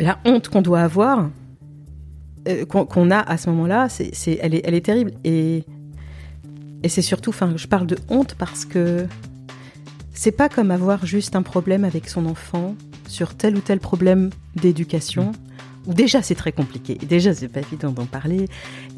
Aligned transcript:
La 0.00 0.18
honte 0.24 0.48
qu'on 0.48 0.62
doit 0.62 0.80
avoir, 0.80 1.30
euh, 2.48 2.64
qu'on 2.64 3.10
a 3.10 3.18
à 3.18 3.36
ce 3.36 3.50
moment-là, 3.50 3.88
c'est, 3.88 4.14
c'est- 4.14 4.38
elle, 4.40 4.54
est, 4.54 4.62
elle 4.64 4.74
est 4.74 4.84
terrible. 4.84 5.12
Et, 5.24 5.64
et 6.82 6.88
c'est 6.88 7.02
surtout, 7.02 7.30
enfin, 7.30 7.52
je 7.56 7.66
parle 7.66 7.86
de 7.86 7.98
honte 8.08 8.34
parce 8.38 8.64
que 8.64 9.06
c'est 10.14 10.32
pas 10.32 10.48
comme 10.48 10.70
avoir 10.70 11.04
juste 11.06 11.36
un 11.36 11.42
problème 11.42 11.84
avec 11.84 12.08
son 12.08 12.26
enfant 12.26 12.74
sur 13.08 13.34
tel 13.34 13.56
ou 13.56 13.60
tel 13.60 13.78
problème 13.80 14.30
d'éducation. 14.56 15.32
Où 15.86 15.94
déjà 15.94 16.20
c'est 16.22 16.34
très 16.34 16.52
compliqué, 16.52 16.94
déjà 16.94 17.32
c'est 17.32 17.48
pas 17.48 17.60
évident 17.60 17.90
d'en 17.90 18.04
parler, 18.04 18.44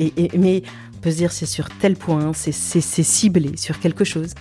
et, 0.00 0.12
et- 0.16 0.37
mais 0.37 0.64
on 0.97 0.98
peut 0.98 1.12
se 1.12 1.16
dire 1.16 1.30
c'est 1.30 1.47
sur 1.47 1.69
tel 1.69 1.95
point, 1.95 2.33
c'est 2.33 2.53
ciblé 2.80 3.56
sur 3.56 3.78
quelque 3.78 4.03
chose. 4.05 4.34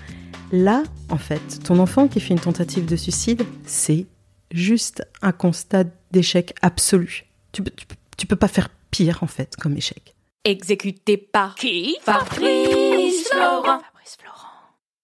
Là, 0.51 0.81
en 1.09 1.17
fait, 1.17 1.59
ton 1.63 1.77
enfant 1.77 2.07
qui 2.07 2.19
fait 2.19 2.33
une 2.33 2.39
tentative 2.39 2.85
de 2.85 2.95
suicide, 2.95 3.43
c'est 3.67 4.07
juste 4.51 5.03
un 5.21 5.31
constat 5.31 5.83
d'échec 6.11 6.53
absolu. 6.61 7.25
Tu, 7.51 7.63
peux- 7.63 7.71
tu, 7.75 7.85
peux- 7.85 7.95
tu 8.17 8.27
peux 8.27 8.35
pas 8.35 8.47
faire 8.47 8.69
pire, 8.91 9.19
en 9.23 9.27
fait, 9.27 9.55
comme 9.59 9.75
échec. 9.77 10.15
Exécuté 10.43 11.17
par 11.17 11.55
qui 11.55 11.95
Fabrice 12.03 13.27
Florent. 13.31 13.63
Fabrice 13.63 14.17
Florent. 14.19 14.47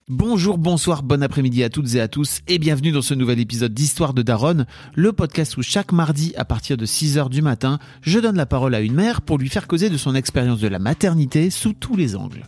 Bonjour, 0.10 0.58
bonsoir, 0.58 1.04
bon 1.04 1.22
après-midi 1.22 1.64
à 1.64 1.70
toutes 1.70 1.94
et 1.96 2.00
à 2.02 2.08
tous 2.08 2.40
et 2.48 2.60
bienvenue 2.60 2.92
dans 2.94 3.02
ce 3.02 3.14
nouvel 3.14 3.40
épisode 3.40 3.74
d'Histoire 3.74 4.14
de 4.14 4.22
Daronne, 4.22 4.66
le 4.96 5.12
podcast 5.14 5.58
où 5.58 5.62
chaque 5.62 5.92
mardi 5.92 6.34
à 6.38 6.46
partir 6.46 6.78
de 6.78 6.86
6h 6.86 7.30
du 7.30 7.42
matin, 7.42 7.78
je 8.02 8.20
donne 8.20 8.38
la 8.38 8.46
parole 8.46 8.74
à 8.74 8.80
une 8.80 8.94
mère 8.94 9.22
pour 9.22 9.38
lui 9.38 9.50
faire 9.50 9.68
causer 9.68 9.90
de 9.90 9.98
son 9.98 10.16
expérience 10.16 10.60
de 10.62 10.68
la 10.70 10.80
maternité 10.80 11.50
sous 11.50 11.74
tous 11.74 11.98
les 11.98 12.16
angles. 12.16 12.48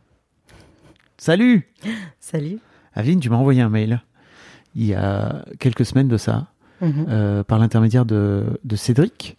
Salut 1.25 1.67
Salut. 2.19 2.57
Aveline, 2.95 3.19
tu 3.19 3.29
m'as 3.29 3.35
envoyé 3.35 3.61
un 3.61 3.69
mail 3.69 4.01
il 4.75 4.85
y 4.87 4.95
a 4.95 5.45
quelques 5.59 5.85
semaines 5.85 6.07
de 6.07 6.17
ça, 6.17 6.47
Mhm. 6.81 7.05
euh, 7.09 7.43
par 7.43 7.59
l'intermédiaire 7.59 8.05
de, 8.05 8.43
de 8.63 8.75
Cédric, 8.75 9.37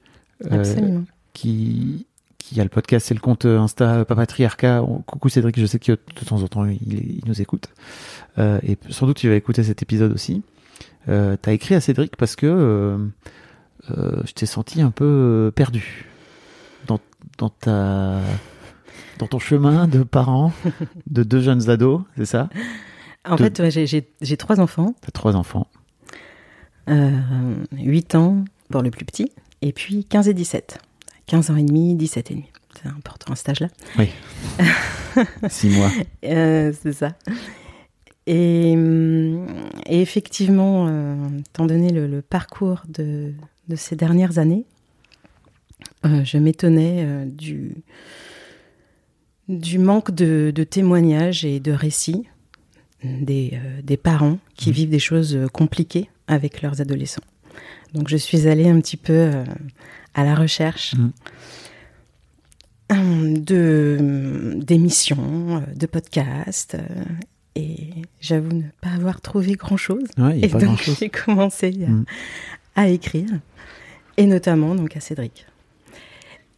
euh, 0.52 1.00
qui, 1.32 2.06
qui 2.38 2.60
a 2.60 2.62
le 2.62 2.68
podcast, 2.68 3.06
c'est 3.08 3.14
le 3.14 3.20
compte 3.20 3.46
Insta 3.46 4.04
Papatriarcat. 4.04 4.84
On- 4.84 4.98
Coucou 5.00 5.28
Cédric, 5.28 5.58
je 5.58 5.66
sais 5.66 5.80
que 5.80 5.90
de 5.92 6.24
temps 6.24 6.40
en 6.40 6.46
temps 6.46 6.64
il, 6.66 6.78
il 6.82 7.22
nous 7.26 7.40
écoute. 7.42 7.66
Euh, 8.38 8.60
et 8.62 8.78
sans 8.90 9.06
doute 9.06 9.16
tu 9.16 9.28
vas 9.28 9.34
écouter 9.34 9.64
cet 9.64 9.82
épisode 9.82 10.12
aussi. 10.12 10.42
Euh, 11.08 11.36
T'as 11.42 11.52
écrit 11.52 11.74
à 11.74 11.80
Cédric 11.80 12.14
parce 12.16 12.36
que 12.36 12.46
euh, 12.46 12.98
euh, 13.90 14.22
je 14.24 14.32
t'ai 14.34 14.46
senti 14.46 14.82
un 14.82 14.92
peu 14.92 15.04
euh, 15.04 15.50
perdu 15.50 16.04
dans, 16.86 17.00
dans 17.38 17.48
ta 17.48 18.20
dans 19.22 19.28
ton 19.28 19.38
chemin 19.38 19.86
de 19.86 20.02
parent 20.02 20.52
de 21.06 21.22
deux 21.22 21.40
jeunes 21.40 21.70
ados, 21.70 22.02
c'est 22.16 22.24
ça? 22.26 22.48
En 23.24 23.36
de- 23.36 23.44
fait, 23.44 23.60
ouais, 23.60 23.70
j'ai- 23.70 24.36
trois 24.36 24.58
enfants, 24.60 24.94
T'as 25.00 25.12
trois 25.12 25.36
enfants. 25.36 25.68
euh, 26.88 27.10
8 27.72 28.14
ans 28.16 28.44
pour 28.68 28.82
le 28.82 28.90
plus 28.90 29.04
petit, 29.04 29.30
et 29.60 29.72
puis 29.72 30.04
15 30.04 30.28
et 30.28 30.34
17. 30.34 30.78
15 31.26 31.50
ans 31.50 31.56
et 31.56 31.62
demi, 31.62 31.94
17 31.94 32.30
et 32.32 32.34
demi. 32.34 32.46
C'est 32.82 32.88
important 32.88 33.32
à 33.32 33.36
cet 33.36 33.50
âge-là. 33.50 33.68
Oui. 33.98 34.08
Six 35.48 35.68
mois. 35.68 35.90
Euh, 36.24 36.72
c'est 36.82 36.92
ça. 36.94 37.12
Et, 38.26 38.72
et 39.86 40.00
effectivement, 40.02 40.86
euh, 40.88 41.14
étant 41.40 41.66
donné 41.66 41.90
le, 41.90 42.06
le 42.08 42.22
parcours 42.22 42.82
de, 42.88 43.32
de 43.68 43.76
ces 43.76 43.94
dernières 43.94 44.38
années, 44.38 44.64
euh, 46.06 46.24
je 46.24 46.38
m'étonnais 46.38 47.26
du, 47.26 47.76
du 49.48 49.78
manque 49.78 50.10
de, 50.12 50.52
de 50.54 50.64
témoignages 50.64 51.44
et 51.44 51.60
de 51.60 51.72
récits 51.72 52.24
des, 53.04 53.50
euh, 53.54 53.82
des 53.82 53.96
parents 53.96 54.38
qui 54.56 54.68
Mhm. 54.70 54.74
vivent 54.74 54.90
des 54.90 54.98
choses 55.00 55.34
euh, 55.34 55.48
compliquées 55.48 56.08
avec 56.28 56.62
leurs 56.62 56.80
adolescents. 56.80 57.22
Donc 57.94 58.08
je 58.08 58.16
suis 58.16 58.46
allée 58.48 58.68
un 58.68 58.80
petit 58.80 58.96
peu 58.96 59.12
euh, 59.12 59.44
à 60.14 60.24
la 60.24 60.34
recherche 60.34 60.94
euh, 62.92 63.36
de 63.38 64.52
d'émissions, 64.56 65.62
de 65.74 65.86
podcasts, 65.86 66.76
et 67.54 67.76
j'avoue 68.20 68.52
ne 68.54 68.62
pas 68.80 68.90
avoir 68.90 69.20
trouvé 69.20 69.52
grand-chose. 69.54 70.04
Ouais, 70.18 70.40
Et 70.40 70.48
donc 70.48 70.82
j'ai 70.98 71.08
commencé 71.10 71.66
à, 71.86 71.90
Mhm. 71.90 72.04
à 72.76 72.88
écrire, 72.88 73.28
et 74.16 74.26
notamment 74.26 74.74
donc 74.74 74.96
à 74.96 75.00
Cédric. 75.00 75.46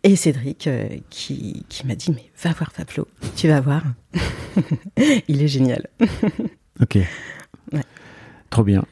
Et 0.06 0.16
Cédric 0.16 0.66
euh, 0.66 0.86
qui, 1.08 1.64
qui 1.70 1.86
m'a 1.86 1.94
dit 1.94 2.10
mais 2.12 2.30
va 2.42 2.52
voir 2.52 2.70
Fablo, 2.72 3.08
tu 3.36 3.48
vas 3.48 3.60
voir, 3.60 3.82
il 5.28 5.42
est 5.42 5.48
génial. 5.48 5.86
Ok. 6.82 6.98
Ouais. 7.72 7.80
Trop 8.50 8.64
bien. 8.64 8.84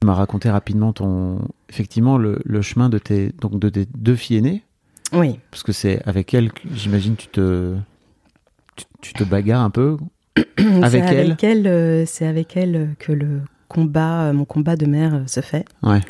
Tu 0.00 0.06
m'as 0.06 0.12
raconté 0.12 0.50
rapidement 0.50 0.92
ton, 0.92 1.40
effectivement, 1.70 2.18
le, 2.18 2.38
le 2.44 2.60
chemin 2.60 2.90
de 2.90 2.98
tes, 2.98 3.32
donc 3.40 3.58
de 3.58 3.70
tes 3.70 3.86
deux 3.86 4.16
filles 4.16 4.36
aînées, 4.36 4.62
Oui, 5.14 5.40
parce 5.50 5.62
que 5.62 5.72
c'est 5.72 6.02
avec 6.06 6.34
elles 6.34 6.52
que 6.52 6.60
j'imagine 6.74 7.16
tu 7.16 7.28
te, 7.28 7.74
tu, 8.76 8.84
tu 9.00 9.12
te 9.14 9.24
bagarres 9.24 9.62
un 9.62 9.70
peu. 9.70 9.96
Avec 10.82 11.04
euh, 11.42 12.04
c'est 12.06 12.26
avec 12.26 12.54
elle 12.58 12.94
que 12.98 13.12
le 13.12 13.40
combat, 13.68 14.32
mon 14.34 14.44
combat 14.44 14.76
de 14.76 14.84
mère 14.84 15.14
euh, 15.14 15.26
se 15.26 15.40
fait. 15.40 15.64
Ouais. 15.82 16.00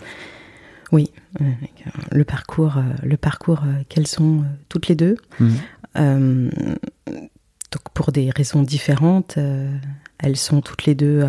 Oui, 0.92 1.10
euh, 1.40 1.44
avec, 1.44 1.84
le 2.12 2.24
parcours, 2.24 2.76
euh, 2.78 2.82
le 3.02 3.16
parcours 3.16 3.62
euh, 3.64 3.82
qu'elles 3.88 4.06
sont 4.06 4.44
toutes 4.68 4.88
les 4.88 4.94
deux. 4.94 5.16
Mhm. 5.40 6.50
Donc 7.72 7.82
pour 7.94 8.12
des 8.12 8.30
raisons 8.30 8.62
différentes, 8.62 9.38
elles 10.18 10.36
sont 10.36 10.60
toutes 10.60 10.84
les 10.84 10.94
deux 10.94 11.24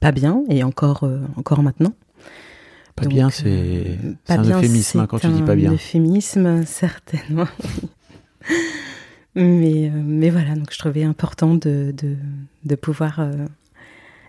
pas 0.00 0.12
bien 0.12 0.42
et 0.50 0.62
encore, 0.62 1.08
encore 1.36 1.62
maintenant. 1.62 1.94
Pas 2.94 3.04
Donc, 3.04 3.12
bien, 3.12 3.30
c'est 3.30 3.98
un 4.28 4.42
bien, 4.42 4.58
euphémisme 4.58 5.00
hein, 5.00 5.06
quand 5.06 5.18
tu 5.18 5.28
dis 5.28 5.42
pas 5.42 5.56
bien. 5.56 5.70
Un 5.70 5.74
euphémisme, 5.74 6.62
certainement. 6.66 7.48
mais, 9.34 9.90
mais 9.94 10.28
voilà, 10.28 10.54
donc 10.54 10.70
je 10.70 10.78
trouvais 10.78 11.04
important 11.04 11.54
de, 11.54 11.94
de, 11.96 12.16
de 12.64 12.74
pouvoir 12.76 13.20
euh, 13.20 13.32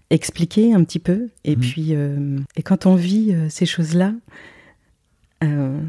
expliquer 0.10 0.74
un 0.74 0.84
petit 0.84 1.00
peu. 1.00 1.30
Et 1.44 1.56
Mhm. 1.56 1.62
puis, 1.62 1.88
euh, 1.96 2.40
et 2.56 2.64
quand 2.64 2.86
on 2.86 2.96
vit 2.96 3.34
euh, 3.34 3.50
ces 3.50 3.66
choses-là, 3.66 4.14
euh, 5.44 5.82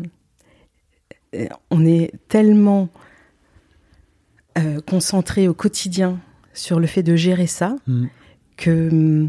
on 1.70 1.84
est 1.86 2.12
tellement 2.28 2.88
concentré 4.86 5.48
au 5.48 5.54
quotidien 5.54 6.18
sur 6.54 6.80
le 6.80 6.86
fait 6.86 7.02
de 7.02 7.14
gérer 7.14 7.46
ça 7.46 7.76
Mm. 7.86 8.06
que 8.56 9.26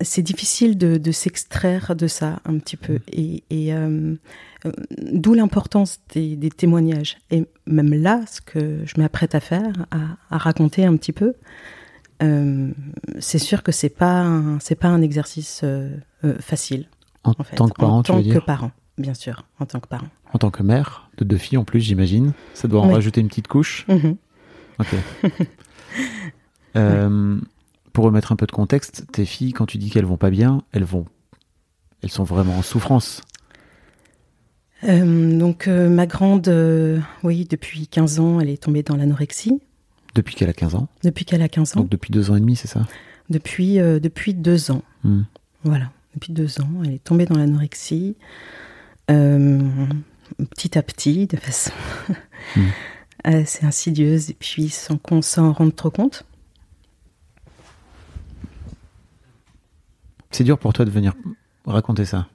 c'est 0.00 0.22
difficile 0.22 0.78
de, 0.78 0.96
de 0.96 1.12
s'extraire 1.12 1.94
de 1.94 2.06
ça 2.06 2.40
un 2.46 2.58
petit 2.58 2.78
peu. 2.78 3.00
Et, 3.12 3.44
et, 3.50 3.70
d'où 4.96 5.34
l'importance 5.34 6.00
des, 6.14 6.36
des 6.36 6.48
témoignages. 6.50 7.18
Et 7.30 7.44
même 7.66 7.92
là, 7.92 8.22
ce 8.30 8.40
que 8.40 8.78
je 8.86 8.98
m'apprête 8.98 9.34
à 9.34 9.40
faire, 9.40 9.86
à, 9.90 10.16
à 10.34 10.38
raconter 10.38 10.86
un 10.86 10.96
petit 10.96 11.12
peu, 11.12 11.34
euh, 12.22 12.70
c'est 13.18 13.38
sûr 13.38 13.62
que 13.62 13.72
c'est 13.72 13.88
pas 13.88 14.20
un, 14.20 14.58
c'est 14.60 14.74
pas 14.74 14.88
un 14.88 15.02
exercice 15.02 15.60
euh, 15.64 15.90
euh, 16.24 16.38
facile. 16.40 16.86
En, 17.24 17.32
En 17.38 17.44
fait, 17.44 17.56
tant 17.56 17.68
que 17.68 17.74
parent, 17.74 17.98
en 17.98 18.02
tu 18.02 18.08
tant 18.12 18.16
veux 18.18 18.22
que 18.24 18.28
dire 18.28 18.44
parent, 18.44 18.70
bien 18.98 19.14
sûr, 19.14 19.44
en 19.58 19.66
tant 19.66 19.80
que 19.80 19.88
parent. 19.88 20.08
En 20.32 20.38
tant 20.38 20.50
que 20.50 20.62
mère 20.62 21.10
de 21.18 21.24
deux 21.24 21.36
filles 21.36 21.58
en 21.58 21.64
plus, 21.64 21.80
j'imagine. 21.80 22.32
Ça 22.54 22.68
doit 22.68 22.80
en 22.80 22.88
Oui. 22.88 22.94
rajouter 22.94 23.20
une 23.20 23.28
petite 23.28 23.48
couche? 23.48 23.86
Mhm. 23.88 24.16
Ok. 24.78 24.88
Euh, 26.76 27.40
Pour 27.92 28.04
remettre 28.04 28.30
un 28.30 28.36
peu 28.36 28.46
de 28.46 28.52
contexte, 28.52 29.04
tes 29.10 29.24
filles, 29.24 29.52
quand 29.52 29.66
tu 29.66 29.76
dis 29.76 29.90
qu'elles 29.90 30.04
vont 30.04 30.16
pas 30.16 30.30
bien, 30.30 30.62
elles 30.70 30.84
vont, 30.84 31.04
elles 32.02 32.10
sont 32.10 32.22
vraiment 32.22 32.56
en 32.58 32.62
souffrance? 32.62 33.22
Donc 34.84 35.66
ma 35.66 36.06
grande, 36.06 36.48
oui, 37.24 37.44
depuis 37.50 37.88
15 37.88 38.20
ans, 38.20 38.38
elle 38.40 38.48
est 38.48 38.62
tombée 38.62 38.82
dans 38.84 38.94
l'anorexie. 38.96 39.60
Depuis 40.20 40.34
qu'elle 40.34 40.50
a 40.50 40.52
15 40.52 40.74
ans. 40.74 40.88
Depuis 41.02 41.24
qu'elle 41.24 41.40
a 41.40 41.48
15 41.48 41.76
ans. 41.76 41.80
Donc 41.80 41.88
depuis 41.88 42.10
deux 42.10 42.30
ans 42.30 42.36
et 42.36 42.40
demi, 42.40 42.56
c'est 42.56 42.68
ça? 42.68 42.86
Depuis, 43.30 43.80
euh, 43.80 44.00
depuis 44.00 44.34
deux 44.34 44.70
ans. 44.70 44.82
Hmm. 45.02 45.22
Voilà, 45.64 45.90
depuis 46.14 46.34
deux 46.34 46.60
ans, 46.60 46.68
elle 46.84 46.92
est 46.92 47.02
tombée 47.02 47.24
dans 47.24 47.38
l'anorexie. 47.38 48.16
Euh, 49.10 49.60
petit 50.50 50.76
à 50.76 50.82
petit, 50.82 51.26
de 51.26 51.36
façon 51.36 51.72
Mm. 52.56 52.68
assez 53.24 53.64
insidieuse, 53.66 54.30
et 54.30 54.34
puis 54.38 54.68
sans 54.68 54.96
qu'on 54.96 55.22
s'en 55.22 55.52
rende 55.52 55.74
trop 55.74 55.90
compte. 55.90 56.24
C'est 60.30 60.44
dur 60.44 60.58
pour 60.58 60.72
toi 60.72 60.84
de 60.84 60.90
venir 60.90 61.14
raconter 61.66 62.04
ça? 62.04 62.28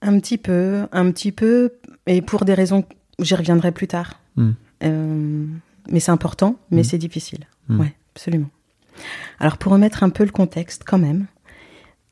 Un 0.00 0.18
petit 0.20 0.38
peu, 0.38 0.86
un 0.92 1.10
petit 1.10 1.32
peu, 1.32 1.72
et 2.06 2.22
pour 2.22 2.44
des 2.44 2.54
raisons, 2.54 2.84
j'y 3.18 3.34
reviendrai 3.34 3.72
plus 3.72 3.88
tard. 3.88 4.20
Mm. 4.36 4.50
Euh, 4.84 5.46
mais 5.90 6.00
c'est 6.00 6.10
important, 6.12 6.56
mais 6.70 6.80
Mm. 6.80 6.84
c'est 6.84 6.98
difficile. 6.98 7.44
Mm. 7.68 7.80
Ouais, 7.80 7.94
absolument. 8.14 8.50
Alors 9.38 9.58
pour 9.58 9.72
remettre 9.72 10.02
un 10.02 10.10
peu 10.10 10.24
le 10.24 10.30
contexte, 10.32 10.82
quand 10.86 10.98
même, 10.98 11.26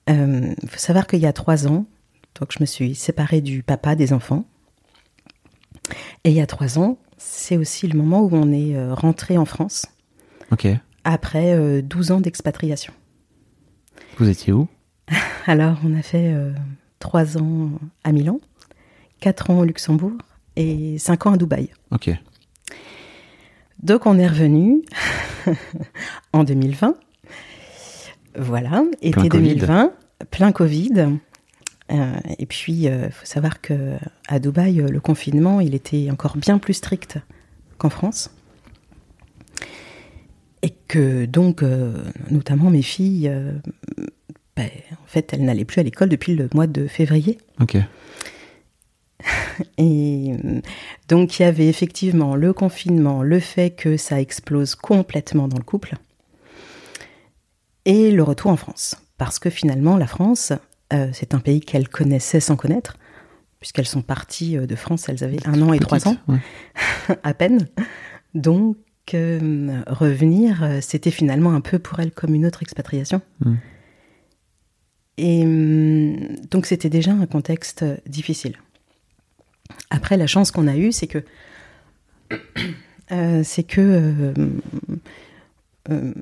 il 0.08 0.54
faut 0.68 0.78
savoir 0.78 1.06
qu'il 1.08 1.18
y 1.18 1.26
a 1.26 1.32
trois 1.32 1.66
ans, 1.66 1.84
donc 2.40 2.52
je 2.52 2.58
me 2.60 2.66
suis 2.66 2.94
séparée 2.94 3.40
du 3.40 3.62
papa 3.64 3.96
des 3.96 4.12
enfants. 4.12 4.44
Et 6.24 6.30
il 6.30 6.36
y 6.36 6.40
a 6.40 6.46
trois 6.46 6.78
ans, 6.78 6.98
c'est 7.18 7.56
aussi 7.56 7.88
le 7.88 7.98
moment 7.98 8.20
où 8.22 8.30
on 8.32 8.52
est 8.52 8.76
euh, 8.76 8.94
rentré 8.94 9.36
en 9.38 9.44
France 9.44 9.86
Ok. 10.52 10.66
après 11.04 11.54
euh, 11.54 11.82
12 11.82 12.10
ans 12.12 12.20
d'expatriation. 12.20 12.92
Vous 14.18 14.28
étiez 14.28 14.52
où? 14.52 14.68
Alors, 15.46 15.78
on 15.84 15.96
a 15.96 16.02
fait 16.02 16.32
euh, 16.32 16.52
trois 16.98 17.36
ans 17.38 17.70
à 18.04 18.12
Milan, 18.12 18.40
quatre 19.20 19.50
ans 19.50 19.58
au 19.60 19.64
Luxembourg 19.64 20.12
et 20.56 20.98
cinq 20.98 21.26
ans 21.26 21.32
à 21.32 21.36
Dubaï. 21.36 21.70
Ok. 21.90 22.10
Donc, 23.86 24.04
on 24.04 24.18
est 24.18 24.26
revenu 24.26 24.82
en 26.32 26.42
2020. 26.42 26.96
Voilà, 28.36 28.82
été 29.00 29.12
Plein 29.12 29.28
Covid. 29.28 29.54
2020, 29.54 29.92
plein 30.32 30.52
Covid. 30.52 30.92
Euh, 31.92 32.16
et 32.36 32.46
puis, 32.46 32.72
il 32.72 33.10
faut 33.12 33.24
savoir 33.24 33.60
que 33.60 33.92
à 34.26 34.40
Dubaï, 34.40 34.80
euh, 34.80 34.88
le 34.88 34.98
confinement, 34.98 35.60
il 35.60 35.76
était 35.76 36.08
encore 36.10 36.36
bien 36.36 36.58
plus 36.58 36.74
strict 36.74 37.18
qu'en 37.78 37.88
France. 37.88 38.32
Et 40.62 40.74
que 40.88 41.24
donc, 41.24 41.62
euh, 41.62 41.94
notamment 42.32 42.70
mes 42.70 42.82
filles, 42.82 43.28
euh, 43.28 43.52
ben, 44.56 44.68
en 44.94 45.06
fait, 45.06 45.32
elles 45.32 45.44
n'allaient 45.44 45.64
plus 45.64 45.78
à 45.78 45.84
l'école 45.84 46.08
depuis 46.08 46.34
le 46.34 46.48
mois 46.54 46.66
de 46.66 46.88
février. 46.88 47.38
Ok. 47.60 47.76
Et 49.78 50.32
euh, 50.32 50.60
donc, 51.08 51.38
il 51.38 51.42
y 51.42 51.44
avait 51.46 51.68
effectivement 51.68 52.34
le 52.36 52.52
confinement, 52.52 53.22
le 53.22 53.40
fait 53.40 53.70
que 53.70 53.96
ça 53.96 54.20
explose 54.20 54.74
complètement 54.74 55.48
dans 55.48 55.58
le 55.58 55.64
couple, 55.64 55.94
et 57.86 58.10
le 58.10 58.22
retour 58.22 58.50
en 58.50 58.56
France. 58.56 58.96
Parce 59.16 59.38
que 59.38 59.48
finalement, 59.48 59.96
la 59.96 60.06
France, 60.06 60.52
euh, 60.92 61.08
c'est 61.12 61.32
un 61.32 61.38
pays 61.38 61.60
qu'elles 61.60 61.88
connaissaient 61.88 62.40
sans 62.40 62.56
connaître, 62.56 62.98
puisqu'elles 63.60 63.86
sont 63.86 64.02
parties 64.02 64.58
euh, 64.58 64.66
de 64.66 64.76
France, 64.76 65.08
elles 65.08 65.24
avaient 65.24 65.44
un 65.46 65.62
an 65.62 65.72
et 65.72 65.78
trois 65.78 66.06
ans 66.06 66.16
Ouais. 66.28 66.40
à 67.22 67.32
peine. 67.32 67.66
Donc, 68.34 68.76
euh, 69.14 69.82
revenir, 69.86 70.78
c'était 70.82 71.10
finalement 71.10 71.54
un 71.54 71.60
peu 71.60 71.78
pour 71.78 71.98
elles 72.00 72.10
comme 72.10 72.34
une 72.34 72.44
autre 72.44 72.62
expatriation. 72.62 73.22
Mm. 73.40 73.54
Et 75.18 75.44
donc, 76.50 76.66
c'était 76.66 76.90
déjà 76.90 77.12
un 77.12 77.24
contexte 77.24 77.86
difficile. 78.06 78.58
Après, 79.90 80.16
la 80.16 80.26
chance 80.26 80.50
qu'on 80.50 80.66
a 80.66 80.76
eue, 80.76 80.92
c'est 80.92 81.06
que, 81.06 81.24
euh, 83.12 83.42
c'est 83.44 83.62
que 83.62 83.80
euh, 83.80 84.34
euh, 85.90 86.12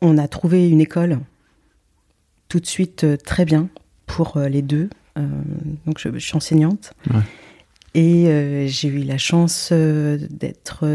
on 0.00 0.18
a 0.18 0.28
trouvé 0.28 0.68
une 0.68 0.80
école 0.80 1.20
tout 2.48 2.60
de 2.60 2.66
suite 2.66 3.06
très 3.24 3.44
bien 3.44 3.68
pour 4.06 4.38
les 4.38 4.62
deux. 4.62 4.88
Donc, 5.86 5.98
je, 5.98 6.08
je 6.12 6.18
suis 6.18 6.36
enseignante. 6.36 6.94
Ouais. 7.12 7.20
Et 7.94 8.66
j'ai 8.68 8.88
eu 8.88 9.02
la 9.02 9.18
chance 9.18 9.72
d'être 9.72 10.86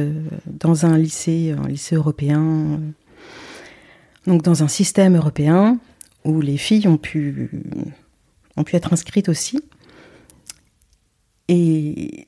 dans 0.47 0.85
un 0.85 0.97
lycée, 0.97 1.53
un 1.57 1.67
lycée 1.67 1.95
européen, 1.95 2.79
donc 4.25 4.41
dans 4.41 4.63
un 4.63 4.67
système 4.67 5.15
européen 5.15 5.77
où 6.23 6.41
les 6.41 6.57
filles 6.57 6.87
ont 6.87 6.97
pu, 6.97 7.51
ont 8.57 8.63
pu 8.63 8.75
être 8.75 8.91
inscrites 8.91 9.29
aussi. 9.29 9.61
Et, 11.47 12.27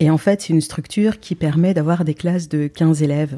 et 0.00 0.10
en 0.10 0.18
fait, 0.18 0.42
c'est 0.42 0.52
une 0.52 0.60
structure 0.60 1.20
qui 1.20 1.34
permet 1.34 1.74
d'avoir 1.74 2.04
des 2.04 2.14
classes 2.14 2.48
de 2.48 2.66
15 2.66 3.02
élèves. 3.02 3.36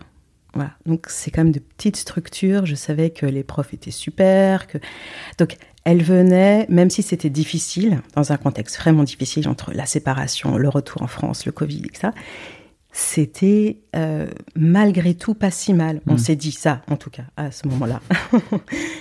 Voilà. 0.55 0.73
Donc, 0.87 1.07
c'est 1.09 1.31
quand 1.31 1.45
même 1.45 1.53
de 1.53 1.61
petites 1.61 1.97
structures. 1.97 2.67
Je 2.67 2.75
savais 2.75 3.11
que 3.11 3.27
les 3.27 3.43
profs 3.43 3.73
étaient 3.73 3.91
super. 3.91 4.67
Que... 4.67 4.79
Donc, 5.39 5.57
elles 5.85 6.03
venaient, 6.03 6.67
même 6.69 6.91
si 6.91 7.03
c'était 7.03 7.31
difficile, 7.31 8.01
dans 8.15 8.33
un 8.33 8.37
contexte 8.37 8.79
vraiment 8.79 9.03
difficile 9.03 9.49
entre 9.49 9.73
la 9.73 9.87
séparation, 9.87 10.57
le 10.59 10.69
retour 10.69 11.03
en 11.03 11.07
France, 11.07 11.47
le 11.47 11.53
Covid, 11.53 11.83
etc. 11.87 12.11
C'était 12.95 13.79
euh, 13.97 14.27
malgré 14.55 15.15
tout 15.15 15.33
pas 15.33 15.51
si 15.51 15.73
mal. 15.73 16.03
On 16.07 16.15
Mm. 16.15 16.19
s'est 16.19 16.37
dit 16.37 16.53
ça, 16.53 16.83
en 16.91 16.97
tout 16.97 17.09
cas, 17.09 17.23
à 17.39 17.51
ce 17.51 17.67
moment-là. 17.69 18.03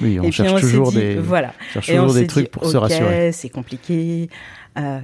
Oui, 0.02 0.18
on 0.24 0.32
cherche 0.32 0.54
on 0.54 0.60
toujours 0.62 0.92
dit, 0.92 0.98
des, 1.00 1.16
voilà. 1.18 1.54
cherche 1.74 1.90
Et 1.90 2.00
on 2.00 2.12
des 2.12 2.26
trucs 2.26 2.46
dit, 2.46 2.50
pour 2.52 2.66
se 2.66 2.78
rassurer. 2.78 3.34
C'est 3.34 3.50
compliqué. 3.50 4.30
Euh, 4.78 5.00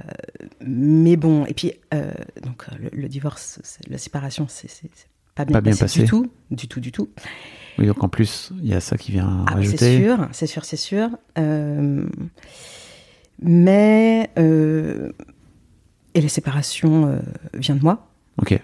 mais 0.60 1.16
bon, 1.16 1.44
et 1.46 1.54
puis, 1.54 1.72
euh, 1.94 2.10
donc, 2.42 2.64
euh, 2.72 2.76
le, 2.92 3.00
le 3.02 3.08
divorce, 3.08 3.58
c'est- 3.62 3.86
la 3.88 3.98
séparation, 3.98 4.46
c'est 4.48 4.68
c'est- 4.68 4.90
c'est 4.94 5.06
pas 5.34 5.44
bien, 5.44 5.54
Pas 5.54 5.60
bien 5.60 5.72
passé, 5.72 5.82
passé. 5.84 6.00
du 6.02 6.06
tout. 6.08 6.30
Du 6.50 6.68
tout, 6.68 6.80
du 6.80 6.90
tout. 6.92 7.08
Oui, 7.78 7.86
donc 7.86 8.02
en 8.02 8.08
plus, 8.08 8.50
il 8.62 8.66
y 8.68 8.74
a 8.74 8.80
ça 8.80 8.96
qui 8.98 9.12
vient 9.12 9.44
Ah, 9.46 9.50
c'est 9.50 9.54
rajouter. 9.54 10.02
sûr, 10.04 10.28
c'est 10.32 10.46
sûr, 10.48 10.64
c'est 10.64 10.76
sûr. 10.76 11.10
Euh, 11.38 12.04
mais. 13.40 14.30
et 16.14 16.20
la 16.20 16.28
séparation 16.28 17.20
vient 17.54 17.76
de 17.76 17.82
moi. 17.82 18.08
Ok. 18.42 18.60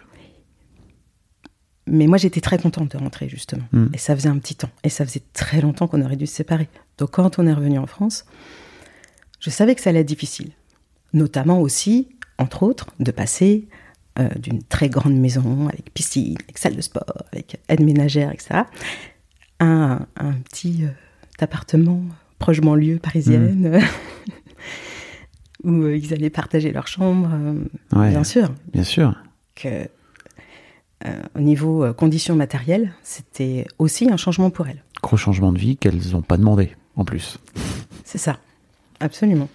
Mais 1.87 2.07
moi, 2.07 2.17
j'étais 2.17 2.41
très 2.41 2.59
contente 2.59 2.93
de 2.93 2.97
rentrer, 2.99 3.29
justement. 3.29 3.65
Mm. 3.73 3.87
Et 3.93 3.99
ça 3.99 4.17
faisait 4.17 4.31
un 4.31 4.39
petit 4.39 4.57
temps. 4.57 4.71
Et 4.85 4.89
ça 4.89 5.05
faisait 5.05 5.23
très 5.35 5.61
longtemps 5.61 5.87
qu'on 5.87 6.01
aurait 6.01 6.17
dû 6.17 6.27
se 6.27 6.35
séparer. 6.35 6.69
Donc, 6.99 7.11
quand 7.11 7.39
on 7.39 7.47
est 7.47 7.53
revenu 7.53 7.79
en 7.79 7.87
France, 7.87 8.25
je 9.39 9.51
savais 9.51 9.75
que 9.75 9.83
ça 9.83 9.91
allait 9.91 10.01
être 10.01 10.07
difficile. 10.09 10.51
Notamment 11.15 11.61
aussi, 11.61 12.09
entre 12.39 12.63
autres, 12.65 12.89
de 13.01 13.11
passer 13.11 13.67
euh, 14.19 14.29
d'une 14.37 14.63
très 14.63 14.89
grande 14.91 15.15
maison 15.17 15.69
avec 15.69 15.93
piscine, 15.95 16.37
avec 16.45 16.59
salle 16.59 16.77
de 16.77 16.81
sport, 16.83 17.05
avec 17.33 17.59
aide 17.69 17.81
ménagère, 17.83 18.31
etc., 18.33 18.63
à 19.61 19.65
un, 19.65 20.07
un 20.17 20.33
petit 20.33 20.85
euh, 20.85 20.89
appartement 21.39 22.03
proche 22.39 22.61
banlieue 22.61 22.99
parisienne 22.99 23.81
où 25.65 25.71
euh, 25.83 25.97
ils 25.97 26.13
allaient 26.13 26.31
partager 26.31 26.73
leur 26.73 26.87
chambre. 26.87 27.31
Ouais, 27.93 28.11
Bien 28.11 28.25
sûr, 28.25 28.51
bien 28.73 28.85
sûr. 28.85 29.15
que 29.55 29.89
euh, 31.07 31.23
au 31.37 31.41
niveau 31.41 31.85
euh, 31.85 31.93
conditions 31.93 32.35
matérielles, 32.37 32.93
c'était 33.03 33.67
aussi 33.79 34.11
un 34.11 34.17
changement 34.17 34.51
pour 34.51 34.67
elles. 34.69 34.83
Gros 35.03 35.17
changement 35.17 35.53
de 35.53 35.59
vie 35.59 35.77
qu'elles 35.77 36.11
n'ont 36.13 36.23
pas 36.23 36.37
demandé, 36.37 36.71
en 36.97 37.05
plus. 37.05 37.39
C'est 38.05 38.19
ça. 38.19 38.39
absolument. 39.01 39.49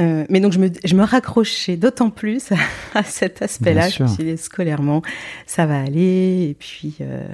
Euh, 0.00 0.24
mais 0.30 0.40
donc 0.40 0.52
je 0.52 0.58
me, 0.58 0.70
je 0.84 0.94
me 0.94 1.04
raccrochais 1.04 1.76
d'autant 1.76 2.10
plus 2.10 2.52
à 2.94 3.02
cet 3.02 3.42
aspect-là. 3.42 3.88
Je 3.88 4.02
me 4.02 4.08
suis 4.08 4.24
dit, 4.24 4.38
scolairement, 4.38 5.02
ça 5.46 5.66
va 5.66 5.80
aller. 5.80 6.48
Et 6.50 6.56
puis, 6.58 6.96
euh, 7.00 7.26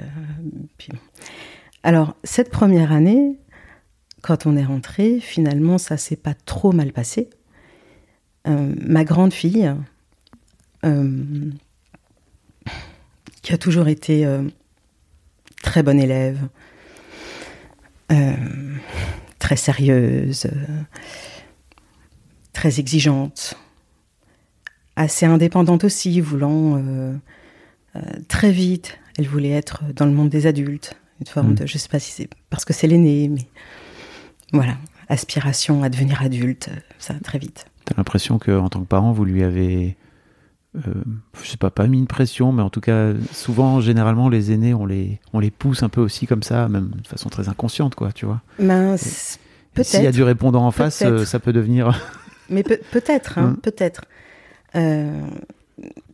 puis 0.77 0.89
bon. 0.91 0.99
Alors, 1.83 2.15
cette 2.23 2.49
première 2.49 2.91
année, 2.91 3.37
quand 4.21 4.45
on 4.45 4.57
est 4.57 4.65
rentré, 4.65 5.19
finalement, 5.21 5.77
ça 5.77 5.95
s'est 5.95 6.17
pas 6.17 6.33
trop 6.33 6.73
mal 6.73 6.91
passé. 6.91 7.29
Euh, 8.47 8.73
ma 8.81 9.03
grande 9.03 9.33
fille, 9.33 9.71
qui 13.41 13.53
a 13.53 13.57
toujours 13.57 13.89
été 13.89 14.25
très 15.61 15.83
bonne 15.83 15.99
élève, 15.99 16.39
très 19.37 19.57
sérieuse, 19.57 20.47
très 22.57 22.79
exigeante, 22.79 23.53
assez 24.95 25.27
indépendante 25.27 25.83
aussi, 25.83 26.19
voulant 26.21 26.77
euh, 26.77 27.13
euh, 27.95 27.99
très 28.27 28.51
vite, 28.51 28.97
elle 29.19 29.27
voulait 29.27 29.51
être 29.51 29.83
dans 29.95 30.05
le 30.07 30.11
monde 30.11 30.29
des 30.29 30.47
adultes, 30.47 30.95
une 31.19 31.27
forme 31.27 31.51
Mm. 31.51 31.55
de, 31.55 31.65
je 31.67 31.77
sais 31.77 31.87
pas 31.89 31.99
si 31.99 32.11
c'est 32.11 32.29
parce 32.49 32.65
que 32.65 32.73
c'est 32.73 32.87
l'aîné, 32.87 33.27
mais 33.29 33.45
voilà, 34.53 34.75
aspiration 35.07 35.83
à 35.83 35.89
devenir 35.89 36.23
adulte, 36.23 36.69
euh, 36.71 36.79
ça 36.97 37.13
très 37.23 37.37
vite. 37.37 37.67
T'as 37.85 37.93
l'impression 37.95 38.39
que 38.39 38.51
en 38.57 38.69
tant 38.69 38.79
que 38.81 38.87
parent, 38.87 39.11
vous 39.11 39.23
lui 39.23 39.43
avez, 39.43 39.95
euh, 40.77 40.81
je 41.43 41.47
sais 41.47 41.57
pas, 41.57 41.69
pas 41.69 41.85
mis 41.85 41.99
une 41.99 42.07
pression, 42.07 42.51
mais 42.51 42.63
en 42.63 42.71
tout 42.71 42.81
cas, 42.81 43.13
souvent, 43.33 43.81
généralement, 43.81 44.29
les 44.29 44.51
aînés, 44.51 44.73
on 44.73 44.87
les, 44.87 45.19
on 45.31 45.39
les 45.39 45.51
pousse 45.51 45.83
un 45.83 45.89
peu 45.89 46.01
aussi 46.01 46.25
comme 46.25 46.41
ça, 46.43 46.67
même 46.69 46.89
de 47.03 47.07
façon 47.07 47.29
très 47.29 47.49
inconsciente, 47.49 47.93
quoi, 47.93 48.11
tu 48.13 48.25
vois. 48.25 48.41
C'est- 48.97 49.39
Et 49.79 49.83
S'il 49.83 49.93
y 49.93 49.97
a 49.99 50.01
peut-être. 50.05 50.15
du 50.15 50.23
répondant 50.23 50.65
en 50.65 50.71
face, 50.71 50.97
Peut-être. 50.99 51.11
euh, 51.13 51.25
ça 51.25 51.39
peut 51.39 51.53
devenir. 51.53 52.01
Mais 52.49 52.63
peut- 52.63 52.79
peut-être, 52.91 53.37
hein, 53.37 53.51
Mm. 53.51 53.57
peut-être. 53.61 54.01
Euh, 54.75 55.21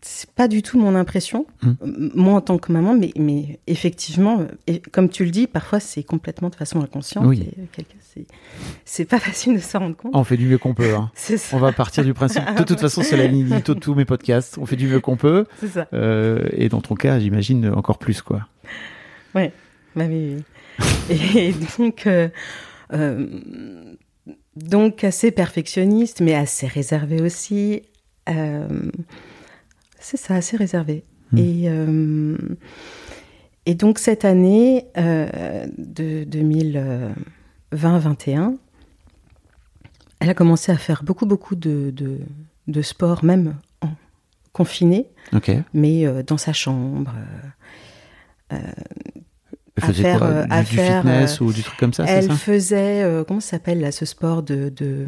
c'est 0.02 0.30
pas 0.32 0.50
du 0.50 0.62
tout 0.62 0.78
mon 0.78 0.94
impression, 0.96 1.46
m- 1.64 1.78
moi 2.14 2.34
en 2.34 2.42
tant 2.42 2.58
que 2.58 2.72
maman, 2.74 2.94
mais, 2.96 3.12
mais 3.18 3.60
effectivement, 3.68 4.42
euh, 4.42 4.46
et 4.68 4.80
comme 4.80 5.08
tu 5.10 5.24
le 5.24 5.32
dis, 5.32 5.48
parfois 5.48 5.80
c'est 5.80 6.04
complètement 6.04 6.50
de 6.50 6.56
façon 6.56 6.82
inconsciente. 6.82 7.26
Oui. 7.26 7.50
euh, 7.58 7.82
c'est- 8.84 9.06
pas 9.06 9.20
facile 9.20 9.56
de 9.56 9.60
s'en 9.62 9.80
rendre 9.80 9.96
compte. 9.96 10.12
on 10.14 10.24
fait 10.26 10.36
du 10.38 10.48
mieux 10.48 10.58
qu'on 10.58 10.74
peut. 10.74 10.94
hein. 10.94 11.10
C'est 11.16 11.38
ça. 11.38 11.56
On 11.56 11.60
va 11.60 11.72
partir 11.72 12.04
du 12.04 12.14
principe. 12.14 12.44
De 12.58 12.64
toute 12.64 12.80
façon, 12.82 13.02
c'est 13.04 13.16
la 13.18 13.28
ligne 13.28 13.62
de 13.66 13.74
tous 13.74 13.96
mes 13.96 14.06
podcasts. 14.06 14.58
On 14.58 14.66
fait 14.66 14.76
du 14.76 14.88
mieux 14.88 15.00
qu'on 15.00 15.16
peut. 15.18 15.46
C'est 15.62 15.70
ça. 15.70 15.88
Euh, 15.94 16.48
et 16.52 16.68
dans 16.70 16.82
ton 16.82 16.96
cas, 16.96 17.18
j'imagine 17.20 17.70
encore 17.70 17.98
plus, 18.00 18.22
quoi. 18.22 18.48
Bah 19.34 19.42
oui, 19.98 20.36
oui. 20.36 20.44
Et 21.36 21.54
donc, 21.78 22.06
euh, 22.08 22.28
euh, 22.94 23.28
donc 24.56 25.04
assez 25.04 25.32
perfectionniste, 25.32 26.22
mais 26.22 26.36
assez 26.36 26.68
réservé 26.68 27.22
aussi. 27.22 27.82
Euh, 28.30 28.92
c'est 30.00 30.18
ça, 30.18 30.36
assez 30.36 30.58
réservé. 30.58 31.04
Hmm. 31.32 31.38
Et, 31.38 31.64
euh, 31.68 32.38
et 33.66 33.74
donc 33.76 34.00
cette 34.00 34.26
année 34.26 34.86
euh, 34.98 35.66
de 35.78 36.26
2020-21, 37.74 38.58
elle 40.20 40.30
a 40.30 40.34
commencé 40.34 40.72
à 40.72 40.78
faire 40.78 41.04
beaucoup, 41.04 41.26
beaucoup 41.26 41.56
de, 41.56 41.92
de, 41.92 42.20
de 42.68 42.82
sport, 42.82 43.26
même 43.26 43.56
en 43.82 43.90
confiné, 44.54 45.08
mais 45.74 46.06
euh, 46.06 46.24
dans 46.24 46.38
sa 46.38 46.54
chambre. 46.54 47.14
Euh, 49.80 49.82
Elle 49.82 49.84
À 49.84 49.88
faisait 49.88 50.04
faire, 50.04 50.18
quoi 50.20 50.28
euh, 50.28 50.46
du, 50.46 50.52
à 50.54 50.64
du 50.64 50.76
faire, 50.76 51.02
fitness 51.02 51.42
ou 51.42 51.52
du 51.54 51.64
truc 51.64 51.80
comme 51.80 51.94
ça, 51.94 52.06
c'est 52.06 52.14
elle 52.14 52.28
ça 52.28 52.36
faisait, 52.36 53.04
euh, 53.04 53.24
comment 53.24 53.40
ça 53.40 53.52
s'appelle 53.52 53.80
là, 53.82 53.92
ce 53.92 54.06
sport 54.06 54.44
de, 54.44 54.70
de, 54.76 55.08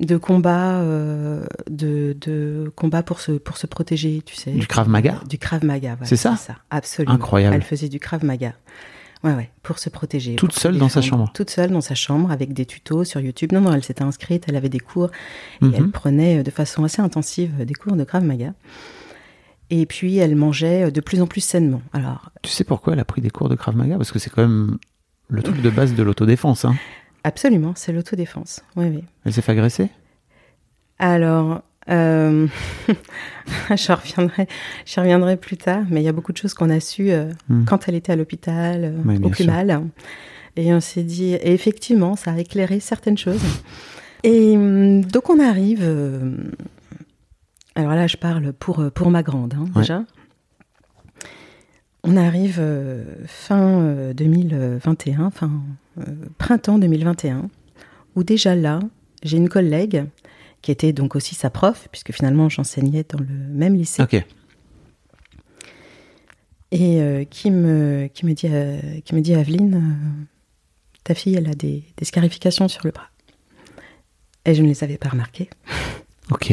de 0.00 0.16
combat, 0.16 0.80
euh, 0.80 1.44
de, 1.70 2.16
de 2.20 2.72
combat 2.76 3.02
pour 3.02 3.20
se, 3.20 3.32
pour 3.32 3.56
se 3.58 3.66
protéger, 3.66 4.22
tu 4.24 4.34
sais. 4.34 4.50
Du 4.52 4.66
Krav 4.66 4.88
Maga 4.88 5.20
Du 5.28 5.38
Krav 5.38 5.64
Maga, 5.64 5.96
C'est 6.04 6.16
ça 6.16 6.36
absolument. 6.70 7.14
Incroyable. 7.14 7.54
Elle 7.56 7.62
faisait 7.62 7.88
du 7.88 8.00
Krav 8.00 8.24
Maga. 8.24 8.54
Ouais, 9.22 9.32
ouais, 9.32 9.50
pour 9.62 9.78
se 9.78 9.88
protéger. 9.88 10.34
Toute 10.36 10.52
seule 10.52 10.76
dans 10.76 10.90
sa 10.90 11.00
chambre 11.00 11.30
Toute 11.32 11.48
seule 11.48 11.70
dans 11.70 11.80
sa 11.80 11.94
chambre 11.94 12.30
avec 12.30 12.52
des 12.52 12.66
tutos 12.66 13.04
sur 13.04 13.20
YouTube. 13.20 13.52
Non, 13.52 13.62
non, 13.62 13.72
elle 13.72 13.82
s'était 13.82 14.02
inscrite, 14.02 14.44
elle 14.48 14.56
avait 14.56 14.68
des 14.68 14.80
cours 14.80 15.08
et 15.62 15.64
Mhm. 15.64 15.74
elle 15.78 15.90
prenait 15.90 16.38
euh, 16.38 16.42
de 16.42 16.50
façon 16.50 16.84
assez 16.84 17.00
intensive 17.00 17.52
euh, 17.60 17.64
des 17.64 17.72
cours 17.72 17.96
de 17.96 18.04
Krav 18.04 18.22
Maga. 18.22 18.52
Et 19.70 19.86
puis 19.86 20.18
elle 20.18 20.36
mangeait 20.36 20.84
euh, 20.86 20.90
de 20.90 21.00
plus 21.00 21.20
en 21.22 21.26
plus 21.26 21.40
sainement. 21.40 21.82
Alors, 21.92 22.30
Tu 22.42 22.50
sais 22.50 22.64
pourquoi 22.64 22.92
elle 22.92 23.00
a 23.00 23.04
pris 23.04 23.20
des 23.22 23.30
cours 23.30 23.48
de 23.48 23.54
Krav 23.54 23.76
Maga? 23.76 23.96
Parce 23.96 24.12
que 24.12 24.18
c'est 24.18 24.30
quand 24.30 24.42
même 24.42 24.78
le 25.28 25.42
truc 25.42 25.60
de 25.62 25.70
base 25.70 25.94
de 25.94 26.02
l'autodéfense. 26.02 26.64
Hein. 26.64 26.74
absolument, 27.24 27.72
c'est 27.74 27.92
l'autodéfense. 27.92 28.62
Oui, 28.76 28.86
oui. 28.94 29.04
Elle 29.24 29.32
s'est 29.32 29.40
fait 29.42 29.52
agresser? 29.52 29.88
Alors, 30.98 31.62
euh, 31.90 32.46
je, 33.70 33.92
reviendrai, 33.92 34.46
je 34.86 35.00
reviendrai 35.00 35.36
plus 35.36 35.56
tard, 35.56 35.82
mais 35.90 36.00
il 36.02 36.04
y 36.04 36.08
a 36.08 36.12
beaucoup 36.12 36.32
de 36.32 36.36
choses 36.38 36.54
qu'on 36.54 36.70
a 36.70 36.80
su 36.80 37.10
euh, 37.10 37.30
Hmm. 37.48 37.64
quand 37.64 37.88
elle 37.88 37.94
était 37.94 38.12
à 38.12 38.16
l'hôpital, 38.16 38.84
euh, 38.84 38.92
Oui, 39.04 39.16
au 39.22 39.28
plus 39.30 39.44
sûr. 39.44 39.52
mal. 39.52 39.82
Et 40.56 40.72
on 40.72 40.80
s'est 40.80 41.02
dit, 41.02 41.34
et 41.34 41.52
effectivement, 41.52 42.14
ça 42.16 42.32
a 42.32 42.38
éclairé 42.38 42.78
certaines 42.80 43.18
choses. 43.18 43.42
Et 44.22 44.56
hum, 44.56 45.04
donc 45.04 45.28
on 45.30 45.40
arrive, 45.40 45.80
euh, 45.82 46.36
alors 47.74 47.92
là 47.94 48.06
je 48.06 48.16
parle 48.16 48.52
pour, 48.52 48.80
euh, 48.80 48.90
pour 48.90 49.10
ma 49.10 49.22
grande 49.22 49.54
hein, 49.54 49.64
Ouais. 49.74 49.82
déjà. 49.82 50.04
On 52.06 52.16
arrive 52.18 52.58
euh, 52.60 53.04
fin 53.26 53.80
euh, 53.80 54.12
2021, 54.12 55.30
fin 55.30 55.50
euh, 55.98 56.02
printemps 56.36 56.78
2021, 56.78 57.48
où 58.14 58.22
déjà 58.24 58.54
là, 58.54 58.78
j'ai 59.22 59.38
une 59.38 59.48
collègue 59.48 60.04
qui 60.60 60.70
était 60.70 60.92
donc 60.92 61.16
aussi 61.16 61.34
sa 61.34 61.48
prof, 61.48 61.88
puisque 61.90 62.12
finalement 62.12 62.50
j'enseignais 62.50 63.04
dans 63.08 63.18
le 63.20 63.26
même 63.34 63.74
lycée, 63.74 64.02
Ok. 64.02 64.14
et 66.72 67.00
euh, 67.00 67.24
qui, 67.24 67.50
me, 67.50 68.08
qui, 68.12 68.26
me 68.26 68.34
dit, 68.34 68.48
euh, 68.50 68.78
qui 69.04 69.14
me 69.14 69.20
dit 69.22 69.34
Aveline, 69.34 69.74
euh, 69.74 70.24
ta 71.04 71.14
fille, 71.14 71.36
elle 71.36 71.48
a 71.48 71.54
des, 71.54 71.84
des 71.96 72.04
scarifications 72.04 72.68
sur 72.68 72.82
le 72.84 72.90
bras. 72.90 73.08
Et 74.44 74.54
je 74.54 74.62
ne 74.62 74.68
les 74.68 74.84
avais 74.84 74.98
pas 74.98 75.08
remarquées. 75.08 75.48
Ok. 76.30 76.52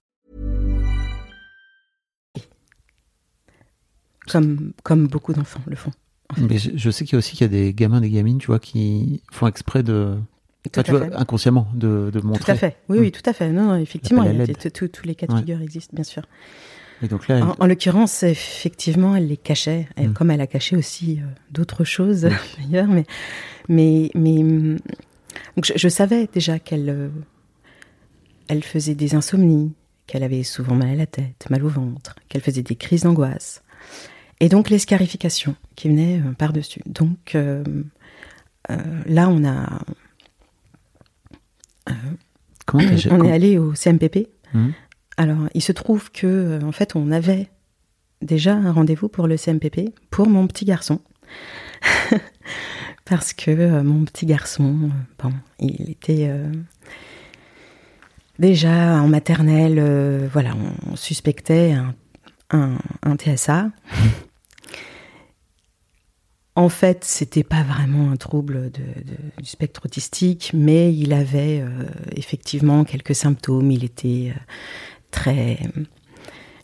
Comme, 4.29 4.73
comme 4.83 5.07
beaucoup 5.07 5.33
d'enfants 5.33 5.61
le 5.65 5.75
font. 5.75 5.91
Mais 6.37 6.57
je, 6.57 6.71
je 6.75 6.89
sais 6.91 7.03
qu'il 7.05 7.13
y 7.13 7.15
a 7.15 7.19
aussi 7.19 7.31
qu'il 7.35 7.41
y 7.41 7.45
a 7.45 7.47
des 7.49 7.73
gamins, 7.73 7.99
des 8.01 8.09
gamines, 8.09 8.37
tu 8.37 8.47
vois, 8.47 8.59
qui 8.59 9.21
font 9.31 9.47
exprès 9.47 9.83
de. 9.83 10.15
Enfin, 10.69 10.83
tu 10.83 10.91
vois, 10.91 11.07
inconsciemment, 11.19 11.67
de, 11.73 12.11
de 12.13 12.21
montrer. 12.21 12.43
Tout 12.45 12.51
à 12.51 12.55
fait. 12.55 12.77
Oui, 12.87 12.99
oui, 12.99 13.11
tout 13.11 13.27
à 13.27 13.33
fait. 13.33 13.49
Non, 13.51 13.63
non, 13.69 13.75
effectivement, 13.77 14.23
il 14.23 14.37
y 14.37 14.41
a 14.41 14.45
tous- 14.71 15.01
les 15.05 15.15
cas 15.15 15.25
de 15.25 15.33
Ouais. 15.33 15.39
figure 15.39 15.59
existent, 15.61 15.93
bien 15.95 16.03
sûr. 16.03 16.21
Et 17.01 17.07
donc 17.07 17.27
là, 17.27 17.37
elle- 17.37 17.43
En, 17.43 17.55
en 17.59 17.65
l'occurrence, 17.65 18.21
effectivement, 18.21 19.15
elle 19.15 19.27
les 19.27 19.37
cachait, 19.37 19.87
Elle- 19.95 20.09
Mm. 20.09 20.13
comme 20.13 20.29
elle 20.29 20.39
a 20.41 20.45
caché 20.47 20.77
aussi 20.77 21.19
euh, 21.19 21.25
d'autres 21.51 21.83
choses 21.83 22.21
d'ailleurs. 22.59 22.87
Mais, 22.87 23.05
mais, 23.69 24.11
mais 24.13 24.37
hum, 24.43 24.77
donc 25.57 25.65
je, 25.65 25.73
je 25.75 25.89
savais 25.89 26.29
déjà 26.31 26.59
qu'elle 26.59 26.89
euh, 26.89 27.09
elle 28.47 28.63
faisait 28.63 28.95
des 28.95 29.15
insomnies, 29.15 29.73
qu'elle 30.07 30.23
avait 30.23 30.43
souvent 30.43 30.75
mal 30.75 30.89
à 30.89 30.95
la 30.95 31.05
tête, 31.07 31.47
mal 31.49 31.63
au 31.63 31.69
ventre, 31.69 32.15
qu'elle 32.29 32.41
faisait 32.41 32.61
des 32.63 32.75
crises 32.75 33.01
d'angoisse. 33.03 33.60
Et 34.41 34.49
donc 34.49 34.69
les 34.69 34.79
scarifications 34.79 35.55
qui 35.77 35.87
venaient 35.87 36.19
euh, 36.19 36.33
par-dessus. 36.33 36.81
Donc 36.85 37.35
euh, 37.35 37.63
euh, 38.69 38.75
là, 39.05 39.29
on 39.29 39.45
a 39.45 39.79
comment 42.65 42.83
t'as 42.83 42.95
on 43.07 43.17
comment- 43.17 43.23
est 43.29 43.31
allé 43.31 43.57
au 43.57 43.73
CMPP. 43.75 44.27
Mhm. 44.53 44.73
Alors, 45.17 45.37
il 45.53 45.61
se 45.61 45.71
trouve 45.71 46.11
que, 46.11 46.25
euh, 46.27 46.61
en 46.63 46.71
fait, 46.71 46.95
on 46.95 47.11
avait 47.11 47.49
déjà 48.21 48.53
un 48.55 48.71
rendez-vous 48.71 49.07
pour 49.09 49.27
le 49.27 49.37
CMPP 49.37 49.93
pour 50.09 50.27
mon 50.27 50.47
petit 50.47 50.65
garçon, 50.65 50.99
Parce 53.05 53.33
que 53.33 53.51
euh, 53.51 53.83
mon 53.83 54.05
petit 54.05 54.25
garçon, 54.25 54.79
euh, 54.83 55.23
bon, 55.23 55.33
il 55.59 55.89
était 55.91 56.27
euh, 56.29 56.51
déjà 58.39 59.01
en 59.01 59.07
maternelle, 59.07 59.77
euh, 59.79 60.27
voilà, 60.31 60.51
on 60.89 60.95
suspectait 60.95 61.73
un, 61.73 61.93
un- 62.51 62.77
un 63.03 63.15
TSA. 63.17 63.69
En 66.55 66.67
fait, 66.67 67.05
c'était 67.05 67.43
pas 67.45 67.63
vraiment 67.63 68.11
un 68.11 68.17
trouble 68.17 68.71
de- 68.71 68.81
de- 68.81 69.41
du 69.41 69.45
spectre 69.49 69.85
autistique, 69.85 70.51
mais 70.53 70.93
il 70.93 71.13
avait 71.13 71.61
euh, 71.61 71.85
effectivement 72.15 72.83
quelques 72.83 73.15
symptômes. 73.15 73.71
Il 73.71 73.85
était 73.85 74.33
euh, 74.35 74.39
très, 75.11 75.59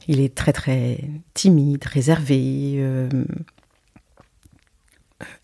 il 0.10 0.20
est 0.20 0.36
très 0.36 0.51
très 0.51 1.00
timide, 1.34 1.86
réservé, 1.86 2.75
euh, 2.79 3.08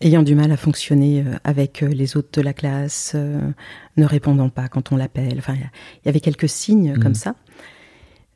ayant 0.02 0.22
du 0.22 0.34
mal 0.34 0.52
à 0.52 0.58
fonctionner 0.58 1.24
avec 1.44 1.80
les 1.80 2.16
autres 2.18 2.30
de 2.32 2.42
la 2.42 2.52
classe, 2.52 3.14
ne 3.14 4.04
répondant 4.04 4.50
pas 4.50 4.68
quand 4.68 4.92
on 4.92 4.96
l'appelle. 4.96 5.38
Enfin, 5.38 5.54
il 5.54 6.06
y 6.06 6.08
avait 6.08 6.20
quelques 6.20 6.48
signes 6.50 6.92
Mhm. 6.92 7.02
comme 7.02 7.14
ça. 7.14 7.34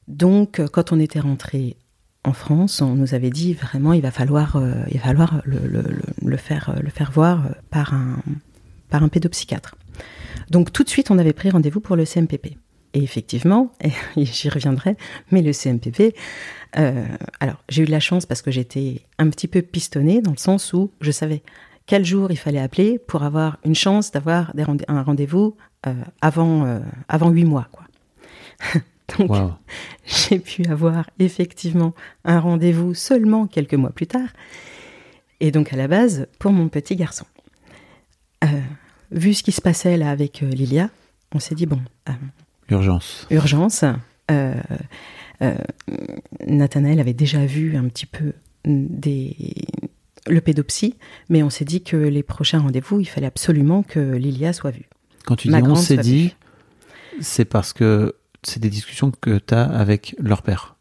Donc, 0.08 0.62
quand 0.72 0.90
on 0.90 0.98
était 0.98 1.20
rentré 1.20 1.76
en 2.28 2.34
France, 2.34 2.82
on 2.82 2.94
nous 2.94 3.14
avait 3.14 3.30
dit 3.30 3.54
vraiment, 3.54 3.94
il 3.94 4.02
va 4.02 4.10
falloir, 4.10 4.56
euh, 4.56 4.74
il 4.90 4.98
va 4.98 5.04
falloir 5.04 5.40
le, 5.44 6.36
faire, 6.36 6.68
euh, 6.68 6.80
le 6.82 6.90
faire 6.90 7.10
voir 7.10 7.46
euh, 7.46 7.50
par 7.70 7.94
un, 7.94 8.18
par 8.90 9.02
un 9.02 9.08
pédopsychiatre. 9.08 9.76
Donc, 10.50 10.72
tout 10.72 10.84
de 10.84 10.90
suite, 10.90 11.10
on 11.10 11.18
avait 11.18 11.32
pris 11.32 11.48
rendez-vous 11.48 11.80
pour 11.80 11.96
le 11.96 12.04
CMPP. 12.04 12.58
Et 12.92 13.02
effectivement, 13.02 13.72
j'y 14.16 14.50
reviendrai, 14.50 14.96
mais 15.30 15.40
le 15.40 15.52
CMPP, 15.52 16.14
alors 16.74 17.56
j'ai 17.70 17.82
eu 17.82 17.86
de 17.86 17.90
la 17.90 18.00
chance 18.00 18.26
parce 18.26 18.42
que 18.42 18.50
j'étais 18.50 19.02
un 19.18 19.30
petit 19.30 19.48
peu 19.48 19.62
pistonnée 19.62 20.20
dans 20.20 20.30
le 20.30 20.36
sens 20.36 20.72
où 20.74 20.90
je 21.00 21.10
savais 21.10 21.42
quel 21.86 22.04
jour 22.04 22.30
il 22.30 22.36
fallait 22.36 22.60
appeler 22.60 22.98
pour 22.98 23.22
avoir 23.22 23.58
une 23.64 23.74
chance 23.74 24.10
d'avoir 24.10 24.52
un 24.88 25.02
rendez-vous 25.02 25.56
avant 26.20 26.66
euh, 26.66 26.80
avant 27.08 27.30
huit 27.30 27.44
mois, 27.44 27.68
quoi. 27.72 27.84
Donc 29.16 29.30
j'ai 30.06 30.38
pu 30.38 30.64
avoir 30.66 31.08
effectivement 31.18 31.94
un 32.24 32.40
rendez-vous 32.40 32.94
seulement 32.94 33.46
quelques 33.46 33.74
mois 33.74 33.90
plus 33.90 34.06
tard, 34.06 34.28
et 35.40 35.50
donc 35.50 35.72
à 35.72 35.76
la 35.76 35.88
base 35.88 36.26
pour 36.38 36.52
mon 36.52 36.68
petit 36.68 36.96
garçon. 36.96 37.26
Euh, 38.44 38.46
vu 39.10 39.34
ce 39.34 39.42
qui 39.42 39.52
se 39.52 39.60
passait 39.60 39.96
là 39.96 40.10
avec 40.10 40.42
euh, 40.42 40.50
Lilia, 40.50 40.90
on 41.34 41.40
s'est 41.40 41.54
dit 41.54 41.66
bon, 41.66 41.80
euh, 42.08 42.12
Urgence. 42.70 43.26
urgence. 43.30 43.84
Euh, 44.30 44.54
Nathanaël 46.46 47.00
avait 47.00 47.14
déjà 47.14 47.46
vu 47.46 47.76
un 47.76 47.88
petit 47.88 48.06
peu 48.06 48.32
des, 48.64 49.36
le 50.26 50.40
pédopsie, 50.40 50.96
mais 51.28 51.42
on 51.42 51.50
s'est 51.50 51.64
dit 51.64 51.82
que 51.82 51.96
les 51.96 52.22
prochains 52.22 52.60
rendez-vous, 52.60 53.00
il 53.00 53.06
fallait 53.06 53.26
absolument 53.26 53.82
que 53.82 54.00
Lilia 54.16 54.52
soit 54.52 54.70
vue. 54.70 54.88
Quand 55.24 55.36
tu 55.36 55.48
Ma 55.48 55.62
dis 55.62 55.68
on 55.68 55.76
s'est 55.76 55.96
dit, 55.96 56.34
c'est 57.20 57.44
parce 57.44 57.72
que 57.72 58.14
c'est 58.48 58.60
des 58.60 58.70
discussions 58.70 59.10
que 59.10 59.38
tu 59.38 59.54
as 59.54 59.64
avec 59.64 60.14
leur 60.18 60.42
père. 60.42 60.76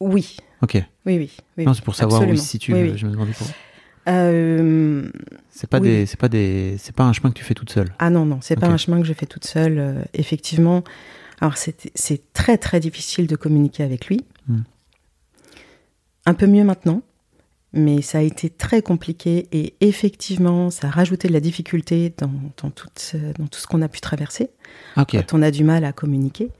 Oui, 0.00 0.36
Ok. 0.62 0.74
oui, 1.06 1.18
oui. 1.18 1.30
oui, 1.56 1.64
non, 1.64 1.72
c'est 1.74 1.84
pour 1.84 1.94
savoir 1.94 2.20
où 2.20 2.24
absolument. 2.24 2.42
se. 2.44 2.72
Oui, 2.72 2.78
euh, 2.78 2.92
oui. 2.92 2.98
Je 2.98 3.06
me 3.06 3.12
demandais 3.12 3.32
pourquoi. 3.32 3.54
Euh, 4.08 5.08
C'est 5.50 5.68
pas 5.70 5.80
des, 5.80 6.04
c'est 6.04 6.18
pas 6.18 6.28
des, 6.28 6.76
c'est 6.78 6.94
pas 6.94 7.04
un 7.04 7.12
chemin 7.14 7.30
que 7.30 7.38
tu 7.38 7.44
fais 7.44 7.54
toute 7.54 7.70
seule. 7.70 7.94
Ah 7.98 8.10
non, 8.10 8.26
non, 8.26 8.38
c'est 8.42 8.56
pas 8.58 8.66
un 8.66 8.76
chemin 8.76 9.00
que 9.00 9.06
je 9.06 9.12
fais 9.14 9.24
toute 9.26 9.46
seule. 9.46 9.78
euh, 9.78 10.02
effectivement, 10.12 10.84
alors 11.40 11.56
c'est 11.56 11.90
c'est 11.94 12.32
très 12.34 12.58
très 12.58 12.80
difficile 12.80 13.26
de 13.26 13.36
communiquer 13.36 13.82
avec 13.82 14.06
lui. 14.08 14.24
Hmm. 14.48 14.62
Un 16.26 16.34
peu 16.34 16.46
mieux 16.46 16.64
maintenant, 16.64 17.02
mais 17.74 18.00
ça 18.02 18.18
a 18.18 18.20
été 18.22 18.48
très 18.50 18.80
compliqué 18.82 19.46
et 19.52 19.74
effectivement, 19.80 20.70
ça 20.70 20.88
a 20.88 20.90
rajouté 20.90 21.28
de 21.28 21.32
la 21.32 21.40
difficulté 21.40 22.14
dans, 22.18 22.30
dans, 22.62 22.70
tout, 22.70 22.88
ce- 22.96 23.16
dans 23.38 23.46
tout 23.46 23.58
ce 23.58 23.66
qu'on 23.66 23.82
a 23.82 23.88
pu 23.88 24.00
traverser. 24.00 24.50
Quand 24.96 25.34
on 25.34 25.42
a 25.42 25.50
du 25.50 25.64
mal 25.64 25.84
à 25.84 25.92
communiquer. 25.92 26.50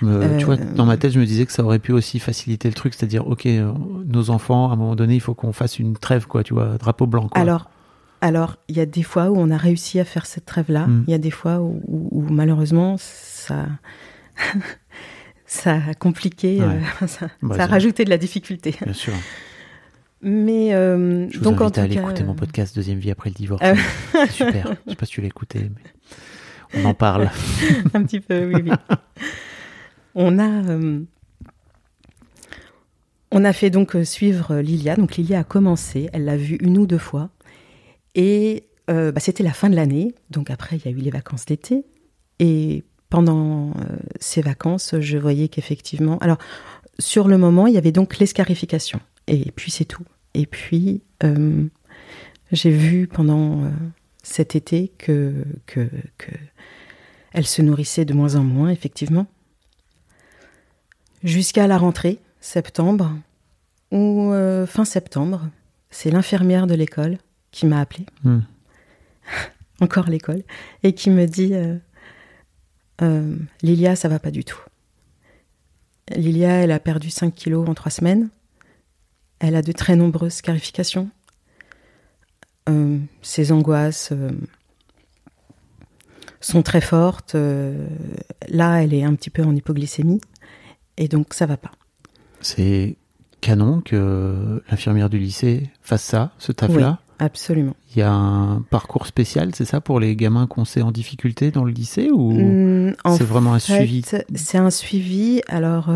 Je 0.00 0.04
me, 0.06 0.38
tu 0.38 0.44
vois, 0.44 0.54
Euh, 0.56 0.74
dans 0.74 0.86
ma 0.86 0.96
tête, 0.96 1.12
je 1.12 1.18
me 1.20 1.26
disais 1.26 1.44
que 1.46 1.52
ça 1.52 1.64
aurait 1.64 1.78
pu 1.78 1.92
aussi 1.92 2.18
faciliter 2.18 2.68
le 2.68 2.74
truc, 2.74 2.94
c'est-à-dire, 2.94 3.26
ok, 3.26 3.46
euh, 3.46 3.72
nos 4.06 4.30
enfants, 4.30 4.70
à 4.70 4.74
un 4.74 4.76
moment 4.76 4.94
donné, 4.96 5.14
il 5.14 5.20
faut 5.20 5.34
qu'on 5.34 5.52
fasse 5.52 5.78
une 5.78 5.96
trêve, 5.96 6.26
quoi, 6.26 6.42
tu 6.44 6.54
vois, 6.54 6.76
drapeau 6.78 7.06
blanc. 7.06 7.28
Quoi. 7.28 7.40
Alors, 7.40 7.70
alors, 8.20 8.56
il 8.68 8.76
y 8.76 8.80
a 8.80 8.86
des 8.86 9.02
fois 9.04 9.30
où 9.30 9.36
on 9.38 9.50
a 9.50 9.56
réussi 9.56 10.00
à 10.00 10.04
faire 10.04 10.26
cette 10.26 10.44
trêve-là. 10.46 10.86
Il 10.88 10.92
Hmm. 10.92 11.04
y 11.08 11.14
a 11.14 11.18
des 11.18 11.30
fois 11.30 11.60
où, 11.60 11.80
où- 11.86 12.08
où, 12.12 12.22
malheureusement 12.30 12.96
ça, 12.98 13.66
ça 15.46 15.74
a 15.90 15.94
compliqué, 15.94 16.60
Ouais. 16.60 16.80
euh, 17.02 17.06
ça, 17.06 17.28
Bah, 17.42 17.56
ça 17.56 17.64
a 17.64 17.66
rajouté 17.66 18.04
de 18.04 18.10
la 18.10 18.18
difficulté. 18.18 18.74
Bien 18.82 18.92
sûr. 18.92 19.12
Mais 20.20 20.74
euh, 20.74 21.28
Je 21.30 21.38
vous 21.38 21.44
donc 21.44 21.60
en 21.60 21.66
invite 21.66 21.78
à 21.78 21.82
aller 21.82 21.94
cas, 21.94 22.02
écouter 22.02 22.24
mon 22.24 22.32
euh, 22.32 22.36
podcast 22.36 22.74
Deuxième 22.74 22.98
vie 22.98 23.10
après 23.10 23.30
le 23.30 23.34
divorce. 23.34 23.62
C'est 24.12 24.30
super. 24.30 24.74
Je 24.86 24.90
sais 24.90 24.96
pas 24.96 25.06
si 25.06 25.12
tu 25.12 25.20
l'as 25.20 25.28
écouté, 25.28 25.60
mais 25.60 26.80
on 26.80 26.84
en 26.84 26.94
parle. 26.94 27.30
un 27.94 28.02
petit 28.02 28.20
peu, 28.20 28.46
oui, 28.46 28.62
oui. 28.64 28.72
on 30.14 30.38
a, 30.38 30.48
euh, 30.70 31.02
on 33.30 33.44
a 33.44 33.52
fait 33.52 33.70
donc 33.70 33.94
euh, 33.94 34.04
suivre 34.04 34.56
Lilia. 34.56 34.96
Donc 34.96 35.16
Lilia 35.16 35.40
a 35.40 35.44
commencé, 35.44 36.08
elle 36.12 36.24
l'a 36.24 36.36
vue 36.36 36.56
une 36.60 36.78
ou 36.78 36.86
deux 36.86 36.98
fois, 36.98 37.30
et 38.14 38.64
euh, 38.90 39.12
bah, 39.12 39.20
c'était 39.20 39.42
la 39.42 39.52
fin 39.52 39.70
de 39.70 39.76
l'année. 39.76 40.14
Donc 40.30 40.50
après, 40.50 40.76
il 40.76 40.84
y 40.84 40.88
a 40.88 40.90
eu 40.90 41.00
les 41.00 41.10
vacances 41.10 41.44
d'été, 41.44 41.84
et 42.38 42.84
pendant 43.10 43.70
euh, 43.70 43.96
ces 44.20 44.42
vacances, 44.42 44.94
je 44.98 45.18
voyais 45.18 45.48
qu'effectivement, 45.48 46.18
alors 46.18 46.38
sur 46.98 47.28
le 47.28 47.38
moment, 47.38 47.66
il 47.66 47.74
y 47.74 47.78
avait 47.78 47.92
donc 47.92 48.18
l'escarification, 48.18 49.00
et 49.28 49.52
puis 49.52 49.70
c'est 49.70 49.84
tout. 49.84 50.04
Et 50.34 50.46
puis 50.46 51.02
euh, 51.24 51.66
j'ai 52.52 52.70
vu 52.70 53.06
pendant 53.06 53.64
euh, 53.64 53.70
cet 54.22 54.56
été 54.56 54.92
que, 54.98 55.44
que, 55.66 55.88
que 56.16 56.32
elle 57.32 57.46
se 57.46 57.62
nourrissait 57.62 58.04
de 58.04 58.14
moins 58.14 58.36
en 58.36 58.42
moins, 58.42 58.70
effectivement. 58.70 59.26
Jusqu'à 61.22 61.66
la 61.66 61.76
rentrée, 61.76 62.20
septembre, 62.40 63.12
ou 63.90 64.32
euh, 64.32 64.66
fin 64.66 64.84
septembre, 64.84 65.48
c'est 65.90 66.10
l'infirmière 66.10 66.66
de 66.66 66.74
l'école 66.74 67.18
qui 67.50 67.66
m'a 67.66 67.80
appelée, 67.80 68.06
Hmm. 68.22 68.40
encore 69.80 70.08
l'école, 70.08 70.42
et 70.82 70.94
qui 70.94 71.10
me 71.10 71.26
dit 71.26 71.54
Lilia, 73.62 73.94
ça 73.94 74.08
va 74.08 74.18
pas 74.18 74.30
du 74.30 74.44
tout. 74.44 74.60
Lilia, 76.16 76.50
elle 76.62 76.72
a 76.72 76.80
perdu 76.80 77.10
5 77.10 77.34
kilos 77.34 77.68
en 77.68 77.74
3 77.74 77.90
semaines. 77.90 78.30
Elle 79.40 79.54
a 79.56 79.62
de 79.62 79.72
très 79.72 79.96
nombreuses 79.96 80.34
scarifications. 80.34 81.10
Euh, 82.68 82.98
ses 83.22 83.52
angoisses 83.52 84.10
euh, 84.12 84.30
sont 86.40 86.62
très 86.62 86.80
fortes. 86.80 87.34
euh, 87.34 87.86
là, 88.48 88.82
elle 88.82 88.94
est 88.94 89.04
un 89.04 89.14
petit 89.14 89.30
peu 89.30 89.42
en 89.42 89.54
hypoglycémie. 89.54 90.20
Et 90.96 91.08
donc, 91.08 91.34
ça 91.34 91.46
va 91.46 91.56
pas. 91.56 91.70
C'est 92.40 92.96
canon 93.40 93.80
que 93.80 94.62
l'infirmière 94.70 95.08
du 95.08 95.18
lycée 95.18 95.70
fasse 95.82 96.02
ça, 96.02 96.32
ce 96.38 96.52
taf-là? 96.52 96.98
Absolument. 97.20 97.74
Il 97.94 97.98
y 97.98 98.02
a 98.02 98.12
un 98.12 98.62
parcours 98.62 99.06
spécial, 99.06 99.52
c'est 99.54 99.64
ça, 99.64 99.80
pour 99.80 99.98
les 99.98 100.14
gamins 100.14 100.46
qu'on 100.46 100.64
sait 100.64 100.82
en 100.82 100.92
difficulté 100.92 101.50
dans 101.50 101.64
le 101.64 101.72
lycée 101.72 102.10
ou 102.12 102.32
Mm, 102.32 102.94
en 103.04 103.16
c'est 103.16 103.24
vraiment 103.24 103.54
un 103.54 103.58
suivi? 103.58 104.04
C'est 104.34 104.58
un 104.58 104.70
suivi. 104.70 105.40
Alors, 105.48 105.90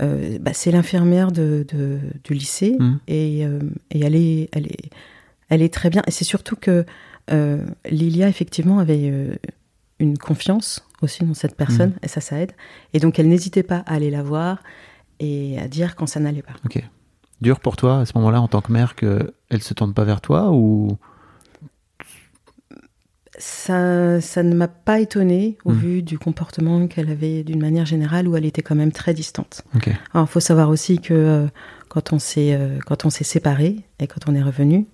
euh, 0.00 0.38
bah, 0.40 0.52
c'est 0.54 0.70
l'infirmière 0.70 1.32
de, 1.32 1.64
de- 1.72 1.98
du 2.24 2.34
lycée 2.34 2.76
Mm. 2.78 2.98
et, 3.08 3.44
euh, 3.46 3.58
et 3.90 4.00
elle, 4.00 4.14
est, 4.16 4.48
elle, 4.52 4.66
est, 4.66 4.90
elle 5.48 5.62
est 5.62 5.72
très 5.72 5.90
bien. 5.90 6.02
Et 6.06 6.10
c'est 6.10 6.24
surtout 6.24 6.56
que 6.56 6.84
euh, 7.32 7.64
Lilia, 7.90 8.28
effectivement, 8.28 8.78
avait 8.78 9.12
une 9.98 10.16
confiance 10.18 10.84
aussi 11.02 11.24
dans 11.24 11.34
cette 11.34 11.56
personne 11.56 11.92
et 12.02 12.08
ça, 12.08 12.20
ça 12.20 12.40
aide. 12.40 12.52
Et 12.94 12.98
donc, 13.00 13.18
elle 13.18 13.28
n'hésitait 13.28 13.62
pas 13.62 13.78
à 13.86 13.94
aller 13.94 14.10
la 14.10 14.22
voir 14.22 14.62
et 15.18 15.58
à 15.58 15.68
dire 15.68 15.96
quand 15.96 16.06
ça 16.06 16.20
n'allait 16.20 16.42
pas. 16.42 16.54
Ok. 16.64 16.82
Dur 17.40 17.60
pour 17.60 17.76
toi 17.76 18.00
à 18.00 18.04
ce 18.06 18.12
moment-là 18.16 18.40
en 18.40 18.48
tant 18.48 18.60
que 18.60 18.70
mère 18.72 18.94
que 18.94 19.32
elle 19.48 19.62
se 19.62 19.72
tourne 19.74 19.94
pas 19.94 20.04
vers 20.04 20.20
toi 20.20 20.50
ou 20.52 20.98
Ça, 23.40 24.20
ça 24.20 24.42
ne 24.42 24.54
m'a 24.54 24.68
pas 24.68 25.00
étonnée 25.00 25.56
au 25.64 25.72
Mm. 25.72 25.78
vu 25.78 26.02
du 26.02 26.18
comportement 26.18 26.86
qu'elle 26.86 27.10
avait 27.10 27.42
d'une 27.42 27.60
manière 27.60 27.86
générale 27.86 28.28
où 28.28 28.36
elle 28.36 28.44
était 28.44 28.60
quand 28.62 28.74
même 28.74 28.92
très 28.92 29.14
distante. 29.14 29.62
Alors, 30.12 30.26
il 30.28 30.30
faut 30.30 30.40
savoir 30.40 30.68
aussi 30.68 30.98
que 31.00 31.14
euh, 31.14 31.46
quand 31.88 32.12
on 32.12 32.18
s'est 32.18 32.54
euh, 32.54 32.78
quand 32.86 33.06
on 33.06 33.10
s'est 33.10 33.24
séparés 33.24 33.76
et 33.98 34.06
quand 34.06 34.28
on 34.28 34.34
est 34.34 34.42
revenu, 34.42 34.86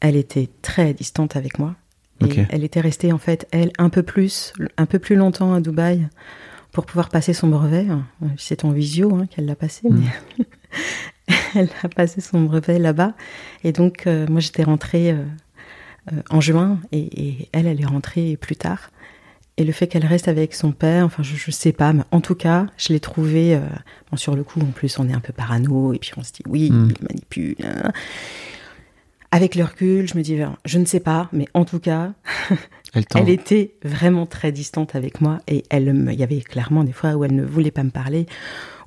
elle 0.00 0.16
était 0.16 0.48
très 0.62 0.94
distante 0.94 1.36
avec 1.36 1.58
moi. 1.58 1.74
Et 2.26 2.46
elle 2.50 2.64
était 2.64 2.80
restée 2.80 3.12
en 3.12 3.18
fait 3.18 3.46
elle 3.52 3.70
un 3.78 3.90
peu 3.90 4.02
plus 4.02 4.52
un 4.76 4.86
peu 4.86 4.98
plus 4.98 5.14
longtemps 5.14 5.52
à 5.54 5.60
Dubaï 5.60 6.08
pour 6.72 6.84
pouvoir 6.84 7.10
passer 7.10 7.32
son 7.32 7.46
brevet. 7.48 7.86
C'est 8.38 8.64
en 8.64 8.70
visio 8.72 9.14
hein, 9.14 9.26
qu'elle 9.30 9.46
l'a 9.46 9.54
passé, 9.56 9.88
Mm. 9.88 10.00
mais 10.38 10.46
elle 11.54 11.68
a 11.82 11.88
passé 11.88 12.20
son 12.20 12.40
brevet 12.42 12.78
là-bas. 12.78 13.14
Et 13.62 13.72
donc 13.72 14.06
euh, 14.06 14.26
moi 14.28 14.40
j'étais 14.40 14.64
rentrée 14.64 15.12
euh, 15.12 15.22
en 16.30 16.40
juin 16.40 16.78
et, 16.92 16.98
et 17.28 17.48
elle 17.52 17.66
elle 17.66 17.80
est 17.80 17.86
rentrée 17.86 18.36
plus 18.40 18.56
tard. 18.56 18.90
Et 19.56 19.64
le 19.64 19.72
fait 19.72 19.88
qu'elle 19.88 20.06
reste 20.06 20.28
avec 20.28 20.54
son 20.54 20.70
père, 20.70 21.04
enfin, 21.04 21.24
je, 21.24 21.34
je 21.34 21.50
sais 21.50 21.72
pas, 21.72 21.92
mais 21.92 22.04
en 22.12 22.20
tout 22.20 22.36
cas, 22.36 22.66
je 22.76 22.92
l'ai 22.92 23.00
trouvé. 23.00 23.56
euh, 23.56 23.60
bon, 24.10 24.16
sur 24.16 24.36
le 24.36 24.44
coup, 24.44 24.60
en 24.60 24.66
plus, 24.66 24.98
on 25.00 25.08
est 25.08 25.12
un 25.12 25.18
peu 25.20 25.32
parano, 25.32 25.92
et 25.92 25.98
puis 25.98 26.12
on 26.16 26.22
se 26.22 26.32
dit, 26.32 26.42
oui, 26.48 26.70
Mm. 26.70 26.92
il 27.00 27.06
manipule. 27.08 27.56
hein. 27.64 27.90
avec 29.30 29.54
le 29.56 29.64
recul, 29.64 30.08
je 30.08 30.16
me 30.16 30.22
dis, 30.22 30.38
je 30.64 30.78
ne 30.78 30.84
sais 30.84 31.00
pas, 31.00 31.28
mais 31.32 31.46
en 31.54 31.64
tout 31.64 31.80
cas, 31.80 32.12
Elle, 32.94 33.04
elle 33.16 33.28
était 33.28 33.74
vraiment 33.84 34.24
très 34.24 34.50
distante 34.50 34.94
avec 34.94 35.20
moi 35.20 35.40
et 35.46 35.62
elle 35.68 35.92
me, 35.92 36.10
il 36.12 36.18
y 36.18 36.22
avait 36.22 36.40
clairement 36.40 36.84
des 36.84 36.92
fois 36.92 37.12
où 37.16 37.24
elle 37.24 37.34
ne 37.34 37.44
voulait 37.44 37.70
pas 37.70 37.82
me 37.84 37.90
parler, 37.90 38.26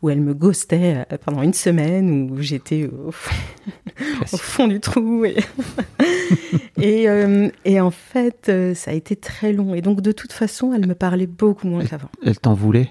où 0.02 0.10
elle 0.10 0.22
me 0.22 0.34
ghostait 0.34 1.06
euh, 1.12 1.18
pendant 1.24 1.42
une 1.42 1.54
semaine, 1.54 2.32
où 2.32 2.42
j'étais 2.42 2.88
au 2.88 3.12
fond, 3.12 3.36
au 4.34 4.38
fond 4.38 4.68
du 4.68 4.80
trou. 4.80 5.26
Et, 5.26 5.38
et, 6.78 7.10
euh, 7.10 7.50
et 7.66 7.80
en 7.80 7.92
fait, 7.92 8.50
euh, 8.50 8.74
ça 8.74 8.92
a 8.92 8.94
été 8.94 9.16
très 9.16 9.54
long. 9.54 9.76
Et 9.76 9.82
donc, 9.82 10.02
de 10.02 10.12
toute 10.12 10.34
façon, 10.34 10.74
elle 10.74 10.88
me 10.88 10.96
parlait 10.96 11.28
beaucoup 11.28 11.68
moins 11.68 11.86
qu'avant. 11.86 12.10
Elle 12.24 12.40
t'en 12.40 12.54
voulait? 12.54 12.90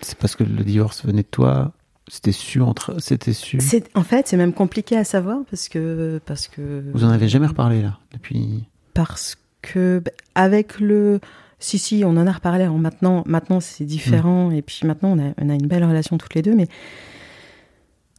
C'est 0.00 0.16
parce 0.16 0.36
que 0.36 0.44
le 0.44 0.64
divorce 0.64 1.04
venait 1.04 1.22
de 1.22 1.28
toi? 1.28 1.72
C'était 2.08 2.32
su 2.32 2.60
entre. 2.60 3.00
C'était. 3.00 3.32
C'est, 3.32 3.88
en 3.94 4.02
fait, 4.02 4.26
c'est 4.26 4.36
même 4.36 4.52
compliqué 4.52 4.96
à 4.96 5.04
savoir 5.04 5.38
parce 5.48 5.68
que, 5.68 6.20
parce 6.26 6.48
que. 6.48 6.82
Vous 6.92 7.04
en 7.04 7.10
avez 7.10 7.28
jamais 7.28 7.46
reparlé 7.46 7.82
là 7.82 7.98
depuis? 8.12 8.64
parce 8.94 9.36
que 9.62 10.02
bah, 10.04 10.10
avec 10.34 10.80
le 10.80 11.20
si 11.60 11.78
si 11.78 12.02
on 12.04 12.10
en 12.16 12.26
a 12.26 12.32
reparlé 12.32 12.64
alors 12.64 12.78
maintenant 12.78 13.22
maintenant 13.26 13.60
c'est 13.60 13.84
différent. 13.84 14.50
Et 14.50 14.62
puis 14.62 14.80
maintenant 14.84 15.16
on 15.16 15.18
a, 15.30 15.32
on 15.40 15.48
a 15.48 15.54
une 15.54 15.66
belle 15.68 15.84
relation 15.84 16.18
toutes 16.18 16.34
les 16.34 16.42
deux. 16.42 16.54
Mais 16.56 16.66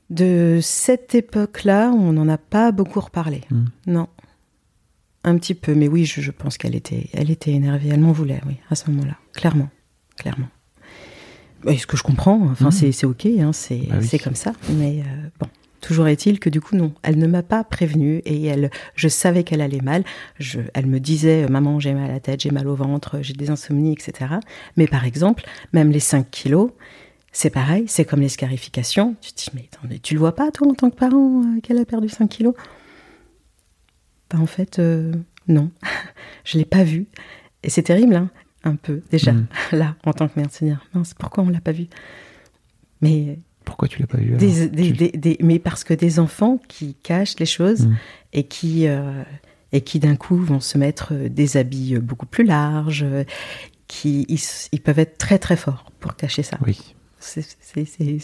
de 0.10 0.60
cette 0.62 1.16
époque 1.16 1.64
là 1.64 1.92
on 1.92 2.14
n'en 2.14 2.28
a 2.30 2.38
pas 2.38 2.72
beaucoup 2.72 3.00
reparlé. 3.00 3.42
Mm. 3.50 3.66
non. 3.88 4.08
Un 5.24 5.38
petit 5.38 5.54
peu. 5.56 5.76
Mais 5.76 5.88
oui 5.88 6.06
je, 6.06 6.22
je 6.22 6.32
pense 6.32 6.58
qu'elle 6.58 6.76
était 6.76 7.10
elle 7.14 7.30
était 7.32 7.52
énervée. 7.52 7.90
Elle 7.90 8.00
m'en 8.00 8.12
voulait 8.12 8.42
oui 8.48 8.58
à 8.70 8.76
ce 8.76 8.90
moment 8.90 9.06
là 9.06 9.18
clairement. 9.34 9.70
Clairement 10.18 10.48
ce 11.78 11.86
que 11.86 11.96
je 11.96 12.02
comprends 12.04 12.42
enfin 12.52 12.70
Mm. 12.70 12.92
c'est 12.92 13.06
ok 13.06 13.26
hein, 13.40 13.54
c'est 13.54 13.88
Bah 13.88 13.98
oui. 14.02 14.20
comme 14.20 14.34
ça. 14.36 14.54
Mais 14.72 15.02
euh, 15.02 15.28
bon 15.40 15.48
Toujours 15.82 16.08
est-il 16.08 16.40
que 16.40 16.50
du 16.50 16.62
coup 16.62 16.76
non, 16.76 16.94
elle 17.02 17.18
ne 17.18 17.28
m'a 17.28 17.42
pas 17.44 17.64
prévenue 17.64 18.22
et 18.26 18.46
elle, 18.46 18.70
je 18.96 19.08
savais 19.08 19.44
qu'elle 19.44 19.62
allait 19.62 19.82
mal. 19.82 20.04
Je, 20.40 20.62
elle 20.74 20.86
me 20.86 21.00
disait 21.00 21.48
maman 21.48 21.80
j'ai 21.80 21.94
mal 21.94 22.10
à 22.10 22.14
la 22.14 22.20
tête, 22.20 22.42
j'ai 22.42 22.52
mal 22.52 22.68
au 22.68 22.76
ventre, 22.76 23.20
j'ai 23.22 23.34
des 23.34 23.50
insomnies, 23.50 23.92
etc. 23.92 24.36
Mais 24.78 24.88
par 24.88 25.06
exemple, 25.06 25.44
même 25.74 25.92
les 25.92 26.00
5 26.00 26.30
kilos, 26.30 26.72
c'est 27.32 27.50
pareil, 27.50 27.86
c'est 27.88 28.06
comme 28.06 28.22
les 28.22 28.30
scarifications. 28.30 29.16
Tu 29.22 29.32
te 29.34 29.44
dis 29.44 29.50
mais, 29.54 29.68
attends, 29.72 29.88
mais 29.90 30.00
tu 30.00 30.14
le 30.14 30.20
vois 30.20 30.36
pas 30.36 30.52
toi 30.52 30.68
en 30.68 30.74
tant 30.76 30.90
que 30.90 30.96
parent 30.96 31.42
euh, 31.44 31.60
qu'elle 31.62 31.80
a 31.80 31.86
perdu 31.86 32.10
5 32.10 32.28
kilos? 32.30 32.54
Bah 34.30 34.40
en 34.40 34.46
fait 34.46 34.80
euh, 34.80 35.12
non, 35.48 35.72
je 36.46 36.58
l'ai 36.58 36.66
pas 36.66 36.84
vu 36.84 37.08
et 37.64 37.70
c'est 37.70 37.84
terrible 37.84 38.16
hein, 38.16 38.30
un 38.64 38.76
peu 38.76 39.02
déjà 39.12 39.34
Mm. 39.34 39.48
là 39.74 39.96
en 40.06 40.14
tant 40.14 40.28
que 40.28 40.40
mère 40.40 40.48
de 40.48 40.54
se 40.54 40.64
dire 40.64 40.86
mince 40.94 41.14
pourquoi 41.14 41.44
on 41.44 41.50
l'a 41.50 41.62
pas 41.62 41.72
vu 41.72 41.88
Mais 43.02 43.40
Pourquoi 43.66 43.88
tu 43.88 44.00
l'as 44.02 44.08
pas 44.08 44.18
vu 44.18 44.28
alors? 44.30 44.40
des, 44.40 44.68
des- 44.68 44.88
Tu- 44.92 44.98
des- 44.98 45.12
des- 45.12 45.38
mais 45.42 45.60
parce 45.60 45.84
que 45.84 45.94
des 45.94 46.20
enfants 46.20 46.60
qui 46.68 46.96
cachent 47.04 47.40
les 47.40 47.46
choses 47.46 47.88
Mm. 47.88 47.96
et 48.34 48.44
qui 48.44 48.88
euh, 48.88 49.24
et 49.72 49.82
qui 49.82 50.00
d'un 50.00 50.16
coup 50.16 50.38
vont 50.38 50.60
se 50.60 50.78
mettre 50.78 51.14
euh, 51.14 51.30
des 51.30 51.58
habits 51.58 51.96
euh, 51.96 52.00
beaucoup 52.00 52.26
plus 52.26 52.44
larges, 52.44 53.06
qui 53.88 54.26
ils, 54.72 54.80
peuvent 54.82 55.00
être 55.00 55.18
très 55.18 55.38
très 55.40 55.56
forts 55.56 55.92
pour 56.00 56.16
cacher 56.16 56.44
ça. 56.44 56.58
Oui. 56.66 56.96
C'est- 57.20 57.58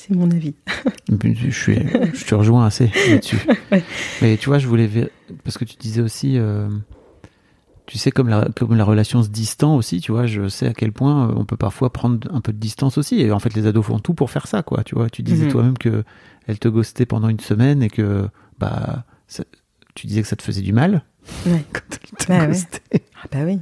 mon 0.09 0.31
avis. 0.31 0.55
Je, 1.23 1.49
suis, 1.51 1.75
je 2.13 2.25
te 2.25 2.33
rejoins 2.35 2.65
assez 2.65 2.89
là-dessus. 3.09 3.37
Ouais. 3.71 3.83
Mais 4.21 4.37
tu 4.37 4.47
vois, 4.49 4.57
je 4.59 4.67
voulais. 4.67 4.89
Parce 5.43 5.57
que 5.57 5.65
tu 5.65 5.75
disais 5.77 6.01
aussi. 6.01 6.37
euh, 6.37 6.67
Tu 7.87 7.97
sais, 7.97 8.11
comme 8.11 8.27
la, 8.27 8.49
comme 8.55 8.75
la 8.75 8.83
relation 8.83 9.23
se 9.23 9.29
distend 9.29 9.75
aussi, 9.77 10.01
tu 10.01 10.11
vois, 10.11 10.25
je 10.27 10.49
sais 10.49 10.67
à 10.67 10.73
quel 10.73 10.91
point 10.91 11.29
euh, 11.29 11.33
on 11.37 11.45
peut 11.45 11.55
parfois 11.55 11.91
prendre 11.91 12.27
un 12.33 12.41
peu 12.41 12.51
de 12.51 12.57
distance 12.57 12.97
aussi. 12.97 13.21
Et 13.21 13.31
en 13.31 13.39
fait, 13.39 13.53
les 13.55 13.65
ados 13.65 13.85
font 13.85 13.99
tout 13.99 14.13
pour 14.13 14.29
faire 14.29 14.45
ça, 14.45 14.61
quoi. 14.61 14.83
Tu 14.83 14.93
vois, 14.93 15.09
tu 15.09 15.23
disais 15.23 15.45
Mhm. 15.45 15.51
toi-même 15.51 15.77
que 15.77 16.03
elle 16.47 16.59
te 16.59 16.67
ghostait 16.67 17.05
pendant 17.05 17.29
une 17.29 17.39
semaine 17.39 17.81
et 17.81 17.89
que, 17.89 18.27
bah, 18.59 19.05
ça- 19.27 19.45
tu 19.95 20.05
disais 20.05 20.21
que 20.21 20.27
ça 20.27 20.35
te 20.35 20.43
faisait 20.43 20.61
du 20.61 20.73
mal 20.73 21.03
Ouais. 21.45 21.63
quand 21.73 21.81
elle 21.91 22.17
te 22.17 22.27
Bah 22.27 22.47
ouais. 22.47 23.01
Ah 23.23 23.27
bah 23.31 23.39
oui. 23.45 23.59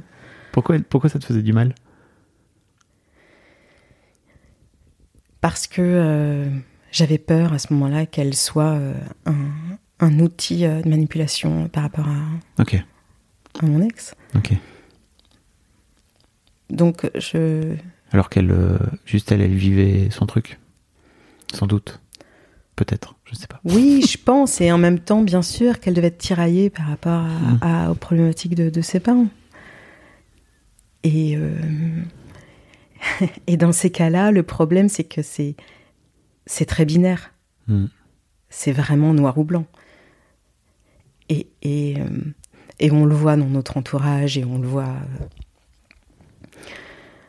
Pourquoi, 0.50 0.74
elle- 0.74 0.84
pourquoi 0.84 1.08
ça 1.08 1.20
te 1.20 1.24
faisait 1.24 1.42
du 1.42 1.52
mal? 1.52 1.72
Parce 5.40 5.66
que 5.66 5.82
euh, 5.82 6.48
j'avais 6.90 7.18
peur 7.18 7.52
à 7.52 7.58
ce 7.58 7.72
moment-là 7.72 8.06
qu'elle 8.06 8.34
soit 8.34 8.72
euh, 8.72 8.94
un, 9.26 9.34
un 10.00 10.18
outil 10.18 10.62
de 10.62 10.88
manipulation 10.88 11.68
par 11.68 11.84
rapport 11.84 12.08
à, 12.08 12.62
Ok, 12.62 12.82
à 13.60 13.66
mon 13.66 13.80
ex. 13.82 14.14
ok. 14.34 14.52
Donc 16.70 17.08
je 17.14 17.74
Alors 18.12 18.28
qu'elle, 18.28 18.50
euh, 18.50 18.78
juste 19.04 19.30
elle, 19.32 19.40
elle 19.40 19.54
vivait 19.54 20.08
son 20.10 20.26
truc. 20.26 20.58
Sans 21.54 21.66
doute. 21.66 22.00
Peut-être, 22.74 23.14
je 23.24 23.34
sais 23.34 23.46
pas. 23.46 23.60
Oui, 23.64 24.04
je 24.06 24.18
pense, 24.18 24.60
et 24.60 24.70
en 24.72 24.76
même 24.78 24.98
temps, 24.98 25.22
bien 25.22 25.40
sûr, 25.42 25.80
qu'elle 25.80 25.94
devait 25.94 26.08
être 26.08 26.18
tiraillée 26.18 26.68
par 26.68 26.86
rapport 26.88 27.20
à, 27.24 27.28
Mm. 27.28 27.58
à- 27.62 27.90
aux 27.90 27.94
problématiques 27.94 28.54
de, 28.54 28.68
de 28.68 28.80
ses 28.82 29.00
parents. 29.00 29.28
Et, 31.04 31.36
euh, 31.36 31.56
et 33.46 33.56
dans 33.56 33.72
ces 33.72 33.90
cas-là, 33.90 34.30
le 34.32 34.42
problème, 34.42 34.88
c'est 34.88 35.04
que 35.04 35.22
c'est 35.22 35.54
c'est 36.46 36.66
très 36.66 36.84
binaire. 36.84 37.32
Hmm. 37.66 37.86
C'est 38.50 38.70
vraiment 38.72 39.12
noir 39.14 39.36
ou 39.38 39.42
blanc. 39.44 39.66
Et, 41.28 41.48
et, 41.62 41.96
euh, 41.98 42.04
et 42.80 42.90
on 42.90 43.04
le 43.06 43.14
voit 43.14 43.36
dans 43.36 43.46
notre 43.46 43.76
entourage, 43.76 44.36
et 44.38 44.44
on 44.44 44.58
le 44.58 44.66
voit 44.68 44.94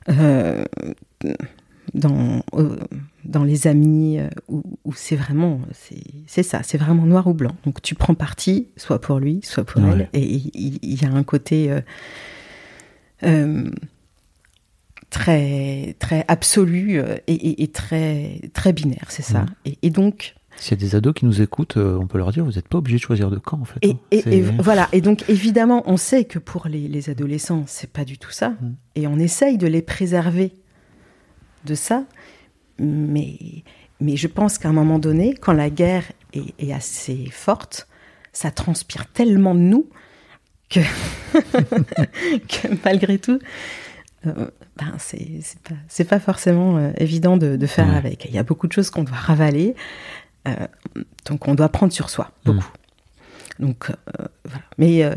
euh, 0.10 0.64
dans, 1.94 2.44
euh, 2.54 2.78
dans 3.26 3.44
les 3.44 3.68
amis, 3.68 4.20
euh, 4.20 4.30
où, 4.48 4.64
où 4.86 4.94
c'est 4.94 5.16
vraiment, 5.16 5.60
c'est 6.28 6.44
ça, 6.44 6.62
c'est 6.64 6.78
vraiment 6.78 7.06
noir 7.06 7.28
ou 7.28 7.34
blanc. 7.34 7.56
Donc 7.66 7.82
tu 7.82 7.96
prends 7.96 8.16
parti, 8.16 8.68
soit 8.78 9.00
pour 9.02 9.20
lui, 9.20 9.40
soit 9.44 9.64
pour 9.66 9.82
Ouais. 9.82 10.08
elle, 10.14 10.20
et 10.22 10.24
il 10.54 11.02
y, 11.02 11.06
a 11.06 11.10
un 11.12 11.24
côté 11.24 11.76
euh, 13.24 13.70
très, 15.10 15.96
très 16.00 16.24
absolu 16.28 17.00
et, 17.28 17.34
et- 17.34 17.64
et 17.64 17.68
très, 17.68 18.42
très 18.54 18.74
binaire, 18.74 19.06
c'est 19.10 19.24
ça. 19.24 19.46
Et, 19.66 19.78
et 19.82 19.90
donc, 19.90 20.36
S'il 20.60 20.72
y 20.72 20.84
a 20.84 20.86
des 20.88 20.96
ados 20.96 21.14
qui 21.14 21.26
nous 21.26 21.42
écoutent, 21.42 21.78
euh, 21.78 21.98
on 22.02 22.08
peut 22.08 22.18
leur 22.18 22.32
dire 22.32 22.44
vous 22.44 22.54
n'êtes 22.54 22.68
pas 22.68 22.80
obligé 22.80 22.98
de 22.98 23.02
choisir 23.04 23.30
de 23.30 23.38
camp 23.38 23.60
en 23.62 23.66
fait. 23.66 23.78
Et, 23.84 23.92
hein. 23.92 24.00
et- 24.12 24.22
C'est- 24.22 24.34
et 24.38 24.42
voilà. 24.42 24.90
Et 24.92 25.02
donc, 25.02 25.24
évidemment, 25.30 25.84
on 25.86 25.98
sait 25.98 26.26
que 26.26 26.40
pour 26.40 26.68
les, 26.68 26.88
les 26.88 27.10
adolescents, 27.10 27.64
c'est 27.68 27.92
pas 27.92 28.04
du 28.06 28.18
tout 28.18 28.32
ça. 28.32 28.50
Mm. 28.50 28.74
Et 28.96 29.08
on 29.08 29.18
essaye 29.20 29.58
de 29.58 29.68
les 29.68 29.82
préserver 29.82 30.52
de 31.66 31.76
ça. 31.76 32.06
Mais, 32.80 33.38
mais 34.00 34.16
je 34.16 34.28
pense 34.28 34.58
qu'à 34.58 34.70
un 34.70 34.74
moment 34.74 35.00
donné, 35.00 35.34
quand 35.36 35.54
la 35.54 35.70
guerre 35.70 36.04
est, 36.34 36.54
est 36.60 36.74
assez 36.74 37.28
forte, 37.32 37.88
ça 38.34 38.52
transpire 38.52 39.06
tellement 39.08 39.56
de 39.56 39.60
nous 39.62 39.88
que, 40.70 40.80
que 42.48 42.68
malgré 42.84 43.18
tout, 43.18 43.40
euh, 44.26 44.48
ben 44.78 44.94
c'est 45.00 45.42
pas, 45.64 46.06
pas 46.06 46.20
forcément 46.20 46.78
euh, 46.78 46.92
évident 46.98 47.38
de, 47.38 47.56
de 47.56 47.66
faire 47.68 47.88
Ouais. 47.88 47.96
avec. 47.96 48.26
Il 48.26 48.34
y 48.36 48.38
a 48.38 48.44
beaucoup 48.44 48.68
de 48.68 48.74
choses 48.74 48.90
qu'on 48.90 49.04
doit 49.04 49.16
ravaler. 49.16 49.76
Euh, 50.48 50.68
donc 51.26 51.48
on 51.48 51.56
doit 51.56 51.70
prendre 51.70 51.92
sur 51.94 52.10
soi, 52.10 52.32
beaucoup. 52.46 52.72
Donc 53.60 53.90
euh, 53.90 54.26
voilà. 54.46 54.64
Mais 54.78 55.04
euh, 55.04 55.16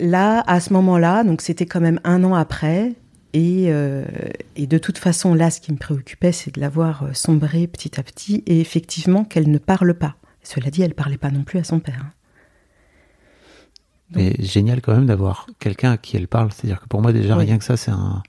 là, 0.00 0.42
à 0.46 0.60
ce 0.60 0.72
moment-là, 0.72 1.24
donc 1.24 1.40
c'était 1.42 1.66
quand 1.66 1.80
même 1.80 2.00
un 2.04 2.22
an 2.24 2.34
après. 2.34 2.94
Et, 3.32 3.66
euh, 3.68 4.04
et 4.54 4.66
de 4.66 4.78
toute 4.78 4.96
façon, 4.96 5.34
là, 5.34 5.50
ce 5.50 5.60
qui 5.60 5.70
me 5.70 5.76
préoccupait, 5.76 6.32
c'est 6.32 6.54
de 6.54 6.60
la 6.60 6.70
voir 6.70 7.04
sombrer 7.12 7.66
petit 7.66 8.00
à 8.00 8.02
petit, 8.02 8.42
et 8.46 8.60
effectivement 8.60 9.24
qu'elle 9.24 9.50
ne 9.50 9.58
parle 9.58 9.92
pas. 9.92 10.14
Cela 10.42 10.70
dit, 10.70 10.80
elle 10.80 10.94
parlait 10.94 11.18
pas 11.18 11.30
non 11.30 11.42
plus 11.44 11.58
à 11.58 11.64
son 11.64 11.78
père. 11.80 11.98
hein. 12.00 12.12
Mais 14.14 14.34
génial 14.38 14.80
quand 14.80 14.94
même 14.94 15.06
d'avoir 15.06 15.46
quelqu'un 15.58 15.92
à 15.92 15.96
qui 15.98 16.16
elle 16.16 16.28
parle. 16.28 16.50
C'est-à-dire 16.52 16.80
que 16.80 16.86
pour 16.86 17.02
moi 17.02 17.12
déjà 17.12 17.36
Oui. 17.36 17.44
rien 17.44 17.58
que 17.58 17.64
ça 17.64 17.76
c'est 17.76 17.90
un 17.90 18.22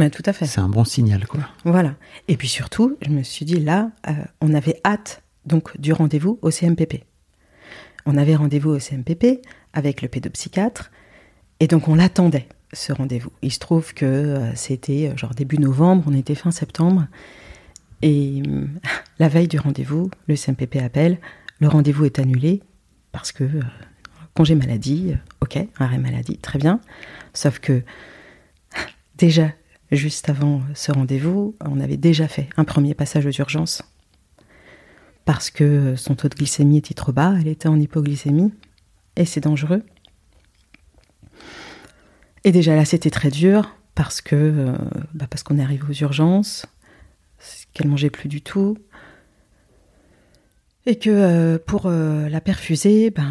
Mais 0.00 0.10
tout 0.10 0.22
à 0.24 0.32
fait. 0.32 0.46
c'est 0.46 0.60
un 0.60 0.68
bon 0.68 0.84
signal 0.84 1.26
quoi. 1.26 1.40
Voilà. 1.64 1.94
Et 2.28 2.36
puis 2.36 2.48
surtout, 2.48 2.96
je 3.02 3.10
me 3.10 3.22
suis 3.22 3.44
dit 3.44 3.60
là, 3.60 3.90
euh, 4.08 4.12
on 4.40 4.54
avait 4.54 4.80
hâte 4.84 5.22
donc 5.44 5.78
du 5.78 5.92
rendez-vous 5.92 6.38
au 6.42 6.50
CMPP. 6.50 7.04
On 8.06 8.16
avait 8.16 8.34
rendez-vous 8.34 8.70
au 8.70 8.78
CMPP 8.78 9.42
avec 9.72 10.02
le 10.02 10.08
pédopsychiatre, 10.08 10.90
et 11.60 11.66
donc 11.66 11.88
on 11.88 11.94
l'attendait 11.94 12.48
ce 12.72 12.92
rendez-vous. 12.92 13.30
Il 13.42 13.52
se 13.52 13.58
trouve 13.58 13.94
que 13.94 14.06
euh, 14.06 14.54
c'était 14.54 15.10
euh, 15.10 15.16
genre 15.16 15.34
début 15.34 15.58
novembre, 15.58 16.04
on 16.06 16.14
était 16.14 16.34
fin 16.34 16.50
septembre, 16.50 17.06
et 18.02 18.42
la 19.18 19.28
veille 19.28 19.48
du 19.48 19.58
rendez-vous, 19.58 20.10
le 20.28 20.36
CMPP 20.36 20.76
appelle, 20.76 21.18
le 21.60 21.68
rendez-vous 21.68 22.04
est 22.04 22.18
annulé 22.18 22.62
parce 23.12 23.32
que 23.32 23.44
euh, 23.44 23.62
congé 24.34 24.54
maladie, 24.54 25.14
ok, 25.40 25.58
arrêt 25.78 25.98
maladie, 25.98 26.38
très 26.38 26.58
bien. 26.58 26.80
Sauf 27.34 27.58
que 27.58 27.82
déjà 29.16 29.50
juste 29.96 30.28
avant 30.28 30.62
ce 30.74 30.92
rendez-vous, 30.92 31.56
on 31.64 31.80
avait 31.80 31.96
déjà 31.96 32.28
fait 32.28 32.48
un 32.56 32.64
premier 32.64 32.94
passage 32.94 33.26
aux 33.26 33.30
urgences 33.30 33.82
parce 35.24 35.50
que 35.50 35.96
son 35.96 36.14
taux 36.14 36.28
de 36.28 36.34
glycémie 36.34 36.78
était 36.78 36.94
trop 36.94 37.12
bas, 37.12 37.34
elle 37.40 37.48
était 37.48 37.68
en 37.68 37.78
hypoglycémie 37.78 38.52
et 39.16 39.24
c'est 39.24 39.40
dangereux. 39.40 39.82
Et 42.44 42.52
déjà 42.52 42.74
là, 42.74 42.84
c'était 42.84 43.10
très 43.10 43.30
dur 43.30 43.76
parce 43.94 44.20
que 44.20 44.34
euh, 44.34 44.76
bah, 45.14 45.26
qu'on 45.44 45.58
est 45.58 45.62
arrivé 45.62 45.84
aux 45.88 45.92
urgences, 45.92 46.66
qu'elle 47.72 47.88
mangeait 47.88 48.10
plus 48.10 48.28
du 48.28 48.42
tout 48.42 48.76
et 50.86 50.98
que 50.98 51.10
euh, 51.10 51.58
pour 51.58 51.86
euh, 51.86 52.28
la 52.28 52.40
perfuser, 52.40 53.10
ben 53.10 53.30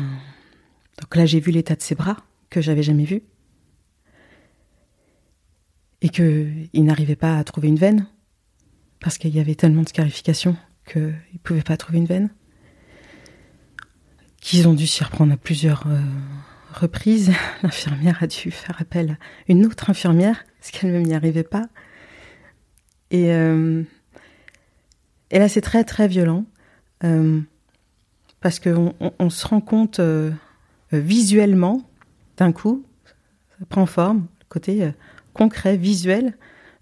Donc 1.01 1.15
là, 1.15 1.25
j'ai 1.25 1.39
vu 1.39 1.51
l'état 1.51 1.75
de 1.75 1.81
ses 1.81 1.95
bras 1.95 2.17
que 2.49 2.61
j'avais 2.61 2.83
jamais 2.83 3.05
vu. 3.05 3.23
Et 6.01 6.09
qu'il 6.09 6.69
n'arrivait 6.73 7.15
pas 7.15 7.37
à 7.37 7.43
trouver 7.43 7.67
une 7.67 7.77
veine. 7.77 8.07
Parce 8.99 9.17
qu'il 9.17 9.35
y 9.35 9.39
avait 9.39 9.55
tellement 9.55 9.83
de 9.83 9.89
scarification 9.89 10.55
qu'il 10.91 11.01
ne 11.33 11.39
pouvait 11.43 11.61
pas 11.61 11.77
trouver 11.77 11.99
une 11.99 12.05
veine. 12.05 12.29
Qu'ils 14.41 14.67
ont 14.67 14.73
dû 14.73 14.87
s'y 14.87 15.03
reprendre 15.03 15.33
à 15.33 15.37
plusieurs 15.37 15.85
euh, 15.87 15.99
reprises. 16.73 17.31
L'infirmière 17.63 18.21
a 18.21 18.27
dû 18.27 18.51
faire 18.51 18.75
appel 18.79 19.11
à 19.11 19.51
une 19.51 19.65
autre 19.65 19.89
infirmière, 19.89 20.43
parce 20.59 20.71
qu'elle-même 20.71 21.03
n'y 21.03 21.13
arrivait 21.13 21.43
pas. 21.43 21.67
Et, 23.11 23.33
euh, 23.33 23.83
et 25.31 25.39
là, 25.39 25.47
c'est 25.49 25.61
très, 25.61 25.83
très 25.83 26.07
violent. 26.07 26.45
Euh, 27.03 27.41
parce 28.41 28.59
qu'on 28.59 28.93
on, 28.99 29.13
on 29.19 29.29
se 29.29 29.47
rend 29.47 29.61
compte 29.61 30.01
visuellement, 30.91 31.81
d'un 32.37 32.51
coup, 32.51 32.85
ça 33.05 33.65
prend 33.67 33.85
forme, 33.85 34.27
le 34.39 34.45
côté 34.47 34.91
concret, 35.39 35.77
visuel, 35.77 36.33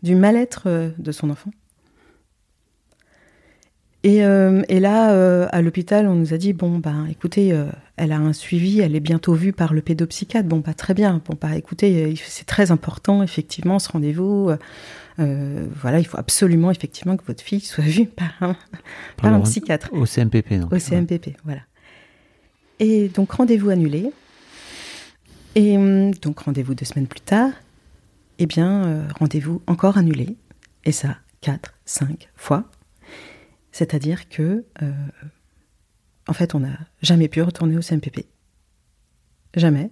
du 0.02 0.16
mal-être 0.16 0.64
euh, 0.66 0.90
de 0.98 1.12
son 1.12 1.30
enfant. 1.30 1.52
Et, 4.04 4.24
euh, 4.24 4.64
et 4.68 4.80
là, 4.80 5.12
euh, 5.12 5.48
à 5.52 5.62
l'hôpital, 5.62 6.08
on 6.08 6.16
nous 6.16 6.34
a 6.34 6.38
dit 6.38 6.54
bon, 6.54 6.80
ben, 6.80 7.06
écoutez, 7.08 7.54
euh, 7.54 7.66
elle 7.98 8.12
a 8.12 8.18
un 8.18 8.34
suivi, 8.34 8.80
elle 8.80 8.96
est 8.96 9.00
bientôt 9.00 9.34
vue 9.34 9.54
par 9.54 9.74
le 9.76 9.82
pédopsychiatre. 9.82 10.48
Bon, 10.48 10.58
bah, 10.58 10.74
très 10.74 10.96
bien. 10.96 11.22
Bon, 11.24 11.38
bah, 11.40 11.56
écoutez, 11.56 12.16
c'est 12.26 12.48
très 12.48 12.72
important, 12.72 13.22
effectivement, 13.22 13.78
ce 13.78 13.92
rendez-vous. 13.92 14.50
Voilà, 15.18 16.00
il 16.00 16.06
faut 16.06 16.18
absolument, 16.18 16.72
effectivement, 16.72 17.16
que 17.16 17.26
votre 17.26 17.44
fille 17.44 17.60
soit 17.60 17.84
vue 17.84 18.06
par 18.06 18.34
un, 18.42 18.56
par 19.18 19.34
un 19.34 19.42
psychiatre. 19.42 19.90
Au 19.92 20.06
CMPP, 20.08 20.60
donc. 20.62 20.74
Au 20.74 20.80
CMPP, 20.80 21.36
voilà. 21.44 21.62
Et 22.80 23.10
donc 23.10 23.32
rendez-vous 23.32 23.70
annulé. 23.70 24.12
Et 25.56 25.78
hum, 25.78 26.14
donc 26.16 26.40
rendez-vous 26.40 26.76
deux 26.76 26.86
semaines 26.86 27.08
plus 27.08 27.22
tard. 27.22 27.50
Eh 28.40 28.46
bien, 28.46 28.86
euh, 28.86 29.08
rendez-vous 29.20 29.62
encore 29.68 29.98
annulé. 29.98 30.36
Et 30.86 30.92
ça, 30.92 31.18
quatre, 31.42 31.74
cinq 31.86 32.30
fois. 32.36 32.70
C'est-à-dire 33.72 34.30
que, 34.30 34.66
euh, 34.82 34.92
en 36.28 36.34
fait, 36.34 36.56
on 36.56 36.60
n'a 36.62 36.78
jamais 37.02 37.28
pu 37.28 37.42
retourner 37.42 37.78
au 37.78 37.82
CMPP. 37.82 38.26
Jamais. 39.56 39.92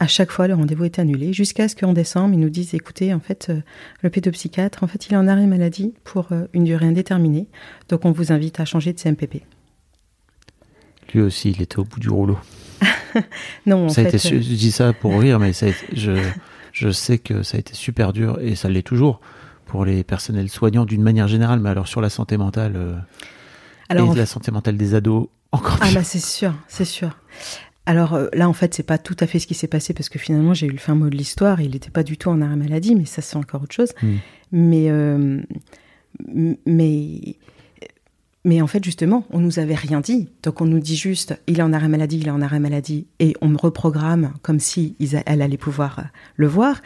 À 0.00 0.08
chaque 0.08 0.30
fois, 0.32 0.48
le 0.48 0.54
rendez-vous 0.54 0.84
était 0.84 1.00
annulé, 1.00 1.32
jusqu'à 1.32 1.68
ce 1.68 1.76
qu'en 1.76 1.92
décembre, 1.92 2.34
ils 2.34 2.40
nous 2.40 2.50
disent, 2.50 2.74
écoutez, 2.74 3.14
en 3.14 3.20
fait, 3.20 3.46
euh, 3.50 3.60
le 4.02 4.10
pédopsychiatre, 4.10 4.82
en 4.82 4.88
fait, 4.88 5.06
il 5.06 5.12
est 5.14 5.16
en 5.16 5.28
arrêt 5.28 5.46
maladie 5.46 5.94
pour 6.04 6.30
une 6.52 6.64
durée 6.64 6.86
indéterminée. 6.86 7.46
Donc, 7.88 8.04
on 8.04 8.10
vous 8.10 8.32
invite 8.32 8.58
à 8.60 8.64
changer 8.64 8.92
de 8.92 8.98
CMPP. 8.98 9.42
Lui 11.12 11.20
aussi, 11.20 11.50
il 11.52 11.62
était 11.62 11.78
au 11.78 11.84
bout 11.84 12.00
du 12.00 12.08
rouleau. 12.08 12.38
Non, 13.66 13.84
en 13.86 13.88
ça 13.88 14.00
a 14.00 14.04
fait, 14.04 14.08
été 14.10 14.18
su- 14.18 14.34
euh, 14.34 14.42
je 14.42 14.54
dis 14.54 14.72
ça 14.72 14.92
pour 14.92 15.20
rire, 15.20 15.38
mais 15.38 15.52
ça 15.52 15.66
a 15.66 15.68
été- 15.68 15.86
je, 15.92 16.10
je 16.74 16.90
sais 16.90 17.18
que 17.18 17.42
ça 17.42 17.56
a 17.56 17.60
été 17.60 17.72
super 17.72 18.12
dur 18.12 18.38
et 18.40 18.56
ça 18.56 18.68
l'est 18.68 18.82
toujours 18.82 19.20
pour 19.64 19.84
les 19.84 20.04
personnels 20.04 20.50
soignants 20.50 20.84
d'une 20.84 21.02
manière 21.02 21.28
générale, 21.28 21.60
mais 21.60 21.70
alors 21.70 21.86
sur 21.88 22.00
la 22.00 22.10
santé 22.10 22.36
mentale 22.36 22.74
euh, 22.76 22.96
alors, 23.88 24.10
en 24.10 24.14
et 24.14 24.18
la 24.18 24.26
santé 24.26 24.50
mentale 24.50 24.76
des 24.76 24.94
ados, 24.94 25.28
encore 25.52 25.78
Ah 25.80 25.86
pire. 25.86 25.94
bah 25.94 26.04
c'est 26.04 26.18
sûr, 26.18 26.52
c'est 26.68 26.84
sûr. 26.84 27.16
Alors 27.86 28.14
euh, 28.14 28.26
là, 28.32 28.48
en 28.48 28.52
fait, 28.52 28.74
c'est 28.74 28.82
pas 28.82 28.98
tout 28.98 29.16
à 29.20 29.26
fait 29.26 29.38
ce 29.38 29.46
qui 29.46 29.54
s'est 29.54 29.68
passé 29.68 29.94
parce 29.94 30.08
que 30.08 30.18
finalement, 30.18 30.52
j'ai 30.52 30.66
eu 30.66 30.72
le 30.72 30.78
fin 30.78 30.94
mot 30.94 31.08
de 31.08 31.16
l'histoire. 31.16 31.60
Il 31.60 31.70
n'était 31.70 31.90
pas 31.90 32.02
du 32.02 32.16
tout 32.16 32.28
en 32.28 32.40
arrêt 32.40 32.56
maladie, 32.56 32.96
mais 32.96 33.04
ça 33.04 33.22
c'est 33.22 33.36
encore 33.36 33.62
autre 33.62 33.74
chose. 33.74 33.92
Mm. 34.02 34.14
Mais 34.52 34.90
euh, 34.90 35.40
mais 36.66 37.36
mais 38.44 38.60
en 38.60 38.66
fait, 38.66 38.84
justement, 38.84 39.24
on 39.30 39.40
nous 39.40 39.58
avait 39.58 39.74
rien 39.74 40.00
dit. 40.00 40.28
Donc 40.42 40.60
on 40.60 40.66
nous 40.66 40.78
dit 40.78 40.96
juste, 40.96 41.38
il 41.46 41.58
est 41.58 41.62
en 41.62 41.72
arrêt 41.72 41.88
maladie, 41.88 42.18
il 42.18 42.28
est 42.28 42.30
en 42.30 42.42
arrêt 42.42 42.60
maladie, 42.60 43.06
et 43.18 43.34
on 43.40 43.48
me 43.48 43.56
reprogramme 43.56 44.34
comme 44.42 44.60
si 44.60 44.96
elle 45.26 45.42
allait 45.42 45.56
pouvoir 45.56 46.04
le 46.36 46.46
voir, 46.46 46.82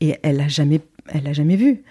et 0.00 0.16
elle 0.22 0.36
l'a 0.36 0.48
jamais, 0.48 0.80
l'a 1.12 1.32
jamais 1.32 1.56
vu. 1.56 1.82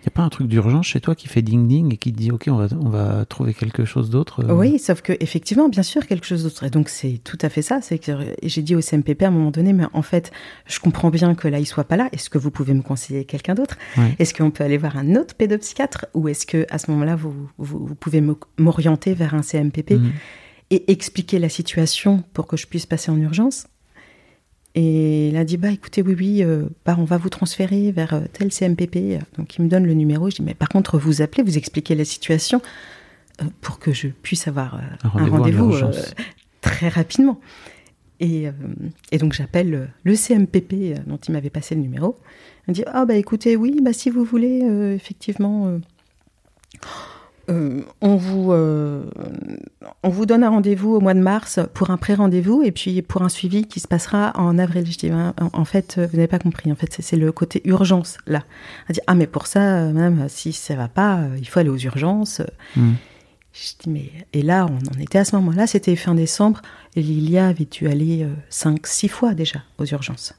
Il 0.00 0.04
n'y 0.04 0.08
a 0.08 0.10
pas 0.12 0.22
un 0.22 0.28
truc 0.28 0.46
d'urgence 0.46 0.86
chez 0.86 1.00
toi 1.00 1.16
qui 1.16 1.26
fait 1.26 1.42
ding-ding 1.42 1.92
et 1.92 1.96
qui 1.96 2.12
te 2.12 2.18
dit 2.18 2.30
ok, 2.30 2.44
on 2.48 2.56
va, 2.56 2.68
on 2.80 2.88
va 2.88 3.24
trouver 3.24 3.52
quelque 3.52 3.84
chose 3.84 4.10
d'autre 4.10 4.44
euh, 4.44 4.54
Oui, 4.54 4.78
sauf 4.78 5.02
que 5.02 5.12
effectivement, 5.18 5.68
bien 5.68 5.82
sûr, 5.82 6.06
quelque 6.06 6.24
chose 6.24 6.44
d'autre. 6.44 6.62
Et 6.64 6.70
donc 6.70 6.88
c'est 6.88 7.20
tout 7.24 7.36
à 7.42 7.48
fait 7.48 7.62
ça. 7.62 7.80
C'est 7.82 7.98
que 7.98 8.12
j'ai 8.44 8.62
dit 8.62 8.76
au 8.76 8.80
CMPP 8.80 9.22
à 9.24 9.26
un 9.26 9.30
moment 9.32 9.50
donné, 9.50 9.72
mais 9.72 9.84
en 9.92 10.02
fait, 10.02 10.30
je 10.66 10.78
comprends 10.78 11.10
bien 11.10 11.34
que 11.34 11.48
là 11.48 11.58
il 11.58 11.66
soit 11.66 11.82
pas 11.84 11.96
là. 11.96 12.08
Est-ce 12.12 12.30
que 12.30 12.38
vous 12.38 12.52
pouvez 12.52 12.74
me 12.74 12.82
conseiller 12.82 13.24
quelqu'un 13.24 13.54
d'autre? 13.54 13.76
Ouais. 13.96 14.14
Est-ce 14.20 14.32
qu'on 14.34 14.52
peut 14.52 14.62
aller 14.62 14.78
voir 14.78 14.96
un 14.96 15.16
autre 15.16 15.34
pédopsychiatre? 15.34 16.06
Ou 16.14 16.28
est-ce 16.28 16.46
que 16.46 16.64
à 16.70 16.78
ce 16.78 16.90
moment-là 16.92 17.16
vous, 17.16 17.34
vous, 17.58 17.84
vous 17.84 17.94
pouvez 17.96 18.22
m'orienter 18.56 19.14
vers 19.14 19.34
un 19.34 19.42
CMPP 19.42 19.90
Mhm. 19.94 20.12
et 20.70 20.92
expliquer 20.92 21.38
la 21.40 21.48
situation 21.48 22.22
pour 22.34 22.46
que 22.46 22.56
je 22.56 22.66
puisse 22.68 22.86
passer 22.86 23.10
en 23.10 23.16
urgence? 23.18 23.66
Et 24.74 25.28
il 25.28 25.36
a 25.36 25.44
dit 25.44 25.56
bah 25.56 25.70
écoutez 25.70 26.02
oui 26.02 26.14
oui 26.18 26.42
euh, 26.42 26.66
bah 26.84 26.94
on 26.98 27.04
va 27.04 27.16
vous 27.16 27.30
transférer 27.30 27.90
vers 27.90 28.14
euh, 28.14 28.20
tel 28.32 28.52
CMPP. 28.52 29.18
Donc 29.36 29.56
il 29.56 29.64
me 29.64 29.68
donne 29.68 29.86
le 29.86 29.94
numéro. 29.94 30.30
Je 30.30 30.36
dis 30.36 30.42
mais 30.42 30.54
par 30.54 30.68
contre 30.68 30.98
vous 30.98 31.22
appelez, 31.22 31.42
vous 31.42 31.56
expliquez 31.58 31.94
la 31.94 32.04
situation 32.04 32.60
euh, 33.40 33.46
pour 33.60 33.78
que 33.78 33.92
je 33.92 34.08
puisse 34.08 34.46
avoir 34.46 34.80
Un 35.02 35.08
rendez-vous 35.08 35.72
très 36.60 36.88
rapidement. 36.88 37.40
Et, 38.20 38.46
et 39.12 39.18
donc 39.18 39.32
j'appelle 39.32 39.90
le 40.02 40.16
CMPP 40.16 41.06
dont 41.06 41.18
il 41.18 41.32
m'avait 41.32 41.50
passé 41.50 41.76
le 41.76 41.80
numéro. 41.80 42.18
Il 42.66 42.72
me 42.72 42.74
dit 42.74 42.84
ah 42.86 43.06
bah 43.06 43.14
écoutez 43.14 43.56
oui 43.56 43.80
bah 43.80 43.92
si 43.92 44.10
vous 44.10 44.24
voulez 44.24 44.58
effectivement 44.94 45.78
euh, 47.50 47.80
on 48.00 48.16
vous 48.16 48.52
euh, 48.52 49.04
on 50.02 50.08
vous 50.08 50.26
donne 50.26 50.44
un 50.44 50.50
rendez-vous 50.50 50.94
au 50.94 51.00
mois 51.00 51.14
de 51.14 51.20
mars 51.20 51.58
pour 51.74 51.90
un 51.90 51.96
pré-rendez-vous 51.96 52.62
et 52.62 52.72
puis 52.72 53.00
pour 53.02 53.22
un 53.22 53.28
suivi 53.28 53.64
qui 53.66 53.80
se 53.80 53.88
passera 53.88 54.32
en 54.36 54.58
avril. 54.58 54.84
Je 54.90 54.98
dis 54.98 55.12
en, 55.12 55.32
en 55.52 55.64
fait 55.64 55.96
euh, 55.98 56.06
vous 56.10 56.16
n'avez 56.16 56.28
pas 56.28 56.38
compris 56.38 56.70
en 56.70 56.74
fait 56.74 56.94
c'est- 57.00 57.16
le 57.16 57.32
côté 57.32 57.62
urgence 57.64 58.18
là. 58.26 58.42
Elle 58.88 58.94
dit 58.94 59.00
ah 59.06 59.14
mais 59.14 59.26
pour 59.26 59.46
ça 59.46 59.60
euh, 59.60 59.92
madame 59.92 60.28
si 60.28 60.52
ça 60.52 60.74
va 60.76 60.88
pas 60.88 61.20
il 61.38 61.48
faut 61.48 61.58
aller 61.60 61.70
aux 61.70 61.76
urgences. 61.78 62.42
Mm. 62.76 62.92
Je 63.52 63.60
dis 63.82 63.90
mais 63.90 64.10
et 64.32 64.42
là 64.42 64.66
on 64.66 64.76
en 64.96 65.00
était 65.00 65.18
à 65.18 65.24
ce 65.24 65.34
moment-là 65.36 65.66
c'était 65.66 65.96
fin 65.96 66.14
décembre 66.14 66.60
et 66.96 67.02
Lilia 67.02 67.48
avait 67.48 67.64
dû 67.64 67.88
aller 67.88 68.24
euh, 68.24 68.28
cinq 68.50 68.86
six 68.86 69.08
fois 69.08 69.34
déjà 69.34 69.60
aux 69.78 69.86
urgences. 69.86 70.34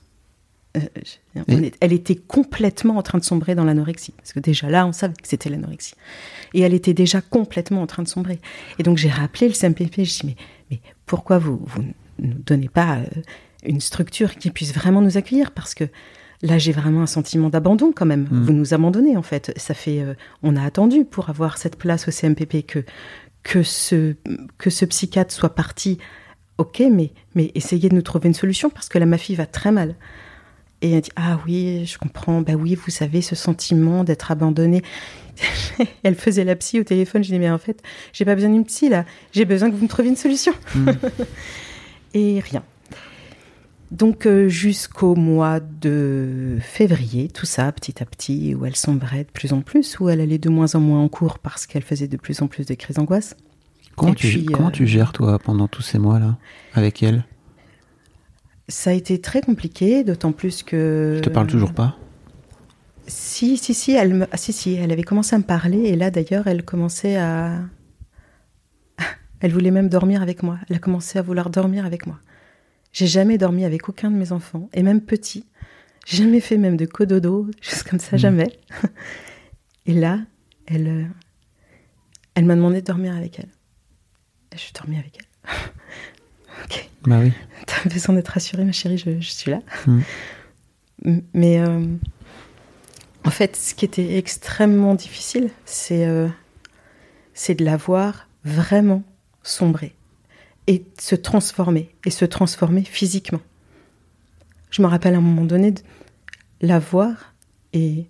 Euh, 0.78 0.82
est- 1.64 1.76
elle 1.80 1.94
était 1.94 2.16
complètement 2.16 2.98
en 2.98 3.02
train 3.02 3.18
de 3.18 3.24
sombrer 3.24 3.56
dans 3.56 3.64
l'anorexie. 3.64 4.14
Parce 4.18 4.34
que 4.34 4.40
déjà 4.40 4.70
là 4.70 4.86
on 4.86 4.92
savait 4.92 5.14
que 5.16 5.28
c'était 5.28 5.50
l'anorexie. 5.50 5.96
Et 6.54 6.62
elle 6.62 6.74
était 6.76 6.94
déjà 6.94 7.22
complètement 7.22 7.82
en 7.82 7.88
train 7.88 8.04
de 8.04 8.08
sombrer. 8.08 8.40
Et 8.78 8.84
donc 8.84 8.98
j'ai 8.98 9.10
rappelé 9.10 9.48
le 9.48 9.54
CMPP 9.54 10.04
je 10.06 10.20
dis 10.20 10.22
mais 10.26 10.36
mais 10.70 10.80
pourquoi 11.08 11.40
vous 11.40 11.60
vous 11.66 11.82
ne 11.82 12.28
nous 12.28 12.38
donnez 12.46 12.70
pas 12.70 12.98
euh, 12.98 13.06
une 13.64 13.82
structure 13.82 14.36
qui 14.36 14.52
puisse 14.52 14.74
vraiment 14.74 15.02
nous 15.02 15.18
accueillir? 15.18 15.52
Parce 15.52 15.74
que 15.74 15.86
là 16.44 16.60
j'ai 16.60 16.72
vraiment 16.72 17.02
un 17.02 17.08
sentiment 17.08 17.50
d'abandon 17.50 17.92
quand 17.96 18.06
même. 18.06 18.28
Mm. 18.30 18.44
vous 18.44 18.54
nous 18.54 18.74
abandonnez 18.76 19.18
en 19.18 19.24
fait. 19.24 19.52
Ça 19.58 19.74
fait 19.74 20.02
euh, 20.02 20.14
on 20.44 20.56
a 20.56 20.64
attendu 20.64 21.04
pour 21.04 21.32
avoir 21.32 21.58
cette 21.58 21.78
place 21.78 22.08
au 22.08 22.12
CMPP 22.12 22.64
que 22.68 22.86
que 23.42 23.64
ce 23.64 24.14
que 24.60 24.70
ce 24.70 24.86
psychiatre 24.86 25.34
soit 25.34 25.56
parti. 25.56 25.98
Ok 26.60 26.84
mais 26.92 27.12
mais 27.34 27.52
essayez 27.56 27.90
de 27.90 27.96
nous 27.96 28.04
trouver 28.04 28.28
une 28.28 28.36
solution 28.36 28.70
parce 28.70 28.88
que 28.88 29.00
là 29.00 29.08
ma 29.08 29.18
fille 29.18 29.36
va 29.36 29.48
très 29.48 29.72
mal 29.72 29.96
et 30.82 30.92
elle 30.92 31.02
dit 31.02 31.12
ah 31.16 31.40
oui 31.46 31.86
je 31.86 31.98
comprends. 31.98 32.42
Bah 32.42 32.54
oui 32.54 32.76
vous 32.76 32.92
savez 32.92 33.22
ce 33.22 33.36
sentiment 33.36 34.04
d'être 34.04 34.32
abandonnée. 34.32 34.82
Elle 36.04 36.16
faisait 36.16 36.44
la 36.44 36.56
psy 36.56 36.80
au 36.80 36.84
téléphone. 36.84 37.24
Je 37.24 37.30
dis 37.30 37.40
mais 37.40 37.50
en 37.50 37.58
fait 37.58 37.82
j'ai 38.14 38.26
pas 38.26 38.36
besoin 38.36 38.50
d'une 38.50 38.66
psy 38.66 38.90
là. 38.90 39.06
J'ai 39.32 39.46
besoin 39.46 39.70
que 39.70 39.76
vous 39.76 39.84
me 39.84 39.90
trouviez 39.90 40.12
une 40.12 40.18
solution. 40.18 40.54
Mm. 40.76 40.90
et 42.14 42.40
rien. 42.40 42.64
Donc 43.92 44.28
euh, 44.28 44.48
jusqu'au 44.48 45.16
mois 45.16 45.60
de 45.60 46.58
février, 46.62 47.28
tout 47.28 47.48
ça 47.48 47.72
petit 47.72 48.02
à 48.04 48.06
petit, 48.06 48.54
où 48.54 48.66
elle 48.66 48.76
sombrait 48.76 49.24
de 49.24 49.32
plus 49.32 49.52
en 49.52 49.62
plus, 49.62 50.00
où 50.00 50.10
elle 50.10 50.22
allait 50.22 50.38
de 50.38 50.50
moins 50.50 50.76
en 50.76 50.80
moins 50.80 51.02
en 51.02 51.10
cours 51.10 51.40
parce 51.40 51.66
qu'elle 51.66 51.82
faisait 51.82 52.08
de 52.08 52.18
plus 52.18 52.42
en 52.42 52.48
plus 52.48 52.66
de 52.68 52.76
crises 52.76 52.98
d'angoisse. 52.98 53.36
Comment, 53.96 54.14
tu, 54.14 54.28
puis, 54.28 54.46
comment 54.46 54.70
euh, 54.70 54.72
tu 54.72 54.88
gères 54.88 55.12
toi 55.12 55.40
pendant 55.40 55.68
tous 55.68 55.82
ces 55.82 55.98
mois-là 55.98 56.38
avec 56.74 57.02
elle? 57.04 57.26
Ça 58.70 58.92
a 58.92 58.94
été 58.94 59.20
très 59.20 59.42
compliqué, 59.42 60.04
d'autant 60.06 60.32
plus 60.32 60.64
que... 60.64 61.16
Je 61.18 61.22
te 61.22 61.30
parle 61.30 61.48
toujours 61.48 61.74
pas? 61.74 61.98
Si, 63.08 63.58
si, 63.58 63.74
si, 63.74 63.92
elle 63.94 64.14
me... 64.14 64.28
ah, 64.32 64.38
si, 64.38 64.54
si, 64.54 64.76
elle 64.76 64.92
avait 64.92 65.04
commencé 65.04 65.36
à 65.36 65.40
me 65.40 65.44
parler, 65.44 65.80
et 65.80 65.96
là 65.96 66.12
d'ailleurs, 66.12 66.48
elle 66.48 66.64
commençait 66.64 67.18
à... 67.18 67.60
Elle 69.42 69.52
voulait 69.54 69.72
même 69.72 69.90
dormir 69.90 70.22
avec 70.22 70.44
moi. 70.44 70.60
Elle 70.70 70.76
a 70.76 70.80
commencé 70.80 71.18
à 71.18 71.22
vouloir 71.22 71.50
dormir 71.50 71.86
avec 71.86 72.06
moi. 72.08 72.20
J'ai 72.92 73.08
jamais 73.08 73.38
dormi 73.38 73.66
avec 73.66 73.90
aucun 73.90 74.12
de 74.12 74.16
mes 74.16 74.32
enfants, 74.32 74.70
et 74.74 74.84
même 74.84 75.02
petit. 75.02 75.46
J'ai 76.06 76.18
jamais 76.24 76.40
fait 76.40 76.58
même 76.58 76.78
de 76.78 76.86
cododo, 76.86 77.48
juste 77.62 77.84
comme 77.90 78.00
ça, 78.00 78.18
Mhm. 78.18 78.20
jamais. 78.20 78.60
Et 79.88 79.94
là, 79.94 80.20
elle, 80.68 80.88
euh, 80.88 81.04
elle 82.36 82.46
m'a 82.46 82.56
demandé 82.56 82.82
de 82.82 82.86
dormir 82.86 83.16
avec 83.16 83.40
elle. 83.40 83.50
Et 84.52 84.58
je 84.58 84.62
suis 84.62 84.74
dormi 84.74 84.98
avec 84.98 85.18
elle. 85.18 85.50
ok. 86.66 86.90
Bah 87.04 87.20
oui. 87.22 87.32
T'as 87.66 87.90
besoin 87.90 88.16
d'être 88.16 88.28
rassurée, 88.30 88.66
ma 88.66 88.72
chérie, 88.72 88.98
je, 88.98 89.20
je 89.20 89.30
suis 89.30 89.52
là. 89.52 89.62
Mm. 89.88 90.00
Mais 91.34 91.60
euh, 91.60 91.86
en 93.26 93.30
fait, 93.32 93.56
ce 93.56 93.74
qui 93.74 93.86
était 93.86 94.18
extrêmement 94.18 94.96
difficile, 94.96 95.50
c'est 95.66 96.06
euh, 96.06 96.28
c'est 97.34 97.56
de 97.56 97.64
la 97.66 97.78
voir 97.78 98.28
vraiment 98.44 99.04
sombrer. 99.44 99.96
et 100.68 100.86
se 101.00 101.16
transformer, 101.16 101.96
et 102.06 102.12
se 102.12 102.26
transformer 102.26 102.84
physiquement. 102.84 103.40
Je 104.72 104.82
me 104.84 104.88
rappelle 104.88 105.16
à 105.16 105.18
un 105.18 105.22
moment 105.22 105.46
donné 105.46 105.72
de 105.72 105.82
la 106.62 106.78
voir 106.80 107.34
et 107.74 108.08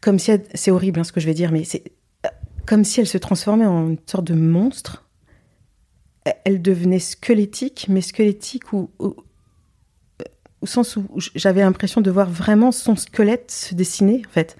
comme 0.00 0.18
si 0.18 0.30
elle- 0.30 0.46
c'est 0.54 0.70
horrible 0.70 1.00
hein, 1.00 1.04
ce 1.04 1.12
que 1.12 1.20
je 1.20 1.26
vais 1.26 1.34
dire, 1.34 1.52
mais 1.52 1.64
c'est 1.64 1.82
euh, 2.24 2.28
comme 2.66 2.84
si 2.84 3.00
elle 3.00 3.06
se 3.06 3.18
transformait 3.18 3.66
en 3.66 3.88
une 3.90 3.98
sorte 4.06 4.24
de 4.26 4.34
monstre. 4.34 5.07
Elle- 6.24 6.34
Elle 6.44 6.62
devenait 6.62 6.98
squelettique, 6.98 7.86
mais 7.88 8.00
squelettique 8.00 8.72
au, 8.74 8.90
sens 10.64 10.96
où 10.96 11.06
j'avais 11.34 11.60
l'impression 11.60 12.00
de 12.00 12.10
voir 12.10 12.28
vraiment 12.28 12.72
son 12.72 12.96
squelette 12.96 13.50
se 13.50 13.74
dessiner, 13.74 14.22
en 14.26 14.30
fait. 14.30 14.56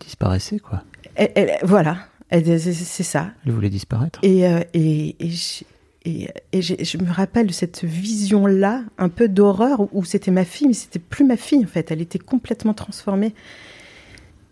Disparaissait, 0.00 0.58
quoi. 0.58 0.82
Elle- 1.14 1.32
elle- 1.34 1.58
voilà, 1.62 1.98
Elle- 2.30 2.60
c'est 2.60 3.02
ça. 3.02 3.32
Elle 3.44 3.52
voulait 3.52 3.70
disparaître. 3.70 4.18
Et, 4.22 4.46
euh, 4.46 4.60
et, 4.72 5.16
et, 5.20 6.28
et- 6.52 6.62
je 6.62 6.96
me 6.98 7.10
rappelle 7.12 7.46
de 7.48 7.52
cette 7.52 7.84
vision-là, 7.84 8.84
un 8.98 9.08
peu 9.08 9.28
d'horreur, 9.28 9.92
où 9.94 10.04
c'était 10.04 10.30
ma 10.30 10.44
fille, 10.44 10.68
mais 10.68 10.72
c'était 10.74 10.98
plus 11.00 11.24
ma 11.24 11.36
fille 11.36 11.64
en 11.64 11.68
fait. 11.68 11.90
Elle 11.90 12.00
était 12.00 12.18
complètement 12.20 12.72
transformée. 12.74 13.34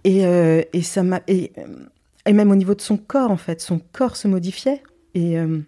Et, 0.05 0.27
euh, 0.27 0.63
et 0.73 0.83
ça 0.83 1.03
m'a. 1.03 1.21
Et, 1.29 1.53
et 2.27 2.33
même 2.33 2.51
au 2.51 2.57
niveau 2.57 2.75
de 2.75 2.81
son 2.83 2.97
corps, 2.99 3.31
en 3.31 3.37
fait, 3.37 3.61
son 3.61 3.81
corps 3.93 4.17
se 4.17 4.29
modifiait. 4.29 4.83
Et, 5.15 5.39
euh, 5.39 5.61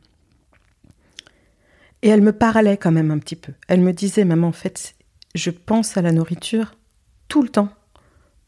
et 2.02 2.08
elle 2.08 2.22
me 2.22 2.32
parlait 2.32 2.76
quand 2.76 2.92
même 2.92 3.10
un 3.10 3.18
petit 3.18 3.36
peu. 3.36 3.52
Elle 3.68 3.80
me 3.80 3.92
disait, 3.92 4.24
maman, 4.24 4.48
en 4.48 4.52
fait, 4.52 4.94
je 5.34 5.50
pense 5.50 5.96
à 5.96 6.02
la 6.02 6.12
nourriture 6.12 6.74
tout 7.28 7.42
le 7.42 7.48
temps. 7.48 7.70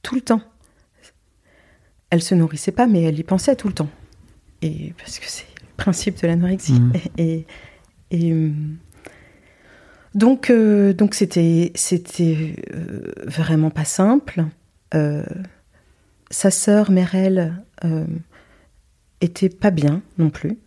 Tout 0.02 0.14
le 0.14 0.20
temps. 0.20 0.42
Elle 2.10 2.22
se 2.22 2.34
nourrissait 2.34 2.72
pas, 2.72 2.86
mais 2.86 3.02
elle 3.02 3.18
y 3.18 3.24
pensait 3.24 3.56
tout 3.56 3.68
le 3.68 3.74
temps. 3.74 3.90
Et 4.62 4.92
parce 4.98 5.18
que 5.18 5.26
c'est 5.28 5.46
le 5.60 5.76
principe 5.76 6.20
de 6.20 6.26
l'anorexie. 6.26 6.72
Mhm. 6.72 6.92
Et, 7.18 7.46
et, 8.10 8.30
euh, 8.32 8.50
donc, 10.14 10.50
euh, 10.50 10.92
donc 10.92 11.14
c'était 11.14 11.72
c'était 11.74 12.56
euh, 12.74 13.12
vraiment 13.24 13.70
pas 13.70 13.86
simple. 13.86 14.44
Euh, 14.94 15.24
sa 16.30 16.50
sœur 16.50 16.90
Merel 16.90 17.64
était 19.22 19.48
pas 19.48 19.70
bien 19.70 20.02
non 20.18 20.30
plus, 20.30 20.58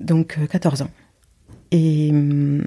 donc 0.00 0.36
euh, 0.38 0.46
14 0.46 0.82
ans. 0.82 0.90
Et 1.70 2.10
hum, 2.10 2.62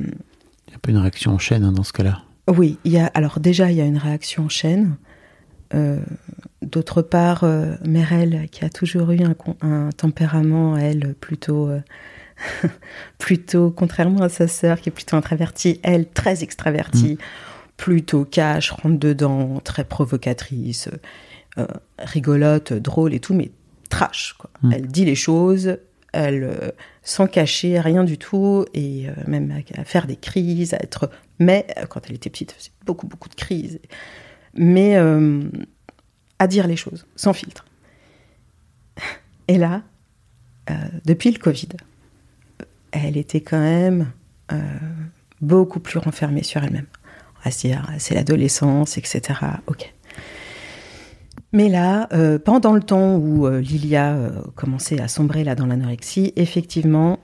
Il 0.68 0.72
y 0.72 0.74
a 0.74 0.76
un 0.76 0.80
peu 0.82 0.92
une 0.92 0.98
réaction 0.98 1.32
en 1.34 1.40
chaîne 1.40 1.64
hein, 1.64 1.72
dans 1.72 1.84
ce 1.84 1.94
cas-là. 1.94 2.22
oui, 2.48 2.78
il 2.84 2.92
y 2.92 3.00
a 3.00 3.08
alors 3.08 3.40
déjà 3.40 3.72
il 3.72 3.78
y 3.78 3.82
a 3.82 3.86
une 3.86 3.98
réaction 3.98 4.46
en 4.46 4.50
chaîne. 4.50 4.98
Euh, 5.74 6.00
D'autre 6.64 7.02
part, 7.02 7.44
euh, 7.44 7.76
Merel, 7.86 8.48
qui 8.52 8.64
a 8.64 8.70
toujours 8.70 9.12
eu 9.12 9.20
un, 9.62 9.90
tempérament, 9.92 10.78
elle, 10.78 11.14
plutôt, 11.14 11.68
euh, 11.68 11.82
plutôt, 13.18 13.70
contrairement 13.70 14.22
à 14.22 14.30
sa 14.30 14.48
sœur, 14.48 14.80
qui 14.80 14.90
est 14.90 14.92
plutôt 14.92 15.18
introvertie, 15.18 15.80
elle, 15.84 16.08
très 16.10 16.42
extravertie, 16.42 17.18
plutôt 17.76 18.24
cash, 18.24 18.72
rentre 18.72 18.98
dedans, 18.98 19.60
très 19.64 19.84
provocatrice, 19.84 20.90
euh, 21.58 21.68
rigolote, 22.00 22.74
drôle 22.74 23.14
et 23.14 23.20
tout, 23.20 23.34
mais 23.34 23.52
trash. 23.90 24.36
Quoi. 24.38 24.50
Mm. 24.62 24.72
Elle 24.72 24.88
dit 24.88 25.06
les 25.06 25.16
choses, 25.16 25.78
elle, 26.14 26.44
euh, 26.44 26.72
sans 27.02 27.28
cacher 27.28 27.80
rien 27.80 28.04
du 28.04 28.18
tout, 28.18 28.66
et 28.74 29.10
euh, 29.10 29.14
même 29.28 29.64
à, 29.76 29.84
faire 29.84 30.08
des 30.08 30.16
crises, 30.16 30.74
à 30.74 30.78
être. 30.78 31.10
Mais 31.40 31.68
euh, 31.78 31.86
quand 31.86 32.02
elle 32.08 32.16
était 32.16 32.30
petite, 32.30 32.52
elle 32.52 32.60
faisait 32.60 32.72
beaucoup, 32.86 33.08
beaucoup 33.08 33.30
de 33.30 33.36
crises. 33.36 33.80
Mais 34.56 34.96
à 36.38 36.48
dire 36.48 36.68
les 36.68 36.76
choses, 36.76 37.08
sans 37.16 37.34
filtre. 37.34 37.66
Et 39.48 39.58
là, 39.58 39.82
depuis 41.06 41.32
le 41.32 41.40
Covid, 41.40 41.70
elle 42.92 43.18
était 43.18 43.42
quand 43.42 43.60
même 43.60 44.12
beaucoup 45.42 45.80
plus 45.80 45.98
renfermée 45.98 46.44
sur 46.44 46.64
elle-même. 46.64 46.86
À 47.44 47.50
se 47.50 47.68
dire, 47.68 47.92
c'est 47.98 48.14
l'adolescence, 48.14 48.98
etc. 49.00 49.40
Ok. 49.66 49.93
Mais 51.54 51.70
là, 51.70 52.10
euh, 52.14 52.40
pendant 52.40 52.74
le 52.74 52.82
temps 52.82 53.16
où 53.16 53.46
euh, 53.46 53.62
Lilia 53.62 54.16
euh, 54.16 54.42
commençait 54.56 55.00
à 55.00 55.08
sombrer 55.08 55.44
là 55.44 55.54
dans 55.56 55.68
l'anorexie, 55.68 56.34
effectivement, 56.36 57.20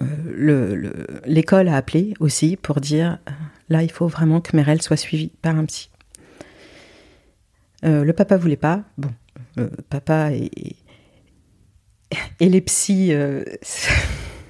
le- 0.00 0.74
le- 0.74 1.06
l'école 1.26 1.68
a 1.68 1.76
appelé 1.76 2.14
aussi 2.20 2.56
pour 2.56 2.80
dire 2.80 3.18
là, 3.68 3.82
il 3.82 3.90
faut 3.90 4.06
vraiment 4.08 4.40
que 4.40 4.56
Merel 4.56 4.80
soit 4.82 4.96
suivie 4.96 5.30
par 5.42 5.56
un 5.56 5.64
psy. 5.64 5.90
Le 7.84 8.10
papa 8.12 8.36
voulait 8.36 8.56
pas. 8.56 8.84
Bon, 8.98 9.10
papa 9.90 10.30
et, 10.32 10.50
et 12.40 12.48
les 12.48 12.60
psys, 12.60 13.12
euh, 13.12 13.44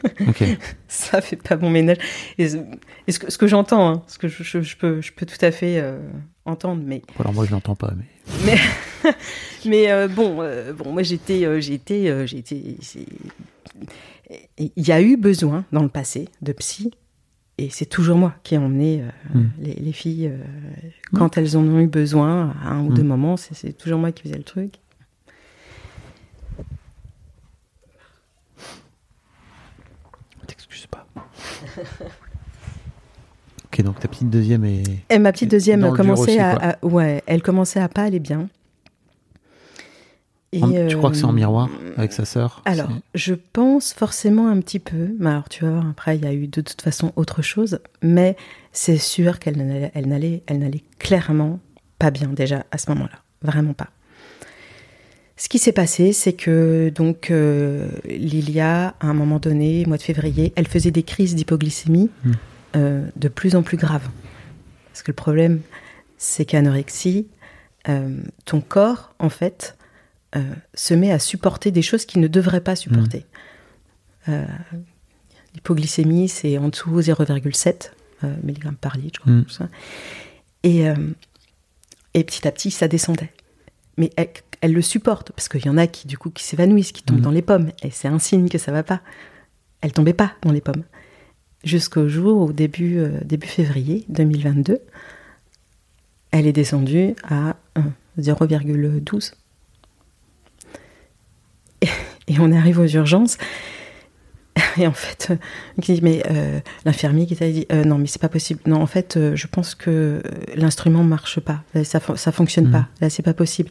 Ok. 0.28 0.42
ça 0.88 1.20
fait 1.22 1.36
pas 1.36 1.56
bon 1.56 1.70
ménage. 1.70 1.96
Et, 2.38 2.48
ce- 2.50 2.56
et 3.06 3.12
ce 3.12 3.38
que, 3.38 3.46
j'entends, 3.46 3.88
hein, 3.88 4.02
ce 4.06 4.18
que 4.18 4.28
je, 4.28 4.42
je- 4.42 4.60
je 4.62 4.76
peux, 4.76 5.00
je 5.00 5.12
peux 5.12 5.24
tout 5.26 5.42
à 5.44 5.50
fait 5.50 5.78
euh, 5.80 5.98
entendre, 6.44 6.82
mais 6.84 7.02
Alors 7.18 7.32
moi, 7.32 7.44
je 7.46 7.50
l'entends 7.52 7.74
pas, 7.76 7.92
mais. 7.96 8.04
mais, 8.46 9.12
mais 9.66 9.90
euh, 9.92 10.08
bon, 10.08 10.38
euh, 10.40 10.72
bon, 10.72 10.92
moi 10.92 11.02
j'étais, 11.02 11.44
euh, 11.44 11.60
été. 12.26 12.26
c'est- 12.80 13.06
Il 14.58 14.70
y 14.76 14.92
a 14.92 15.00
eu 15.02 15.16
besoin 15.16 15.64
dans 15.72 15.82
le 15.82 15.88
passé 15.88 16.28
de 16.40 16.52
psy, 16.52 16.90
et 17.58 17.68
c'est 17.70 17.86
toujours 17.86 18.16
moi 18.16 18.34
qui 18.42 18.54
ai 18.54 18.58
emmené 18.58 19.02
euh, 19.02 19.38
Mm. 19.38 19.48
les, 19.60 19.74
les 19.74 19.92
filles 19.92 20.28
euh, 20.28 20.38
quand 21.14 21.36
elles 21.36 21.56
en 21.56 21.60
ont 21.66 21.80
eu 21.80 21.86
besoin 21.86 22.54
à 22.64 22.70
un 22.70 22.84
ou 22.86 22.92
deux 22.92 23.02
Mm. 23.02 23.06
moments. 23.08 23.36
C'est, 23.36 23.54
c'est 23.54 23.72
toujours 23.72 23.98
moi 23.98 24.10
qui 24.12 24.22
faisais 24.22 24.36
le 24.38 24.42
truc. 24.42 24.74
T'excuses 30.46 30.86
pas. 30.86 31.06
ok, 33.72 33.82
donc 33.82 34.00
ta 34.00 34.08
petite 34.08 34.30
deuxième 34.30 34.64
est. 34.64 34.82
Et 35.10 35.18
ma 35.18 35.32
petite 35.32 35.50
deuxième 35.50 35.80
commençait 35.92 36.22
aussi, 36.32 36.38
à, 36.38 36.78
ouais, 36.82 37.22
elle 37.26 37.42
commençait 37.42 37.80
à 37.80 37.88
pas 37.88 38.02
aller 38.02 38.20
bien. 38.20 38.48
Et, 40.54 40.62
En- 40.62 40.86
tu 40.86 40.96
crois 40.98 41.10
que 41.10 41.16
c'est 41.16 41.24
en 41.24 41.30
euh, 41.30 41.32
miroir 41.32 41.70
avec 41.96 42.12
sa 42.12 42.26
sœur 42.26 42.60
Alors, 42.66 42.90
je 43.14 43.32
pense 43.54 43.94
forcément 43.94 44.48
un 44.48 44.60
petit 44.60 44.78
peu. 44.78 45.14
Mais 45.18 45.30
alors, 45.30 45.48
tu 45.48 45.64
vas 45.64 45.70
voir, 45.70 45.88
après, 45.88 46.16
il 46.18 46.24
y 46.24 46.26
a 46.26 46.34
eu 46.34 46.46
de 46.46 46.60
toute 46.60 46.82
façon 46.82 47.12
autre 47.16 47.40
chose. 47.40 47.78
Mais 48.02 48.36
c'est 48.70 48.98
sûr 48.98 49.38
qu'elle 49.38 49.56
n'allait, 49.56 49.90
elle 49.94 50.08
n'allait, 50.08 50.42
elle 50.46 50.58
n'allait 50.58 50.82
clairement 50.98 51.58
pas 51.98 52.10
bien 52.10 52.28
déjà 52.28 52.66
à 52.70 52.76
ce 52.76 52.90
moment-là. 52.90 53.18
Vraiment 53.40 53.72
pas. 53.72 53.88
Ce 55.38 55.48
qui 55.48 55.58
s'est 55.58 55.72
passé, 55.72 56.12
c'est 56.12 56.34
que 56.34 56.92
donc 56.94 57.30
euh, 57.30 57.88
Lilia, 58.04 58.94
à 59.00 59.06
un 59.06 59.14
moment 59.14 59.38
donné, 59.38 59.84
mois 59.86 59.96
de 59.96 60.02
février, 60.02 60.52
elle 60.54 60.68
faisait 60.68 60.90
des 60.90 61.02
crises 61.02 61.34
d'hypoglycémie 61.34 62.10
Hmm. 62.24 62.32
Euh, 62.76 63.06
de 63.16 63.28
plus 63.28 63.56
en 63.56 63.62
plus 63.62 63.76
graves. 63.76 64.08
Parce 64.88 65.02
que 65.02 65.10
le 65.10 65.16
problème, 65.16 65.60
c'est 66.18 66.44
qu'anorexie, 66.44 67.28
euh, 67.88 68.20
ton 68.44 68.60
corps, 68.60 69.14
en 69.18 69.28
fait, 69.28 69.76
euh, 70.36 70.42
se 70.74 70.94
met 70.94 71.10
à 71.10 71.18
supporter 71.18 71.70
des 71.70 71.82
choses 71.82 72.04
qu'il 72.04 72.20
ne 72.20 72.28
devrait 72.28 72.60
pas 72.60 72.76
supporter. 72.76 73.26
Euh, 74.28 74.46
L'hypoglycémie, 75.54 76.28
c'est 76.28 76.56
en 76.58 76.68
dessous 76.68 77.00
0,7 77.00 77.92
euh, 78.24 78.34
mg 78.42 78.74
par 78.80 78.96
litre, 78.96 79.16
je 79.16 79.20
crois. 79.20 79.32
Mm. 79.32 79.44
tout 79.44 79.50
ça. 79.50 79.68
Et, 80.62 80.84
et 82.14 82.22
petit 82.24 82.46
à 82.46 82.52
petit, 82.52 82.70
ça 82.70 82.86
descendait. 82.86 83.32
Mais 83.98 84.10
elle, 84.16 84.28
elle 84.60 84.72
le 84.72 84.80
supporte, 84.80 85.32
parce 85.32 85.48
qu'il 85.48 85.66
y 85.66 85.68
en 85.68 85.76
a 85.76 85.88
qui, 85.88 86.06
du 86.06 86.16
coup, 86.16 86.30
qui 86.30 86.44
s'évanouissent, 86.44 86.92
qui 86.92 87.02
tombent 87.02 87.18
Mm. 87.18 87.22
dans 87.22 87.30
les 87.32 87.42
pommes. 87.42 87.72
Et 87.82 87.90
c'est 87.90 88.06
un 88.08 88.20
signe 88.20 88.48
que 88.48 88.58
ça 88.58 88.70
va 88.70 88.84
pas. 88.84 89.00
Elle 89.80 89.92
tombait 89.92 90.12
pas 90.12 90.32
dans 90.42 90.52
les 90.52 90.60
pommes. 90.60 90.84
Jusqu'au 91.64 92.08
jour, 92.08 92.40
au 92.40 92.52
début, 92.52 92.98
euh, 92.98 93.20
début 93.24 93.46
février 93.46 94.04
2022, 94.08 94.80
elle 96.32 96.46
est 96.46 96.52
descendue 96.52 97.14
à 97.22 97.56
euh, 97.78 97.82
0,12. 98.20 99.32
Et, 101.80 101.86
et 102.28 102.38
on 102.40 102.52
arrive 102.52 102.78
aux 102.80 102.86
urgences. 102.86 103.38
Et 104.78 104.86
en 104.86 104.92
fait, 104.92 105.28
euh, 105.30 105.36
qui 105.82 105.94
dit, 105.94 106.00
mais 106.02 106.22
euh, 106.30 106.60
l'infirmier 106.84 107.26
qui 107.26 107.36
t'a 107.36 107.48
dit, 107.48 107.66
euh, 107.72 107.84
non, 107.84 107.98
mais 107.98 108.06
c'est 108.06 108.20
pas 108.20 108.28
possible. 108.28 108.60
Non, 108.66 108.80
en 108.80 108.86
fait, 108.86 109.16
euh, 109.16 109.36
je 109.36 109.46
pense 109.46 109.74
que 109.74 110.22
l'instrument 110.54 111.04
marche 111.04 111.40
pas. 111.40 111.62
Ça, 111.84 112.00
ça 112.16 112.32
fonctionne 112.32 112.66
Mhm. 112.66 112.72
pas. 112.72 112.88
Là, 113.00 113.10
c'est 113.10 113.22
pas 113.22 113.34
possible. 113.34 113.70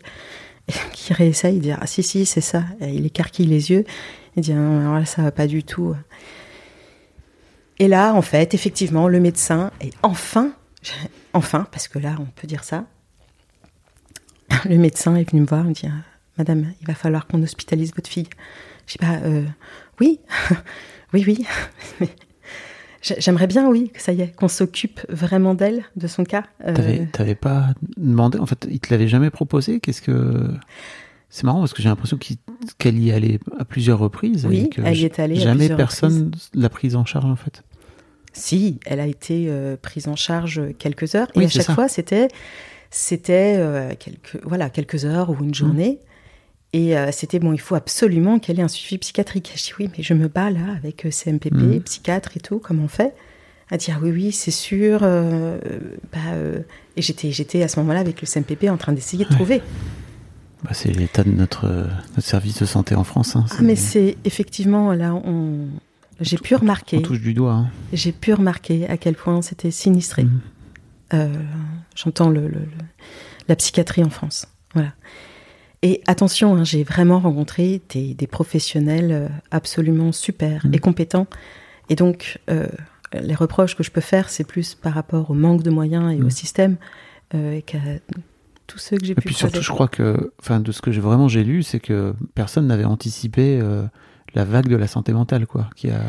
Et 0.69 0.73
il 1.09 1.13
réessaye, 1.13 1.55
il 1.55 1.61
dit, 1.61 1.71
ah 1.71 1.85
si, 1.87 2.03
si, 2.03 2.25
c'est 2.25 2.41
ça. 2.41 2.63
Et 2.81 2.93
il 2.93 3.05
écarquille 3.05 3.47
les 3.47 3.71
yeux. 3.71 3.83
Il 4.37 4.43
dit, 4.43 4.51
ah, 4.53 4.55
non, 4.55 4.79
alors 4.79 4.93
là, 4.99 5.05
ça 5.05 5.21
va 5.23 5.31
pas 5.31 5.47
du 5.47 5.63
tout. 5.63 5.95
Et 7.79 7.87
là, 7.87 8.13
en 8.13 8.21
fait, 8.21 8.53
effectivement, 8.53 9.07
le 9.07 9.19
médecin 9.19 9.71
est 9.81 9.93
enfin, 10.03 10.53
enfin, 11.33 11.67
parce 11.71 11.87
que 11.87 11.99
là, 11.99 12.15
on 12.19 12.25
peut 12.25 12.47
dire 12.47 12.63
ça, 12.63 12.85
le 14.65 14.77
médecin 14.77 15.15
est 15.15 15.29
venu 15.29 15.41
me 15.41 15.47
voir, 15.47 15.61
il 15.61 15.69
me 15.69 15.73
dit, 15.73 15.87
Madame, 16.37 16.73
il 16.81 16.87
va 16.87 16.93
falloir 16.93 17.27
qu'on 17.27 17.41
hospitalise 17.43 17.93
votre 17.95 18.09
fille. 18.09 18.27
Je 18.87 18.93
dis, 18.93 18.97
bah, 18.99 19.19
euh, 19.23 19.43
oui, 19.99 20.19
oui, 21.13 21.23
oui. 21.25 21.45
J'aimerais 23.01 23.47
bien, 23.47 23.67
oui, 23.67 23.89
que 23.89 23.99
ça 23.99 24.13
y 24.13 24.21
est, 24.21 24.35
qu'on 24.35 24.47
s'occupe 24.47 25.01
vraiment 25.09 25.55
d'elle, 25.55 25.83
de 25.95 26.05
son 26.05 26.23
cas. 26.23 26.43
Euh, 26.67 27.05
t'avais 27.11 27.35
pas 27.35 27.69
demandé, 27.97 28.37
en 28.37 28.45
fait, 28.45 28.67
il 28.69 28.79
te 28.79 28.93
l'avait 28.93 29.07
jamais 29.07 29.31
proposé 29.31 29.79
Qu'est-ce 29.79 30.03
que. 30.03 30.53
C'est 31.33 31.45
marrant 31.45 31.59
parce 31.61 31.73
que 31.73 31.81
j'ai 31.81 31.87
l'impression 31.89 32.19
qu'elle 32.77 32.99
y 32.99 33.11
allait 33.11 33.39
à 33.57 33.63
plusieurs 33.65 33.97
reprises. 33.99 34.45
Oui, 34.47 34.65
et 34.65 34.69
que 34.69 34.81
elle 34.83 34.97
y 34.97 35.05
est 35.05 35.17
allée 35.17 35.37
à 35.37 35.43
Jamais 35.43 35.57
plusieurs 35.59 35.77
personne 35.77 36.31
l'a 36.53 36.69
prise 36.69 36.95
en 36.97 37.05
charge 37.05 37.25
en 37.25 37.35
fait. 37.37 37.63
Si, 38.33 38.79
elle 38.85 38.99
a 38.99 39.07
été 39.07 39.45
euh, 39.47 39.77
prise 39.81 40.07
en 40.09 40.15
charge 40.17 40.61
quelques 40.77 41.15
heures. 41.15 41.27
Oui, 41.35 41.43
et 41.43 41.47
à 41.47 41.49
chaque 41.49 41.63
ça. 41.63 41.73
fois, 41.73 41.87
c'était 41.87 42.27
c'était 42.89 43.55
euh, 43.57 43.93
quelques, 43.97 44.39
voilà, 44.43 44.69
quelques 44.69 45.05
heures 45.05 45.29
ou 45.29 45.37
une 45.43 45.55
journée. 45.55 45.99
Et 46.73 46.97
euh, 46.97 47.11
c'était 47.11 47.39
bon, 47.39 47.51
il 47.53 47.59
faut 47.59 47.75
absolument 47.75 48.39
qu'elle 48.39 48.59
ait 48.59 48.63
un 48.63 48.67
suivi 48.69 48.97
psychiatrique. 48.97 49.51
Je 49.55 49.63
dis 49.63 49.71
oui, 49.79 49.89
mais 49.97 50.03
je 50.03 50.13
me 50.13 50.27
bats 50.27 50.49
là 50.49 50.73
avec 50.77 51.05
euh, 51.05 51.11
CMPP, 51.11 51.53
Mhm. 51.53 51.81
psychiatre 51.83 52.35
et 52.35 52.39
tout, 52.41 52.59
comment 52.59 52.83
on 52.83 52.87
fait? 52.89 53.13
À 53.69 53.77
dire 53.77 53.99
oui, 54.03 54.11
oui, 54.11 54.31
c'est 54.33 54.51
sûr. 54.51 54.99
euh, 55.03 55.57
bah, 56.11 56.19
euh, 56.33 56.59
et 56.97 57.01
j'étais, 57.01 57.31
j'étais 57.31 57.63
à 57.63 57.69
ce 57.69 57.79
moment-là 57.79 58.01
avec 58.01 58.19
le 58.21 58.27
CMPP 58.27 58.69
en 58.69 58.75
train 58.77 58.91
d'essayer 58.91 59.23
de 59.23 59.29
Ouais. 59.29 59.35
trouver. 59.35 59.61
Bah, 60.63 60.71
c'est 60.73 60.91
l'état 60.91 61.23
de 61.23 61.31
notre, 61.31 61.65
notre 62.15 62.21
service 62.21 62.59
de 62.61 62.65
santé 62.65 62.95
en 62.95 63.03
France. 63.03 63.35
hein. 63.35 63.45
Ah, 63.51 63.61
mais 63.61 63.75
c'est 63.75 64.17
effectivement 64.25 64.93
là, 64.93 65.13
on, 65.15 65.67
j'ai 66.19 66.37
pu 66.37 66.53
On 66.55 66.59
remarquer, 66.59 67.01
touche 67.01 67.21
du 67.21 67.33
doigt. 67.33 67.53
hein. 67.53 67.69
j'ai 67.93 68.11
pu 68.11 68.33
remarquer 68.33 68.87
à 68.87 68.97
quel 68.97 69.15
point 69.15 69.41
c'était 69.41 69.71
sinistré. 69.71 70.23
Mhm. 70.25 70.39
Euh, 71.13 71.33
J'entends 71.95 72.29
le, 72.29 72.41
le- 72.47 72.59
le- 72.59 72.67
la 73.47 73.55
psychiatrie 73.55 74.03
en 74.03 74.09
France. 74.09 74.47
Voilà. 74.73 74.93
Et 75.81 76.01
attention, 76.07 76.55
hein, 76.55 76.63
j'ai 76.63 76.83
vraiment 76.83 77.19
rencontré 77.19 77.81
des, 77.89 78.13
des 78.13 78.27
professionnels 78.27 79.11
euh, 79.11 79.27
absolument 79.49 80.11
super 80.11 80.65
Mhm. 80.65 80.73
et 80.75 80.79
compétents. 80.79 81.27
Et 81.89 81.95
donc, 81.95 82.39
euh, 82.49 82.67
les 83.19 83.33
reproches 83.35 83.75
que 83.75 83.83
je 83.83 83.91
peux 83.91 83.99
faire, 83.99 84.29
c'est 84.29 84.45
plus 84.45 84.75
par 84.75 84.93
rapport 84.93 85.31
au 85.31 85.33
manque 85.33 85.63
de 85.63 85.69
moyens 85.71 86.13
et 86.13 86.17
Mhm. 86.17 86.25
au 86.25 86.29
système 86.29 86.77
euh, 87.33 87.59
qu'à 87.65 87.79
tous 88.71 88.77
ceux 88.79 88.97
que 88.97 89.05
j'ai 89.05 89.11
Et 89.11 89.15
pu 89.15 89.21
puis 89.27 89.35
croiser. 89.35 89.51
surtout, 89.53 89.65
je 89.65 89.71
crois 89.71 89.87
que, 89.87 90.31
enfin, 90.39 90.59
de 90.59 90.71
ce 90.71 90.81
que 90.81 90.91
j'ai 90.91 91.01
vraiment 91.01 91.27
j'ai 91.27 91.43
lu, 91.43 91.63
c'est 91.63 91.79
que 91.79 92.13
personne 92.35 92.67
n'avait 92.67 92.85
anticipé 92.85 93.59
euh, 93.61 93.83
la 94.33 94.45
vague 94.45 94.67
de 94.67 94.75
la 94.77 94.87
santé 94.87 95.11
mentale, 95.13 95.45
quoi, 95.45 95.69
qui 95.75 95.89
a, 95.89 95.99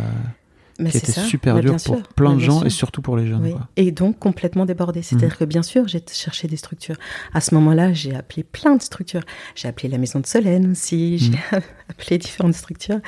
Mais 0.79 0.91
qui 0.91 0.99
été 0.99 1.11
ça. 1.13 1.23
super 1.23 1.57
Mais 1.57 1.61
dur 1.63 1.73
pour 1.73 1.97
sûr. 1.97 2.03
plein 2.15 2.35
de 2.35 2.39
gens 2.41 2.59
sûr. 2.59 2.67
et 2.67 2.71
surtout 2.71 3.03
pour 3.03 3.17
les 3.17 3.27
jeunes. 3.27 3.43
Oui. 3.43 3.51
quoi. 3.53 3.69
Et 3.77 3.91
donc 3.91 4.19
complètement 4.21 4.65
débordée. 4.65 5.03
C'est-à-dire 5.03 5.37
que 5.37 5.45
bien 5.45 5.63
sûr, 5.63 5.89
j'ai 5.89 6.03
cherché 6.13 6.47
des 6.49 6.57
structures. 6.57 6.97
À 7.35 7.41
ce 7.41 7.55
moment-là, 7.57 7.93
j'ai 7.93 8.15
appelé 8.15 8.45
plein 8.45 8.77
de 8.77 8.83
structures. 8.83 9.23
J'ai 9.57 9.67
appelé 9.69 9.89
la 9.89 9.99
maison 9.99 10.21
de 10.21 10.27
Solène 10.27 10.71
aussi. 10.71 11.19
J'ai 11.19 11.33
appelé 11.91 12.19
différentes 12.19 12.55
structures. 12.55 13.01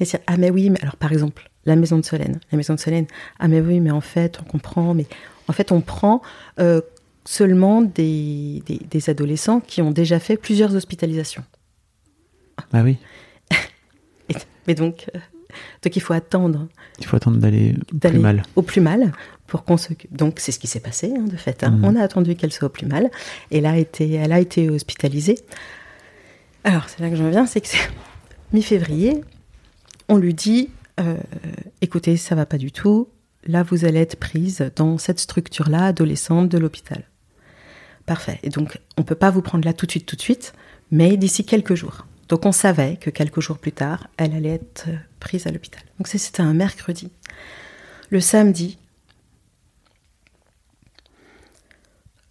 Et 0.00 0.04
c'est 0.04 0.22
ah 0.26 0.36
mais 0.36 0.50
oui, 0.50 0.68
mais 0.70 0.80
alors 0.82 0.96
par 0.96 1.12
exemple 1.12 1.48
la 1.64 1.76
maison 1.76 1.98
de 1.98 2.04
Solène, 2.04 2.40
la 2.52 2.56
maison 2.56 2.74
de 2.74 2.80
Solène. 2.80 3.06
Ah 3.38 3.48
mais 3.48 3.60
oui, 3.60 3.80
mais 3.80 3.90
en 3.90 4.00
fait 4.00 4.38
on 4.40 4.44
comprend, 4.44 4.94
mais 4.94 5.06
en 5.48 5.52
fait 5.52 5.72
on 5.72 5.80
prend 5.80 6.22
euh, 6.60 6.80
seulement 7.30 7.82
des, 7.82 8.62
des, 8.64 8.78
des 8.90 9.10
adolescents 9.10 9.60
qui 9.60 9.82
ont 9.82 9.90
déjà 9.90 10.18
fait 10.18 10.38
plusieurs 10.38 10.74
hospitalisations. 10.74 11.44
Ah 12.72 12.82
oui, 12.82 12.96
Et- 14.30 14.34
mais 14.66 14.74
donc 14.74 15.06
euh, 15.14 15.18
donc 15.82 15.94
il 15.94 16.00
faut 16.00 16.14
attendre 16.14 16.68
il 16.98 17.04
faut 17.06 17.16
attendre 17.16 17.36
d'aller 17.36 17.74
plus 17.86 17.98
d'aller 17.98 18.18
mal. 18.18 18.42
au 18.56 18.62
plus 18.62 18.80
mal 18.80 19.12
pour 19.46 19.64
qu'on 19.64 19.76
s'occupe. 19.76 20.14
Donc 20.16 20.40
c'est 20.40 20.52
ce 20.52 20.58
qui 20.58 20.66
s'est 20.66 20.80
passé 20.80 21.12
hein, 21.16 21.24
de 21.24 21.36
fait. 21.36 21.62
hein. 21.64 21.70
Mhm. 21.70 21.84
On 21.84 21.96
a 21.96 22.02
attendu 22.02 22.34
qu'elle 22.34 22.52
soit 22.52 22.66
au 22.68 22.70
plus 22.70 22.86
mal 22.86 23.10
et 23.50 23.60
là 23.60 23.76
été, 23.76 24.10
elle 24.14 24.32
a 24.32 24.40
été 24.40 24.70
hospitalisée. 24.70 25.38
Alors 26.64 26.88
c'est 26.88 27.00
là 27.00 27.10
que 27.10 27.16
je 27.16 27.22
reviens, 27.24 27.46
c'est 27.46 27.60
que 27.60 27.68
c'est 27.68 27.88
mi-février, 28.54 29.20
on 30.08 30.16
lui 30.16 30.32
dit 30.34 30.70
euh, 30.98 31.16
écoutez 31.82 32.16
ça 32.16 32.34
va 32.34 32.46
pas 32.46 32.58
du 32.58 32.72
tout. 32.72 33.08
Là 33.46 33.62
vous 33.62 33.84
allez 33.84 34.00
être 34.00 34.16
prise 34.16 34.70
dans 34.76 34.96
cette 34.98 35.20
structure-là 35.20 35.84
adolescente 35.86 36.48
de 36.48 36.56
l'hôpital. 36.58 37.04
Parfait. 38.08 38.40
Et 38.42 38.48
donc 38.48 38.80
on 38.96 39.02
peut 39.02 39.14
pas 39.14 39.30
vous 39.30 39.42
prendre 39.42 39.64
là 39.64 39.72
tout 39.72 39.86
de 39.86 39.90
suite 39.90 40.06
tout 40.06 40.16
de 40.16 40.22
suite, 40.22 40.54
mais 40.90 41.16
d'ici 41.16 41.44
quelques 41.44 41.74
jours. 41.74 42.06
Donc 42.28 42.44
on 42.46 42.52
savait 42.52 42.96
que 42.96 43.10
quelques 43.10 43.40
jours 43.40 43.58
plus 43.58 43.72
tard, 43.72 44.08
elle 44.16 44.34
allait 44.34 44.54
être 44.54 44.86
euh, 44.88 44.96
prise 45.20 45.46
à 45.46 45.50
l'hôpital. 45.50 45.82
Donc 45.98 46.08
c'était 46.08 46.42
un 46.42 46.52
mercredi. 46.54 47.10
Le 48.10 48.20
samedi, 48.20 48.78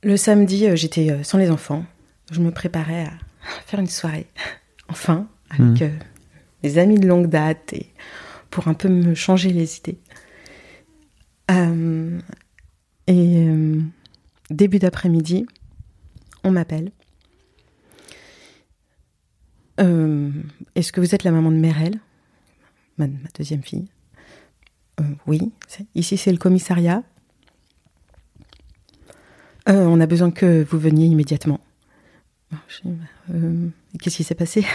le 0.03 0.17
samedi, 0.17 0.67
euh, 0.67 0.75
j'étais 0.75 1.11
euh, 1.11 1.23
sans 1.23 1.37
les 1.37 1.49
enfants. 1.49 1.85
Je 2.31 2.39
me 2.41 2.51
préparais 2.51 3.05
à 3.05 3.11
faire 3.65 3.79
une 3.79 3.87
soirée, 3.87 4.27
enfin, 4.89 5.27
avec 5.49 5.81
euh, 5.81 5.89
mes 6.63 6.77
amis 6.77 6.99
de 6.99 7.07
longue 7.07 7.27
date 7.27 7.73
et 7.73 7.87
pour 8.49 8.67
un 8.67 8.73
peu 8.73 8.89
me 8.89 9.13
changer 9.15 9.51
les 9.51 9.77
idées. 9.77 9.99
Euh, 11.51 12.19
et 13.07 13.47
euh, 13.47 13.81
début 14.49 14.79
d'après-midi, 14.79 15.45
m'appelle. 16.51 16.91
Euh, 19.79 20.31
Est-ce 20.75 20.91
que 20.91 20.99
vous 20.99 21.13
êtes 21.13 21.23
la 21.23 21.31
maman 21.31 21.51
de 21.51 21.57
Merel, 21.57 21.99
ma, 22.97 23.07
deuxième 23.37 23.61
fille 23.63 23.87
Euh, 24.99 25.03
Oui. 25.27 25.51
Ici, 25.95 26.17
c'est 26.17 26.31
le 26.31 26.37
commissariat. 26.37 27.03
Euh, 29.69 29.85
on 29.85 29.99
a 29.99 30.05
besoin 30.05 30.31
que 30.31 30.65
vous 30.69 30.79
veniez 30.79 31.05
immédiatement. 31.07 31.59
Ah, 32.53 32.57
Euh, 33.33 33.67
Qu'est-ce 34.01 34.17
qui 34.17 34.23
s'est 34.23 34.35
passé? 34.35 34.65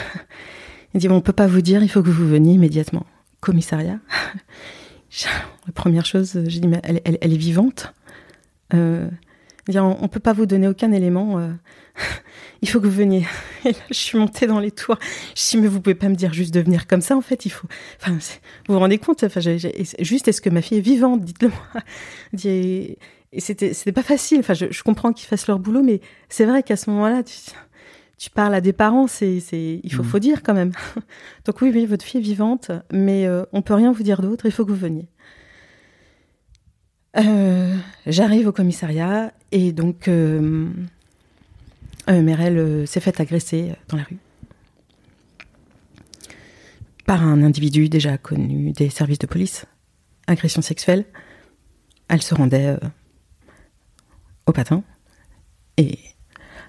Il 0.94 1.00
dit 1.00 1.08
on 1.08 1.22
peut 1.22 1.32
pas 1.32 1.46
vous 1.46 1.62
dire, 1.62 1.82
il 1.82 1.88
faut 1.88 2.02
que 2.02 2.10
vous 2.10 2.28
veniez 2.28 2.52
immédiatement. 2.52 3.06
Commissariat? 3.40 3.98
La 5.66 5.72
première 5.72 6.04
chose, 6.04 6.38
j'ai 6.46 6.60
dit 6.60 6.68
mais 6.68 6.80
elle 6.84 7.00
est 7.04 7.36
vivante. 7.36 7.94
Dit, 9.68 9.78
on, 9.78 10.02
on 10.02 10.08
peut 10.08 10.18
pas 10.20 10.32
vous 10.32 10.46
donner 10.46 10.66
aucun 10.68 10.90
élément. 10.92 11.38
euh, 11.38 11.52
il 12.62 12.68
faut 12.68 12.80
que 12.80 12.86
vous 12.86 12.96
veniez. 12.96 13.26
Et 13.64 13.70
là, 13.72 13.78
je 13.90 13.94
suis 13.94 14.18
montée 14.18 14.46
dans 14.48 14.58
les 14.58 14.72
tours. 14.72 14.96
Je 15.36 15.50
dis 15.50 15.56
mais 15.58 15.68
vous 15.68 15.80
pouvez 15.80 15.94
pas 15.94 16.08
me 16.08 16.16
dire 16.16 16.32
juste 16.32 16.52
de 16.52 16.60
venir 16.60 16.86
comme 16.88 17.00
ça 17.00 17.16
en 17.16 17.20
fait. 17.20 17.46
Il 17.46 17.50
faut. 17.50 17.68
Enfin, 18.00 18.12
vous 18.66 18.74
vous 18.74 18.78
rendez 18.80 18.98
compte 18.98 19.22
Enfin, 19.22 19.40
j'ai- 19.40 19.58
j'ai- 19.58 19.84
juste 20.00 20.26
est-ce 20.28 20.40
que 20.40 20.50
ma 20.50 20.62
fille 20.62 20.78
est 20.78 20.82
vivante 20.82 21.20
Dites-le 21.22 21.48
moi. 21.48 21.58
Il 22.32 22.38
dit, 22.38 22.48
Et, 23.34 23.40
c'était 23.40 23.72
c'était 23.72 23.92
pas 23.92 24.02
facile. 24.02 24.40
Enfin, 24.40 24.54
je, 24.54 24.66
je 24.70 24.82
comprends 24.82 25.12
qu'ils 25.12 25.28
fassent 25.28 25.46
leur 25.46 25.58
boulot, 25.60 25.82
mais 25.82 26.00
c'est 26.28 26.44
vrai 26.44 26.62
qu'à 26.64 26.76
ce 26.76 26.90
moment-là, 26.90 27.22
tu, 27.22 27.34
tu 28.18 28.30
parles 28.30 28.54
à 28.54 28.60
des 28.60 28.72
parents, 28.72 29.06
c'est 29.06 29.38
c'est 29.40 29.80
il 29.84 29.92
faut 29.94 30.02
Mhm. 30.02 30.08
faut 30.08 30.18
dire 30.18 30.42
quand 30.42 30.54
même. 30.54 30.72
Donc 31.46 31.62
oui, 31.62 31.70
oui, 31.72 31.86
votre 31.86 32.04
fille 32.04 32.20
est 32.20 32.24
vivante, 32.24 32.72
mais 32.92 33.26
euh, 33.26 33.44
on 33.52 33.62
peut 33.62 33.74
rien 33.74 33.92
vous 33.92 34.02
dire 34.02 34.20
d'autre. 34.22 34.44
Il 34.46 34.50
faut 34.52 34.64
que 34.66 34.70
vous 34.72 34.76
veniez. 34.76 35.08
Euh, 37.18 37.76
J'arrive 38.06 38.48
au 38.48 38.52
commissariat 38.52 39.32
et 39.52 39.72
donc 39.72 40.08
euh, 40.08 40.68
euh, 42.10 42.22
Merel 42.22 42.58
euh, 42.58 42.86
s'est 42.86 43.00
faite 43.00 43.20
agresser 43.20 43.72
dans 43.88 43.96
la 43.96 44.02
rue 44.02 44.18
par 47.06 47.22
un 47.22 47.42
individu 47.42 47.88
déjà 47.88 48.16
connu 48.16 48.72
des 48.72 48.88
services 48.88 49.18
de 49.18 49.26
police. 49.26 49.66
Agression 50.26 50.62
sexuelle. 50.62 51.04
Elle 52.08 52.22
se 52.22 52.34
rendait 52.34 52.68
euh, 52.68 52.88
au 54.46 54.52
patin 54.52 54.82
et 55.76 55.98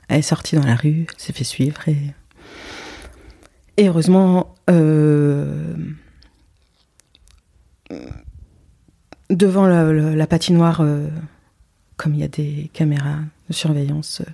elle 0.08 0.20
est 0.20 0.22
sortie 0.22 0.56
dans 0.56 0.66
la 0.66 0.76
rue, 0.76 1.08
s'est 1.18 1.34
fait 1.34 1.44
suivre 1.44 1.82
et, 1.88 2.14
heureusement 3.80 4.56
euh, 4.70 5.76
devant 9.30 9.66
la, 9.66 10.28
patinoire, 10.28 10.82
euh, 10.82 11.08
comme 11.98 12.16
il 12.16 12.22
y 12.22 12.24
a 12.24 12.28
des 12.28 12.70
caméras 12.74 13.20
de 13.50 13.54
surveillance, 13.54 14.22
euh, 14.22 14.32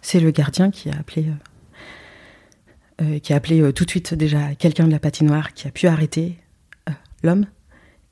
c'est 0.00 0.20
le 0.20 0.30
gardien 0.30 0.70
qui 0.70 0.90
a 0.90 0.98
appelé, 0.98 1.26
euh, 1.28 3.04
euh, 3.04 3.18
qui 3.18 3.32
a 3.32 3.36
appelé 3.36 3.72
tout 3.72 3.84
de 3.84 3.90
suite 3.90 4.14
déjà 4.14 4.54
quelqu'un 4.54 4.86
de 4.86 4.92
la 4.92 4.98
patinoire 4.98 5.54
qui 5.54 5.68
a 5.68 5.70
pu 5.70 5.86
arrêter 5.86 6.38
l'homme 7.22 7.46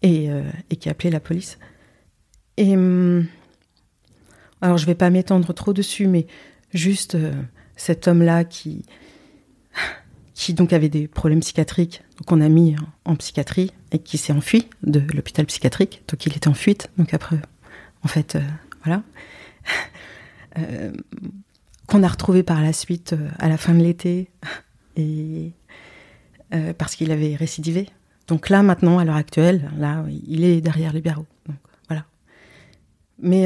et, 0.03 0.31
qui 0.79 0.89
a 0.89 0.93
appelé 0.93 1.11
la 1.11 1.21
police. 1.21 1.59
Et 2.57 2.75
hum, 2.75 3.27
alors 4.61 4.79
je 4.79 4.87
vais 4.87 4.95
pas 4.95 5.11
m'étendre 5.11 5.53
trop 5.53 5.73
dessus, 5.73 6.07
mais 6.07 6.27
juste 6.73 7.17
cet 7.77 8.09
homme-là 8.09 8.45
qui 8.45 8.85
qui 10.35 10.55
donc 10.55 10.73
avait 10.73 10.89
des 10.89 11.07
problèmes 11.07 11.41
psychiatriques, 11.41 12.03
qu'on 12.27 12.41
a 12.41 12.49
mis 12.49 12.75
en, 13.05 13.13
en 13.13 13.17
psychiatrie 13.17 13.73
et 13.93 13.99
qui 13.99 14.17
s'est 14.17 14.33
enfui 14.33 14.69
de 14.83 15.03
l'hôpital 15.13 15.45
psychiatrique. 15.45 16.03
Donc 16.09 16.25
il 16.25 16.35
était 16.35 16.49
en 16.49 16.55
fuite. 16.55 16.89
Donc 16.97 17.13
après, 17.13 17.37
en 18.03 18.09
fait, 18.09 18.39
voilà. 18.85 19.03
Euh, 20.59 20.91
qu'on 21.87 22.03
a 22.03 22.09
retrouvé 22.09 22.43
par 22.43 22.61
la 22.61 22.73
suite 22.73 23.13
euh, 23.13 23.29
à 23.39 23.49
la 23.49 23.57
fin 23.57 23.73
de 23.73 23.85
l'été 23.85 24.29
euh, 24.99 25.53
parce 26.77 26.97
qu'il 26.97 27.13
avait 27.13 27.37
récidivé. 27.37 27.89
Donc 28.27 28.49
là 28.49 28.65
maintenant, 28.65 28.99
à 28.99 29.05
l'heure 29.05 29.15
actuelle, 29.15 29.71
là, 29.79 30.05
il 30.27 30.43
est 30.43 30.61
derrière 30.61 30.93
les 30.93 31.03
barreaux. 31.03 31.29
Donc 31.47 31.57
voilà. 31.89 32.05
Mais 33.21 33.45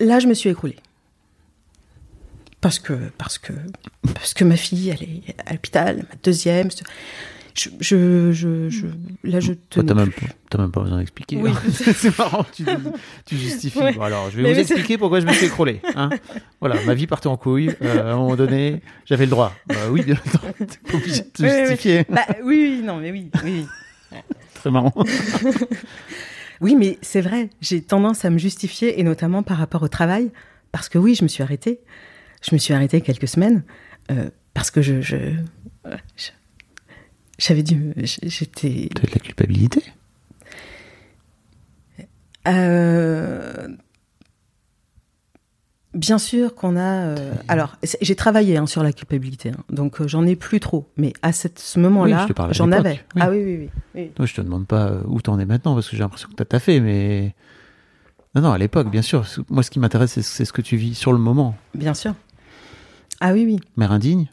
là, 0.00 0.18
je 0.18 0.26
me 0.26 0.34
suis 0.34 0.50
écroulée. 0.50 0.78
Parce 2.60 2.80
que, 2.80 2.94
parce 3.16 3.38
que, 3.38 3.52
parce 4.12 4.34
que 4.34 4.42
ma 4.42 4.56
fille, 4.56 4.88
elle 4.90 5.02
est 5.04 5.36
à 5.46 5.52
l'hôpital, 5.52 5.98
ma 5.98 6.16
deuxième. 6.24 6.70
Je, 7.54 7.68
je, 7.80 8.32
je, 8.32 8.68
je- 8.70 8.86
là, 9.24 9.40
je 9.40 9.52
te. 9.52 9.80
T'as 9.80 9.94
même, 9.94 10.10
même 10.58 10.70
pas 10.70 10.80
besoin 10.82 10.98
d'expliquer. 10.98 11.36
Oui. 11.36 11.50
hein. 11.50 11.70
c'est 11.94 12.16
marrant, 12.18 12.44
tu, 12.52 12.64
tu 13.26 13.36
justifies. 13.36 13.78
Ouais. 13.78 13.92
Bon, 13.92 14.02
alors, 14.02 14.30
je 14.30 14.36
vais 14.36 14.42
Mais 14.44 14.52
vous 14.54 14.60
expliquer 14.60 14.98
pourquoi 14.98 15.20
je 15.20 15.26
me 15.26 15.32
suis 15.32 15.46
écrôlé. 15.46 15.80
Hein. 15.96 16.10
Voilà, 16.60 16.76
ma 16.84 16.94
vie 16.94 17.06
partait 17.06 17.26
en 17.28 17.36
couille. 17.36 17.74
euh, 17.82 18.08
à 18.10 18.12
un 18.12 18.16
moment 18.16 18.36
donné, 18.36 18.80
j'avais 19.04 19.24
le 19.24 19.30
droit. 19.30 19.52
Bah 19.66 19.74
oui, 19.90 20.04
t'es 20.04 20.14
pas 20.14 20.96
obligé 20.96 21.22
de 21.22 21.26
te 21.28 21.42
Oui, 21.42 21.48
oui, 21.48 21.54
oui. 21.54 21.66
justifier. 21.68 22.04
Bah, 22.08 22.26
oui, 22.44 22.76
oui, 22.78 22.82
non, 22.84 22.98
mais 22.98 23.10
oui, 23.12 23.30
oui. 23.44 23.66
Très 24.54 24.70
marrant. 24.70 24.92
Oui, 26.60 26.76
mais 26.76 26.98
c'est 27.00 27.22
vrai, 27.22 27.48
j'ai 27.62 27.80
tendance 27.80 28.26
à 28.26 28.30
me 28.30 28.36
justifier, 28.36 29.00
et 29.00 29.02
notamment 29.02 29.42
par 29.42 29.56
rapport 29.56 29.82
au 29.82 29.88
travail, 29.88 30.30
parce 30.72 30.90
que 30.90 30.98
oui, 30.98 31.14
je 31.14 31.22
me 31.22 31.28
suis 31.28 31.42
arrêtée. 31.42 31.80
Je 32.42 32.54
me 32.54 32.58
suis 32.58 32.74
arrêtée 32.74 33.00
quelques 33.00 33.28
semaines, 33.28 33.62
euh, 34.10 34.28
parce 34.52 34.70
que 34.70 34.82
je- 34.82 35.00
J'avais 37.40 37.62
dû... 37.62 37.74
me- 37.76 37.94
J'étais... 38.04 38.88
T'as 38.94 39.02
de 39.08 39.12
la 39.12 39.18
culpabilité? 39.18 39.82
Euh, 42.48 43.68
Bien 45.92 46.18
sûr 46.18 46.54
qu'on 46.54 46.76
a. 46.76 47.06
euh, 47.06 47.34
alors, 47.48 47.76
j'ai 48.00 48.14
travaillé 48.14 48.56
hein, 48.56 48.66
sur 48.68 48.84
la 48.84 48.92
culpabilité, 48.92 49.50
hein, 49.50 49.64
donc 49.70 50.00
euh, 50.00 50.06
j'en 50.06 50.24
ai 50.24 50.36
plus 50.36 50.60
trop. 50.60 50.88
Mais 50.96 51.12
à 51.22 51.32
cette- 51.32 51.58
ce 51.58 51.80
moment-là, 51.80 52.28
j'en 52.52 52.70
avais. 52.70 53.00
oui. 53.16 53.20
Ah 53.22 53.28
oui, 53.30 53.42
oui, 53.42 53.56
oui. 53.58 53.70
oui. 53.96 54.12
Moi, 54.16 54.26
je 54.26 54.34
te 54.34 54.40
demande 54.40 54.68
pas 54.68 54.86
euh, 54.86 55.02
où 55.08 55.20
t'en 55.20 55.36
es 55.40 55.44
maintenant 55.46 55.74
parce 55.74 55.88
que 55.88 55.96
j'ai 55.96 56.02
l'impression 56.02 56.28
que 56.28 56.34
t'as 56.34 56.44
taffé, 56.44 56.78
mais. 56.78 57.34
Non, 58.36 58.42
non, 58.42 58.52
à 58.52 58.58
l'époque, 58.58 58.88
bien 58.88 59.02
sûr. 59.02 59.26
Moi, 59.48 59.64
ce 59.64 59.70
qui 59.72 59.80
m'intéresse, 59.80 60.20
c'est 60.20 60.44
ce 60.44 60.52
que 60.52 60.62
tu 60.62 60.76
vis 60.76 60.94
sur 60.94 61.12
le 61.12 61.18
moment. 61.18 61.56
Bien 61.74 61.94
sûr. 61.94 62.14
Ah 63.18 63.32
oui, 63.32 63.44
oui. 63.44 63.58
Mère 63.76 63.90
indigne? 63.90 64.28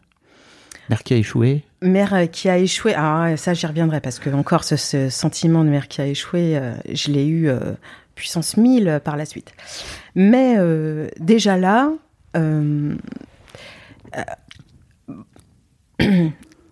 Mère 0.91 1.01
qui 1.01 1.15
a 1.15 1.17
échoué? 1.17 1.63
Mère 1.81 2.13
euh, 2.13 2.25
qui 2.25 2.49
a 2.49 2.57
échoué. 2.57 2.93
Ah, 2.95 3.37
ça, 3.37 3.53
j'y 3.53 3.67
reviendrai 3.67 4.01
parce 4.01 4.19
que 4.19 4.29
encore 4.31 4.63
ce, 4.63 4.75
ce 4.75 5.09
sentiment 5.09 5.63
de 5.63 5.69
mère 5.69 5.87
qui 5.87 6.01
a 6.01 6.07
échoué, 6.07 6.57
euh, 6.57 6.73
je 6.91 7.11
l'ai 7.11 7.25
eu 7.25 7.49
euh, 7.49 7.73
puissance 8.15 8.57
1000 8.57 8.87
euh, 8.87 8.99
par 8.99 9.15
la 9.15 9.25
suite. 9.25 9.53
Mais 10.15 10.55
euh, 10.57 11.07
déjà 11.19 11.57
là, 11.57 11.91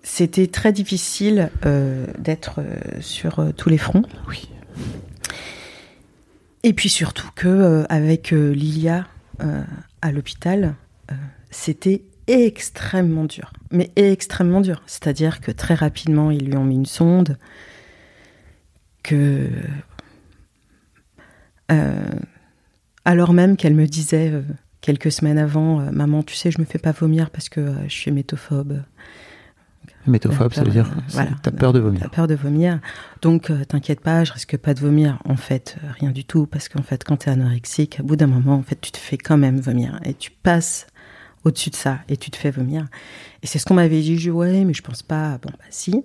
c'était 0.04 0.48
très 0.48 0.72
difficile 0.72 1.50
d'être 2.20 2.62
sur 3.00 3.52
tous 3.58 3.70
les 3.70 3.80
fronts. 3.80 4.04
Oui. 4.30 4.48
Et 6.62 6.74
puis 6.74 6.90
surtout 6.90 7.30
que 7.36 7.84
avec 7.90 8.30
Lilia 8.30 9.08
à 10.04 10.12
l'hôpital, 10.12 10.76
c'était 11.50 12.04
extrêmement 12.28 13.26
dur, 13.26 13.52
mais 13.72 13.92
extrêmement 13.96 14.62
dur. 14.62 14.82
C'est-à-dire 14.88 15.42
que 15.42 15.52
très 15.52 15.76
rapidement 15.76 16.32
ils 16.32 16.46
lui 16.46 16.58
ont 16.58 16.64
mis 16.64 16.76
une 16.76 16.86
sonde, 16.86 17.38
que 19.04 19.50
euh, 21.72 21.94
alors 23.06 23.34
même 23.34 23.58
qu'elle 23.58 23.76
me 23.76 23.86
disait 23.86 24.32
euh, 24.32 24.42
quelques 24.82 25.12
semaines 25.12 25.38
avant, 25.38 25.80
euh, 25.80 25.92
maman, 25.92 26.24
tu 26.24 26.36
sais, 26.36 26.52
je 26.52 26.60
me 26.60 26.66
fais 26.66 26.80
pas 26.80 26.92
vomir 26.92 27.30
parce 27.30 27.50
que 27.50 27.74
je 27.88 27.94
suis 27.94 28.12
métophobe. 28.12 28.82
Métophobe, 30.08 30.54
ça 30.54 30.64
veut 30.64 30.72
dire 30.72 30.88
voilà. 31.10 31.32
t'as 31.42 31.50
peur 31.50 31.74
de 31.74 31.80
vomir. 31.80 32.02
T'as 32.02 32.10
peur 32.10 32.28
de 32.28 32.36
vomir. 32.36 32.80
Donc, 33.24 33.52
t'inquiète 33.68 34.02
pas, 34.02 34.24
je 34.24 34.34
risque 34.34 34.56
pas 34.58 34.76
de 34.76 34.80
vomir. 34.80 35.18
En 35.26 35.36
fait, 35.36 35.78
rien 36.00 36.12
du 36.12 36.26
tout, 36.26 36.46
parce 36.46 36.70
qu'en 36.70 36.84
fait, 36.84 37.04
quand 37.04 37.18
t'es 37.18 37.32
anorexique, 37.32 37.98
au 38.02 38.04
bout 38.04 38.16
d'un 38.16 38.28
moment, 38.28 38.54
en 38.54 38.62
fait, 38.62 38.80
tu 38.80 38.92
te 38.92 39.00
fais 39.00 39.18
quand 39.18 39.38
même 39.38 39.60
vomir. 39.60 40.00
Et 40.06 40.14
tu 40.14 40.30
passes 40.30 40.86
au-dessus 41.46 41.70
de 41.70 41.76
ça, 41.76 42.00
et 42.10 42.18
tu 42.18 42.32
te 42.32 42.36
fais 42.36 42.52
vomir. 42.52 42.88
Et 43.44 43.48
c'est 43.48 43.60
ce 43.60 43.66
qu'on 43.66 43.76
m'avait 43.76 44.02
dit. 44.02 44.16
Je 44.18 44.22
dis, 44.24 44.32
ouais, 44.32 44.66
mais 44.66 44.74
je 44.74 44.82
pense 44.82 45.04
pas. 45.04 45.38
Bon, 45.38 45.50
bah, 45.52 45.66
si. 45.70 46.04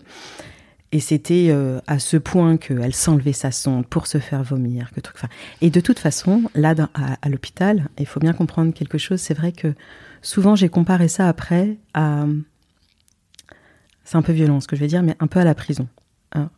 Et 0.92 1.00
c'était 1.00 1.48
euh, 1.50 1.80
à 1.86 1.98
ce 1.98 2.16
point 2.16 2.56
qu'elle 2.56 2.94
s'enlevait 2.94 3.32
sa 3.32 3.50
sonde 3.50 3.86
pour 3.86 4.06
se 4.06 4.18
faire 4.18 4.42
vomir. 4.42 4.90
Que 4.92 5.00
truc. 5.00 5.16
Et 5.60 5.70
de 5.70 5.80
toute 5.80 5.98
façon, 5.98 6.42
là, 6.54 6.74
à, 7.22 7.28
l'hôpital, 7.28 7.88
il 7.98 8.06
faut 8.06 8.20
bien 8.20 8.32
comprendre 8.32 8.74
quelque 8.74 8.98
chose. 8.98 9.20
C'est 9.20 9.34
vrai 9.34 9.52
que 9.52 9.74
souvent, 10.20 10.54
j'ai 10.56 10.68
comparé 10.68 11.08
ça 11.08 11.28
après 11.28 11.78
à. 11.94 12.26
C'est 14.04 14.16
un 14.16 14.22
peu 14.22 14.32
violent 14.32 14.60
ce 14.60 14.66
que 14.66 14.74
je 14.74 14.80
vais 14.80 14.88
dire, 14.88 15.02
mais 15.02 15.16
un 15.20 15.26
peu 15.28 15.38
à 15.40 15.44
la 15.44 15.54
prison. 15.54 15.88
hein. 16.32 16.50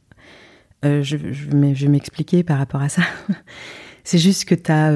Euh, 0.84 1.02
je, 1.02 1.16
vais- 1.16 1.32
je 1.34 1.48
vais 1.48 1.88
m'expliquer 1.88 2.42
par 2.42 2.58
rapport 2.58 2.80
à 2.80 2.88
ça. 2.88 3.02
c'est 4.04 4.18
juste 4.18 4.46
que 4.46 4.54
tu 4.54 4.72
as 4.72 4.90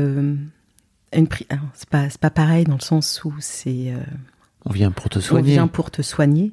une 1.13 1.27
pri- 1.27 1.47
c'est 1.75 1.89
pas, 1.89 2.11
c'est 2.11 2.21
pas 2.21 2.31
pareil 2.31 2.65
dans 2.65 2.75
le 2.75 2.81
sens 2.81 3.23
où 3.25 3.33
c'est. 3.41 3.93
euh, 3.93 3.99
On 4.65 4.71
vient 4.73 4.91
pour 4.91 5.09
te 5.09 5.19
on 5.19 5.23
soigner. 5.23 5.53
vient 5.53 5.67
pour 5.69 5.91
te 5.91 6.03
soigner, 6.03 6.53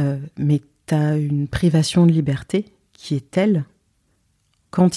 euh, 0.00 0.18
mais 0.36 0.60
tu 0.86 0.94
as 0.94 1.16
une 1.16 1.46
privation 1.48 2.06
de 2.06 2.12
liberté 2.12 2.66
qui 2.92 3.14
est 3.14 3.30
telle 3.30 3.64
qu'en 4.70 4.88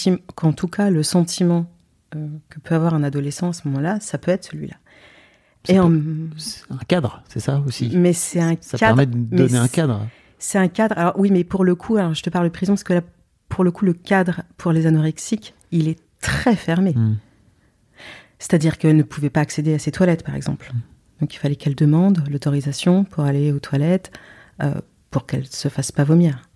tout 0.54 0.68
cas, 0.68 0.90
le 0.90 1.04
sentiment 1.04 1.66
euh, 2.16 2.28
que 2.50 2.60
peut 2.60 2.76
avoir 2.76 2.94
un 2.94 3.04
adolescent 3.04 3.50
à 3.50 3.54
ce 3.54 3.68
moment-là, 3.68 4.00
ça 4.00 4.18
peut 4.18 4.32
être 4.32 4.44
celui-là. 4.46 4.76
Ça 5.66 5.74
Et 5.74 5.80
en- 5.80 5.92
un 5.92 6.78
cadre, 6.88 7.24
c'est 7.30 7.40
ça 7.40 7.64
aussi. 7.66 7.90
mais 7.96 8.14
c'est 8.14 8.42
un 8.42 8.56
ça 8.62 8.78
cadre. 8.78 8.98
permet 8.98 9.06
de 9.08 9.18
donner 9.36 9.58
un 9.58 9.68
cadre. 9.68 10.08
C'est 10.38 10.58
un 10.60 10.68
cadre. 10.68 10.98
Alors 10.98 11.14
oui, 11.18 11.32
mais 11.32 11.44
pour 11.44 11.64
le 11.64 11.74
coup, 11.76 11.96
alors 11.98 12.14
je 12.14 12.22
te 12.22 12.30
parle 12.30 12.46
de 12.46 12.52
prison 12.52 12.74
parce 12.74 12.84
que 12.84 12.94
là, 12.94 13.02
pour 13.50 13.64
le 13.64 13.72
coup, 13.72 13.86
le 13.86 13.94
cadre 13.94 14.42
pour 14.58 14.72
les 14.74 14.86
anorexiques, 14.86 15.54
il 15.72 15.88
est 15.88 16.00
très 16.20 16.56
fermé. 16.56 16.94
Hmm. 16.94 17.16
C'est-à-dire 18.44 18.78
qu'elle 18.78 18.98
ne 18.98 19.04
pouvait 19.04 19.30
pas 19.30 19.40
accéder 19.40 19.74
à 19.74 19.80
ses 19.80 19.94
toilettes, 19.94 20.24
par 20.24 20.36
exemple. 20.36 20.70
Donc 21.22 21.34
il 21.34 21.38
fallait 21.38 21.56
qu'elle 21.56 21.76
demande 21.76 22.28
l'autorisation 22.30 23.06
pour 23.06 23.24
aller 23.24 23.54
aux 23.54 23.60
toilettes, 23.60 24.12
euh, 24.62 24.74
pour 25.12 25.26
qu'elle 25.26 25.48
se 25.48 25.70
fasse 25.70 25.94
pas 25.94 26.04
vomir. 26.04 26.50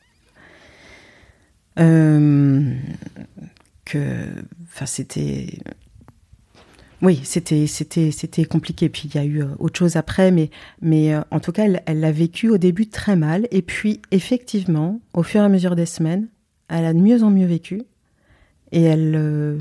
Euh, 1.80 2.74
que, 3.86 4.26
enfin, 4.66 4.86
c'était, 4.86 5.60
oui, 7.02 7.22
c'était, 7.24 7.68
c'était, 7.68 8.12
c'était 8.12 8.44
compliqué. 8.44 8.90
Puis 8.90 9.04
il 9.06 9.16
y 9.16 9.20
a 9.20 9.24
eu 9.24 9.44
euh, 9.44 9.48
autre 9.58 9.80
chose 9.80 9.96
après, 9.96 10.30
mais, 10.30 10.50
mais 10.82 11.16
en 11.32 11.40
tout 11.40 11.54
cas, 11.54 11.70
elle, 11.86 12.02
l'a 12.02 12.12
vécu 12.12 12.50
au 12.50 12.58
début 12.58 12.90
très 12.90 13.16
mal, 13.16 13.48
et 13.52 13.62
puis 13.62 14.02
effectivement, 14.12 15.00
au 15.14 15.24
fur 15.24 15.40
et 15.40 15.46
à 15.46 15.50
mesure 15.50 15.78
des 15.78 15.86
semaines, 15.86 16.28
elle 16.68 16.84
a 16.84 16.92
de 16.92 17.00
mieux 17.00 17.24
en 17.24 17.30
mieux 17.30 17.48
vécu, 17.48 17.84
et 18.74 18.84
elle, 18.84 19.58